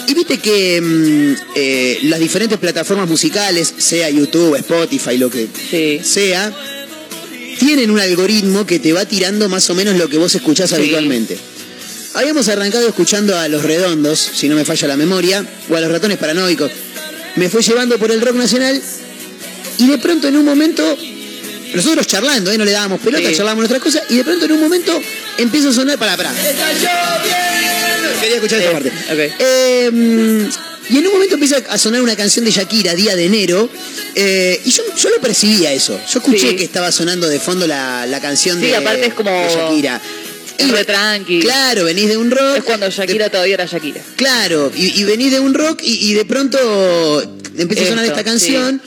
Y 0.09 0.15
viste 0.15 0.39
que 0.39 0.81
mm, 0.81 1.35
eh, 1.57 1.99
las 2.05 2.21
diferentes 2.21 2.59
plataformas 2.59 3.09
musicales, 3.09 3.73
sea 3.79 4.09
YouTube, 4.11 4.55
Spotify, 4.57 5.17
lo 5.19 5.31
que 5.31 5.49
sea, 6.05 6.53
tienen 7.59 7.91
un 7.91 7.99
algoritmo 7.99 8.67
que 8.67 8.79
te 8.79 8.93
va 8.93 9.05
tirando 9.07 9.49
más 9.49 9.69
o 9.71 9.75
menos 9.75 9.97
lo 9.97 10.09
que 10.09 10.19
vos 10.19 10.35
escuchás 10.35 10.73
habitualmente. 10.75 11.37
Habíamos 12.17 12.49
arrancado 12.49 12.89
escuchando 12.89 13.37
a 13.39 13.47
Los 13.49 13.63
Redondos, 13.63 14.19
si 14.19 14.49
no 14.49 14.57
me 14.57 14.65
falla 14.65 14.89
la 14.89 14.97
memoria, 14.97 15.45
o 15.69 15.77
a 15.77 15.81
Los 15.81 15.91
Ratones 15.91 16.17
Paranoicos. 16.19 16.71
Me 17.37 17.49
fue 17.51 17.63
llevando 17.63 17.99
por 17.99 18.11
el 18.11 18.21
rock 18.23 18.37
nacional 18.37 18.81
y 19.79 19.87
de 19.87 19.99
pronto 19.99 20.27
en 20.29 20.37
un 20.37 20.45
momento, 20.45 20.97
nosotros 21.75 22.07
charlando, 22.07 22.51
¿eh? 22.51 22.57
no 22.57 22.65
le 22.65 22.73
dábamos 22.73 23.01
pelota, 23.01 23.29
Sí. 23.29 23.35
charlábamos 23.37 23.69
nuestras 23.69 23.83
cosas, 23.83 24.03
y 24.11 24.17
de 24.17 24.25
pronto 24.25 24.47
en 24.47 24.53
un 24.53 24.61
momento 24.61 24.99
empieza 25.37 25.69
a 25.69 25.73
sonar, 25.73 25.99
para, 25.99 26.17
para. 26.17 26.33
Quería 28.21 28.37
escuchar 28.37 28.61
esa 28.61 28.73
parte. 28.73 28.91
Eh, 29.39 30.49
y 30.89 30.99
en 30.99 31.07
un 31.07 31.13
momento 31.13 31.35
empieza 31.35 31.57
a 31.69 31.77
sonar 31.77 32.01
una 32.01 32.17
canción 32.17 32.45
de 32.47 32.51
Shakira, 32.51 32.95
Día 32.95 33.15
de 33.15 33.27
Enero, 33.27 33.69
eh, 34.15 34.59
y 34.65 34.71
yo, 34.71 34.83
yo 34.97 35.11
lo 35.11 35.21
percibía 35.21 35.71
eso. 35.73 36.01
Yo 36.11 36.21
escuché 36.21 36.51
Sí. 36.51 36.57
que 36.57 36.65
estaba 36.65 36.91
sonando 36.91 37.29
de 37.29 37.39
fondo 37.41 37.67
la, 37.67 38.07
la 38.07 38.21
canción 38.21 38.59
Sí, 38.59 38.69
de, 38.69 38.77
aparte 38.77 39.07
es 39.09 39.13
como- 39.15 39.31
de 39.31 39.49
Shakira. 39.51 40.01
Es 40.59 40.71
re 40.71 40.85
tranqui. 40.85 41.41
Claro, 41.41 41.85
venís 41.85 42.09
de 42.09 42.17
un 42.17 42.31
rock. 42.31 42.59
Es 42.59 42.65
cuando 42.65 42.89
Shakira 42.91 43.31
todavía 43.31 43.55
era 43.55 43.67
Shakira. 43.67 44.01
Claro, 44.17 44.73
y, 44.75 45.01
y 45.01 45.05
venís 45.05 45.33
de 45.33 45.41
un 45.41 45.55
rock 45.55 45.81
y, 45.83 46.11
y 46.11 46.15
de 46.15 46.25
pronto 46.25 46.59
empieza 47.57 47.85
a 47.85 47.89
sonar 47.89 48.05
esta 48.05 48.25
canción. 48.25 48.81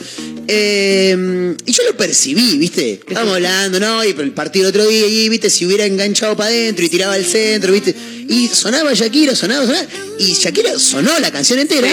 Eh, 0.52 1.54
y 1.64 1.72
yo 1.72 1.82
lo 1.84 1.96
percibí, 1.96 2.58
¿viste? 2.58 2.94
Estábamos 3.06 3.34
hablando, 3.36 3.78
¿no? 3.78 4.04
Y 4.04 4.08
el 4.10 4.32
partido 4.32 4.68
el 4.68 4.70
otro 4.70 4.86
día, 4.88 5.06
y 5.06 5.28
viste, 5.28 5.48
si 5.48 5.64
hubiera 5.64 5.86
enganchado 5.86 6.36
para 6.36 6.50
adentro 6.50 6.84
y 6.84 6.88
tiraba 6.88 7.14
al 7.14 7.24
centro, 7.24 7.72
¿viste? 7.72 7.94
Y 8.28 8.48
sonaba 8.48 8.92
Shakira, 8.94 9.34
sonaba, 9.34 9.64
sonaba. 9.66 9.86
Y 10.18 10.32
Shakira 10.32 10.78
sonó 10.78 11.18
la 11.20 11.30
canción 11.30 11.58
entera. 11.58 11.88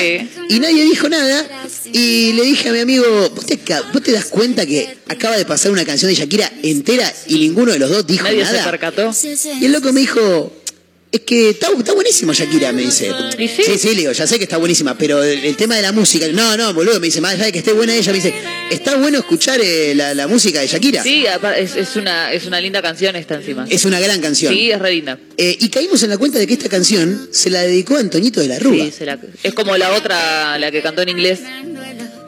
Y 0.49 0.59
nadie 0.59 0.83
dijo 0.83 1.07
nada. 1.09 1.67
Y 1.93 2.33
le 2.33 2.43
dije 2.43 2.69
a 2.69 2.73
mi 2.73 2.79
amigo, 2.79 3.05
¿vos 3.35 3.45
te, 3.45 3.57
ca- 3.59 3.83
vos 3.93 4.01
te 4.03 4.11
das 4.11 4.25
cuenta 4.25 4.65
que 4.65 4.97
acaba 5.07 5.37
de 5.37 5.45
pasar 5.45 5.71
una 5.71 5.85
canción 5.85 6.09
de 6.09 6.15
Shakira 6.15 6.51
entera 6.63 7.11
y 7.27 7.35
ninguno 7.39 7.71
de 7.71 7.79
los 7.79 7.89
dos 7.89 8.05
dijo 8.07 8.23
Nadie 8.23 8.45
se 8.45 8.53
nada? 8.53 8.65
percató. 8.71 9.11
Y 9.61 9.65
el 9.65 9.71
loco 9.71 9.93
me 9.93 10.01
dijo, 10.01 10.51
Es 11.17 11.23
que 11.23 11.49
está, 11.49 11.69
está 11.75 11.93
buenísimo 11.95 12.31
Shakira, 12.31 12.71
me 12.71 12.83
dice. 12.83 13.11
¿Y 13.39 13.47
sí? 13.47 13.63
sí, 13.77 13.89
le 13.89 13.95
digo, 13.95 14.11
ya 14.11 14.27
sé 14.27 14.37
que 14.37 14.43
está 14.43 14.57
buenísima, 14.57 14.95
pero 14.95 15.23
el, 15.23 15.43
el 15.45 15.55
tema 15.55 15.75
de 15.75 15.81
la 15.81 15.91
música, 15.91 16.27
no, 16.31 16.55
no, 16.55 16.73
boludo, 16.75 16.99
me 16.99 17.07
dice, 17.07 17.21
más 17.21 17.33
allá 17.33 17.45
de 17.45 17.51
que 17.51 17.57
esté 17.59 17.73
buena 17.73 17.95
ella, 17.95 18.11
me 18.11 18.17
dice, 18.19 18.33
está 18.69 18.95
bueno 18.97 19.17
escuchar 19.17 19.59
eh, 19.59 19.95
la, 19.95 20.13
la 20.13 20.27
música 20.27 20.59
de 20.59 20.67
Shakira. 20.67 21.01
Sí, 21.01 21.25
es, 21.57 21.75
es 21.75 21.95
una, 21.95 22.31
es 22.31 22.45
una 22.45 22.61
linda 22.61 22.83
canción 22.83 23.15
esta 23.15 23.33
encima. 23.35 23.65
Es 23.67 23.83
una 23.85 23.99
gran 23.99 24.21
canción. 24.21 24.53
Sí, 24.53 24.69
es 24.69 24.77
re 24.79 24.91
linda. 24.91 25.17
Eh, 25.37 25.57
y 25.59 25.69
caímos 25.69 26.03
en 26.03 26.11
la 26.11 26.19
cuenta 26.19 26.37
de 26.37 26.45
que 26.45 26.53
esta 26.53 26.69
canción 26.69 27.29
se 27.31 27.49
la 27.49 27.61
dedicó 27.63 27.95
a 27.97 27.99
Antoñito 27.99 28.39
de 28.39 28.47
la 28.49 28.59
Rúa. 28.59 28.85
Sí, 28.85 28.91
se 28.95 29.05
la- 29.07 29.17
es 29.41 29.53
como 29.55 29.75
la 29.75 29.93
otra, 29.93 30.59
la 30.59 30.69
que 30.69 30.83
cantó 30.83 31.01
en 31.01 31.09
inglés. 31.09 31.39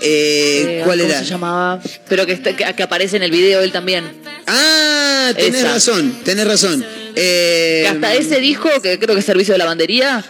Eh, 0.01 0.79
Eh, 0.79 0.81
¿Cuál 0.85 0.99
¿cómo 0.99 1.09
era? 1.11 1.19
se 1.19 1.25
llamaba? 1.25 1.81
Pero 2.07 2.25
que, 2.25 2.33
está- 2.33 2.55
que, 2.55 2.73
que 2.73 2.83
aparece 2.83 3.17
en 3.17 3.23
el 3.23 3.31
video 3.31 3.61
él 3.61 3.71
también. 3.71 4.05
Ah, 4.47 5.31
tenés 5.35 5.61
Esa. 5.61 5.73
razón, 5.73 6.19
tenés 6.23 6.47
razón. 6.47 6.85
Eh, 7.15 7.81
Que 7.83 7.87
hasta 7.89 8.13
ese 8.15 8.39
disco, 8.39 8.69
que 8.81 8.97
creo 8.99 9.13
que 9.15 9.19
es 9.19 9.25
Servicio 9.25 9.53
de 9.53 9.57
Lavandería. 9.57 10.23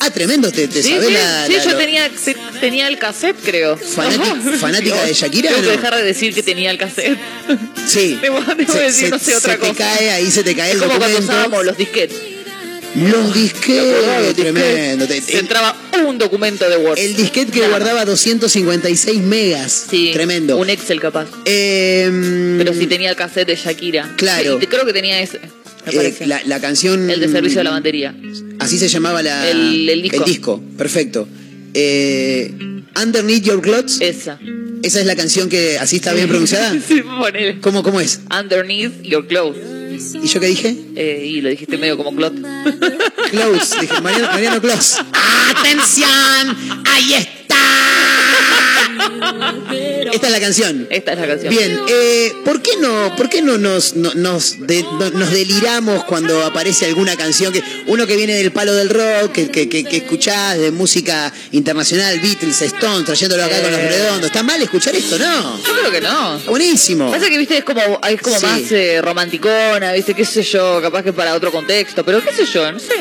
Ah, 0.00 0.10
tremendo, 0.10 0.52
te, 0.52 0.68
te 0.68 0.82
Sí, 0.82 0.90
sabés 0.90 1.08
sí, 1.08 1.12
la, 1.14 1.46
sí, 1.46 1.52
la- 1.54 1.64
yo 1.64 1.70
lo- 1.72 1.76
tenía, 1.78 2.08
te- 2.10 2.36
tenía 2.60 2.88
el 2.88 2.98
cassette, 2.98 3.36
creo. 3.44 3.76
Fanática 3.76 5.04
de 5.04 5.12
Shakira, 5.14 5.48
Tengo 5.50 5.62
que 5.62 5.66
¿no? 5.68 5.72
dejar 5.72 5.96
de 5.96 6.02
decir 6.02 6.34
que 6.34 6.42
tenía 6.42 6.70
el 6.70 6.78
cassette. 6.78 7.18
Sí. 7.86 8.18
Debo, 8.22 8.40
debo 8.56 8.72
Se- 8.72 8.78
decir, 8.80 9.04
se- 9.06 9.10
no 9.10 9.18
sé, 9.18 9.34
otra 9.36 9.52
se 9.54 9.58
cosa. 9.58 9.72
te 9.72 9.78
cae, 9.78 10.10
ahí 10.10 10.30
se 10.30 10.42
te 10.44 10.54
cae 10.54 10.68
Es 10.70 10.74
el 10.76 10.80
como 10.82 10.98
cuando 10.98 11.08
documento. 11.18 11.32
usábamos 11.32 11.64
los 11.64 11.76
disquetes. 11.76 12.16
Los 12.96 13.34
disquetes, 13.34 14.34
tremendo. 14.36 15.06
Te- 15.06 15.38
entraba 15.38 15.76
un 16.06 16.16
documento 16.18 16.68
de 16.68 16.76
Word. 16.76 16.98
el 16.98 17.16
disquete 17.16 17.50
que 17.52 17.58
Nada. 17.60 17.70
guardaba 17.70 18.04
256 18.04 19.20
megas. 19.22 19.86
Sí, 19.90 20.10
Tremendo. 20.12 20.56
Un 20.56 20.70
Excel 20.70 21.00
capaz. 21.00 21.26
Eh, 21.44 22.54
Pero 22.58 22.72
sí 22.72 22.86
tenía 22.86 23.10
el 23.10 23.16
cassette 23.16 23.48
de 23.48 23.56
Shakira. 23.56 24.14
Claro. 24.16 24.60
Sí, 24.60 24.66
creo 24.66 24.84
que 24.86 24.92
tenía 24.92 25.20
ese. 25.20 25.40
Eh, 25.86 26.14
la, 26.26 26.40
la 26.46 26.60
canción. 26.60 27.10
el 27.10 27.20
de 27.20 27.28
servicio 27.28 27.58
de 27.60 27.64
lavandería. 27.64 28.14
Así 28.60 28.78
se 28.78 28.88
llamaba 28.88 29.22
la, 29.22 29.50
El- 29.50 29.88
el 29.90 30.02
disco. 30.24 30.62
perfecto. 30.78 31.28
Eh, 31.74 32.54
Underneath 33.02 33.42
Your 33.42 33.60
Clothes. 33.60 34.00
Esa. 34.00 34.38
Esa 34.82 35.00
es 35.00 35.06
la 35.06 35.16
canción 35.16 35.48
que 35.48 35.78
así 35.78 35.96
está 35.96 36.12
bien 36.12 36.28
pronunciada. 36.28 36.72
sí, 36.88 37.02
ponele. 37.02 37.60
¿Cómo, 37.60 37.82
¿Cómo 37.82 38.00
es? 38.00 38.20
Underneath 38.30 39.02
your 39.02 39.26
clothes. 39.26 39.58
¿Y 39.94 40.26
yo 40.26 40.40
qué 40.40 40.46
dije? 40.46 40.76
Eh, 40.96 41.24
y 41.26 41.40
lo 41.40 41.48
dijiste 41.50 41.78
medio 41.78 41.96
como 41.96 42.14
clot. 42.14 42.34
Close, 43.30 43.80
dije 43.80 44.00
Mariano, 44.00 44.28
Mariano 44.28 44.60
Close. 44.60 45.00
¡Atención! 45.56 46.82
¡Ahí 46.86 47.14
está! 47.14 47.54
Esta 50.14 50.26
es 50.28 50.32
la 50.32 50.40
canción. 50.40 50.86
Esta 50.90 51.12
es 51.12 51.18
la 51.18 51.26
canción. 51.26 51.50
Bien, 51.54 51.80
eh, 51.88 52.32
¿por 52.44 52.62
qué 52.62 52.70
no, 52.80 53.14
por 53.16 53.28
qué 53.28 53.42
no 53.42 53.58
nos, 53.58 53.94
no- 53.96 54.14
nos, 54.14 54.64
de- 54.66 54.82
no- 54.98 55.10
nos 55.10 55.30
deliramos 55.32 56.04
cuando 56.04 56.42
aparece 56.44 56.86
alguna 56.86 57.16
canción 57.16 57.52
que 57.52 57.62
uno 57.86 58.06
que 58.06 58.16
viene 58.16 58.34
del 58.36 58.52
palo 58.52 58.72
del 58.74 58.90
rock, 58.90 59.32
que, 59.32 59.50
que, 59.50 59.68
que, 59.68 59.84
que 59.84 59.96
escuchás 59.98 60.58
de 60.58 60.70
música 60.70 61.32
internacional, 61.52 62.20
Beatles, 62.20 62.62
Stone, 62.62 63.04
trayéndolo 63.04 63.44
acá 63.44 63.60
con 63.60 63.70
los 63.72 63.80
Eh. 63.80 63.88
redondos? 63.88 64.26
¿Está 64.26 64.42
mal 64.42 64.60
escuchar 64.62 64.94
esto? 64.94 65.18
No. 65.18 65.58
Yo 65.64 65.72
creo 65.72 65.90
que 65.90 66.00
no. 66.00 66.38
Buenísimo. 66.46 67.10
Pasa 67.10 67.28
que, 67.28 67.38
viste, 67.38 67.58
es 67.58 67.64
como, 67.64 68.00
es 68.08 68.20
como 68.22 68.38
Sí. 68.38 68.46
más 68.46 68.72
eh, 68.72 69.00
romanticona, 69.02 69.92
viste, 69.92 70.14
qué 70.14 70.24
sé 70.24 70.42
yo, 70.42 70.80
capaz 70.80 71.02
que 71.02 71.12
para 71.12 71.34
otro 71.34 71.50
contexto, 71.50 72.04
pero 72.04 72.22
qué 72.22 72.32
sé 72.32 72.46
yo, 72.46 72.70
no 72.70 72.78
sé. 72.78 72.94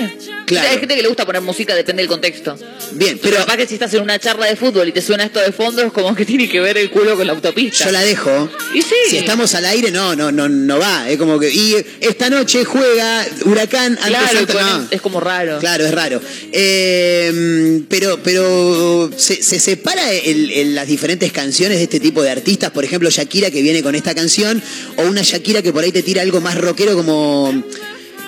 Claro. 0.45 0.67
Hay 0.69 0.79
gente 0.79 0.95
que 0.95 1.01
le 1.01 1.07
gusta 1.07 1.25
poner 1.25 1.41
música, 1.41 1.73
depende 1.75 2.01
del 2.01 2.09
contexto. 2.09 2.55
Bien, 2.91 3.17
Pero 3.21 3.33
pero 3.35 3.37
capaz 3.45 3.57
que 3.57 3.67
si 3.67 3.75
estás 3.75 3.93
en 3.93 4.01
una 4.03 4.19
charla 4.19 4.45
de 4.45 4.55
fútbol 4.55 4.87
y 4.87 4.91
te 4.91 5.01
suena 5.01 5.23
esto 5.23 5.39
de 5.39 5.51
fondo, 5.51 5.81
es 5.81 5.91
como 5.91 6.13
que 6.15 6.25
tiene 6.25 6.49
que 6.49 6.59
ver 6.59 6.77
el 6.77 6.89
culo 7.03 7.15
con 7.17 7.27
la 7.27 7.33
autopista. 7.33 7.85
yo 7.85 7.91
la 7.91 8.01
dejo. 8.01 8.49
Y 8.73 8.81
sí. 8.81 8.95
Si 9.09 9.17
estamos 9.17 9.53
al 9.55 9.65
aire, 9.65 9.91
no, 9.91 10.15
no, 10.15 10.31
no, 10.31 10.47
no 10.49 10.79
va. 10.79 11.09
Es 11.09 11.17
como 11.17 11.39
que. 11.39 11.49
Y 11.51 11.75
esta 12.01 12.29
noche 12.29 12.63
juega 12.65 13.25
Huracán 13.45 13.97
ante 14.01 14.07
Claro, 14.09 14.37
Santa- 14.37 14.77
no. 14.77 14.87
es 14.91 15.01
como 15.01 15.19
raro. 15.19 15.59
Claro, 15.59 15.85
es 15.85 15.91
raro. 15.93 16.21
Eh, 16.51 17.81
pero 17.89 18.19
pero 18.23 19.09
se, 19.15 19.41
se 19.43 19.59
separa 19.59 20.11
el- 20.11 20.49
el- 20.51 20.75
las 20.75 20.87
diferentes 20.87 21.31
canciones 21.31 21.77
de 21.77 21.83
este 21.83 21.99
tipo 21.99 22.21
de 22.21 22.29
artistas. 22.31 22.71
Por 22.71 22.83
ejemplo, 22.83 23.09
Shakira 23.09 23.51
que 23.51 23.61
viene 23.61 23.83
con 23.83 23.95
esta 23.95 24.15
canción. 24.15 24.61
O 24.97 25.03
una 25.03 25.21
Shakira 25.21 25.61
que 25.61 25.71
por 25.73 25.83
ahí 25.83 25.91
te 25.91 26.03
tira 26.03 26.21
algo 26.21 26.41
más 26.41 26.55
rockero 26.57 26.95
como... 26.95 27.53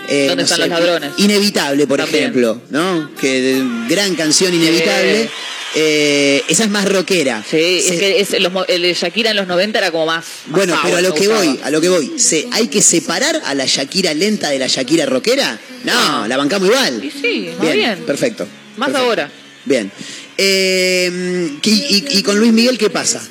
eh, 0.10 0.26
¿Dónde 0.28 0.44
están 0.44 0.60
los 0.60 0.70
ladrones? 0.70 1.12
Inevitable, 1.18 1.88
por 1.88 2.00
También. 2.00 2.24
ejemplo. 2.26 2.62
¿no? 2.70 3.12
Que 3.20 3.64
gran 3.90 4.16
canción 4.16 4.54
Inevitable. 4.54 5.24
Eh, 5.24 5.30
esa 5.76 6.64
es 6.64 6.70
más 6.70 6.86
rockera. 6.88 7.44
Sí, 7.44 7.58
Se- 7.82 7.94
es 7.94 8.00
que 8.00 8.20
es- 8.22 8.40
los 8.42 8.52
el 8.68 8.82
de 8.82 8.94
Shakira 8.94 9.32
en 9.32 9.36
los 9.38 9.48
90 9.48 9.80
era 9.80 9.92
como 9.92 10.06
más. 10.06 10.26
más 10.48 10.58
bueno, 10.58 10.80
pero 10.84 10.98
a 10.98 11.02
lo 11.02 11.14
que 11.14 11.28
voy, 11.28 11.60
a 11.64 11.70
lo 11.70 11.82
que 11.82 11.90
voy, 11.90 12.14
se, 12.18 12.48
¿hay 12.52 12.68
que 12.68 12.82
separar 12.82 13.42
a 13.46 13.54
la 13.54 13.66
Shakira 13.66 14.14
lenta 14.14 14.50
de 14.50 14.60
la 14.60 14.68
Shakira 14.68 15.06
rockera? 15.06 15.60
No, 15.84 16.28
la 16.28 16.38
bancamos 16.38 16.70
igual. 16.70 17.12
Sí, 17.22 17.50
más 17.60 17.74
bien. 17.74 18.00
Perfecto. 18.06 18.48
Más 18.78 18.88
perfecto. 18.88 18.98
ahora. 19.08 19.32
Bien. 19.66 19.92
Eh, 20.38 21.50
¿y, 21.64 21.70
y- 21.70 22.06
y 22.20 22.24
con 22.24 22.38
Luis 22.40 22.52
Miguel 22.54 22.78
qué 22.78 22.90
pasa? 22.90 23.22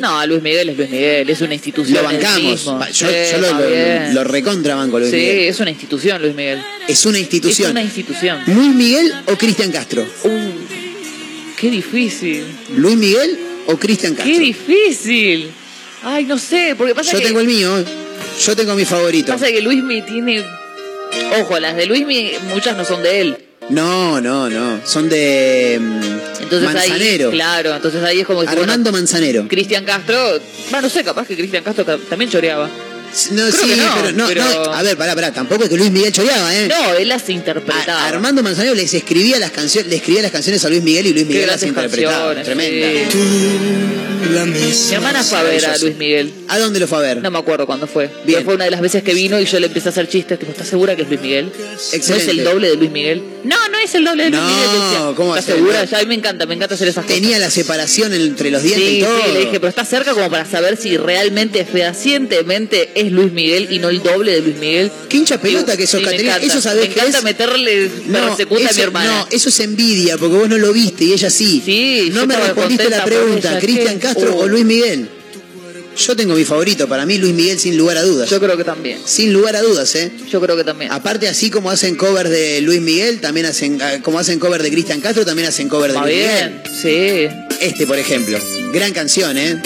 No, 0.00 0.26
Luis 0.26 0.42
Miguel 0.42 0.68
es 0.70 0.76
Luis 0.76 0.90
Miguel, 0.90 1.30
es 1.30 1.40
una 1.40 1.54
institución. 1.54 2.02
Lo 2.02 2.08
sí 2.10 2.16
bancamos. 2.16 2.64
Yo, 2.64 3.08
Sí, 3.08 3.14
yo 3.32 3.38
lo, 3.38 3.52
lo, 3.52 4.12
lo 4.12 4.24
recontra 4.24 4.74
banco 4.74 4.98
Luis 4.98 5.10
Sí, 5.10 5.16
Miguel. 5.16 5.38
es 5.48 5.60
una 5.60 5.70
institución, 5.70 6.20
Luis 6.20 6.34
Miguel. 6.34 6.62
Es 6.88 7.06
una 7.06 7.18
institución. 7.18 7.68
Es 7.68 7.70
una 7.72 7.82
institución. 7.82 8.38
¿Luis 8.48 8.74
Miguel 8.74 9.12
o 9.26 9.36
Cristian 9.38 9.70
Castro? 9.70 10.04
Uh, 10.24 10.28
qué 11.64 11.70
difícil. 11.70 12.44
¿Luis 12.76 12.96
Miguel 12.96 13.38
o 13.68 13.76
Cristian 13.78 14.14
Castro? 14.14 14.32
Qué 14.32 14.38
difícil. 14.38 15.50
Ay, 16.02 16.24
no 16.24 16.36
sé, 16.38 16.74
porque 16.76 16.94
pasa 16.94 17.12
Yo 17.12 17.18
que. 17.18 17.24
tengo 17.24 17.40
el 17.40 17.46
mío. 17.46 17.70
Yo 18.44 18.54
tengo 18.56 18.74
mi 18.74 18.84
favorito. 18.84 19.32
Pasa 19.32 19.46
que 19.46 19.62
Luismi 19.62 20.02
tiene. 20.02 20.44
Ojo, 21.40 21.58
las 21.60 21.74
de 21.76 21.86
Luismi, 21.86 22.32
muchas 22.52 22.76
no 22.76 22.84
son 22.84 23.02
de 23.02 23.20
él. 23.20 23.36
No, 23.70 24.20
no, 24.20 24.50
no. 24.50 24.80
Son 24.86 25.08
de 25.08 25.78
mm, 25.80 26.42
Entonces 26.42 26.62
Manzanero. 26.74 27.28
ahí. 27.30 27.34
Claro, 27.34 27.74
entonces 27.74 28.02
ahí 28.02 28.20
es 28.20 28.26
como 28.26 28.42
que. 28.42 28.48
Armando 28.48 28.92
Manzanero. 28.92 29.46
Cristian 29.48 29.86
Castro. 29.86 30.38
Bueno, 30.70 30.82
no 30.82 30.90
sé, 30.90 31.02
capaz 31.02 31.26
que 31.26 31.34
Cristian 31.34 31.64
Castro 31.64 31.84
ta- 31.86 31.96
también 31.96 32.30
choreaba. 32.30 32.68
No, 33.30 33.48
Creo 33.50 33.62
sí, 33.64 33.68
que 33.70 33.76
no, 33.76 33.94
pero 33.94 34.12
no, 34.12 34.26
pero- 34.26 34.44
no. 34.44 34.72
A 34.74 34.82
ver, 34.82 34.96
pará, 34.96 35.14
pará. 35.14 35.32
Tampoco 35.32 35.64
es 35.64 35.70
que 35.70 35.76
Luis 35.76 35.90
Miguel 35.90 36.12
choreaba, 36.12 36.54
¿eh? 36.54 36.68
No, 36.68 36.94
él 36.94 37.08
las 37.08 37.28
interpretaba. 37.28 38.02
A- 38.04 38.08
Armando 38.08 38.42
Manzanero 38.42 38.74
les 38.74 38.92
escribía 38.94 39.38
las 39.38 39.50
canciones, 39.50 39.88
le 39.90 39.96
escribía 39.96 40.22
las 40.22 40.32
canciones 40.32 40.64
a 40.64 40.68
Luis 40.68 40.82
Miguel 40.82 41.06
y 41.06 41.12
Luis 41.12 41.26
Miguel 41.26 41.46
las 41.46 41.62
interpretaba. 41.62 42.34
Tremenda. 42.42 43.10
sí. 43.10 43.18
Mi 44.88 44.94
hermana 44.94 45.22
fue 45.22 45.38
a 45.38 45.42
ver 45.42 45.64
a 45.66 45.76
Luis 45.78 45.96
Miguel. 45.96 46.32
¿A 46.48 46.58
dónde 46.58 46.80
lo 46.80 46.88
fue 46.88 46.98
a 46.98 47.00
ver? 47.02 47.18
No 47.22 47.30
me 47.30 47.38
acuerdo 47.38 47.66
cuándo 47.66 47.86
fue. 47.86 48.06
Bien. 48.06 48.38
Pero 48.38 48.44
fue 48.44 48.54
una 48.54 48.64
de 48.64 48.70
las 48.70 48.80
veces 48.80 49.02
que 49.02 49.14
vino 49.14 49.38
y 49.38 49.44
yo 49.44 49.60
le 49.60 49.66
empecé 49.66 49.88
a 49.88 49.92
hacer 49.92 50.08
chistes. 50.08 50.38
Tipo, 50.38 50.50
¿estás 50.50 50.66
segura 50.66 50.96
que 50.96 51.02
es 51.02 51.08
Luis 51.08 51.20
Miguel? 51.20 51.52
¿No 51.52 52.14
es 52.16 52.28
el 52.28 52.42
doble 52.44 52.70
de 52.70 52.76
Luis 52.76 52.90
Miguel? 52.90 53.22
No, 53.44 53.68
no 53.68 53.78
es 53.78 53.94
el 53.94 54.04
doble 54.04 54.24
de 54.24 54.30
Luis 54.30 54.42
No, 54.42 54.48
Miguel. 54.48 54.70
decía. 54.72 55.12
¿cómo 55.14 55.36
¿Estás 55.36 55.54
segura? 55.54 55.84
No. 55.84 55.90
Ya 55.90 55.98
a 55.98 56.00
mí 56.00 56.06
me 56.06 56.14
encanta, 56.14 56.46
me 56.46 56.54
encanta 56.54 56.74
hacer 56.74 56.88
esas 56.88 57.04
cosas. 57.04 57.20
Tenía 57.20 57.38
la 57.38 57.50
separación 57.50 58.12
entre 58.14 58.50
los 58.50 58.62
dientes 58.62 58.88
Sí, 58.88 58.96
y 58.98 59.00
todo. 59.02 59.16
sí, 59.18 59.32
le 59.34 59.38
dije, 59.40 59.52
pero 59.60 59.68
está 59.68 59.84
cerca 59.84 60.14
como 60.14 60.30
para 60.30 60.46
saber 60.46 60.76
si 60.78 60.96
realmente, 60.96 61.64
fehacientemente 61.64 62.90
es 62.94 63.03
Luis 63.10 63.32
Miguel 63.32 63.68
y 63.70 63.78
no 63.78 63.88
el 63.88 64.02
doble 64.02 64.32
de 64.32 64.40
Luis 64.42 64.56
Miguel. 64.56 64.90
Qué 65.08 65.16
hincha 65.18 65.40
pelota 65.40 65.76
que 65.76 65.86
sos, 65.86 66.00
sí, 66.00 66.04
me 66.06 66.10
Caterina. 66.12 66.36
encanta. 66.36 66.58
Eso 66.58 66.68
Me 66.74 66.80
que 66.80 66.86
encanta 66.86 67.18
es- 67.18 67.24
meterle 67.24 67.88
persecuta 68.12 68.60
a 68.60 68.64
mi 68.64 68.70
eso, 68.70 68.82
hermana. 68.82 69.10
no, 69.20 69.28
eso 69.30 69.48
es 69.48 69.60
envidia, 69.60 70.16
porque 70.18 70.36
vos 70.36 70.48
no 70.48 70.58
lo 70.58 70.72
viste 70.72 71.04
y 71.04 71.12
ella 71.12 71.30
sí. 71.30 71.62
Sí, 71.64 72.10
no 72.12 72.26
me 72.26 72.36
respondiste 72.36 72.88
la 72.90 73.04
pregunta, 73.04 73.58
¿Cristian. 73.58 73.98
Castro 73.98 74.34
Oh. 74.36 74.42
o 74.44 74.48
Luis 74.48 74.64
Miguel? 74.64 75.08
Yo 75.96 76.16
tengo 76.16 76.34
mi 76.34 76.44
favorito, 76.44 76.88
para 76.88 77.06
mí 77.06 77.18
Luis 77.18 77.32
Miguel 77.34 77.56
sin 77.60 77.76
lugar 77.76 77.96
a 77.98 78.02
dudas. 78.02 78.28
Yo 78.28 78.40
creo 78.40 78.56
que 78.56 78.64
también. 78.64 78.98
Sin 79.04 79.32
lugar 79.32 79.54
a 79.54 79.62
dudas, 79.62 79.94
¿eh? 79.94 80.10
Yo 80.28 80.40
creo 80.40 80.56
que 80.56 80.64
también. 80.64 80.90
Aparte, 80.90 81.28
así 81.28 81.50
como 81.50 81.70
hacen 81.70 81.94
cover 81.94 82.28
de 82.28 82.60
Luis 82.62 82.80
Miguel, 82.80 83.20
también 83.20 83.46
hacen, 83.46 83.80
ah, 83.80 84.00
como 84.02 84.18
hacen 84.18 84.40
cover 84.40 84.60
de 84.62 84.72
Cristian 84.72 85.00
Castro, 85.00 85.24
también 85.24 85.46
hacen 85.48 85.68
cover 85.68 85.92
de 85.92 85.98
Luis 86.00 86.12
bien, 86.14 86.62
Miguel. 86.64 87.30
sí. 87.30 87.54
Este, 87.60 87.86
por 87.86 87.96
ejemplo. 87.96 88.38
Gran 88.72 88.92
canción, 88.92 89.38
¿eh? 89.38 89.62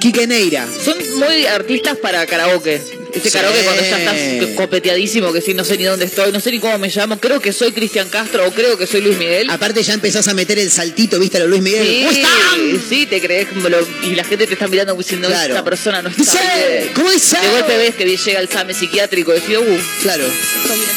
Quique 0.00 0.26
Neira. 0.26 0.66
Son 0.84 0.96
muy 1.18 1.46
artistas 1.46 1.96
para 1.98 2.24
karaoke. 2.26 2.80
Ese 3.12 3.30
Sí. 3.30 3.30
karaoke 3.30 3.60
cuando 3.62 3.82
ya 3.82 3.98
estás 3.98 4.54
copeteadísimo, 4.56 5.32
que 5.32 5.40
sí, 5.40 5.54
no 5.54 5.64
sé 5.64 5.78
ni 5.78 5.84
dónde 5.84 6.04
estoy, 6.04 6.32
no 6.32 6.38
sé 6.40 6.50
ni 6.50 6.58
cómo 6.60 6.78
me 6.78 6.88
llamo, 6.88 7.18
creo 7.18 7.40
que 7.40 7.50
soy 7.52 7.72
Cristian 7.72 8.08
Castro 8.10 8.46
o 8.46 8.50
creo 8.52 8.76
que 8.76 8.86
soy 8.86 9.00
Luis 9.00 9.16
Miguel. 9.16 9.48
Aparte 9.48 9.82
ya 9.82 9.94
empezás 9.94 10.28
a 10.28 10.34
meter 10.34 10.58
el 10.58 10.70
saltito, 10.70 11.18
¿viste? 11.18 11.38
A 11.38 11.40
lo 11.40 11.46
Luis 11.48 11.62
Miguel. 11.62 11.86
Sí, 11.86 12.02
¿Cómo 12.04 12.10
están? 12.10 12.82
sí, 12.90 13.06
te 13.06 13.20
crees 13.20 13.48
lo- 13.56 13.88
y 14.02 14.14
la 14.14 14.22
gente 14.24 14.46
te 14.46 14.52
está 14.52 14.68
mirando 14.68 14.94
diciendo 14.94 15.28
Claro. 15.28 15.54
esta 15.54 15.64
persona 15.64 16.02
no 16.02 16.10
está 16.10 16.22
bien. 16.32 16.90
¿cómo 16.94 17.10
dice? 17.10 17.38
De 17.40 17.48
golpe 17.52 17.76
ves 17.78 17.94
que 17.94 18.04
llega 18.04 18.38
el 18.38 18.44
examen 18.44 18.76
psiquiátrico 18.76 19.32
y 19.34 19.40
decís, 19.40 19.56
uh, 19.56 20.02
Claro. 20.02 20.24
está 20.26 20.74
bien. 20.74 20.90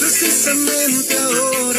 Precisamente 0.00 1.16
ahora 1.18 1.77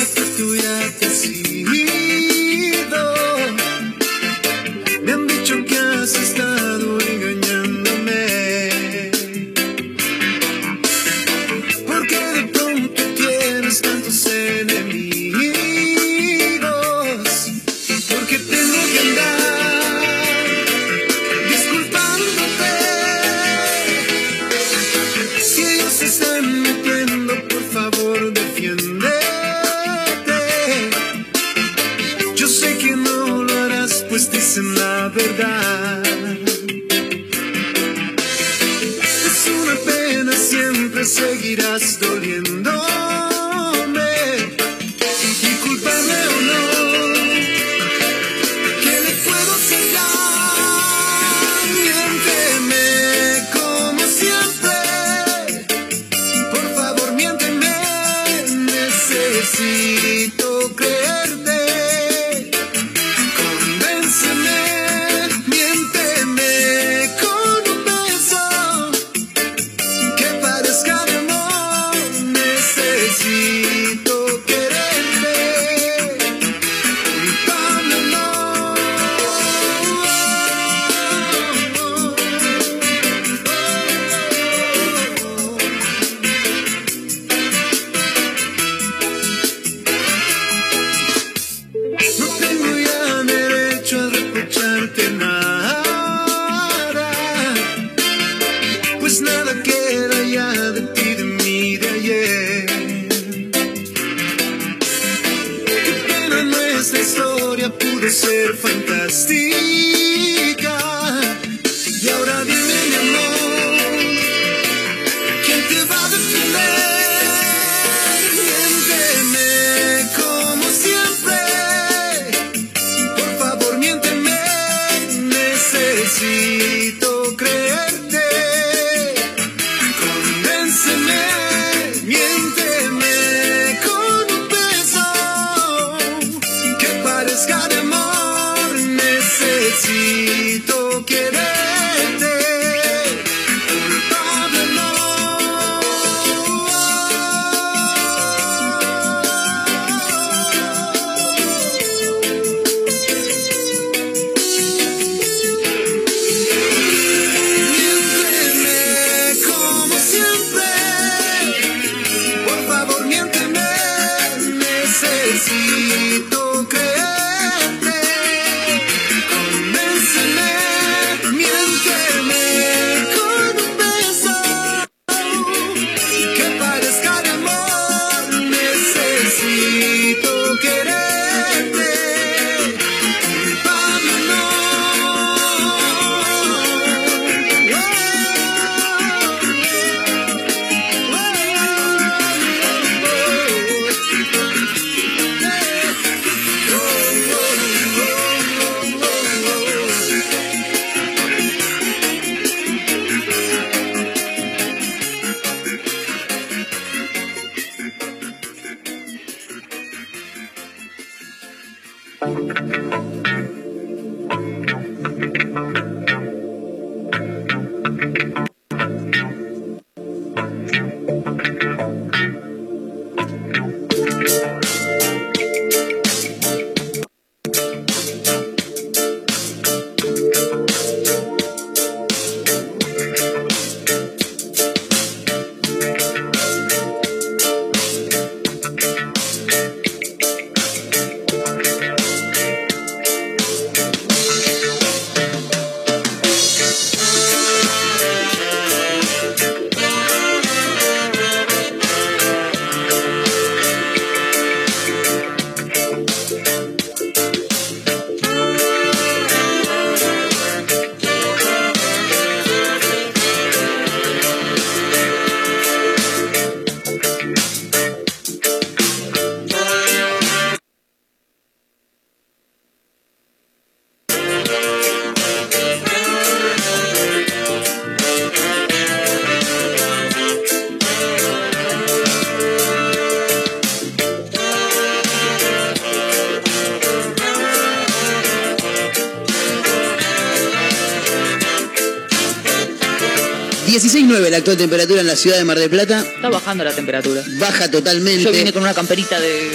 temperatura 294.57 295.01
en 295.01 295.07
la 295.07 295.15
ciudad 295.15 295.38
de 295.38 295.43
Mar 295.45 295.59
del 295.59 295.69
Plata. 295.69 295.99
Está 296.15 296.30
bajando 296.30 296.63
la 296.63 296.71
temperatura. 296.71 297.23
Baja 297.39 297.69
totalmente. 297.71 298.23
Yo 298.23 298.31
vine 298.31 298.51
con 298.53 298.61
una 298.63 298.73
camperita 298.73 299.19
de, 299.19 299.51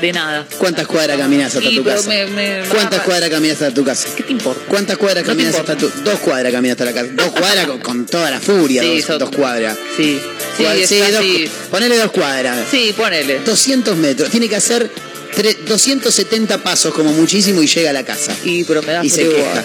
de 0.00 0.12
nada. 0.12 0.46
¿Cuántas 0.58 0.86
cuadras 0.86 1.16
caminas 1.18 1.54
hasta 1.54 1.68
Sí, 1.68 1.76
tu 1.76 1.84
casa? 1.84 2.08
me- 2.08 2.26
me 2.26 2.62
¿Cuántas 2.68 3.00
cuadras 3.02 3.30
caminas 3.30 3.60
hasta 3.62 3.74
tu 3.74 3.84
casa? 3.84 4.08
¿Qué 4.16 4.22
te 4.24 4.32
importa? 4.32 4.62
¿Cuántas 4.68 4.96
cuadras 4.98 5.26
No 5.26 5.32
importa. 5.32 5.72
hasta 5.72 5.76
tu 5.76 5.90
Dos 6.04 6.18
cuadras 6.20 6.52
caminas 6.52 6.74
hasta 6.74 6.84
la 6.84 6.92
casa. 6.92 7.08
Dos 7.14 7.30
cuadras 7.32 7.66
con, 7.66 7.78
con 7.80 8.06
toda 8.06 8.30
la 8.30 8.40
furia. 8.40 8.82
Sí, 8.82 8.96
dos, 8.96 9.04
son- 9.04 9.18
dos 9.18 9.30
cuadras. 9.30 9.76
Sí. 9.96 10.20
Sí, 10.56 10.64
sí, 10.86 10.98
dos 11.12 11.24
ponele 11.70 11.98
dos 11.98 12.10
cuadras. 12.12 12.58
Sí, 12.70 12.94
ponele. 12.96 13.40
200 13.44 13.96
metros. 13.96 14.30
Tiene 14.30 14.48
que 14.48 14.56
hacer 14.56 14.90
tre- 15.36 15.56
270 15.66 16.58
pasos 16.62 16.94
como 16.94 17.12
muchísimo 17.12 17.62
y 17.62 17.66
llega 17.66 17.90
a 17.90 17.92
la 17.92 18.04
casa. 18.04 18.34
Y 18.44 18.64
pero 18.64 18.82
me 18.82 19.04
y 19.04 19.10
se 19.10 19.28
queja. 19.28 19.64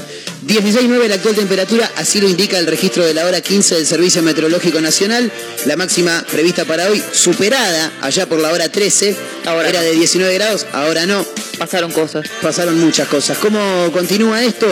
Igual. 0.51 0.73
16.9 0.73 1.07
la 1.07 1.15
actual 1.15 1.35
temperatura, 1.35 1.91
así 1.95 2.21
lo 2.21 2.27
indica 2.29 2.57
el 2.59 2.67
registro 2.67 3.05
de 3.05 3.13
la 3.13 3.25
hora 3.25 3.41
15 3.41 3.75
del 3.75 3.85
Servicio 3.85 4.21
Meteorológico 4.23 4.81
Nacional. 4.81 5.31
La 5.65 5.75
máxima 5.75 6.23
prevista 6.31 6.65
para 6.65 6.87
hoy, 6.89 7.01
superada 7.13 7.91
allá 8.01 8.27
por 8.27 8.39
la 8.39 8.51
hora 8.51 8.69
13. 8.69 9.15
Ahora 9.45 9.69
Era 9.69 9.81
de 9.81 9.93
19 9.93 10.33
grados, 10.33 10.65
ahora 10.73 11.05
no. 11.05 11.25
Pasaron 11.57 11.91
cosas. 11.91 12.25
Pasaron 12.41 12.79
muchas 12.79 13.07
cosas. 13.07 13.37
¿Cómo 13.37 13.91
continúa 13.91 14.43
esto? 14.43 14.67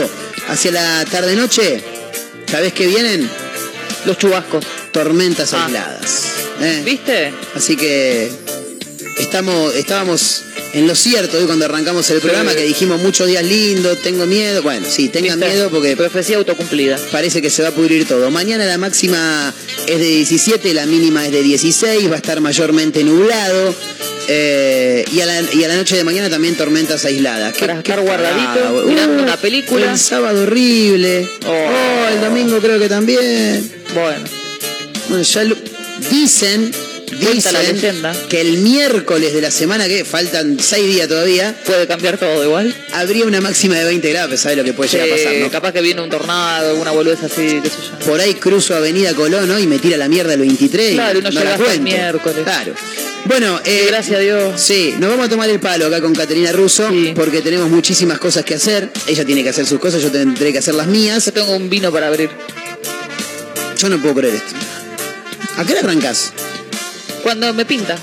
Hacia 0.47 0.71
la 0.71 1.05
tarde-noche. 1.05 1.83
¿Sabés 2.49 2.73
qué 2.73 2.87
vienen? 2.87 3.29
Los 4.05 4.17
chubascos. 4.17 4.65
tormentas 4.91 5.53
Ah. 5.53 5.65
aisladas. 5.65 6.23
¿eh? 6.61 6.81
¿Viste? 6.83 7.31
Así 7.55 7.77
que 7.77 8.31
estamos, 9.19 9.75
estábamos 9.75 10.41
en 10.73 10.87
lo 10.87 10.95
cierto 10.95 11.37
hoy 11.37 11.45
cuando 11.45 11.65
arrancamos 11.65 12.09
el 12.11 12.19
programa, 12.19 12.53
que 12.53 12.63
dijimos 12.63 13.01
muchos 13.01 13.27
días 13.27 13.43
lindos, 13.43 13.97
tengo 14.01 14.25
miedo. 14.25 14.61
Bueno, 14.61 14.85
sí, 14.89 15.09
tengan 15.09 15.39
miedo 15.39 15.69
porque 15.69 15.95
Profecía 15.97 16.37
autocumplida. 16.37 16.99
parece 17.11 17.41
que 17.41 17.49
se 17.49 17.61
va 17.63 17.69
a 17.69 17.71
pudrir 17.71 18.07
todo. 18.07 18.29
Mañana 18.31 18.65
la 18.65 18.77
máxima 18.77 19.53
es 19.87 19.99
de 19.99 20.05
17, 20.05 20.73
la 20.73 20.85
mínima 20.85 21.25
es 21.25 21.31
de 21.31 21.41
16, 21.43 22.09
va 22.09 22.15
a 22.15 22.17
estar 22.17 22.39
mayormente 22.41 23.03
nublado. 23.03 23.73
eh, 24.31 25.03
y, 25.11 25.21
a 25.21 25.25
la, 25.25 25.41
y 25.53 25.63
a 25.63 25.67
la 25.69 25.75
noche 25.75 25.95
de 25.95 26.03
mañana 26.03 26.29
también 26.29 26.55
tormentas 26.55 27.03
aisladas. 27.03 27.51
¿Qué- 27.53 27.65
Para 27.65 27.81
qué 27.81 27.91
estar 27.93 28.05
guardadito, 28.05 28.83
mirando 28.85 29.23
una 29.23 29.37
película. 29.37 29.91
El 29.91 29.97
sábado 29.97 30.43
horrible. 30.43 31.27
Oh. 31.47 31.49
Oh, 31.49 32.13
el 32.13 32.21
domingo 32.21 32.59
creo 32.59 32.77
que 32.77 32.87
también. 32.87 33.71
Bueno, 33.95 34.23
Bueno, 35.09 35.23
ya 35.23 35.43
lo- 35.45 35.57
dicen, 36.11 36.71
Cuenta 37.17 37.51
la 37.51 37.59
dicen 37.61 37.75
leyenda. 37.75 38.15
que 38.29 38.41
el 38.41 38.57
miércoles 38.59 39.33
de 39.33 39.41
la 39.41 39.51
semana 39.51 39.87
que 39.87 40.05
faltan 40.05 40.57
seis 40.59 40.87
días 40.87 41.07
todavía, 41.07 41.55
puede 41.65 41.87
cambiar 41.87 42.17
todo 42.17 42.43
igual. 42.43 42.75
habría 42.93 43.25
una 43.25 43.41
máxima 43.41 43.75
de 43.75 43.85
20 43.85 44.09
grados, 44.09 44.39
¿sabes 44.39 44.57
lo 44.57 44.63
que 44.63 44.73
puede 44.73 44.89
llegar 44.89 45.07
a 45.09 45.11
pasar, 45.15 45.33
no? 45.41 45.49
Capaz 45.51 45.71
que 45.73 45.81
viene 45.81 46.01
un 46.01 46.09
tornado, 46.09 46.71
alguna 46.71 46.91
boludez 46.91 47.23
así, 47.23 47.59
qué 47.63 47.69
sé 47.69 47.75
yo. 47.91 48.05
Por 48.05 48.19
ahí 48.21 48.33
cruzo 48.35 48.75
Avenida 48.75 49.13
Colón 49.13 49.47
¿no? 49.47 49.59
y 49.59 49.67
me 49.67 49.79
tira 49.79 49.97
la 49.97 50.07
mierda 50.07 50.33
el 50.33 50.39
23. 50.39 50.91
y 50.91 50.93
Claro, 50.95 51.19
y 51.19 51.21
no 51.21 51.29
la 51.31 51.41
llega 51.41 51.55
hasta 51.55 51.73
el 51.73 51.81
miércoles. 51.81 52.39
Claro. 52.43 52.73
Bueno, 53.25 53.59
eh, 53.65 53.85
Gracias 53.87 54.15
a 54.17 54.19
Dios. 54.19 54.59
Sí, 54.61 54.95
nos 54.97 55.09
vamos 55.09 55.25
a 55.27 55.29
tomar 55.29 55.49
el 55.49 55.59
palo 55.59 55.87
acá 55.87 56.01
con 56.01 56.15
Caterina 56.15 56.51
Russo 56.53 56.89
Sí. 56.89 57.11
porque 57.15 57.41
tenemos 57.41 57.69
muchísimas 57.69 58.17
cosas 58.17 58.45
que 58.45 58.55
hacer. 58.55 58.89
Ella 59.07 59.25
tiene 59.25 59.43
que 59.43 59.49
hacer 59.49 59.65
sus 59.65 59.79
cosas, 59.79 60.01
yo 60.01 60.09
tendré 60.09 60.51
que 60.53 60.59
hacer 60.59 60.73
las 60.75 60.87
mías. 60.87 61.25
Yo 61.25 61.33
tengo 61.33 61.51
un 61.55 61.69
vino 61.69 61.91
para 61.91 62.07
abrir. 62.07 62.29
Yo 63.77 63.89
no 63.89 64.01
puedo 64.01 64.15
creer 64.15 64.35
esto. 64.35 64.53
¿A 65.57 65.65
qué 65.65 65.73
hora 65.73 65.81
arrancás? 65.81 66.31
Cuando 67.23 67.53
me 67.53 67.65
pinta. 67.65 67.97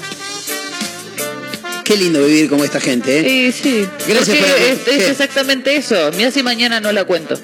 Qué 1.84 1.97
lindo 1.97 2.24
vivir 2.24 2.48
como 2.48 2.64
esta 2.64 2.80
gente, 2.80 3.20
¿eh? 3.20 3.52
Sí, 3.52 3.60
sí. 3.62 3.88
Gracias 4.09 4.36
Porque 4.36 4.52
por- 4.52 4.60
es, 4.60 4.78
es 4.98 5.05
¿qué? 5.05 5.10
exactamente 5.10 5.76
eso. 5.76 6.10
Mira 6.16 6.30
si 6.32 6.43
mañana 6.43 6.80
no 6.80 6.90
la 6.93 7.05
cuento. 7.05 7.38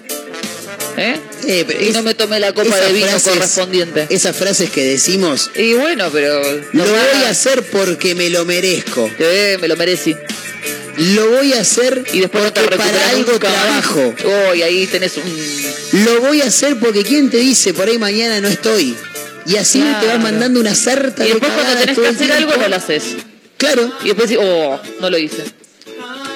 ¿Eh? 0.97 1.17
Eh, 1.47 1.65
pero 1.67 1.81
Y 1.81 1.89
es- 1.89 1.95
no 1.95 2.03
me 2.03 2.15
tomé 2.15 2.41
la 2.41 2.53
copa 2.53 2.77
de 2.77 2.93
vino 2.93 3.07
frases- 3.07 3.33
correspondiente. 3.35 4.07
Esas 4.11 4.37
frases 4.37 4.71
que 4.71 4.85
decimos, 4.85 5.51
Y 5.55 5.75
bueno, 5.75 6.11
pero. 6.13 6.43
lo 6.43 6.85
no 6.85 6.91
voy 6.91 7.23
a 7.25 7.31
hacer 7.31 7.63
porque 7.63 8.15
me 8.17 8.31
lo 8.31 8.45
merezco. 8.45 9.09
Eh, 9.19 9.59
me 9.61 9.69
lo 9.69 9.77
merecí. 9.77 10.15
Lo 10.99 11.31
voy 11.31 11.53
a 11.55 11.61
hacer 11.61 12.05
Y 12.13 12.21
después 12.21 12.45
no 12.45 12.53
te 12.53 12.61
porque 12.61 12.77
recuperas 12.77 13.01
para 13.03 13.17
algo 13.17 13.33
nunca. 13.33 13.49
trabajo. 13.49 14.15
Oh, 14.27 14.55
y 14.55 14.63
ahí 14.63 14.87
tenés 14.89 15.13
un. 15.17 16.05
Lo 16.05 16.21
voy 16.21 16.43
a 16.43 16.47
hacer 16.47 16.77
porque 16.79 17.03
¿quién 17.05 17.31
te 17.31 17.39
dice 17.39 17.73
por 17.73 17.89
ahí 17.89 17.97
mañana 17.97 18.41
no 18.41 18.49
estoy? 18.49 18.95
Y 19.47 19.57
así 19.57 19.79
te 19.81 19.85
Claro. 19.87 20.07
vas 20.09 20.21
mandando 20.21 20.61
una 20.61 20.75
sarta 20.75 21.25
Y 21.25 21.29
de 21.29 21.35
después 21.35 21.53
cuando 21.53 21.73
cagadas 21.75 21.95
tenés 21.95 21.99
que 21.99 22.09
hacer 22.09 22.33
algo 22.33 22.49
tiempo. 22.53 22.63
no 22.63 22.69
lo 22.69 22.77
haces. 22.77 23.03
Claro. 23.57 23.93
Y 24.03 24.07
después 24.09 24.29
decís, 24.29 24.45
oh, 24.45 24.81
no 25.01 25.11
lo 25.11 25.19
hice. 25.19 25.45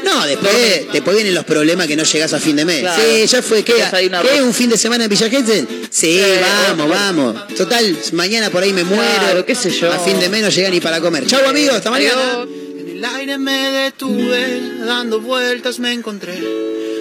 No, 0.05 0.24
después, 0.24 0.93
después 0.93 1.16
vienen 1.16 1.35
los 1.35 1.45
problemas 1.45 1.89
que 1.89 1.97
no 1.97 2.05
llegás 2.05 2.33
a 2.33 2.39
fin 2.39 2.55
de 2.55 2.65
mes. 2.65 2.81
Claro. 2.81 3.03
Sí, 3.03 3.27
ya 3.27 3.43
fue. 3.43 3.65
¿Qué? 3.65 3.74
¿Qué? 4.23 4.43
¿Un 4.43 4.55
fin 4.55 4.70
de 4.70 4.77
semana 4.78 5.05
en 5.05 5.11
Villa 5.11 5.28
Gesell? 5.28 5.66
Sí, 5.91 6.19
Eh, 6.20 6.41
vamos, 6.69 6.87
bueno. 6.87 7.33
vamos. 7.35 7.49
Total, 7.57 7.97
mañana 8.12 8.51
por 8.51 8.62
ahí 8.62 8.73
me 8.73 8.85
muero. 8.85 9.03
Claro, 9.19 9.45
qué 9.45 9.55
sé 9.57 9.70
yo. 9.70 9.91
A 9.93 9.99
fin 9.99 10.20
de 10.20 10.28
mes 10.28 10.43
no 10.43 10.49
llega 10.49 10.70
ni 10.70 10.81
para 10.81 11.01
comer. 11.01 11.27
Chau, 11.27 11.45
amigos, 11.49 11.74
hasta 11.77 11.91
mañana. 11.91 12.45
En 12.78 12.89
el 12.99 13.05
aire 13.05 13.39
me 13.39 13.70
detuve, 13.73 14.61
dando 14.87 15.20
vueltas 15.20 15.81
me 15.81 15.93
encontré. 15.93 16.39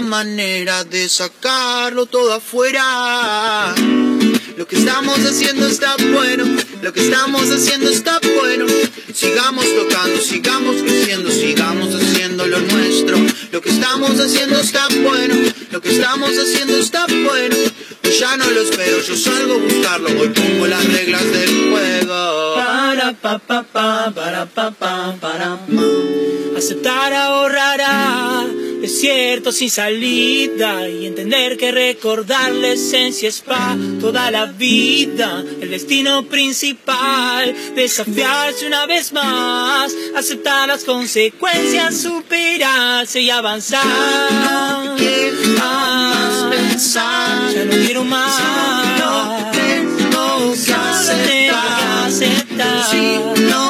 manera 0.00 0.84
de 0.84 1.08
sacarlo 1.08 2.06
todo 2.06 2.32
afuera. 2.34 3.74
Lo 4.56 4.66
que 4.66 4.76
estamos 4.76 5.18
haciendo 5.20 5.66
está 5.66 5.96
bueno, 6.12 6.44
lo 6.82 6.92
que 6.92 7.00
estamos 7.00 7.50
haciendo 7.50 7.90
está 7.90 8.20
bueno. 8.20 8.66
Sigamos 9.14 9.64
tocando, 9.64 10.20
sigamos 10.20 10.76
creciendo, 10.82 11.30
sigamos 11.30 11.94
haciendo 11.94 12.46
lo 12.46 12.60
nuestro. 12.60 13.16
Lo 13.52 13.60
que 13.60 13.70
estamos 13.70 14.18
haciendo 14.20 14.60
está 14.60 14.86
bueno, 15.02 15.34
lo 15.70 15.80
que 15.80 15.90
estamos 15.90 16.30
haciendo 16.30 16.76
está 16.76 17.06
bueno. 17.06 17.56
Hoy 18.04 18.12
ya 18.18 18.36
no 18.36 18.50
lo 18.50 18.60
espero, 18.60 19.00
yo 19.00 19.16
salgo 19.16 19.54
a 19.54 19.58
buscarlo, 19.58 20.10
hoy 20.20 20.28
pongo 20.28 20.66
las 20.66 20.84
reglas 20.84 21.24
del 21.24 21.70
juego. 21.70 22.54
Para 22.56 23.12
pa 23.14 23.38
pa 23.38 23.62
pa 23.62 24.12
para 24.14 24.46
pa 24.46 24.70
pa 24.72 25.16
para 25.20 25.56
pa. 25.56 26.58
Aceptar 26.58 27.14
ahorrará 27.14 28.46
desierto 28.80 29.52
sin 29.52 29.70
salida 29.70 30.88
y 30.88 31.06
entender 31.06 31.56
que 31.56 31.70
recordar 31.70 32.52
la 32.52 32.68
esencia 32.68 33.28
es 33.28 33.40
para 33.40 33.76
toda 34.00 34.30
la 34.30 34.46
vida. 34.46 35.44
El 35.60 35.70
destino 35.70 36.24
principal, 36.26 37.54
desafiarse 37.74 38.66
una 38.66 38.86
vez 38.86 39.12
más, 39.12 39.92
aceptar 40.16 40.68
las 40.68 40.84
consecuencias, 40.84 41.96
superarse 42.00 43.20
y 43.20 43.30
avanzar. 43.30 43.84
No 44.32 44.96
quiero 44.96 45.36
más 45.58 46.44
pensar. 46.50 47.52
Ya 47.54 47.64
no 47.64 47.72
quiero 47.72 48.04
más. 48.04 48.36
Que 48.36 48.80
Solo 49.00 49.50
tengo 49.52 50.54
que 50.64 50.72
aceptar. 50.72 52.10
Si 52.90 53.42
no 53.42 53.69